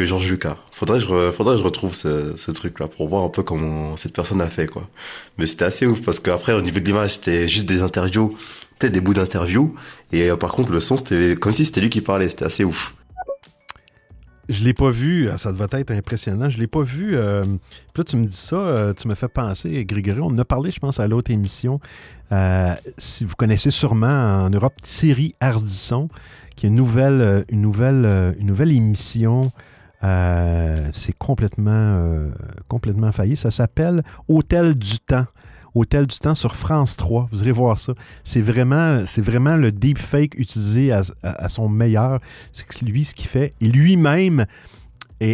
que 0.00 0.06
Georges 0.06 0.30
Lucas. 0.30 0.56
Faudrait 0.72 0.98
que 0.98 1.04
je, 1.04 1.62
retrouve 1.62 1.92
ce, 1.94 2.50
truc-là 2.50 2.88
pour 2.88 3.08
voir 3.08 3.22
un 3.22 3.28
peu 3.28 3.42
comment 3.42 3.96
cette 3.96 4.14
personne 4.14 4.40
a 4.40 4.48
fait, 4.48 4.66
quoi. 4.66 4.88
Mais 5.36 5.46
c'était 5.46 5.66
assez 5.66 5.86
ouf 5.86 6.00
parce 6.02 6.20
qu'après, 6.20 6.54
au 6.54 6.62
niveau 6.62 6.80
de 6.80 6.84
l'image, 6.84 7.14
c'était 7.14 7.46
juste 7.46 7.66
des 7.66 7.82
interviews, 7.82 8.34
peut-être 8.78 8.92
des 8.92 9.02
bouts 9.02 9.14
d'interviews. 9.14 9.74
Et 10.12 10.30
euh, 10.30 10.36
par 10.36 10.52
contre, 10.52 10.72
le 10.72 10.80
son, 10.80 10.96
c'était 10.96 11.36
comme 11.36 11.52
si 11.52 11.66
c'était 11.66 11.82
lui 11.82 11.90
qui 11.90 12.00
parlait. 12.00 12.30
C'était 12.30 12.46
assez 12.46 12.64
ouf. 12.64 12.94
Je 14.48 14.64
l'ai 14.64 14.72
pas 14.72 14.90
vu, 14.90 15.28
euh, 15.28 15.36
ça 15.36 15.52
devait 15.52 15.66
être 15.70 15.92
impressionnant. 15.92 16.48
Je 16.48 16.58
l'ai 16.58 16.66
pas 16.66 16.82
vu. 16.82 17.14
Euh, 17.14 17.44
là, 17.94 18.04
tu 18.04 18.16
me 18.16 18.24
dis 18.24 18.36
ça, 18.36 18.94
tu 18.96 19.06
me 19.06 19.14
fais 19.14 19.28
penser, 19.28 19.84
Grégory, 19.84 20.20
on 20.20 20.28
en 20.28 20.38
a 20.38 20.44
parlé, 20.46 20.70
je 20.70 20.80
pense, 20.80 20.98
à 20.98 21.06
l'autre 21.06 21.30
émission. 21.30 21.78
si 22.96 23.24
vous 23.24 23.36
connaissez 23.36 23.70
sûrement 23.70 24.46
en 24.46 24.50
Europe 24.50 24.74
Thierry 24.82 25.34
Ardisson, 25.40 26.08
qui 26.56 26.66
a 26.66 26.68
une 26.68 26.74
nouvelle, 26.74 27.44
une 27.50 27.60
nouvelle, 27.60 28.34
une 28.38 28.46
nouvelle 28.46 28.72
émission 28.72 29.52
euh, 30.02 30.88
c'est 30.92 31.16
complètement, 31.16 31.70
euh, 31.72 32.30
complètement 32.68 33.12
failli. 33.12 33.36
Ça 33.36 33.50
s'appelle 33.50 34.02
Hôtel 34.28 34.74
du 34.74 34.98
Temps. 35.00 35.26
Hôtel 35.74 36.06
du 36.06 36.18
Temps 36.18 36.34
sur 36.34 36.56
France 36.56 36.96
3. 36.96 37.28
Vous 37.30 37.42
irez 37.42 37.52
voir 37.52 37.78
ça. 37.78 37.92
C'est 38.24 38.40
vraiment, 38.40 39.04
c'est 39.06 39.20
vraiment 39.20 39.56
le 39.56 39.70
deepfake 39.70 40.34
utilisé 40.36 40.92
à, 40.92 41.48
son 41.48 41.68
meilleur. 41.68 42.20
C'est 42.52 42.82
lui 42.82 43.04
ce 43.04 43.14
qu'il 43.14 43.28
fait. 43.28 43.54
Et 43.60 43.66
lui-même 43.66 44.46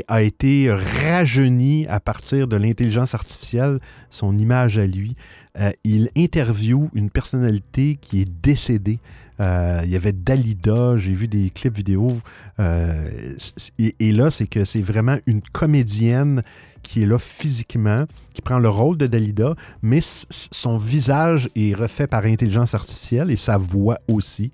a 0.09 0.23
été 0.23 0.69
rajeuni 0.71 1.87
à 1.87 2.01
partir 2.01 2.49
de 2.49 2.57
l'intelligence 2.57 3.14
artificielle, 3.14 3.79
son 4.11 4.35
image 4.35 4.79
à 4.79 4.87
lui. 4.87 5.17
Euh, 5.59 5.71
il 5.85 6.11
interviewe 6.17 6.91
une 6.93 7.09
personnalité 7.09 7.97
qui 8.01 8.21
est 8.21 8.29
décédée. 8.43 8.99
Euh, 9.41 9.80
il 9.84 9.91
y 9.91 9.97
avait 9.97 10.12
Dalida, 10.12 10.97
j'ai 10.97 11.12
vu 11.12 11.28
des 11.28 11.51
clips 11.51 11.76
vidéo. 11.76 12.18
Euh, 12.59 13.34
et, 13.78 14.12
là, 14.12 14.30
c'est 14.30 14.47
que 14.47 14.64
c'est 14.64 14.82
vraiment 14.82 15.18
une 15.26 15.43
comédienne 15.43 16.43
qui 16.82 17.03
est 17.03 17.07
là 17.07 17.18
physiquement, 17.18 18.05
qui 18.34 18.43
prend 18.43 18.59
le 18.59 18.68
rôle 18.68 18.97
de 18.97 19.07
Dalida, 19.07 19.55
mais 19.82 20.01
son 20.01 20.78
visage 20.78 21.51
est 21.57 21.74
refait 21.74 22.07
par 22.07 22.24
intelligence 22.24 22.74
artificielle 22.74 23.30
et 23.30 23.37
sa 23.37 23.57
voix 23.57 23.99
aussi. 24.09 24.53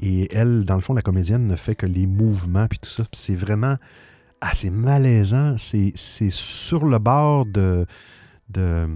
Et 0.00 0.34
elle, 0.34 0.64
dans 0.64 0.76
le 0.76 0.80
fond, 0.80 0.94
la 0.94 1.02
comédienne 1.02 1.46
ne 1.46 1.56
fait 1.56 1.74
que 1.74 1.86
les 1.86 2.06
mouvements 2.06 2.66
puis 2.68 2.78
tout 2.78 2.90
ça. 2.90 3.04
C'est 3.12 3.34
vraiment 3.34 3.76
assez 4.40 4.70
malaisant. 4.70 5.56
C'est 5.58 5.94
sur 6.30 6.86
le 6.86 6.98
bord 6.98 7.46
de, 7.46 7.86
de 8.50 8.88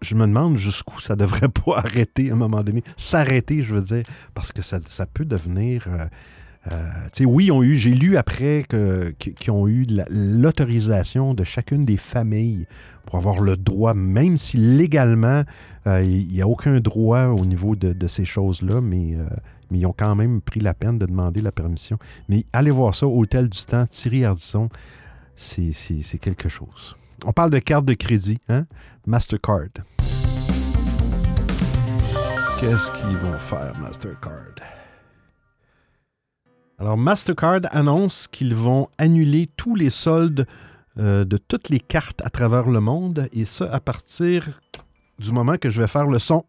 je 0.00 0.14
me 0.14 0.26
demande 0.26 0.56
jusqu'où 0.56 1.00
ça 1.00 1.16
devrait 1.16 1.48
pas 1.48 1.76
arrêter 1.76 2.30
à 2.30 2.34
un 2.34 2.36
moment 2.36 2.62
donné. 2.62 2.82
S'arrêter, 2.96 3.62
je 3.62 3.74
veux 3.74 3.82
dire, 3.82 4.04
parce 4.34 4.52
que 4.52 4.62
ça, 4.62 4.80
peut 5.12 5.24
devenir. 5.24 5.86
Euh, 5.88 6.06
euh, 6.72 7.24
oui, 7.24 7.50
eu, 7.62 7.76
j'ai 7.76 7.92
lu 7.92 8.16
après 8.16 8.64
qu'ils 9.18 9.50
ont 9.52 9.68
eu 9.68 9.86
l'autorisation 10.10 11.32
de 11.32 11.44
chacune 11.44 11.84
des 11.84 11.96
familles 11.96 12.66
pour 13.04 13.16
avoir 13.16 13.40
le 13.40 13.56
droit, 13.56 13.94
même 13.94 14.36
si 14.36 14.56
légalement, 14.56 15.44
euh, 15.86 16.02
il 16.02 16.26
n'y 16.26 16.42
a 16.42 16.48
aucun 16.48 16.80
droit 16.80 17.26
au 17.26 17.44
niveau 17.44 17.76
de, 17.76 18.06
ces 18.08 18.24
choses-là, 18.24 18.80
mais, 18.80 19.16
mais 19.70 19.78
ils 19.78 19.86
ont 19.86 19.94
quand 19.96 20.16
même 20.16 20.40
pris 20.40 20.58
la 20.58 20.74
peine 20.74 20.98
de 20.98 21.06
demander 21.06 21.40
la 21.40 21.52
permission. 21.52 21.98
Mais 22.28 22.44
allez 22.52 22.72
voir 22.72 22.96
ça, 22.96 23.06
Hôtel 23.06 23.48
du 23.48 23.64
Temps, 23.64 23.86
Thierry 23.86 24.24
Ardisson, 24.24 24.68
c'est 25.36 26.18
quelque 26.20 26.48
chose. 26.48 26.96
On 27.24 27.32
parle 27.32 27.50
de 27.50 27.58
carte 27.58 27.84
de 27.84 27.94
crédit, 27.94 28.38
hein? 28.48 28.66
Mastercard. 29.06 29.68
Qu'est-ce 32.60 32.90
qu'ils 32.90 33.16
vont 33.16 33.38
faire, 33.38 33.78
Mastercard? 33.78 34.54
Alors, 36.78 36.96
Mastercard 36.96 37.60
annonce 37.70 38.28
qu'ils 38.28 38.54
vont 38.54 38.88
annuler 38.98 39.48
tous 39.56 39.74
les 39.74 39.90
soldes 39.90 40.46
euh, 40.98 41.24
de 41.24 41.36
toutes 41.36 41.68
les 41.68 41.80
cartes 41.80 42.20
à 42.24 42.30
travers 42.30 42.68
le 42.68 42.80
monde, 42.80 43.28
et 43.32 43.44
ça 43.44 43.70
à 43.72 43.80
partir 43.80 44.60
du 45.18 45.32
moment 45.32 45.56
que 45.56 45.70
je 45.70 45.80
vais 45.80 45.88
faire 45.88 46.06
le 46.06 46.18
son. 46.18 46.44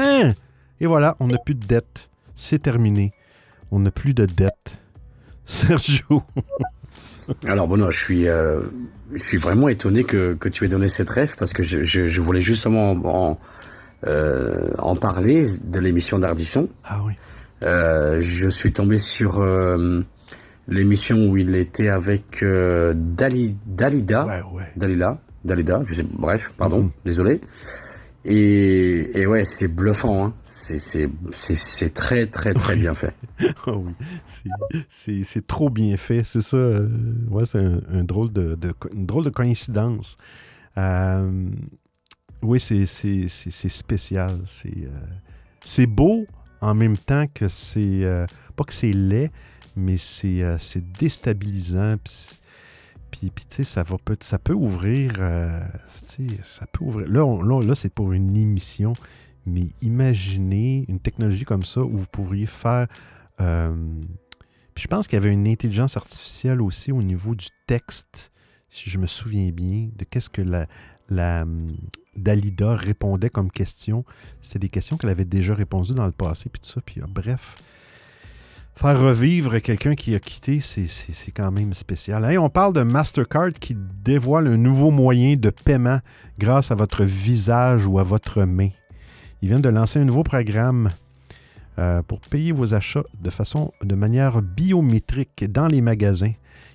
Hein? 0.00 0.34
Et 0.80 0.86
voilà, 0.86 1.16
on 1.20 1.28
n'a 1.28 1.38
plus 1.38 1.54
de 1.54 1.66
dette. 1.66 2.08
C'est 2.34 2.60
terminé. 2.60 3.12
On 3.70 3.80
n'a 3.80 3.90
plus 3.90 4.14
de 4.14 4.26
dette. 4.26 4.80
Sergio. 5.46 6.22
Alors 7.46 7.68
Benoît, 7.68 7.90
je 7.90 7.98
suis, 7.98 8.28
euh, 8.28 8.60
je 9.12 9.22
suis 9.22 9.38
vraiment 9.38 9.68
étonné 9.68 10.04
que, 10.04 10.34
que 10.34 10.48
tu 10.48 10.64
aies 10.64 10.68
donné 10.68 10.88
cette 10.88 11.10
rêve 11.10 11.36
parce 11.38 11.52
que 11.52 11.62
je, 11.62 11.82
je, 11.82 12.20
voulais 12.20 12.40
justement 12.40 12.92
en, 12.92 13.38
euh, 14.06 14.70
en 14.78 14.96
parler 14.96 15.46
de 15.62 15.80
l'émission 15.80 16.18
d'Ardisson. 16.18 16.68
Ah 16.84 17.00
oui. 17.04 17.14
Euh, 17.62 18.18
je 18.20 18.48
suis 18.48 18.72
tombé 18.72 18.98
sur 18.98 19.44
l'émission 20.68 21.28
où 21.28 21.36
il 21.36 21.56
était 21.56 21.88
avec 21.88 22.44
Dali, 22.44 23.56
Dalida. 23.66 24.26
Ouais, 24.26 24.42
ouais. 24.52 24.72
Dalila. 24.76 25.18
Dalida, 25.44 25.80
je 25.84 25.94
sais, 25.94 26.06
bref, 26.10 26.50
pardon, 26.58 26.82
mhm. 26.82 26.90
désolé. 27.04 27.40
Et, 28.28 29.20
et 29.20 29.26
ouais, 29.26 29.44
c'est 29.44 29.68
bluffant. 29.68 30.26
Hein. 30.26 30.34
C'est 30.44 31.94
très, 31.94 32.26
très, 32.26 32.54
très 32.54 32.74
bien 32.74 32.92
fait. 32.92 33.14
oh 33.68 33.84
oui, 35.06 35.24
c'est 35.24 35.46
trop 35.46 35.70
bien 35.70 35.96
fait. 35.96 36.24
C'est 36.24 36.42
ça. 36.42 36.56
Euh, 36.56 36.88
ouais, 37.30 37.44
c'est 37.46 37.60
un, 37.60 38.02
drôle 38.02 38.32
de, 38.32 38.58
une 38.92 39.06
drôle 39.06 39.24
de 39.24 39.30
coïncidence. 39.30 40.18
Euh, 40.76 41.48
oui, 42.42 42.58
c'est 42.58 42.84
spécial. 43.68 44.40
C'est 44.46 44.68
euh, 44.70 44.90
c'est 45.64 45.86
beau 45.86 46.26
en 46.60 46.74
même 46.74 46.98
temps 46.98 47.26
que 47.32 47.46
c'est. 47.46 48.02
pas 48.56 48.64
que 48.64 48.74
c'est 48.74 48.92
laid, 48.92 49.30
mais 49.76 49.98
c'est 49.98 50.42
déstabilisant. 50.98 51.94
Puis, 53.10 53.30
puis, 53.30 53.46
tu 53.46 53.56
sais, 53.56 53.64
ça, 53.64 53.82
va 53.82 53.96
peut, 54.04 54.16
ça 54.20 54.38
peut 54.38 54.52
ouvrir. 54.52 55.14
Euh, 55.18 55.60
ça 56.42 56.66
peut 56.66 56.84
ouvrir. 56.84 57.08
Là, 57.08 57.60
là, 57.62 57.74
c'est 57.74 57.92
pour 57.92 58.12
une 58.12 58.36
émission, 58.36 58.92
mais 59.46 59.68
imaginez 59.80 60.84
une 60.88 61.00
technologie 61.00 61.44
comme 61.44 61.64
ça 61.64 61.80
où 61.80 61.96
vous 61.96 62.06
pourriez 62.06 62.46
faire. 62.46 62.88
Euh, 63.40 63.74
puis 64.74 64.82
je 64.82 64.88
pense 64.88 65.06
qu'il 65.08 65.16
y 65.16 65.22
avait 65.22 65.32
une 65.32 65.48
intelligence 65.48 65.96
artificielle 65.96 66.60
aussi 66.60 66.92
au 66.92 67.02
niveau 67.02 67.34
du 67.34 67.46
texte, 67.66 68.32
si 68.68 68.90
je 68.90 68.98
me 68.98 69.06
souviens 69.06 69.50
bien, 69.50 69.88
de 69.96 70.04
qu'est-ce 70.04 70.28
que 70.28 70.42
la, 70.42 70.66
la 71.08 71.42
hum, 71.42 71.74
Dalida 72.16 72.74
répondait 72.74 73.30
comme 73.30 73.50
question. 73.50 74.04
C'était 74.42 74.60
des 74.60 74.68
questions 74.68 74.96
qu'elle 74.96 75.10
avait 75.10 75.24
déjà 75.24 75.54
répondues 75.54 75.94
dans 75.94 76.06
le 76.06 76.12
passé, 76.12 76.48
puis 76.50 76.60
tout 76.60 76.68
ça. 76.68 76.80
Puis 76.80 77.00
bref, 77.08 77.56
faire 78.76 79.00
revivre 79.00 79.60
quelqu'un 79.60 79.94
qui 79.94 80.14
a 80.14 80.20
quitté, 80.20 80.60
c'est 80.60 81.32
quand 81.32 81.50
même 81.50 81.72
spécial. 81.72 82.38
on 82.38 82.50
parle 82.50 82.74
de 82.74 82.82
Mastercard 82.82 83.52
qui 83.58 83.74
dévoile 84.04 84.46
un 84.48 84.56
nouveau 84.56 84.90
moyen 84.90 85.36
de 85.36 85.50
paiement 85.50 86.00
grâce 86.38 86.70
à 86.70 86.74
votre 86.74 87.02
visage 87.02 87.86
ou 87.86 87.98
à 87.98 88.02
votre 88.02 88.44
main. 88.44 88.68
Ils 89.40 89.48
viennent 89.48 89.62
de 89.62 89.68
lancer 89.70 89.98
un 89.98 90.04
nouveau 90.04 90.22
programme 90.22 90.90
euh, 91.78 92.02
pour 92.02 92.20
payer 92.20 92.52
vos 92.52 92.74
achats 92.74 93.04
de 93.20 93.30
façon, 93.30 93.72
de 93.82 93.94
manière 93.94 94.42
biométrique 94.42 95.50
dans 95.50 95.66
les 95.66 95.80
magasins. 95.80 96.32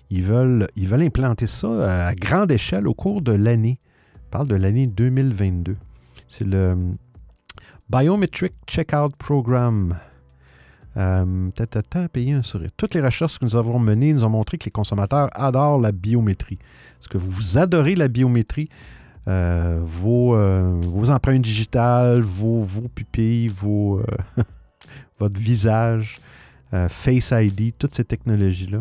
Ils 0.10 0.23
veulent, 0.23 0.68
ils 0.76 0.88
veulent 0.88 1.03
implanter 1.03 1.48
ça 1.48 2.07
à 2.07 2.15
grande 2.15 2.52
échelle 2.52 2.88
au 2.88 2.94
cours 2.94 3.22
de 3.22 3.32
l'année. 3.32 3.80
On 4.28 4.32
parle 4.32 4.48
de 4.48 4.56
l'année 4.56 4.88
2022. 4.88 5.78
C'est 6.28 6.45
le 6.45 6.76
Biometric 7.90 8.53
Checkout 8.68 9.15
Program. 9.18 9.98
Euh, 10.97 11.49
payer 12.11 12.34
un 12.34 12.41
sourire. 12.41 12.69
Toutes 12.76 12.95
les 12.95 13.01
recherches 13.01 13.39
que 13.39 13.45
nous 13.45 13.55
avons 13.55 13.80
menées 13.80 14.11
nous 14.13 14.26
ont 14.26 14.30
montré 14.30 14.57
que 14.57 14.65
les 14.65 14.72
consommateurs 14.72 15.30
adorent 15.34 15.80
la 15.80 15.91
biométrie. 15.93 16.59
Est-ce 16.99 17.07
que 17.07 17.18
vous 17.18 17.57
adorez 17.57 17.95
la 17.95 18.07
biométrie? 18.09 18.68
Euh, 19.27 19.80
vos, 19.84 20.35
euh, 20.35 20.81
vos, 20.84 21.09
empreintes 21.09 21.43
digitales, 21.43 22.22
vos, 22.22 22.61
vos 22.61 22.89
pupilles, 22.89 23.49
votre 25.19 25.39
visage, 25.39 26.19
Face 26.88 27.34
ID, 27.35 27.73
toutes 27.77 27.93
ces 27.93 28.05
technologies-là. 28.05 28.80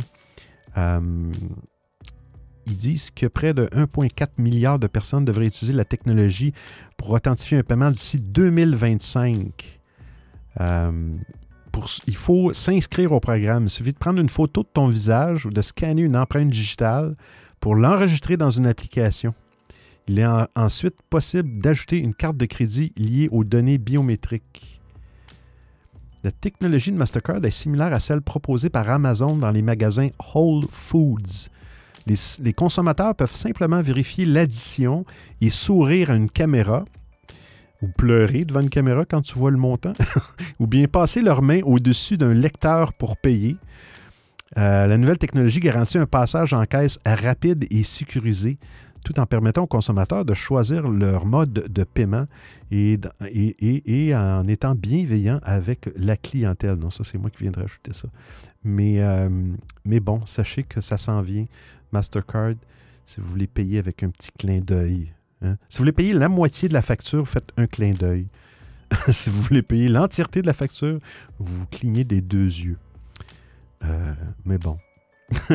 ils 2.66 2.76
disent 2.76 3.10
que 3.10 3.26
près 3.26 3.52
de 3.52 3.66
1,4 3.66 4.28
milliard 4.38 4.78
de 4.78 4.86
personnes 4.86 5.24
devraient 5.24 5.48
utiliser 5.48 5.76
la 5.76 5.84
technologie 5.84 6.52
pour 6.96 7.10
authentifier 7.10 7.58
un 7.58 7.64
paiement 7.64 7.90
d'ici 7.90 8.18
2025 8.18 9.80
il 12.06 12.16
faut 12.16 12.52
s'inscrire 12.52 13.12
au 13.12 13.20
programme. 13.20 13.64
Il 13.64 13.70
suffit 13.70 13.92
de 13.92 13.98
prendre 13.98 14.20
une 14.20 14.28
photo 14.28 14.62
de 14.62 14.68
ton 14.72 14.88
visage 14.88 15.46
ou 15.46 15.50
de 15.50 15.62
scanner 15.62 16.02
une 16.02 16.16
empreinte 16.16 16.50
digitale 16.50 17.14
pour 17.60 17.74
l'enregistrer 17.74 18.36
dans 18.36 18.50
une 18.50 18.66
application. 18.66 19.34
Il 20.08 20.18
est 20.18 20.26
ensuite 20.56 20.96
possible 21.08 21.60
d'ajouter 21.60 21.98
une 21.98 22.14
carte 22.14 22.36
de 22.36 22.46
crédit 22.46 22.92
liée 22.96 23.28
aux 23.30 23.44
données 23.44 23.78
biométriques. 23.78 24.80
La 26.24 26.32
technologie 26.32 26.92
de 26.92 26.96
Mastercard 26.96 27.44
est 27.44 27.50
similaire 27.50 27.92
à 27.92 28.00
celle 28.00 28.20
proposée 28.20 28.68
par 28.68 28.88
Amazon 28.90 29.36
dans 29.36 29.50
les 29.50 29.62
magasins 29.62 30.08
Whole 30.34 30.66
Foods. 30.70 31.48
les 32.06 32.52
consommateurs 32.52 33.14
peuvent 33.14 33.34
simplement 33.34 33.80
vérifier 33.80 34.24
l'addition 34.26 35.04
et 35.40 35.48
sourire 35.48 36.10
à 36.10 36.14
une 36.14 36.30
caméra 36.30 36.84
ou 37.82 37.88
pleurer 37.88 38.44
devant 38.44 38.60
une 38.60 38.70
caméra 38.70 39.04
quand 39.04 39.22
tu 39.22 39.38
vois 39.38 39.50
le 39.50 39.56
montant, 39.56 39.92
ou 40.58 40.66
bien 40.66 40.86
passer 40.86 41.22
leurs 41.22 41.42
mains 41.42 41.60
au-dessus 41.64 42.16
d'un 42.16 42.34
lecteur 42.34 42.92
pour 42.92 43.16
payer. 43.16 43.56
Euh, 44.58 44.86
la 44.86 44.98
nouvelle 44.98 45.18
technologie 45.18 45.60
garantit 45.60 45.98
un 45.98 46.06
passage 46.06 46.52
en 46.52 46.64
caisse 46.64 46.98
rapide 47.06 47.66
et 47.70 47.84
sécurisé, 47.84 48.58
tout 49.04 49.18
en 49.18 49.26
permettant 49.26 49.62
aux 49.62 49.68
consommateurs 49.68 50.24
de 50.24 50.34
choisir 50.34 50.88
leur 50.88 51.24
mode 51.24 51.52
de 51.52 51.84
paiement 51.84 52.26
et, 52.70 52.98
et, 53.30 54.14
en 54.14 54.46
étant 54.46 54.74
bienveillant 54.74 55.40
avec 55.42 55.88
la 55.96 56.16
clientèle. 56.16 56.74
Non, 56.74 56.90
ça, 56.90 57.04
c'est 57.04 57.16
moi 57.16 57.30
qui 57.30 57.44
viens 57.44 57.52
de 57.52 57.92
ça. 57.92 58.08
Mais, 58.62 59.00
euh, 59.00 59.28
mais 59.84 60.00
bon, 60.00 60.20
sachez 60.26 60.64
que 60.64 60.80
ça 60.80 60.98
s'en 60.98 61.22
vient. 61.22 61.46
Mastercard, 61.92 62.54
si 63.06 63.20
vous 63.20 63.28
voulez 63.28 63.46
payer 63.46 63.78
avec 63.78 64.02
un 64.02 64.10
petit 64.10 64.30
clin 64.38 64.58
d'œil, 64.58 65.12
Hein? 65.42 65.56
Si 65.68 65.78
vous 65.78 65.82
voulez 65.82 65.92
payer 65.92 66.12
la 66.12 66.28
moitié 66.28 66.68
de 66.68 66.74
la 66.74 66.82
facture, 66.82 67.26
faites 67.28 67.50
un 67.56 67.66
clin 67.66 67.92
d'œil. 67.92 68.26
si 69.12 69.30
vous 69.30 69.42
voulez 69.42 69.62
payer 69.62 69.88
l'entièreté 69.88 70.42
de 70.42 70.46
la 70.46 70.52
facture, 70.52 70.98
vous 71.38 71.66
clignez 71.66 72.04
des 72.04 72.20
deux 72.20 72.46
yeux. 72.46 72.78
Euh, 73.84 74.14
mais 74.44 74.58
bon. 74.58 74.78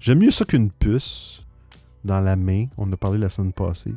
J'aime 0.00 0.18
mieux 0.18 0.30
ça 0.30 0.44
qu'une 0.44 0.70
puce 0.70 1.44
dans 2.04 2.20
la 2.20 2.36
main. 2.36 2.66
On 2.78 2.90
a 2.92 2.96
parlé 2.96 3.18
la 3.18 3.28
semaine 3.28 3.52
passée. 3.52 3.94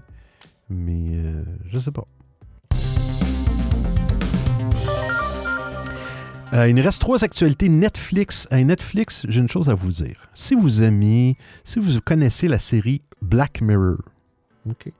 Mais 0.69 1.05
euh, 1.11 1.43
je 1.67 1.80
sais 1.80 1.91
pas. 1.91 2.05
Euh, 6.53 6.67
il 6.67 6.75
nous 6.75 6.84
reste 6.84 7.01
trois 7.01 7.23
actualités 7.23 7.67
Netflix. 7.67 8.47
À 8.51 8.63
Netflix, 8.63 9.25
j'ai 9.27 9.39
une 9.39 9.49
chose 9.49 9.69
à 9.69 9.73
vous 9.73 9.89
dire. 9.89 10.30
Si 10.35 10.53
vous 10.53 10.84
aimez, 10.84 11.35
si 11.63 11.80
vous 11.80 11.99
connaissez 11.99 12.47
la 12.47 12.59
série 12.59 13.01
Black 13.21 13.61
Mirror, 13.61 13.97
OK. 14.69 14.91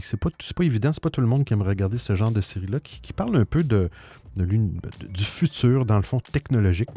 C'est 0.00 0.16
pas, 0.16 0.30
pas 0.56 0.64
évident, 0.64 0.90
c'est 0.92 1.02
pas 1.02 1.10
tout 1.10 1.20
le 1.20 1.26
monde 1.26 1.44
qui 1.44 1.52
aime 1.52 1.62
regarder 1.62 1.98
ce 1.98 2.14
genre 2.14 2.30
de 2.30 2.40
série-là, 2.40 2.80
qui, 2.80 3.12
parle 3.12 3.36
un 3.36 3.44
peu 3.44 3.62
de, 3.62 3.90
du 4.36 5.24
futur, 5.24 5.84
dans 5.84 5.96
le 5.96 6.02
fond, 6.02 6.20
technologique, 6.20 6.88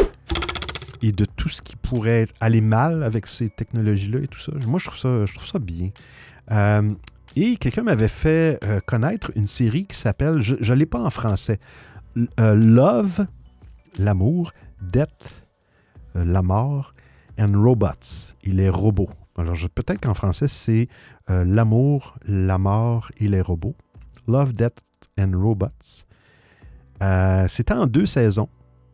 et 1.01 1.11
de 1.11 1.25
tout 1.25 1.49
ce 1.49 1.61
qui 1.61 1.75
pourrait 1.75 2.27
aller 2.39 2.61
mal 2.61 3.03
avec 3.03 3.27
ces 3.27 3.49
technologies-là 3.49 4.19
et 4.19 4.27
tout 4.27 4.39
ça. 4.39 4.53
Moi, 4.65 4.79
je 4.79 4.85
trouve 4.85 4.97
ça, 4.97 5.25
je 5.25 5.33
trouve 5.33 5.47
ça 5.47 5.59
bien. 5.59 5.89
Euh, 6.51 6.93
et 7.35 7.57
quelqu'un 7.57 7.83
m'avait 7.83 8.07
fait 8.07 8.59
euh, 8.63 8.79
connaître 8.85 9.31
une 9.35 9.45
série 9.45 9.85
qui 9.87 9.97
s'appelle, 9.97 10.41
je 10.41 10.55
ne 10.55 10.77
l'ai 10.77 10.85
pas 10.85 10.99
en 10.99 11.09
français, 11.09 11.59
euh, 12.39 12.55
Love, 12.55 13.25
l'amour, 13.99 14.53
Death, 14.81 15.43
la 16.13 16.41
mort, 16.41 16.93
and 17.37 17.61
Robots, 17.61 18.35
et 18.43 18.51
les 18.51 18.69
robots. 18.69 19.09
Alors, 19.37 19.55
peut-être 19.73 19.99
qu'en 19.99 20.13
français, 20.13 20.47
c'est 20.47 20.87
euh, 21.29 21.43
L'amour, 21.43 22.15
la 22.25 22.57
mort 22.57 23.11
et 23.17 23.27
les 23.27 23.41
robots. 23.41 23.75
Love, 24.27 24.53
Death 24.53 24.79
and 25.19 25.31
Robots. 25.35 26.05
Euh, 27.03 27.45
C'était 27.49 27.73
en 27.73 27.85
deux 27.85 28.05
saisons 28.05 28.47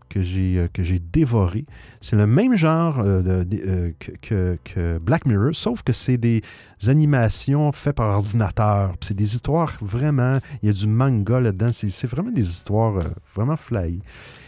que 0.09 0.21
j'ai 0.21 0.57
euh, 0.57 0.67
que 0.73 0.81
j'ai 0.81 0.99
dévoré. 0.99 1.65
C'est 2.01 2.15
le 2.15 2.25
même 2.25 2.55
genre 2.55 2.97
que, 2.97 4.57
que, 4.63 4.97
Black 4.97 5.25
Mirror, 5.25 5.53
sauf 5.53 5.83
que 5.83 5.93
c'est 5.93 6.17
des 6.17 6.41
animations 6.87 7.71
faites 7.71 7.95
par 7.95 8.17
ordinateur. 8.17 8.95
C'est 8.99 9.13
des 9.13 9.35
histoires 9.35 9.77
vraiment. 9.79 10.39
Il 10.63 10.67
y 10.67 10.69
a 10.69 10.73
du 10.73 10.87
manga 10.87 11.39
là-dedans. 11.39 11.69
C'est 11.71 12.07
vraiment 12.07 12.31
des 12.31 12.49
histoires 12.49 12.99
vraiment 13.35 13.57
fly. 13.57 14.01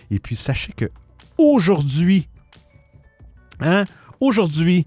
Et 0.10 0.20
puis 0.20 0.36
sachez 0.36 0.74
que 0.74 0.90
aujourd'hui, 1.38 2.28
hein, 3.62 3.86
aujourd'hui, 4.20 4.86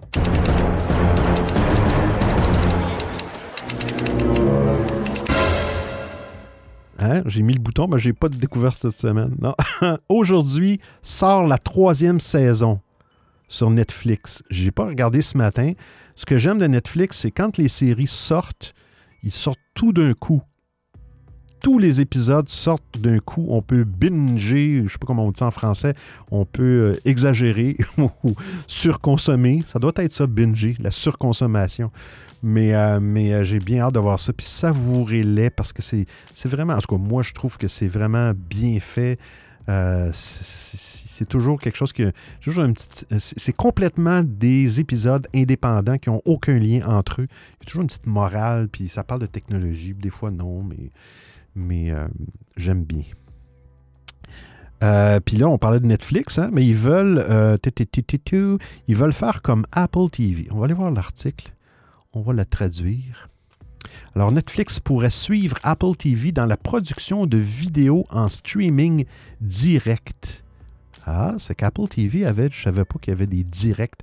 Hein? 7.07 7.23
J'ai 7.27 7.43
mis 7.43 7.53
le 7.53 7.61
bouton, 7.61 7.87
mais 7.89 7.99
j'ai 7.99 8.13
pas 8.13 8.29
de 8.29 8.37
découverte 8.37 8.79
cette 8.81 8.99
semaine. 8.99 9.37
Aujourd'hui 10.09 10.81
sort 11.03 11.47
la 11.47 11.59
troisième 11.59 12.21
saison 12.21 12.81
sur 13.49 13.71
Netflix. 13.71 14.43
J'ai 14.51 14.71
pas 14.71 14.87
regardé 14.87 15.23
ce 15.23 15.39
matin. 15.39 15.73
Ce 16.17 16.27
que 16.27 16.39
j'aime 16.39 16.59
de 16.59 16.67
Netflix, 16.67 17.19
c'est 17.21 17.31
quand 17.31 17.59
les 17.59 17.69
séries 17.69 18.07
sortent, 18.07 18.75
ils 19.23 19.31
sortent 19.31 19.61
tout 19.75 19.93
d'un 19.93 20.15
coup. 20.15 20.43
Tous 21.63 21.79
les 21.79 22.01
épisodes 22.01 22.49
sortent 22.49 23.01
d'un 23.01 23.19
coup. 23.19 23.47
On 23.49 23.63
peut 23.63 23.85
binger, 23.85 24.83
je 24.87 24.93
sais 24.93 24.99
pas 24.99 25.07
comment 25.07 25.27
on 25.27 25.33
dit 25.33 25.43
en 25.43 25.51
français, 25.51 25.95
on 26.31 26.45
peut 26.45 26.93
euh, 26.95 27.01
exagérer 27.05 27.77
ou 27.99 28.35
surconsommer. 28.67 29.63
Ça 29.67 29.79
doit 29.79 29.93
être 29.97 30.13
ça, 30.13 30.27
binger, 30.27 30.77
la 30.81 30.91
surconsommation. 30.91 31.91
Mais, 32.49 32.77
euh, 32.77 33.01
mais 33.01 33.35
euh, 33.35 33.43
j'ai 33.43 33.59
bien 33.59 33.81
hâte 33.81 33.95
de 33.95 33.99
voir 33.99 34.21
ça. 34.21 34.33
Puis 34.33 34.47
savourez-les 34.47 35.51
parce 35.51 35.73
que 35.73 35.83
c'est 35.83 36.07
vraiment, 36.45 36.75
en 36.75 36.79
tout 36.79 36.95
cas, 36.95 37.03
moi, 37.03 37.25
je 37.25 37.33
trouve 37.33 37.59
que 37.59 37.67
c'est 37.67 37.89
vraiment 37.89 38.35
bien 38.37 38.79
fait. 38.79 39.19
Euh, 39.69 40.13
c'est 40.15 41.29
toujours 41.29 41.61
quelque 41.61 41.75
chose 41.75 41.93
petit. 41.93 43.05
C'est 43.19 43.53
complètement 43.53 44.23
des 44.23 44.79
épisodes 44.79 45.27
indépendants 45.35 45.99
qui 45.99 46.09
n'ont 46.09 46.23
aucun 46.25 46.57
lien 46.61 46.87
entre 46.87 47.23
eux. 47.23 47.27
Il 47.29 47.63
y 47.63 47.63
a 47.63 47.67
toujours 47.67 47.83
une 47.83 47.89
petite 47.89 48.07
morale, 48.07 48.69
puis 48.69 48.87
ça 48.87 49.03
parle 49.03 49.23
de 49.23 49.27
technologie, 49.27 49.95
des 49.95 50.11
fois 50.11 50.31
non, 50.31 50.63
mais, 50.63 50.93
mais 51.57 51.93
j'aime 52.57 52.85
bien. 52.85 53.03
puis 55.25 55.37
là, 55.37 55.49
on 55.49 55.59
parlait 55.59 55.81
de 55.81 55.87
Netflix, 55.87 56.39
hein, 56.39 56.51
mais 56.53 56.65
ils 56.65 56.77
veulent, 56.77 57.59
ils 58.87 58.97
veulent 58.97 59.13
faire 59.13 59.43
comme 59.43 59.67
Apple 59.73 60.11
TV. 60.13 60.47
On 60.53 60.59
va 60.59 60.67
aller 60.67 60.75
voir 60.75 60.93
l'article. 60.93 61.56
On 62.17 62.23
va 62.23 62.33
la 62.33 62.47
traduire. 62.47 63.29
Alors, 64.15 64.33
Netflix 64.33 64.81
pourrait 64.81 65.11
suivre 65.11 65.59
Apple 65.63 65.95
TV 65.99 66.33
dans 66.33 66.47
la 66.47 66.57
production 66.57 67.27
de 67.27 67.37
vidéos 67.37 68.07
en 68.09 68.31
streaming 68.31 69.05
direct. 69.43 70.43
Ah, 71.05 71.35
c'est 71.37 71.55
qu'Apple 71.55 71.89
TV 71.89 72.25
avait, 72.25 72.49
je 72.51 72.63
savais 72.63 72.87
pas 72.87 72.99
qu'il 72.99 73.11
y 73.11 73.13
avait 73.13 73.27
des 73.27 73.45
directs 73.45 74.01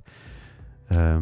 euh, 0.92 1.18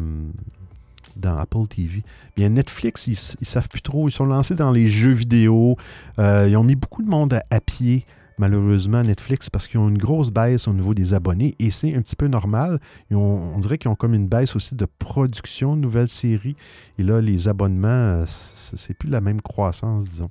dans 1.15 1.35
Apple 1.35 1.65
TV. 1.67 2.03
Bien, 2.37 2.49
Netflix, 2.49 3.07
ils, 3.07 3.17
ils 3.41 3.47
savent 3.47 3.69
plus 3.69 3.81
trop. 3.81 4.07
Ils 4.07 4.11
sont 4.11 4.27
lancés 4.27 4.53
dans 4.53 4.71
les 4.71 4.85
jeux 4.85 5.13
vidéo. 5.13 5.77
Euh, 6.19 6.45
ils 6.47 6.55
ont 6.55 6.63
mis 6.63 6.75
beaucoup 6.75 7.01
de 7.01 7.09
monde 7.09 7.39
à, 7.49 7.59
pied, 7.59 8.05
malheureusement, 8.37 9.03
Netflix, 9.03 9.49
parce 9.49 9.67
qu'ils 9.67 9.79
ont 9.79 9.89
une 9.89 9.97
grosse 9.97 10.31
baisse 10.31 10.67
au 10.67 10.73
niveau 10.73 10.93
des 10.93 11.13
abonnés. 11.13 11.55
Et 11.59 11.71
c'est 11.71 11.95
un 11.95 12.01
petit 12.01 12.15
peu 12.15 12.27
normal. 12.27 12.79
on 13.11 13.57
dirait 13.59 13.77
qu'ils 13.77 13.91
ont 13.91 13.95
comme 13.95 14.13
une 14.13 14.27
baisse 14.27 14.55
aussi 14.55 14.75
de 14.75 14.85
production 14.85 15.75
de 15.75 15.81
nouvelles 15.81 16.09
séries. 16.09 16.55
Et 16.97 17.03
là, 17.03 17.21
les 17.21 17.47
abonnements, 17.47 17.87
euh, 17.87 18.25
c'est 18.27 18.93
plus 18.93 19.09
la 19.09 19.21
même 19.21 19.41
croissance, 19.41 20.05
disons. 20.05 20.29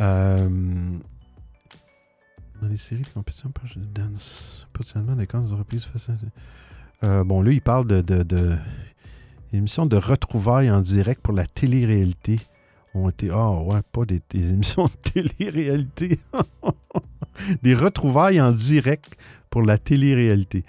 Euh, 0.00 0.48
dans 2.60 2.68
les 2.68 2.76
séries 2.76 3.02
de 3.02 3.08
compétition, 3.08 3.52
potentiellement 4.72 5.16
des 5.16 5.26
camps 5.26 5.42
de 5.42 5.54
reprise. 5.54 5.88
Euh, 7.04 7.24
bon, 7.24 7.42
là, 7.42 7.52
il 7.52 7.62
parle 7.62 7.86
de, 7.86 8.00
de, 8.00 8.22
de 8.22 8.56
émission 9.52 9.86
de 9.86 9.96
retrouvailles 9.96 10.70
en 10.70 10.80
direct 10.80 11.22
pour 11.22 11.32
la 11.34 11.46
télé-réalité. 11.46 12.38
Ont 12.98 13.10
été, 13.10 13.28
ah 13.32 13.52
ouais, 13.52 13.80
pas 13.92 14.04
des, 14.04 14.20
émissions 14.34 14.84
de 14.84 15.10
télé-réalité. 15.12 16.18
des 17.62 17.74
retrouvailles 17.74 18.40
en 18.40 18.52
direct 18.52 19.16
pour 19.50 19.62
la 19.62 19.78
télé-réalité. 19.78 20.64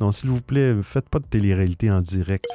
Non, 0.00 0.10
s'il 0.10 0.30
vous 0.30 0.40
plaît, 0.40 0.74
faites 0.82 1.08
pas 1.08 1.18
de 1.18 1.26
télé-réalité 1.26 1.90
en 1.90 2.00
direct. 2.00 2.46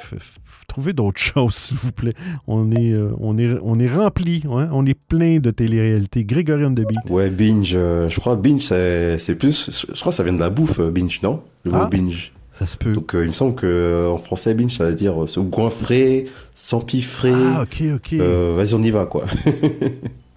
trouvez 0.68 0.92
d'autres 0.92 1.20
choses, 1.20 1.54
s'il 1.54 1.76
vous 1.76 1.92
plaît. 1.92 2.14
On 2.46 2.70
est, 2.72 2.92
euh, 2.92 3.12
on 3.18 3.38
est, 3.38 3.56
on 3.62 3.78
est 3.78 3.92
rempli, 3.92 4.42
hein. 4.46 4.68
on 4.72 4.84
est 4.84 4.98
plein 4.98 5.38
de 5.38 5.50
télé-réalité. 5.50 6.24
Grégorian 6.24 6.70
de 6.70 6.82
Binge. 6.82 7.10
Ouais, 7.10 7.30
Binge. 7.30 7.72
Euh, 7.74 8.08
je 8.08 8.20
crois 8.20 8.36
Binge, 8.36 8.62
c'est 8.62 9.34
plus. 9.38 9.86
Je 9.88 10.00
crois 10.00 10.10
que 10.10 10.16
ça 10.16 10.24
vient 10.24 10.32
de 10.32 10.40
la 10.40 10.50
bouffe, 10.50 10.80
Binge, 10.80 11.20
non? 11.22 11.42
Le 11.64 11.70
mot 11.70 11.78
ah. 11.82 11.88
Binge. 11.90 12.32
Ça 12.60 12.66
se 12.66 12.76
peut. 12.76 12.92
Donc, 12.92 13.14
euh, 13.14 13.24
il 13.24 13.28
me 13.28 13.32
semble 13.32 13.56
qu'en 13.56 14.18
français, 14.18 14.54
binge, 14.54 14.76
ça 14.76 14.84
veut 14.84 14.94
dire 14.94 15.28
se 15.28 15.40
goinfrer, 15.40 16.26
s'empiffrer. 16.54 17.32
Ah, 17.34 17.62
ok, 17.62 17.82
ok. 17.96 18.14
Vas-y, 18.14 18.74
on 18.74 18.82
y 18.82 18.90
va, 18.90 19.06
quoi. 19.06 19.24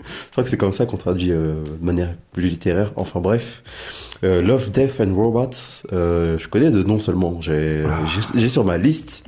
Je 0.06 0.32
crois 0.32 0.44
que 0.44 0.50
c'est 0.50 0.58
comme 0.58 0.74
ça 0.74 0.86
qu'on 0.86 0.98
traduit 0.98 1.30
de 1.30 1.56
manière 1.82 2.14
plus 2.34 2.48
littéraire. 2.48 2.92
Enfin, 2.96 3.22
bref. 3.22 3.62
Euh, 4.24 4.42
Love, 4.42 4.72
Death 4.72 5.02
and 5.02 5.14
Robots, 5.16 5.86
euh, 5.92 6.38
je 6.38 6.48
connais 6.48 6.72
de 6.72 6.82
nom 6.82 7.00
seulement. 7.00 7.42
J'ai 7.42 7.84
ah. 7.86 8.48
sur 8.48 8.64
ma 8.64 8.78
liste. 8.78 9.26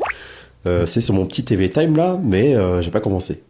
Euh, 0.65 0.85
c'est 0.85 1.01
sur 1.01 1.13
mon 1.13 1.25
petit 1.25 1.43
TV 1.43 1.69
Time 1.69 1.95
là, 1.95 2.19
mais 2.23 2.55
j'ai 2.81 2.91
pas 2.91 3.01
commencé. 3.01 3.41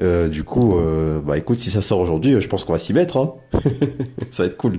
du 0.00 0.44
coup, 0.44 0.76
bah 1.24 1.36
écoute, 1.36 1.58
si 1.58 1.70
ça 1.70 1.82
sort 1.82 1.98
aujourd'hui, 1.98 2.40
je 2.40 2.48
pense 2.48 2.64
qu'on 2.64 2.72
va 2.72 2.78
s'y 2.78 2.92
mettre. 2.92 3.16
Hein. 3.16 3.34
ça 4.30 4.44
va 4.44 4.48
être 4.48 4.56
cool. 4.56 4.78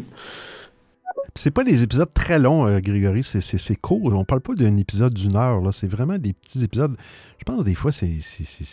C'est 1.36 1.52
pas 1.52 1.64
des 1.64 1.84
épisodes 1.84 2.14
très 2.14 2.40
longs, 2.40 2.80
Grégory, 2.80 3.24
c'est 3.24 3.76
court. 3.76 4.14
On 4.14 4.26
parle 4.26 4.42
pas 4.42 4.54
d'un 4.56 4.78
épisode 4.78 5.14
d'une 5.14 5.36
heure. 5.36 5.62
C'est 5.74 5.88
vraiment 5.88 6.18
des 6.18 6.34
petits 6.34 6.64
épisodes. 6.64 6.96
Je 7.38 7.44
pense 7.44 7.66
des 7.66 7.76
fois, 7.76 7.92
c'est 7.92 8.10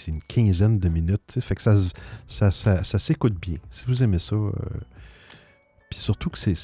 une 0.09 0.23
quinzaine 0.23 0.78
de 0.78 0.89
minutes. 0.89 1.39
Fait 1.41 1.55
que 1.55 1.62
ça, 1.62 1.77
ça, 2.27 2.51
ça, 2.51 2.99
s'écoute 2.99 3.39
bien. 3.41 3.59
Si 3.70 3.85
vous 3.87 4.03
aimez 4.03 4.19
ça, 4.19 4.37
puis 5.91 5.99
surtout 5.99 6.31
que 6.31 6.39
c'est 6.39 6.55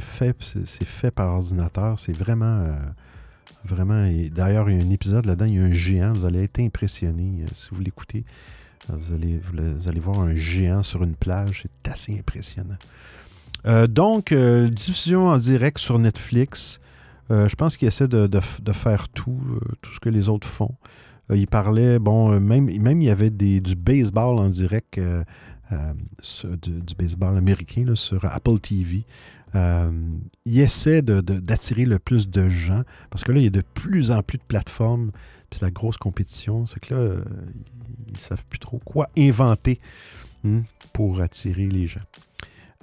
fait, 0.00 0.36
fait 0.64 1.10
par 1.10 1.30
ordinateur. 1.30 1.98
C'est 1.98 2.12
vraiment. 2.12 2.60
Euh, 2.60 2.76
vraiment. 3.64 4.08
D'ailleurs, 4.30 4.70
il 4.70 4.78
y 4.78 4.82
a 4.82 4.84
un 4.84 4.90
épisode 4.90 5.26
là-dedans, 5.26 5.46
il 5.46 5.54
y 5.54 5.58
a 5.58 5.64
un 5.64 5.72
géant. 5.72 6.12
Vous 6.12 6.24
allez 6.24 6.44
être 6.44 6.60
impressionné 6.60 7.42
euh, 7.42 7.46
si 7.54 7.70
vous 7.72 7.80
l'écoutez. 7.80 8.24
Euh, 8.88 8.94
vous 8.96 9.12
allez, 9.12 9.38
vous, 9.38 9.88
allez 9.88 10.00
voir 10.00 10.20
un 10.20 10.34
géant 10.34 10.82
sur 10.82 11.02
une 11.02 11.16
plage. 11.16 11.62
C'est 11.62 11.90
assez 11.90 12.18
impressionnant. 12.18 12.78
Donc, 13.88 14.34
diffusion 14.34 15.28
en 15.28 15.36
direct 15.36 15.78
sur 15.78 15.98
Netflix. 15.98 16.80
je 17.28 17.54
pense 17.54 17.76
qu'il 17.76 17.88
essaie 17.88 18.08
de, 18.08 18.40
faire 18.72 19.08
tout, 19.08 19.40
tout 19.82 19.92
ce 19.92 20.00
que 20.00 20.08
les 20.08 20.28
autres 20.28 20.46
font. 20.46 20.74
il 21.32 21.46
parlait, 21.46 21.98
bon, 21.98 22.40
même, 22.40 22.70
même 22.80 23.00
il 23.00 23.06
y 23.06 23.10
avait 23.10 23.30
du 23.30 23.74
baseball 23.76 24.38
en 24.38 24.48
direct 24.48 24.98
euh, 25.72 25.92
du, 26.56 26.94
baseball 26.98 27.36
américain 27.36 27.84
sur 27.94 28.24
Apple 28.24 28.58
TV. 28.58 29.04
Euh, 29.54 29.92
il 30.44 30.58
essaie 30.58 31.00
d'attirer 31.00 31.84
le 31.84 32.00
plus 32.00 32.28
de 32.28 32.48
gens 32.48 32.82
parce 33.08 33.22
que 33.22 33.30
là, 33.30 33.38
il 33.38 33.44
y 33.44 33.46
a 33.46 33.50
de 33.50 33.62
plus 33.74 34.10
en 34.10 34.22
plus 34.22 34.38
de 34.38 34.42
plateformes. 34.42 35.12
C'est 35.52 35.62
la 35.62 35.70
grosse 35.70 35.96
compétition. 35.96 36.66
C'est 36.66 36.80
que 36.80 36.94
là, 36.94 37.00
euh, 37.00 37.24
ils 38.08 38.14
ne 38.14 38.18
savent 38.18 38.44
plus 38.46 38.58
trop 38.58 38.80
quoi 38.84 39.10
inventer 39.16 39.78
hmm, 40.42 40.62
pour 40.92 41.20
attirer 41.20 41.66
les 41.66 41.86
gens. 41.86 42.00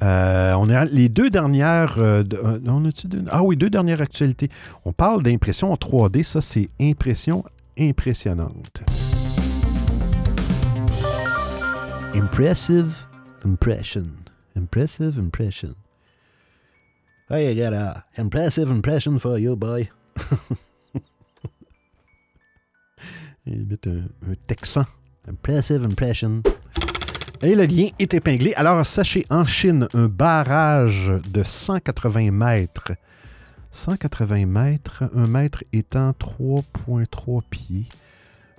On 0.01 0.69
a 0.69 0.85
les 0.85 1.09
deux 1.09 1.29
dernières. 1.29 1.97
on 1.97 2.85
a 2.85 2.89
ah 3.31 3.43
oui, 3.43 3.57
deux 3.57 3.69
dernières 3.69 4.01
actualités. 4.01 4.49
On 4.85 4.93
parle 4.93 5.23
d'impression 5.23 5.71
en 5.71 5.75
3D. 5.75 6.23
Ça, 6.23 6.41
c'est 6.41 6.69
impression 6.79 7.43
impressionnante. 7.79 8.83
Impressive 12.15 13.07
impression. 13.45 14.03
Impressive 14.55 15.19
impression. 15.19 15.75
Hey, 17.29 17.51
I 17.51 17.55
got 17.55 17.73
a 17.73 18.05
impressive 18.17 18.71
impression 18.71 19.19
for 19.19 19.37
you, 19.37 19.55
boy. 19.55 19.89
Il 23.45 23.65
met 23.65 23.85
un, 23.87 24.09
un 24.27 24.35
texan. 24.47 24.85
Impressive 25.27 25.83
impression. 25.83 26.41
Et 27.41 27.53
le 27.53 27.65
lien 27.65 27.89
est 27.99 28.15
épinglé. 28.15 28.53
Alors, 28.55 28.83
sachez, 28.83 29.25
en 29.29 29.45
Chine, 29.45 29.87
un 29.93 30.07
barrage 30.07 31.11
de 31.31 31.43
180 31.43 32.31
mètres. 32.31 32.93
180 33.71 34.47
mètres, 34.47 35.03
un 35.15 35.27
mètre 35.27 35.63
étant 35.71 36.11
3,3 36.11 37.41
pieds. 37.47 37.85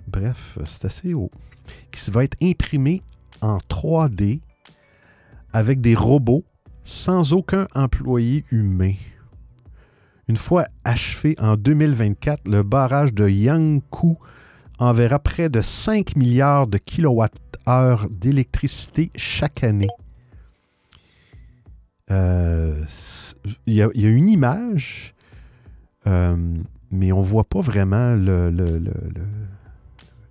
Bref, 0.07 0.57
c'est 0.65 0.85
assez 0.85 1.13
haut. 1.13 1.29
Qui 1.91 2.09
va 2.09 2.23
être 2.23 2.37
imprimé 2.41 3.01
en 3.41 3.57
3D 3.69 4.39
avec 5.51 5.81
des 5.81 5.95
robots 5.95 6.45
sans 6.85 7.33
aucun 7.33 7.67
employé 7.75 8.45
humain. 8.49 8.93
Une 10.29 10.37
fois 10.37 10.65
achevé 10.85 11.35
en 11.39 11.57
2024, 11.57 12.47
le 12.47 12.63
barrage 12.63 13.13
de 13.13 13.27
Yangkou 13.27 14.17
enverra 14.77 15.19
près 15.19 15.49
de 15.49 15.61
5 15.61 16.15
milliards 16.15 16.67
de 16.67 16.77
kilowattheures 17.65 18.09
d'électricité 18.09 19.11
chaque 19.15 19.63
année. 19.63 19.87
Euh, 22.11 22.83
il 23.67 23.73
y, 23.75 23.81
a 23.83 23.89
une 23.93 24.29
image, 24.29 25.13
euh, 26.07 26.57
mais 26.91 27.11
on 27.11 27.19
ne 27.19 27.25
voit 27.25 27.43
pas 27.43 27.61
vraiment 27.61 28.15
le, 28.15 28.51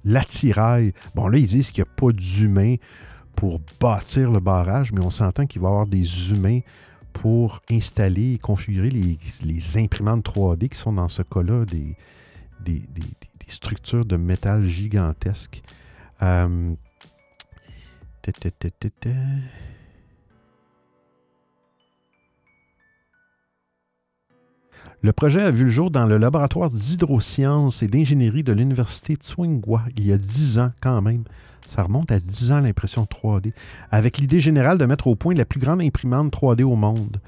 l'attirail. 0.04 0.92
Bon, 1.14 1.28
là, 1.28 1.38
ils 1.38 1.46
disent 1.46 1.70
qu'il 1.70 1.84
n'y 1.84 1.90
a 1.90 1.94
pas 1.94 2.12
d'humains 2.12 2.76
pour 3.36 3.60
bâtir 3.80 4.32
le 4.32 4.40
barrage, 4.40 4.92
mais 4.92 5.00
on 5.00 5.10
s'entend 5.10 5.46
qu'il 5.46 5.62
va 5.62 5.68
y 5.68 5.70
avoir 5.70 5.86
des 5.86 6.32
humains 6.32 6.60
pour 7.12 7.60
installer 7.70 8.34
et 8.34 8.38
configurer 8.38 8.90
les, 8.90 9.78
imprimantes 9.78 10.24
3D 10.24 10.68
qui 10.68 10.78
sont 10.78 10.92
dans 10.92 11.08
ce 11.08 11.22
cas-là 11.22 11.64
des, 11.64 11.96
des, 12.64 12.82
structures 13.46 14.04
de 14.04 14.16
métal 14.16 14.64
gigantesques. 14.64 15.62
Euh, 16.22 16.74
Le 25.00 25.12
projet 25.12 25.42
a 25.42 25.50
vu 25.50 25.64
le 25.64 25.70
jour 25.70 25.90
dans 25.90 26.06
le 26.06 26.18
laboratoire 26.18 26.70
d'hydrosciences 26.70 27.82
et 27.82 27.86
d'ingénierie 27.86 28.42
de 28.42 28.52
l'Université 28.52 29.14
Tsinghua 29.14 29.84
il 29.96 30.06
y 30.06 30.12
a 30.12 30.18
10 30.18 30.58
ans 30.58 30.72
quand 30.80 31.00
même. 31.00 31.24
Ça 31.68 31.84
remonte 31.84 32.10
à 32.10 32.18
10 32.18 32.52
ans 32.52 32.60
l'impression 32.60 33.04
3D, 33.04 33.52
avec 33.90 34.18
l'idée 34.18 34.40
générale 34.40 34.78
de 34.78 34.86
mettre 34.86 35.06
au 35.06 35.14
point 35.14 35.34
la 35.34 35.44
plus 35.44 35.60
grande 35.60 35.82
imprimante 35.82 36.32
3D 36.32 36.64
au 36.64 36.76
monde. 36.76 37.20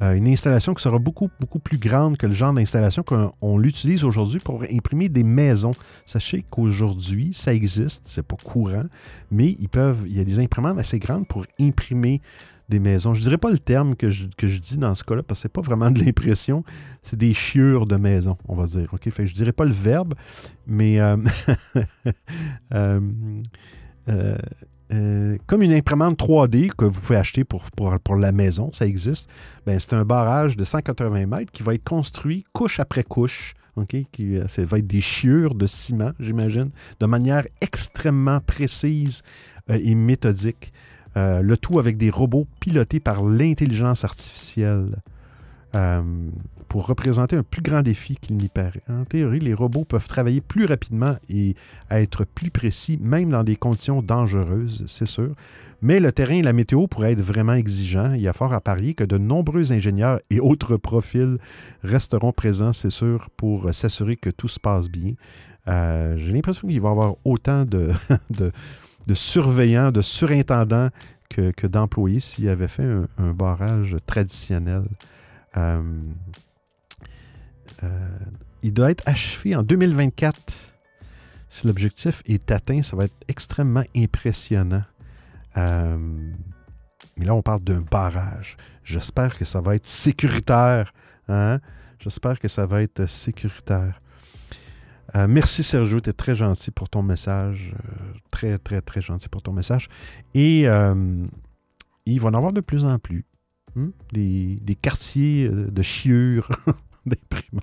Euh, 0.00 0.14
une 0.14 0.28
installation 0.28 0.74
qui 0.74 0.82
sera 0.82 0.98
beaucoup, 0.98 1.28
beaucoup 1.40 1.58
plus 1.58 1.78
grande 1.78 2.16
que 2.16 2.26
le 2.26 2.32
genre 2.32 2.52
d'installation 2.52 3.02
qu'on 3.02 3.58
l'utilise 3.58 4.04
aujourd'hui 4.04 4.38
pour 4.38 4.62
imprimer 4.70 5.08
des 5.08 5.24
maisons. 5.24 5.72
Sachez 6.06 6.44
qu'aujourd'hui, 6.48 7.32
ça 7.32 7.52
existe, 7.52 8.02
c'est 8.04 8.22
pas 8.22 8.36
courant, 8.36 8.84
mais 9.30 9.56
ils 9.58 9.68
peuvent, 9.68 10.04
il 10.06 10.16
y 10.16 10.20
a 10.20 10.24
des 10.24 10.38
imprimantes 10.38 10.78
assez 10.78 10.98
grandes 10.98 11.26
pour 11.26 11.46
imprimer 11.60 12.20
des 12.68 12.78
maisons. 12.78 13.14
Je 13.14 13.20
ne 13.20 13.24
dirais 13.24 13.38
pas 13.38 13.50
le 13.50 13.58
terme 13.58 13.96
que 13.96 14.10
je, 14.10 14.26
dis 14.28 14.76
dans 14.76 14.94
ce 14.94 15.02
cas-là, 15.02 15.22
parce 15.22 15.40
que 15.40 15.42
ce 15.42 15.48
n'est 15.48 15.52
pas 15.52 15.62
vraiment 15.62 15.90
de 15.90 16.00
l'impression, 16.04 16.64
c'est 17.02 17.18
des 17.18 17.32
chiures 17.32 17.86
de 17.86 17.96
maisons, 17.96 18.36
on 18.46 18.54
va 18.54 18.66
dire. 18.66 18.88
Je 19.02 19.22
ne 19.22 19.26
dirais 19.26 19.52
pas 19.52 19.64
le 19.64 19.72
verbe, 19.72 20.14
mais 20.66 21.00
euh, 21.00 21.16
euh, 22.74 23.00
euh, 24.92 25.36
comme 25.46 25.62
une 25.62 25.72
imprimante 25.72 26.18
3D 26.18 26.70
que 26.70 26.84
vous 26.84 27.00
pouvez 27.00 27.18
acheter 27.18 27.44
pour, 27.44 27.70
pour, 27.72 28.16
la 28.16 28.32
maison, 28.32 28.70
ça 28.72 28.86
existe, 28.86 29.28
ben, 29.66 29.78
c'est 29.78 29.94
un 29.94 30.04
barrage 30.04 30.56
de 30.56 30.64
180 30.64 31.26
mètres 31.26 31.52
qui 31.52 31.62
va 31.62 31.74
être 31.74 31.84
construit 31.84 32.44
couche 32.52 32.80
après 32.80 33.02
couche. 33.02 33.54
OK? 33.76 33.96
Qui, 34.10 34.38
ça 34.48 34.64
va 34.64 34.78
être 34.78 34.86
des 34.86 35.00
chiures 35.00 35.54
de 35.54 35.66
ciment, 35.66 36.12
j'imagine, 36.18 36.70
de 36.98 37.06
manière 37.06 37.44
extrêmement 37.60 38.40
précise 38.40 39.22
et 39.68 39.94
méthodique. 39.94 40.72
Euh, 41.16 41.42
le 41.42 41.56
tout 41.56 41.78
avec 41.78 41.96
des 41.96 42.10
robots 42.10 42.46
pilotés 42.60 43.00
par 43.00 43.22
l'intelligence 43.22 44.04
artificielle. 44.04 44.96
Pour 46.68 46.86
représenter 46.86 47.36
un 47.36 47.42
plus 47.42 47.62
grand 47.62 47.82
défi 47.82 48.16
qu'il 48.16 48.36
n'y 48.36 48.48
paraît. 48.48 48.82
En 48.88 49.04
théorie, 49.04 49.40
les 49.40 49.54
robots 49.54 49.84
peuvent 49.84 50.08
travailler 50.08 50.40
plus 50.40 50.66
rapidement 50.66 51.16
et 51.28 51.54
être 51.90 52.24
plus 52.24 52.50
précis, 52.50 52.98
même 53.02 53.30
dans 53.30 53.44
des 53.44 53.56
conditions 53.56 54.02
dangereuses, 54.02 54.84
c'est 54.86 55.06
sûr. 55.06 55.34
Mais 55.80 56.00
le 56.00 56.10
terrain 56.10 56.34
et 56.34 56.42
la 56.42 56.52
météo 56.52 56.88
pourraient 56.88 57.12
être 57.12 57.20
vraiment 57.20 57.54
exigeants. 57.54 58.12
Il 58.14 58.20
y 58.20 58.28
a 58.28 58.32
fort 58.32 58.52
à 58.52 58.60
parier 58.60 58.94
que 58.94 59.04
de 59.04 59.16
nombreux 59.16 59.72
ingénieurs 59.72 60.20
et 60.28 60.40
autres 60.40 60.76
profils 60.76 61.38
resteront 61.84 62.32
présents, 62.32 62.72
c'est 62.72 62.90
sûr, 62.90 63.30
pour 63.36 63.72
s'assurer 63.72 64.16
que 64.16 64.30
tout 64.30 64.48
se 64.48 64.58
passe 64.58 64.90
bien. 64.90 65.12
Euh, 65.68 66.16
j'ai 66.16 66.32
l'impression 66.32 66.66
qu'il 66.66 66.80
va 66.80 66.88
y 66.88 66.90
avoir 66.90 67.14
autant 67.24 67.64
de, 67.64 67.92
surveillants, 69.14 69.92
de 69.92 70.02
surintendants 70.02 70.88
que, 71.28 71.66
d'employés 71.66 72.20
s'il 72.20 72.48
avait 72.48 72.68
fait 72.68 72.88
un, 73.18 73.32
barrage 73.32 73.96
traditionnel. 74.06 74.82
Euh, 75.56 75.82
il 78.62 78.72
doit 78.72 78.90
être 78.90 79.02
achevé 79.06 79.54
en 79.54 79.62
2024. 79.62 80.34
Si 81.50 81.66
l'objectif 81.66 82.22
est 82.26 82.50
atteint, 82.50 82.82
ça 82.82 82.96
va 82.96 83.04
être 83.04 83.16
extrêmement 83.28 83.84
impressionnant. 83.96 84.84
mais 85.56 87.24
là, 87.24 87.34
on 87.34 87.42
parle 87.42 87.60
d'un 87.60 87.80
barrage. 87.80 88.56
J'espère 88.84 89.36
que 89.36 89.44
ça 89.44 89.60
va 89.60 89.74
être 89.74 89.86
sécuritaire. 89.86 90.92
Hein? 91.28 91.60
J'espère 91.98 92.38
que 92.38 92.48
ça 92.48 92.66
va 92.66 92.82
être 92.82 93.06
sécuritaire. 93.06 94.00
Euh, 95.14 95.26
merci 95.28 95.62
Sergio, 95.62 96.00
tu 96.00 96.10
es 96.10 96.12
très 96.12 96.34
gentil 96.34 96.70
pour 96.70 96.88
ton 96.88 97.02
message. 97.02 97.74
Euh, 97.74 98.12
très, 98.30 98.58
très, 98.58 98.80
très 98.80 99.00
gentil 99.00 99.28
pour 99.28 99.42
ton 99.42 99.52
message. 99.52 99.88
Et 100.34 100.68
euh, 100.68 101.26
il 102.06 102.20
va 102.20 102.28
en 102.28 102.34
avoir 102.34 102.52
de 102.52 102.60
plus 102.60 102.84
en 102.84 102.98
plus. 102.98 103.24
Hmm? 103.74 103.90
Des, 104.12 104.78
quartiers 104.80 105.48
de 105.48 105.82
chiures 105.82 106.48
déprimants. 107.06 107.62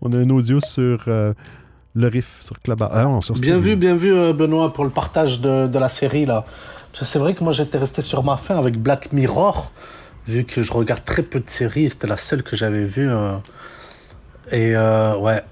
On 0.00 0.12
a 0.12 0.16
un 0.16 0.30
audio 0.30 0.58
sur 0.58 1.04
le 1.06 2.08
riff, 2.08 2.38
sur 2.40 2.58
Club. 2.60 2.82
Ah, 2.82 3.18
bien 3.40 3.58
vu, 3.58 3.76
bien 3.76 3.94
vu, 3.94 4.32
Benoît, 4.32 4.72
pour 4.72 4.84
le 4.84 4.90
partage 4.90 5.40
de, 5.40 5.78
la 5.78 5.88
série. 5.88 6.26
là. 6.26 6.44
C'est 6.92 7.18
vrai 7.18 7.34
que 7.34 7.44
moi 7.44 7.52
j'étais 7.52 7.78
resté 7.78 8.02
sur 8.02 8.24
ma 8.24 8.36
fin 8.36 8.58
avec 8.58 8.76
Black 8.78 9.12
Mirror, 9.12 9.72
vu 10.26 10.44
que 10.44 10.60
je 10.60 10.72
regarde 10.72 11.04
très 11.04 11.22
peu 11.22 11.38
de 11.38 11.48
séries, 11.48 11.88
c'était 11.88 12.08
la 12.08 12.16
seule 12.16 12.42
que 12.42 12.56
j'avais 12.56 12.84
vue. 12.84 13.08
Et 14.50 14.74
euh, 14.74 15.16
ouais, 15.16 15.42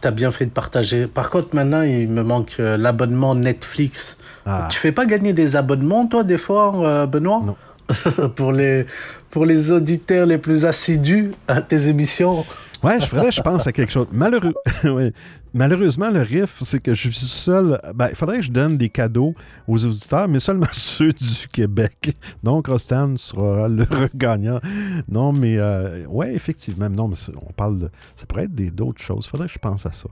t'as 0.00 0.10
bien 0.10 0.30
fait 0.30 0.46
de 0.46 0.50
partager. 0.50 1.06
Par 1.06 1.30
contre, 1.30 1.54
maintenant, 1.54 1.82
il 1.82 2.08
me 2.08 2.22
manque 2.22 2.56
euh, 2.60 2.76
l'abonnement 2.76 3.34
Netflix. 3.34 4.16
Ah. 4.46 4.68
Tu 4.70 4.78
fais 4.78 4.92
pas 4.92 5.06
gagner 5.06 5.32
des 5.32 5.56
abonnements, 5.56 6.06
toi, 6.06 6.22
des 6.22 6.38
fois, 6.38 6.72
euh, 6.76 7.06
Benoît? 7.06 7.42
Non. 7.44 7.56
pour, 8.36 8.52
les, 8.52 8.86
pour 9.30 9.46
les 9.46 9.70
auditeurs 9.70 10.26
les 10.26 10.38
plus 10.38 10.64
assidus 10.64 11.32
à 11.46 11.60
tes 11.60 11.88
émissions 11.88 12.44
Ouais, 12.82 13.00
je 13.00 13.06
ferais, 13.06 13.32
je 13.32 13.42
pense 13.42 13.66
à 13.66 13.72
quelque 13.72 13.90
chose. 13.90 14.06
Malheureux, 14.12 14.54
Malheureusement, 15.54 16.10
le 16.10 16.20
riff, 16.20 16.62
c'est 16.62 16.80
que 16.80 16.94
je 16.94 17.10
suis 17.10 17.26
seul. 17.26 17.80
Ben, 17.94 18.08
il 18.10 18.14
faudrait 18.14 18.36
que 18.36 18.44
je 18.44 18.52
donne 18.52 18.76
des 18.76 18.88
cadeaux 18.88 19.34
aux 19.66 19.84
auditeurs, 19.84 20.28
mais 20.28 20.38
seulement 20.38 20.66
ceux 20.72 21.12
du 21.12 21.48
Québec. 21.50 22.16
Donc, 22.42 22.68
Rostan 22.68 23.16
sera 23.16 23.68
le 23.68 23.86
gagnant. 24.14 24.60
Non, 25.08 25.32
mais 25.32 25.56
euh, 25.58 26.06
ouais, 26.06 26.34
effectivement. 26.34 26.88
Non, 26.88 27.08
mais 27.08 27.16
on 27.36 27.52
parle 27.52 27.78
de. 27.78 27.90
Ça 28.16 28.26
pourrait 28.26 28.44
être 28.44 28.74
d'autres 28.74 29.02
choses. 29.02 29.24
Il 29.26 29.30
faudrait 29.30 29.46
que 29.48 29.54
je 29.54 29.58
pense 29.58 29.86
à 29.86 29.92
ça. 29.92 30.08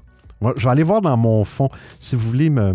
je 0.56 0.64
vais 0.64 0.70
aller 0.70 0.82
voir 0.82 1.02
dans 1.02 1.16
mon 1.16 1.44
fond. 1.44 1.68
Si 2.00 2.16
vous 2.16 2.26
voulez 2.26 2.50
me, 2.50 2.72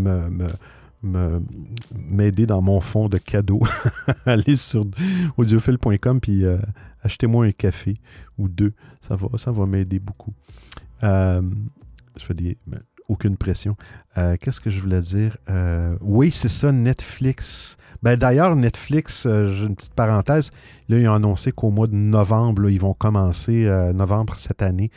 m'aider 1.03 2.45
dans 2.45 2.61
mon 2.61 2.79
fond 2.79 3.09
de 3.09 3.17
cadeaux, 3.17 3.61
allez 4.25 4.55
sur 4.55 4.85
audiophile.com 5.37 6.19
puis 6.19 6.45
euh, 6.45 6.57
achetez-moi 7.03 7.45
un 7.45 7.51
café 7.51 7.95
ou 8.37 8.47
deux. 8.47 8.73
Ça 9.01 9.15
va, 9.15 9.37
ça 9.37 9.51
va 9.51 9.65
m'aider 9.65 9.99
beaucoup. 9.99 10.33
Euh, 11.03 11.41
je 12.17 12.23
fais 12.23 12.33
des, 12.33 12.57
ben, 12.67 12.79
aucune 13.07 13.35
pression. 13.35 13.75
Euh, 14.17 14.37
qu'est-ce 14.39 14.61
que 14.61 14.69
je 14.69 14.79
voulais 14.79 15.01
dire? 15.01 15.37
Oui, 16.01 16.31
c'est 16.31 16.49
ça, 16.49 16.71
Netflix. 16.71 17.77
Ben, 18.03 18.15
D'ailleurs, 18.15 18.55
Netflix, 18.55 19.23
j'ai 19.23 19.65
une 19.65 19.75
petite 19.75 19.93
parenthèse, 19.93 20.51
là, 20.89 20.97
ils 20.97 21.07
ont 21.07 21.13
annoncé 21.13 21.51
qu'au 21.51 21.71
mois 21.71 21.87
de 21.87 21.95
novembre, 21.95 22.69
ils 22.69 22.79
vont 22.79 22.93
commencer, 22.93 23.69
novembre 23.93 24.35
cette 24.37 24.61
année, 24.61 24.91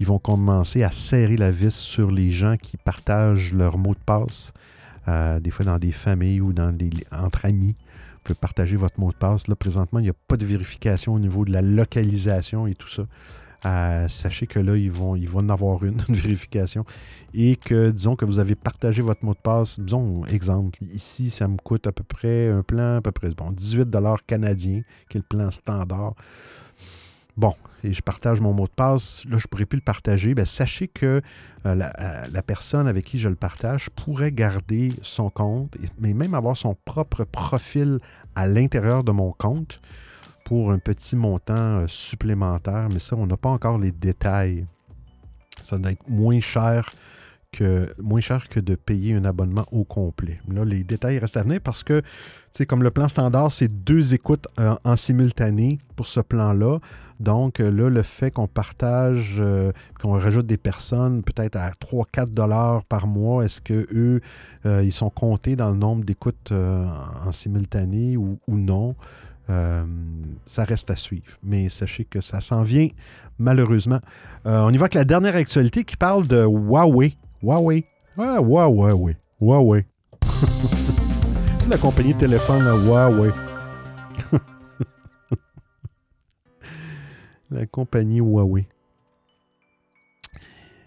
ils 0.00 0.06
vont 0.06 0.18
commencer 0.18 0.82
à 0.82 0.90
serrer 0.90 1.36
la 1.36 1.50
vis 1.50 1.74
sur 1.74 2.10
les 2.10 2.30
gens 2.30 2.56
qui 2.56 2.76
partagent 2.76 3.52
leurs 3.52 3.78
mots 3.78 3.94
de 3.94 4.04
passe, 4.04 4.52
des 5.40 5.50
fois 5.50 5.64
dans 5.64 5.78
des 5.78 5.92
familles 5.92 6.40
ou 6.40 6.52
dans 6.52 6.72
des, 6.72 6.90
entre 7.10 7.44
amis 7.44 7.76
partager 8.34 8.76
votre 8.76 8.98
mot 9.00 9.10
de 9.10 9.16
passe. 9.16 9.48
Là, 9.48 9.56
présentement, 9.56 9.98
il 9.98 10.04
n'y 10.04 10.08
a 10.08 10.16
pas 10.28 10.36
de 10.36 10.46
vérification 10.46 11.14
au 11.14 11.18
niveau 11.18 11.44
de 11.44 11.52
la 11.52 11.62
localisation 11.62 12.66
et 12.66 12.74
tout 12.74 12.88
ça. 12.88 13.04
Euh, 13.66 14.06
sachez 14.06 14.46
que 14.46 14.60
là, 14.60 14.76
ils 14.76 14.90
vont, 14.90 15.16
ils 15.16 15.28
en 15.34 15.48
avoir 15.48 15.84
une, 15.84 15.98
une, 16.08 16.14
vérification. 16.14 16.84
Et 17.34 17.56
que, 17.56 17.90
disons 17.90 18.14
que 18.14 18.24
vous 18.24 18.38
avez 18.38 18.54
partagé 18.54 19.02
votre 19.02 19.24
mot 19.24 19.34
de 19.34 19.38
passe, 19.38 19.80
disons, 19.80 20.24
exemple, 20.26 20.78
ici, 20.92 21.30
ça 21.30 21.48
me 21.48 21.56
coûte 21.56 21.86
à 21.86 21.92
peu 21.92 22.04
près 22.04 22.48
un 22.48 22.62
plan, 22.62 22.96
à 22.96 23.00
peu 23.00 23.10
près, 23.10 23.30
bon, 23.30 23.50
18 23.50 23.88
canadiens, 24.26 24.82
qui 25.08 25.18
est 25.18 25.20
le 25.20 25.26
plan 25.28 25.50
standard. 25.50 26.14
Bon, 27.38 27.54
et 27.84 27.92
je 27.92 28.02
partage 28.02 28.40
mon 28.40 28.52
mot 28.52 28.66
de 28.66 28.72
passe, 28.72 29.24
là, 29.26 29.38
je 29.38 29.44
ne 29.44 29.48
pourrais 29.48 29.64
plus 29.64 29.76
le 29.76 29.82
partager. 29.82 30.34
Bien, 30.34 30.44
sachez 30.44 30.88
que 30.88 31.06
euh, 31.06 31.20
euh, 31.64 32.26
la, 32.32 32.42
personne 32.42 32.88
avec 32.88 33.04
qui 33.04 33.16
je 33.16 33.28
le 33.28 33.36
partage 33.36 33.90
pourrait 33.90 34.32
garder 34.32 34.92
son 35.02 35.30
compte, 35.30 35.76
mais 36.00 36.14
même 36.14 36.34
avoir 36.34 36.56
son 36.56 36.76
propre 36.84 37.22
profil 37.22 38.00
à 38.34 38.48
l'intérieur 38.48 39.04
de 39.04 39.12
mon 39.12 39.30
compte 39.30 39.80
pour 40.44 40.72
un 40.72 40.80
petit 40.80 41.14
montant 41.14 41.54
euh, 41.54 41.86
supplémentaire. 41.86 42.88
Mais 42.92 42.98
ça, 42.98 43.14
on 43.14 43.28
n'a 43.28 43.36
pas 43.36 43.50
encore 43.50 43.78
les 43.78 43.92
détails. 43.92 44.66
Ça 45.62 45.78
doit 45.78 45.92
être 45.92 46.08
moins 46.08 46.40
cher 46.40 46.90
que, 47.52 47.94
moins 48.02 48.20
cher 48.20 48.48
que 48.48 48.58
de 48.58 48.74
payer 48.74 49.14
un 49.14 49.24
abonnement 49.24 49.66
au 49.70 49.84
complet. 49.84 50.40
Là, 50.48 50.64
les 50.64 50.82
détails 50.82 51.20
restent 51.20 51.36
à 51.36 51.44
venir 51.44 51.60
parce 51.60 51.84
que, 51.84 52.02
comme 52.66 52.82
le 52.82 52.90
plan 52.90 53.08
standard, 53.08 53.52
c'est 53.52 53.68
deux 53.68 54.14
écoutes 54.14 54.48
euh, 54.58 54.74
en 54.84 54.96
simultané 54.96 55.78
pour 55.96 56.06
ce 56.06 56.20
plan-là. 56.20 56.78
Donc 57.20 57.60
euh, 57.60 57.70
là, 57.70 57.88
le 57.88 58.02
fait 58.02 58.30
qu'on 58.30 58.48
partage, 58.48 59.36
euh, 59.38 59.72
qu'on 60.00 60.12
rajoute 60.12 60.46
des 60.46 60.56
personnes 60.56 61.22
peut-être 61.22 61.56
à 61.56 61.70
3-4 61.70 62.30
dollars 62.30 62.84
par 62.84 63.06
mois, 63.06 63.44
est-ce 63.44 63.60
qu'eux, 63.60 64.20
ils 64.64 64.92
sont 64.92 65.10
comptés 65.10 65.56
dans 65.56 65.70
le 65.70 65.76
nombre 65.76 66.04
d'écoutes 66.04 66.52
en 66.52 67.32
simultané 67.32 68.16
ou, 68.16 68.38
non? 68.48 68.94
ça 69.48 70.64
reste 70.64 70.90
à 70.90 70.96
suivre. 70.96 71.38
Mais 71.42 71.70
sachez 71.70 72.04
que 72.04 72.20
ça 72.20 72.42
s'en 72.42 72.62
vient, 72.62 72.88
malheureusement. 73.38 74.00
on 74.44 74.70
y 74.70 74.76
va 74.76 74.84
avec 74.84 74.94
la 74.94 75.04
dernière 75.04 75.36
actualité 75.36 75.84
qui 75.84 75.96
parle 75.96 76.26
de 76.26 76.44
Huawei. 76.44 77.16
Huawei. 77.42 77.84
Ah, 78.18 78.38
Huawei. 78.40 79.16
Huawei. 79.40 79.86
C'est 80.22 80.96
la 81.68 81.76
compagnie 81.76 82.14
de 82.14 82.18
téléphone 82.18 82.64
Huawei. 82.64 83.30
la 87.50 87.66
compagnie 87.66 88.20
Huawei. 88.20 88.66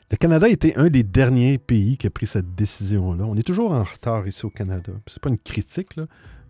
Le 0.09 0.17
Canada 0.17 0.49
était 0.49 0.75
un 0.77 0.87
des 0.87 1.03
derniers 1.03 1.59
pays 1.59 1.97
qui 1.97 2.07
a 2.07 2.09
pris 2.09 2.25
cette 2.25 2.55
décision-là. 2.55 3.25
On 3.25 3.35
est 3.35 3.43
toujours 3.43 3.71
en 3.73 3.83
retard 3.83 4.27
ici 4.27 4.43
au 4.43 4.49
Canada. 4.49 4.91
C'est 5.05 5.21
pas 5.21 5.29
une 5.29 5.37
critique, 5.37 5.99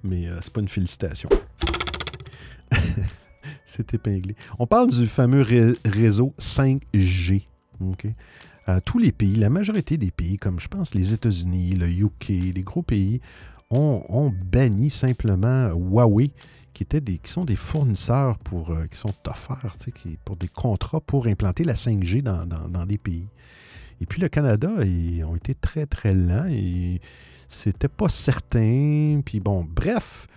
mais 0.03 0.27
euh, 0.27 0.39
c'est 0.41 0.53
pas 0.53 0.61
une 0.61 0.69
félicitation. 0.69 1.27
c'est 3.65 3.93
épinglé. 3.93 4.37
On 4.59 4.67
parle 4.67 4.89
du 4.89 5.07
fameux 5.07 5.45
réseau 5.83 6.33
5G. 6.39 7.43
OK? 7.81 8.07
tous 8.85 8.99
les 8.99 9.11
pays, 9.11 9.35
la 9.35 9.49
majorité 9.49 9.97
des 9.97 10.11
pays, 10.11 10.37
comme 10.37 10.61
je 10.61 10.69
pense 10.69 10.95
les 10.95 11.13
États-Unis, 11.13 11.71
le 11.71 11.89
UK, 11.89 12.29
les 12.55 12.63
gros 12.63 12.83
pays, 12.83 13.19
ont, 13.71 14.33
banni 14.45 14.89
simplement 14.89 15.69
Huawei, 15.69 16.31
qui, 16.73 16.83
étaient 16.83 17.01
des, 17.01 17.19
sont 17.25 17.45
des 17.45 17.55
fournisseurs 17.55 18.37
euh, 18.53 18.87
qui 18.87 18.97
sont 18.97 19.13
offerts 19.27 19.75
pour 20.23 20.35
des 20.35 20.47
contrats 20.47 21.01
pour 21.01 21.27
implanter 21.27 21.63
la 21.63 21.75
5G 21.75 22.21
dans, 22.21 22.45
dans, 22.45 22.85
des 22.85 22.97
pays. 22.97 23.27
Et 23.99 24.05
puis 24.05 24.21
le 24.21 24.29
Canada, 24.29 24.69
ils 24.83 25.23
ont 25.23 25.35
été 25.35 25.53
très, 25.53 25.85
très 25.85 26.13
lents 26.13 26.47
et 26.49 27.01
c'était 27.49 27.87
pas 27.87 28.09
certain. 28.09 29.21
Puis 29.23 29.39
bon, 29.39 29.67
bref, 29.69 30.27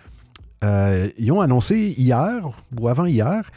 euh, 0.63 1.09
ils 1.17 1.31
ont 1.31 1.41
annoncé 1.41 1.93
hier 1.97 2.49
ou 2.79 2.87
avant-hier 2.87 3.49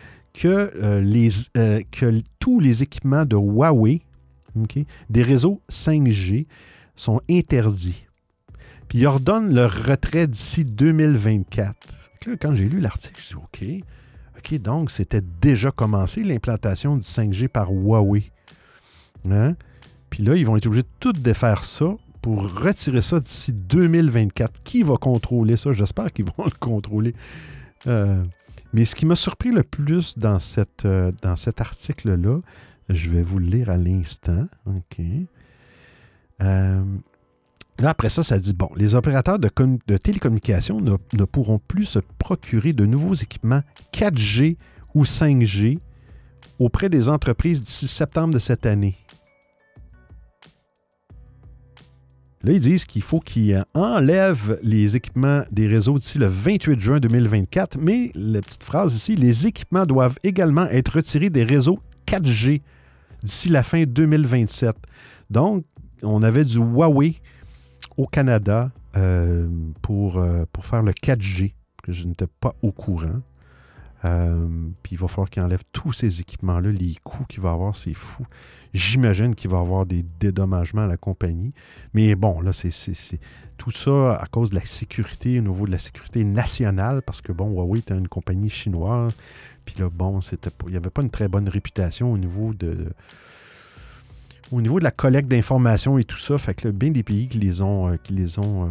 euh, 0.44 1.80
que 1.90 2.22
tous 2.38 2.60
les 2.60 2.82
équipements 2.82 3.24
de 3.24 3.36
Huawei 3.36 4.02
des 5.08 5.22
réseaux 5.22 5.60
5G 5.70 6.46
sont 6.96 7.20
interdits. 7.30 8.07
Puis 8.88 8.98
ils 8.98 9.06
ordonnent 9.06 9.54
leur 9.54 9.72
retrait 9.86 10.26
d'ici 10.26 10.64
2024. 10.64 11.76
quand 12.40 12.54
j'ai 12.54 12.68
lu 12.68 12.80
l'article, 12.80 13.20
je 13.22 13.28
dis 13.28 13.34
OK. 13.34 13.84
OK, 14.38 14.60
donc 14.60 14.90
c'était 14.90 15.22
déjà 15.40 15.70
commencé 15.70 16.22
l'implantation 16.22 16.96
du 16.96 17.02
5G 17.02 17.48
par 17.48 17.70
Huawei. 17.70 18.30
Hein? 19.28 19.56
Puis 20.10 20.22
là, 20.22 20.36
ils 20.36 20.46
vont 20.46 20.56
être 20.56 20.66
obligés 20.66 20.82
de 20.84 20.88
tout 21.00 21.12
défaire 21.12 21.64
ça 21.64 21.96
pour 22.22 22.42
retirer 22.62 23.00
ça 23.00 23.20
d'ici 23.20 23.52
2024. 23.52 24.62
Qui 24.62 24.82
va 24.82 24.96
contrôler 24.96 25.56
ça? 25.56 25.72
J'espère 25.72 26.12
qu'ils 26.12 26.24
vont 26.36 26.44
le 26.44 26.58
contrôler. 26.58 27.14
Euh, 27.86 28.22
mais 28.72 28.84
ce 28.84 28.94
qui 28.94 29.06
m'a 29.06 29.16
surpris 29.16 29.50
le 29.50 29.62
plus 29.62 30.18
dans, 30.18 30.38
euh, 30.84 31.12
dans 31.22 31.36
cet 31.36 31.60
article-là, 31.60 32.40
je 32.88 33.10
vais 33.10 33.22
vous 33.22 33.38
le 33.38 33.46
lire 33.46 33.70
à 33.70 33.76
l'instant. 33.76 34.46
OK? 34.66 35.00
Euh, 36.42 36.84
là, 37.80 37.90
après 37.90 38.08
ça, 38.08 38.22
ça 38.22 38.38
dit 38.38 38.54
bon, 38.54 38.68
les 38.76 38.94
opérateurs 38.94 39.38
de, 39.38 39.48
télécommunications 39.96 40.80
ne, 40.80 40.96
ne, 41.14 41.24
pourront 41.24 41.58
plus 41.58 41.84
se 41.84 41.98
procurer 42.18 42.72
de 42.72 42.86
nouveaux 42.86 43.14
équipements 43.14 43.62
4G 43.92 44.56
ou 44.94 45.04
5G 45.04 45.78
auprès 46.58 46.88
des 46.88 47.08
entreprises 47.08 47.62
d'ici 47.62 47.86
septembre 47.86 48.34
de 48.34 48.38
cette 48.38 48.66
année. 48.66 48.96
Là, 52.44 52.52
ils 52.52 52.60
disent 52.60 52.84
qu'il 52.84 53.02
faut 53.02 53.18
qu'ils 53.18 53.64
enlèvent 53.74 54.58
les 54.62 54.94
équipements 54.94 55.42
des 55.50 55.66
réseaux 55.66 55.98
d'ici 55.98 56.18
le 56.18 56.26
28 56.26 56.80
juin 56.80 57.00
2024, 57.00 57.78
mais 57.78 58.12
la 58.14 58.40
petite 58.40 58.62
phrase 58.62 58.94
ici, 58.94 59.16
les 59.16 59.48
équipements 59.48 59.86
doivent 59.86 60.18
également 60.22 60.66
être 60.66 60.96
retirés 60.96 61.30
des 61.30 61.42
réseaux 61.42 61.80
4G 62.06 62.62
d'ici 63.24 63.48
la 63.48 63.64
fin 63.64 63.82
2027. 63.84 64.76
Donc, 65.30 65.64
on 66.02 66.22
avait 66.22 66.44
du 66.44 66.58
Huawei 66.58 67.16
au 67.98 68.06
Canada 68.06 68.70
euh, 68.96 69.48
pour, 69.82 70.16
euh, 70.16 70.46
pour 70.52 70.64
faire 70.64 70.82
le 70.82 70.92
4G, 70.92 71.52
que 71.82 71.92
je 71.92 72.06
n'étais 72.06 72.28
pas 72.40 72.54
au 72.62 72.72
courant. 72.72 73.20
Euh, 74.04 74.46
puis 74.84 74.94
il 74.94 74.98
va 74.98 75.08
falloir 75.08 75.28
qu'il 75.28 75.42
enlève 75.42 75.64
tous 75.72 75.92
ces 75.92 76.20
équipements-là. 76.20 76.70
Les 76.70 76.94
coûts 77.02 77.24
qu'il 77.24 77.42
va 77.42 77.50
avoir, 77.50 77.74
c'est 77.74 77.94
fou. 77.94 78.24
J'imagine 78.72 79.34
qu'il 79.34 79.50
va 79.50 79.58
avoir 79.58 79.84
des 79.84 80.04
dédommagements 80.20 80.82
à 80.82 80.86
la 80.86 80.96
compagnie. 80.96 81.52
Mais 81.92 82.14
bon, 82.14 82.40
là, 82.40 82.52
c'est 82.52 82.70
tout 83.56 83.72
ça 83.72 84.14
à 84.14 84.26
cause 84.26 84.50
de 84.50 84.54
la 84.54 84.64
sécurité, 84.64 85.40
au 85.40 85.42
niveau 85.42 85.66
de 85.66 85.72
la 85.72 85.80
sécurité 85.80 86.22
nationale, 86.22 87.02
parce 87.02 87.20
que 87.20 87.32
bon, 87.32 87.50
Huawei 87.50 87.80
était 87.80 87.94
une 87.94 88.08
compagnie 88.08 88.50
chinoise. 88.50 89.16
Puis 89.64 89.74
là, 89.80 89.90
bon, 89.92 90.20
il 90.20 90.70
n'y 90.70 90.76
avait 90.76 90.90
pas 90.90 91.02
une 91.02 91.10
très 91.10 91.26
bonne 91.26 91.48
réputation 91.48 92.12
au 92.12 92.18
niveau 92.18 92.54
de. 92.54 92.92
Au 94.52 94.60
niveau 94.60 94.78
de 94.78 94.84
la 94.84 94.90
collecte 94.90 95.28
d'informations 95.28 95.98
et 95.98 96.04
tout 96.04 96.18
ça, 96.18 96.38
fait 96.38 96.54
que 96.54 96.68
là, 96.68 96.72
bien 96.72 96.90
des 96.90 97.02
pays 97.02 97.28
qui 97.28 97.38
les 97.38 97.60
ont, 97.60 97.88
euh, 97.88 97.96
qui 97.96 98.12
les 98.12 98.38
ont 98.38 98.66
euh, 98.66 98.70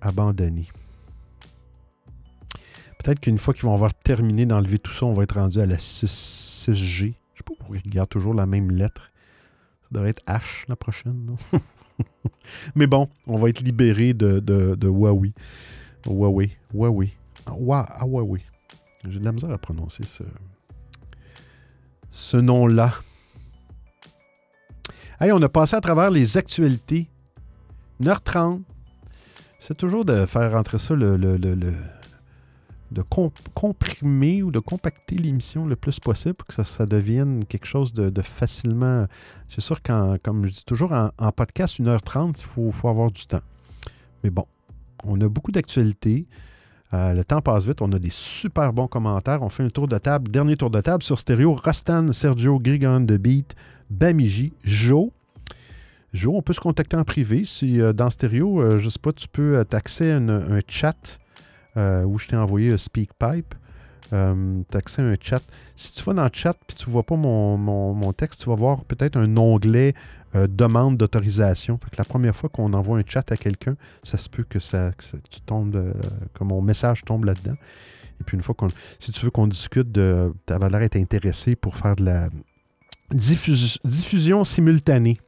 abandonnés. 0.00 0.68
Peut-être 3.02 3.20
qu'une 3.20 3.38
fois 3.38 3.54
qu'ils 3.54 3.64
vont 3.64 3.74
avoir 3.74 3.94
terminé 3.94 4.44
d'enlever 4.46 4.78
tout 4.78 4.92
ça, 4.92 5.06
on 5.06 5.12
va 5.12 5.22
être 5.22 5.36
rendu 5.38 5.60
à 5.60 5.66
la 5.66 5.78
6, 5.78 6.72
g 6.72 6.74
Je 6.74 7.04
ne 7.06 7.10
sais 7.10 7.44
pas 7.44 7.54
pourquoi 7.56 7.76
ils 7.82 7.90
gardent 7.90 8.10
toujours 8.10 8.34
la 8.34 8.46
même 8.46 8.70
lettre. 8.70 9.10
Ça 9.82 9.88
devrait 9.92 10.10
être 10.10 10.22
H 10.26 10.66
la 10.68 10.76
prochaine, 10.76 11.24
non? 11.24 11.36
Mais 12.74 12.86
bon, 12.86 13.08
on 13.26 13.36
va 13.36 13.48
être 13.48 13.60
libéré 13.60 14.12
de, 14.12 14.40
de, 14.40 14.88
Huawei. 14.88 15.32
Huawei. 16.06 16.50
Huawei. 16.74 17.12
Ah, 17.46 17.86
ah, 17.88 18.04
Huawei. 18.04 18.42
J'ai 19.08 19.18
de 19.18 19.24
la 19.24 19.32
misère 19.32 19.50
à 19.50 19.58
prononcer 19.58 20.04
ce, 20.04 20.22
ce 22.10 22.36
nom-là. 22.36 22.92
On 25.22 25.42
a 25.42 25.48
passé 25.48 25.76
à 25.76 25.80
travers 25.80 26.10
les 26.10 26.36
actualités. 26.38 27.08
1h30. 28.02 28.62
C'est 29.60 29.76
toujours 29.76 30.06
de 30.06 30.24
faire 30.24 30.52
rentrer 30.52 30.78
ça 30.78 30.94
le, 30.94 31.28
de 32.90 33.02
comprimer 33.54 34.42
ou 34.42 34.50
de 34.50 34.58
compacter 34.58 35.16
l'émission 35.16 35.66
le 35.66 35.76
plus 35.76 36.00
possible 36.00 36.34
pour 36.34 36.46
que 36.46 36.62
ça, 36.64 36.86
devienne 36.86 37.44
quelque 37.44 37.66
chose 37.66 37.92
de, 37.92 38.22
facilement. 38.22 39.06
C'est 39.48 39.60
sûr 39.60 39.82
qu'en, 39.82 40.16
comme 40.22 40.46
je 40.46 40.52
dis 40.52 40.64
toujours, 40.64 40.92
en, 40.92 41.32
podcast, 41.32 41.78
1h30, 41.78 42.40
il 42.40 42.72
faut, 42.72 42.88
avoir 42.88 43.10
du 43.10 43.26
temps. 43.26 43.42
Mais 44.24 44.30
bon, 44.30 44.46
on 45.04 45.20
a 45.20 45.28
beaucoup 45.28 45.52
d'actualités. 45.52 46.26
Euh, 46.92 47.12
le 47.12 47.24
temps 47.24 47.42
passe 47.42 47.66
vite. 47.66 47.82
On 47.82 47.92
a 47.92 47.98
des 47.98 48.10
super 48.10 48.72
bons 48.72 48.88
commentaires. 48.88 49.42
On 49.42 49.48
fait 49.48 49.62
un 49.62 49.68
tour 49.68 49.86
de 49.86 49.98
table. 49.98 50.30
Dernier 50.30 50.56
tour 50.56 50.70
de 50.70 50.80
table 50.80 51.02
sur 51.02 51.18
stéréo. 51.18 51.54
Rostan, 51.54 52.10
Sergio, 52.12 52.58
Grigon 52.58 53.00
de 53.00 53.16
Beat, 53.16 53.54
Bamiji, 53.90 54.52
Joe. 54.64 55.10
Joe, 56.12 56.34
on 56.34 56.42
peut 56.42 56.52
se 56.52 56.60
contacter 56.60 56.96
en 56.96 57.04
privé. 57.04 57.44
Si 57.44 57.80
euh, 57.80 57.92
dans 57.92 58.10
stéréo, 58.10 58.60
euh, 58.60 58.78
je 58.78 58.86
ne 58.86 58.90
sais 58.90 58.98
pas, 58.98 59.12
tu 59.12 59.28
peux 59.28 59.64
t'accéder 59.68 60.12
à 60.12 60.16
un 60.16 60.60
chat 60.66 61.18
euh, 61.76 62.02
où 62.04 62.18
je 62.18 62.26
t'ai 62.26 62.36
envoyé 62.36 62.72
un 62.72 62.76
SpeakPipe. 62.76 63.54
Euh, 64.12 64.62
accès 64.74 65.02
à 65.02 65.04
un 65.04 65.14
chat. 65.20 65.40
Si 65.76 65.92
tu 65.92 66.02
vas 66.02 66.14
dans 66.14 66.24
le 66.24 66.30
chat 66.32 66.56
et 66.68 66.72
tu 66.74 66.88
ne 66.88 66.92
vois 66.92 67.04
pas 67.04 67.14
mon, 67.14 68.12
texte, 68.12 68.42
tu 68.42 68.48
vas 68.48 68.56
voir 68.56 68.84
peut-être 68.84 69.16
un 69.16 69.36
onglet 69.36 69.94
euh, 70.34 70.48
demande 70.48 70.96
d'autorisation. 70.96 71.78
la 71.96 72.04
première 72.04 72.34
fois 72.34 72.48
qu'on 72.48 72.72
envoie 72.72 72.98
un 72.98 73.04
chat 73.06 73.30
à 73.30 73.36
quelqu'un, 73.36 73.76
ça 74.02 74.18
se 74.18 74.28
peut 74.28 74.42
que, 74.42 74.58
ça, 74.58 74.90
tombes, 75.46 75.94
que 76.34 76.42
mon 76.42 76.60
message 76.60 77.04
tombe 77.04 77.24
là-dedans. 77.24 77.54
Et 78.20 78.24
puis 78.24 78.36
une 78.36 78.42
fois 78.42 78.56
qu'on. 78.56 78.68
Si 78.98 79.12
tu 79.12 79.24
veux 79.24 79.30
qu'on 79.30 79.46
discute 79.46 79.92
de. 79.92 80.34
Tu 80.44 80.52
as 80.52 80.58
l'air 80.58 80.80
d'être 80.80 80.96
intéressé 80.96 81.54
pour 81.54 81.76
faire 81.76 81.94
de 81.94 82.04
la 82.04 82.30
diffusion 83.12 84.44
simultanée. 84.44 85.18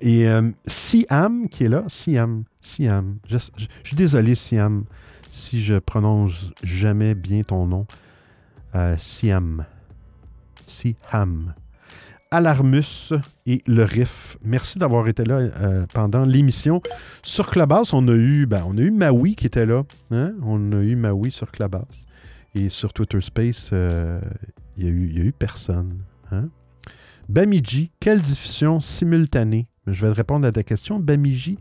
et 0.00 0.28
Siam, 0.66 1.48
qui 1.48 1.64
est 1.64 1.68
là, 1.68 1.84
Siam, 1.88 2.44
Siam. 2.60 3.18
Je, 3.28 3.38
suis 3.84 3.96
désolé, 3.96 4.34
Siam, 4.34 4.84
si 5.30 5.62
je 5.62 5.78
prononce 5.78 6.50
jamais 6.62 7.14
bien 7.14 7.42
ton 7.42 7.66
nom. 7.66 7.86
Euh, 8.74 8.94
Siam. 8.98 9.64
Siam. 10.66 11.54
Alarmus 12.30 13.12
et 13.46 13.62
le 13.66 13.84
Riff. 13.84 14.36
Merci 14.42 14.78
d'avoir 14.78 15.06
été 15.06 15.24
là 15.24 15.36
euh, 15.36 15.86
pendant 15.94 16.24
l'émission. 16.24 16.82
Sur 17.22 17.48
Clubhouse, 17.48 17.92
on 17.92 18.06
a 18.08 18.14
eu, 18.14 18.46
ben, 18.46 18.64
on 18.66 18.76
a 18.76 18.80
eu 18.80 18.90
Maui 18.90 19.36
qui 19.36 19.46
était 19.46 19.64
là. 19.64 19.84
Hein? 20.10 20.34
On 20.42 20.72
a 20.72 20.82
eu 20.82 20.96
Maui 20.96 21.30
sur 21.30 21.50
Clubhouse. 21.50 22.06
Et 22.54 22.68
sur 22.68 22.92
Twitter 22.92 23.20
Space, 23.20 23.70
euh, 23.72 24.20
il 24.76 24.84
n'y 24.86 24.90
eu, 24.90 25.20
a 25.22 25.24
eu 25.26 25.32
personne. 25.32 26.00
Hein? 26.32 26.48
Bamiji, 27.28 27.90
quelle 28.00 28.20
diffusion 28.20 28.80
simultanée? 28.80 29.66
Je 29.86 30.06
vais 30.06 30.12
répondre 30.12 30.46
à 30.46 30.52
ta 30.52 30.62
question. 30.62 30.98
Bamiji, 30.98 31.58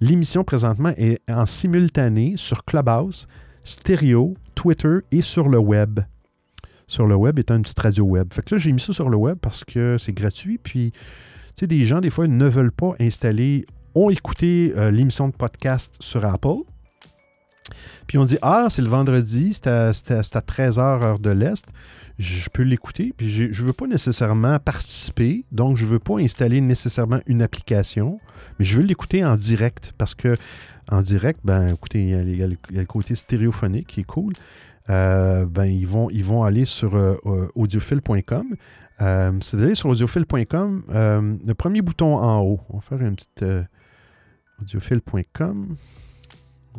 L'émission 0.00 0.44
présentement 0.44 0.92
est 0.96 1.20
en 1.30 1.46
simultané 1.46 2.34
sur 2.36 2.64
Clubhouse, 2.64 3.28
Stereo, 3.64 4.34
Twitter 4.54 4.98
et 5.12 5.22
sur 5.22 5.48
le 5.48 5.58
web. 5.58 6.00
Sur 6.86 7.06
le 7.06 7.14
web 7.14 7.38
étant 7.38 7.56
une 7.56 7.62
petite 7.62 7.78
radio 7.78 8.04
web. 8.04 8.32
Fait 8.32 8.42
que 8.42 8.54
là, 8.54 8.58
j'ai 8.58 8.72
mis 8.72 8.80
ça 8.80 8.92
sur 8.92 9.08
le 9.08 9.16
web 9.16 9.38
parce 9.40 9.64
que 9.64 9.96
c'est 9.98 10.12
gratuit. 10.12 10.58
Puis, 10.58 10.92
tu 11.56 11.66
des 11.66 11.86
gens, 11.86 12.00
des 12.00 12.10
fois, 12.10 12.26
ne 12.26 12.44
veulent 12.46 12.72
pas 12.72 12.94
installer, 13.00 13.64
ont 13.94 14.10
écouté 14.10 14.74
euh, 14.76 14.90
l'émission 14.90 15.28
de 15.28 15.32
podcast 15.32 15.94
sur 16.00 16.24
Apple. 16.26 16.64
Puis 18.06 18.18
on 18.18 18.26
dit 18.26 18.36
Ah, 18.42 18.66
c'est 18.68 18.82
le 18.82 18.88
vendredi, 18.88 19.54
c'est 19.54 19.68
à, 19.68 19.92
13h 19.92 20.80
heure 20.80 21.18
de 21.18 21.30
l'Est 21.30 21.66
je 22.18 22.48
peux 22.48 22.62
l'écouter, 22.62 23.12
puis 23.16 23.28
je 23.28 23.44
ne 23.44 23.66
veux 23.66 23.72
pas 23.72 23.86
nécessairement 23.86 24.58
participer, 24.58 25.44
donc 25.50 25.76
je 25.76 25.84
ne 25.84 25.90
veux 25.90 25.98
pas 25.98 26.18
installer 26.18 26.60
nécessairement 26.60 27.20
une 27.26 27.42
application, 27.42 28.20
mais 28.58 28.64
je 28.64 28.76
veux 28.76 28.84
l'écouter 28.84 29.24
en 29.24 29.36
direct 29.36 29.92
parce 29.98 30.14
que 30.14 30.36
en 30.88 31.00
direct, 31.00 31.40
ben 31.44 31.68
écoutez, 31.68 32.02
il 32.02 32.36
y 32.36 32.42
a, 32.42 32.46
le, 32.46 32.84
côté 32.84 33.14
stéréophonique 33.14 33.86
qui 33.86 34.00
est 34.00 34.04
cool. 34.04 34.34
Euh, 34.90 35.46
ben, 35.46 35.64
ils 35.64 35.86
vont, 35.86 36.10
ils 36.10 36.24
vont 36.24 36.42
aller 36.44 36.66
sur 36.66 36.94
euh, 36.94 37.16
euh, 37.24 37.48
audiophile.com. 37.54 38.54
si 39.40 39.56
vous 39.56 39.62
allez 39.62 39.74
sur 39.74 39.88
audiophile.com, 39.88 40.84
le 40.88 41.52
premier 41.54 41.80
bouton 41.82 42.18
en 42.18 42.40
haut, 42.42 42.60
on 42.68 42.76
va 42.76 42.82
faire 42.82 43.00
une 43.00 43.16
petite 43.16 43.44
audiophile.com. 44.60 45.76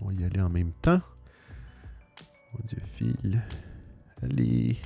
On 0.01 0.07
va 0.07 0.13
y 0.13 0.23
aller 0.23 0.41
en 0.41 0.49
même 0.49 0.71
temps. 0.81 1.01
Audiophile. 2.59 3.41
Allez. 4.21 4.77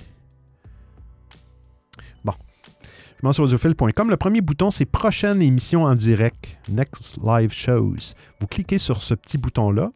Audiophile.com. 3.23 4.09
Le 4.09 4.17
premier 4.17 4.41
bouton, 4.41 4.69
c'est 4.69 4.85
prochaine 4.85 5.41
émission 5.41 5.83
en 5.83 5.93
direct, 5.93 6.57
Next 6.69 7.19
Live 7.21 7.51
Shows. 7.51 8.15
Vous 8.39 8.47
cliquez 8.47 8.77
sur 8.77 9.03
ce 9.03 9.13
petit 9.13 9.37
bouton-là 9.37 9.91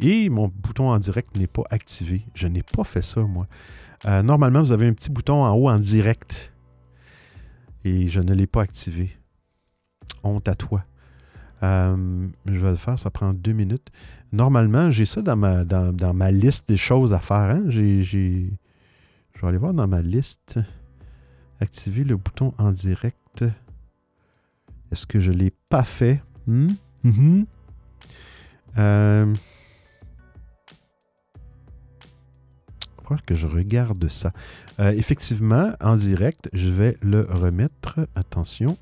et 0.00 0.30
mon 0.30 0.48
bouton 0.48 0.88
en 0.88 0.98
direct 0.98 1.36
n'est 1.36 1.46
pas 1.46 1.64
activé. 1.70 2.26
Je 2.34 2.48
n'ai 2.48 2.62
pas 2.62 2.84
fait 2.84 3.02
ça, 3.02 3.20
moi. 3.20 3.46
Euh, 4.06 4.22
normalement, 4.22 4.60
vous 4.60 4.72
avez 4.72 4.86
un 4.86 4.94
petit 4.94 5.10
bouton 5.10 5.44
en 5.44 5.54
haut 5.54 5.68
en 5.68 5.78
direct 5.78 6.54
et 7.84 8.08
je 8.08 8.20
ne 8.20 8.32
l'ai 8.34 8.46
pas 8.46 8.62
activé. 8.62 9.16
Honte 10.22 10.48
à 10.48 10.54
toi. 10.54 10.84
Euh, 11.62 12.26
je 12.46 12.58
vais 12.58 12.70
le 12.70 12.76
faire, 12.76 12.98
ça 12.98 13.10
prend 13.10 13.32
deux 13.34 13.52
minutes. 13.52 13.88
Normalement, 14.32 14.90
j'ai 14.90 15.04
ça 15.04 15.20
dans 15.20 15.36
ma, 15.36 15.64
dans, 15.64 16.14
ma 16.14 16.30
liste 16.30 16.68
des 16.68 16.76
choses 16.78 17.12
à 17.12 17.20
faire. 17.20 17.36
Hein. 17.36 17.64
J'ai, 17.68 18.02
je 18.02 18.48
vais 19.40 19.48
aller 19.48 19.58
voir 19.58 19.74
dans 19.74 19.86
ma 19.86 20.00
liste. 20.00 20.58
Activer 21.60 22.04
le 22.04 22.16
bouton 22.16 22.52
en 22.58 22.70
direct. 22.70 23.44
Est-ce 24.92 25.06
que 25.06 25.20
je 25.20 25.32
ne 25.32 25.36
l'ai 25.36 25.52
pas 25.68 25.84
fait? 25.84 26.22
Hmm? 26.46 26.68
Mm-hmm. 27.04 27.46
Euh, 28.78 29.34
que 33.24 33.34
je 33.34 33.46
regarde 33.46 34.08
ça. 34.08 34.32
Euh, 34.80 34.90
effectivement, 34.90 35.72
en 35.80 35.96
direct, 35.96 36.48
je 36.52 36.68
vais 36.68 36.96
le 37.00 37.22
remettre. 37.22 38.08
Attention. 38.14 38.76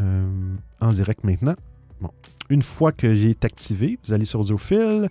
Euh, 0.00 0.54
en 0.80 0.92
direct 0.92 1.24
maintenant. 1.24 1.54
Bon. 2.00 2.10
Une 2.48 2.62
fois 2.62 2.92
que 2.92 3.14
j'ai 3.14 3.36
activé, 3.42 3.98
vous 4.04 4.12
allez 4.12 4.24
sur 4.24 4.40
Audiophile. 4.40 5.08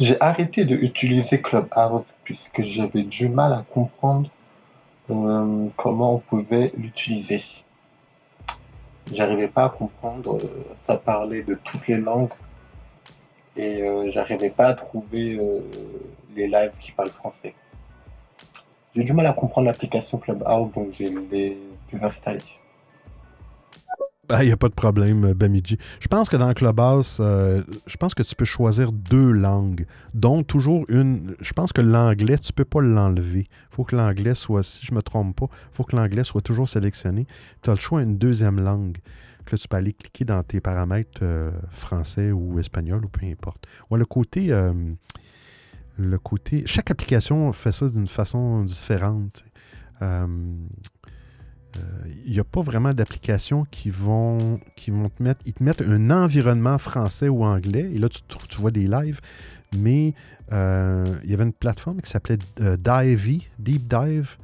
J'ai 0.00 0.20
arrêté 0.20 0.64
d'utiliser 0.64 1.40
Clubhouse 1.40 2.04
puisque 2.24 2.62
j'avais 2.74 3.04
du 3.04 3.28
mal 3.28 3.52
à 3.52 3.64
comprendre 3.72 4.28
euh, 5.10 5.68
comment 5.76 6.16
on 6.16 6.18
pouvait 6.18 6.72
l'utiliser. 6.76 7.42
J'arrivais 9.12 9.48
pas 9.48 9.64
à 9.64 9.68
comprendre, 9.70 10.36
euh, 10.36 10.64
ça 10.86 10.96
parlait 10.96 11.42
de 11.42 11.54
toutes 11.54 11.86
les 11.88 11.96
langues 11.96 12.30
et 13.56 13.82
j'arrivais 14.12 14.50
pas 14.50 14.68
à 14.68 14.74
trouver 14.74 15.36
les 16.36 16.46
lives 16.46 16.70
qui 16.80 16.92
parlent 16.92 17.10
français. 17.10 17.54
J'ai 18.94 19.02
du 19.02 19.12
mal 19.12 19.26
à 19.26 19.32
comprendre 19.32 19.66
l'application 19.66 20.18
Clubhouse, 20.18 20.72
donc 20.74 20.94
j'ai 20.96 21.08
les 21.08 21.58
plus 21.88 22.00
installés. 22.02 22.57
Il 24.30 24.46
n'y 24.46 24.52
a 24.52 24.56
pas 24.56 24.68
de 24.68 24.74
problème, 24.74 25.32
Bamidji. 25.32 25.78
Je 26.00 26.08
pense 26.08 26.28
que 26.28 26.36
dans 26.36 26.52
Clubhouse, 26.52 27.18
euh, 27.20 27.62
je 27.86 27.96
pense 27.96 28.14
que 28.14 28.22
tu 28.22 28.34
peux 28.34 28.44
choisir 28.44 28.92
deux 28.92 29.32
langues, 29.32 29.86
dont 30.12 30.42
toujours 30.42 30.84
une. 30.88 31.34
Je 31.40 31.52
pense 31.54 31.72
que 31.72 31.80
l'anglais, 31.80 32.36
tu 32.38 32.52
ne 32.52 32.54
peux 32.54 32.64
pas 32.64 32.80
l'enlever. 32.80 33.48
Il 33.48 33.74
faut 33.74 33.84
que 33.84 33.96
l'anglais 33.96 34.34
soit, 34.34 34.62
si 34.62 34.84
je 34.84 34.92
ne 34.92 34.96
me 34.96 35.02
trompe 35.02 35.34
pas, 35.36 35.46
il 35.50 35.76
faut 35.76 35.84
que 35.84 35.96
l'anglais 35.96 36.24
soit 36.24 36.42
toujours 36.42 36.68
sélectionné. 36.68 37.26
Tu 37.62 37.70
as 37.70 37.74
le 37.74 37.80
choix 37.80 38.04
d'une 38.04 38.18
deuxième 38.18 38.60
langue. 38.60 38.98
Que 39.46 39.56
tu 39.56 39.66
peux 39.66 39.78
aller 39.78 39.94
cliquer 39.94 40.26
dans 40.26 40.42
tes 40.42 40.60
paramètres 40.60 41.20
euh, 41.22 41.50
français 41.70 42.30
ou 42.30 42.58
espagnol 42.58 43.02
ou 43.06 43.08
peu 43.08 43.24
importe. 43.24 43.66
le 43.90 44.04
côté. 44.04 44.52
Euh, 44.52 44.74
le 45.96 46.18
côté. 46.18 46.64
Chaque 46.66 46.90
application 46.90 47.50
fait 47.54 47.72
ça 47.72 47.88
d'une 47.88 48.06
façon 48.06 48.62
différente. 48.62 49.42
Il 52.24 52.32
n'y 52.32 52.38
euh, 52.38 52.42
a 52.42 52.44
pas 52.44 52.62
vraiment 52.62 52.94
d'applications 52.94 53.66
qui 53.70 53.90
vont, 53.90 54.60
qui 54.76 54.90
vont 54.90 55.08
te 55.08 55.22
mettre. 55.22 55.40
Ils 55.46 55.52
te 55.52 55.62
mettent 55.62 55.82
un 55.82 56.10
environnement 56.10 56.78
français 56.78 57.28
ou 57.28 57.44
anglais. 57.44 57.90
Et 57.92 57.98
là, 57.98 58.08
tu, 58.08 58.20
tu 58.48 58.60
vois 58.60 58.70
des 58.70 58.86
lives. 58.86 59.20
Mais 59.76 60.14
euh, 60.52 61.04
il 61.24 61.30
y 61.30 61.34
avait 61.34 61.44
une 61.44 61.52
plateforme 61.52 62.00
qui 62.00 62.10
s'appelait 62.10 62.38
euh, 62.60 62.76
Divey, 62.76 63.40
Deep 63.58 63.86
Dive. 63.86 64.36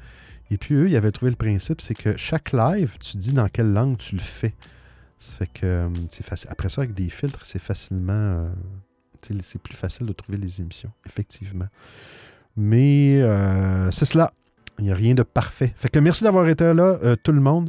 Et 0.50 0.58
puis 0.58 0.74
eux, 0.74 0.88
ils 0.88 0.96
avaient 0.96 1.12
trouvé 1.12 1.30
le 1.30 1.36
principe, 1.36 1.80
c'est 1.80 1.94
que 1.94 2.16
chaque 2.18 2.52
live, 2.52 2.98
tu 3.00 3.16
dis 3.16 3.32
dans 3.32 3.48
quelle 3.48 3.72
langue 3.72 3.96
tu 3.96 4.14
le 4.14 4.20
fais. 4.20 4.54
Ça 5.18 5.38
fait 5.38 5.46
que 5.46 5.88
c'est 6.10 6.24
facile. 6.24 6.50
Après 6.50 6.68
ça, 6.68 6.82
avec 6.82 6.92
des 6.92 7.08
filtres, 7.08 7.46
c'est 7.46 7.58
facilement 7.58 8.46
c'est 9.42 9.60
plus 9.60 9.76
facile 9.76 10.06
de 10.06 10.12
trouver 10.12 10.38
les 10.38 10.60
émissions, 10.60 10.92
effectivement. 11.06 11.68
Mais 12.56 13.20
euh, 13.20 13.90
c'est 13.90 14.04
cela. 14.04 14.32
Il 14.78 14.86
n'y 14.86 14.90
a 14.90 14.94
rien 14.94 15.14
de 15.14 15.22
parfait. 15.22 15.72
Fait 15.76 15.88
que 15.88 15.98
merci 15.98 16.24
d'avoir 16.24 16.48
été 16.48 16.74
là, 16.74 16.98
euh, 17.04 17.16
tout 17.22 17.32
le 17.32 17.40
monde. 17.40 17.68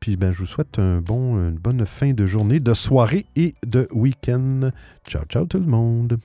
Puis 0.00 0.16
ben, 0.16 0.32
je 0.32 0.40
vous 0.40 0.46
souhaite 0.46 0.78
une 0.78 1.00
bonne 1.00 1.86
fin 1.86 2.12
de 2.12 2.26
journée, 2.26 2.60
de 2.60 2.74
soirée 2.74 3.26
et 3.34 3.54
de 3.64 3.88
week-end. 3.92 4.70
Ciao, 5.08 5.24
ciao 5.24 5.46
tout 5.46 5.58
le 5.58 5.66
monde. 5.66 6.18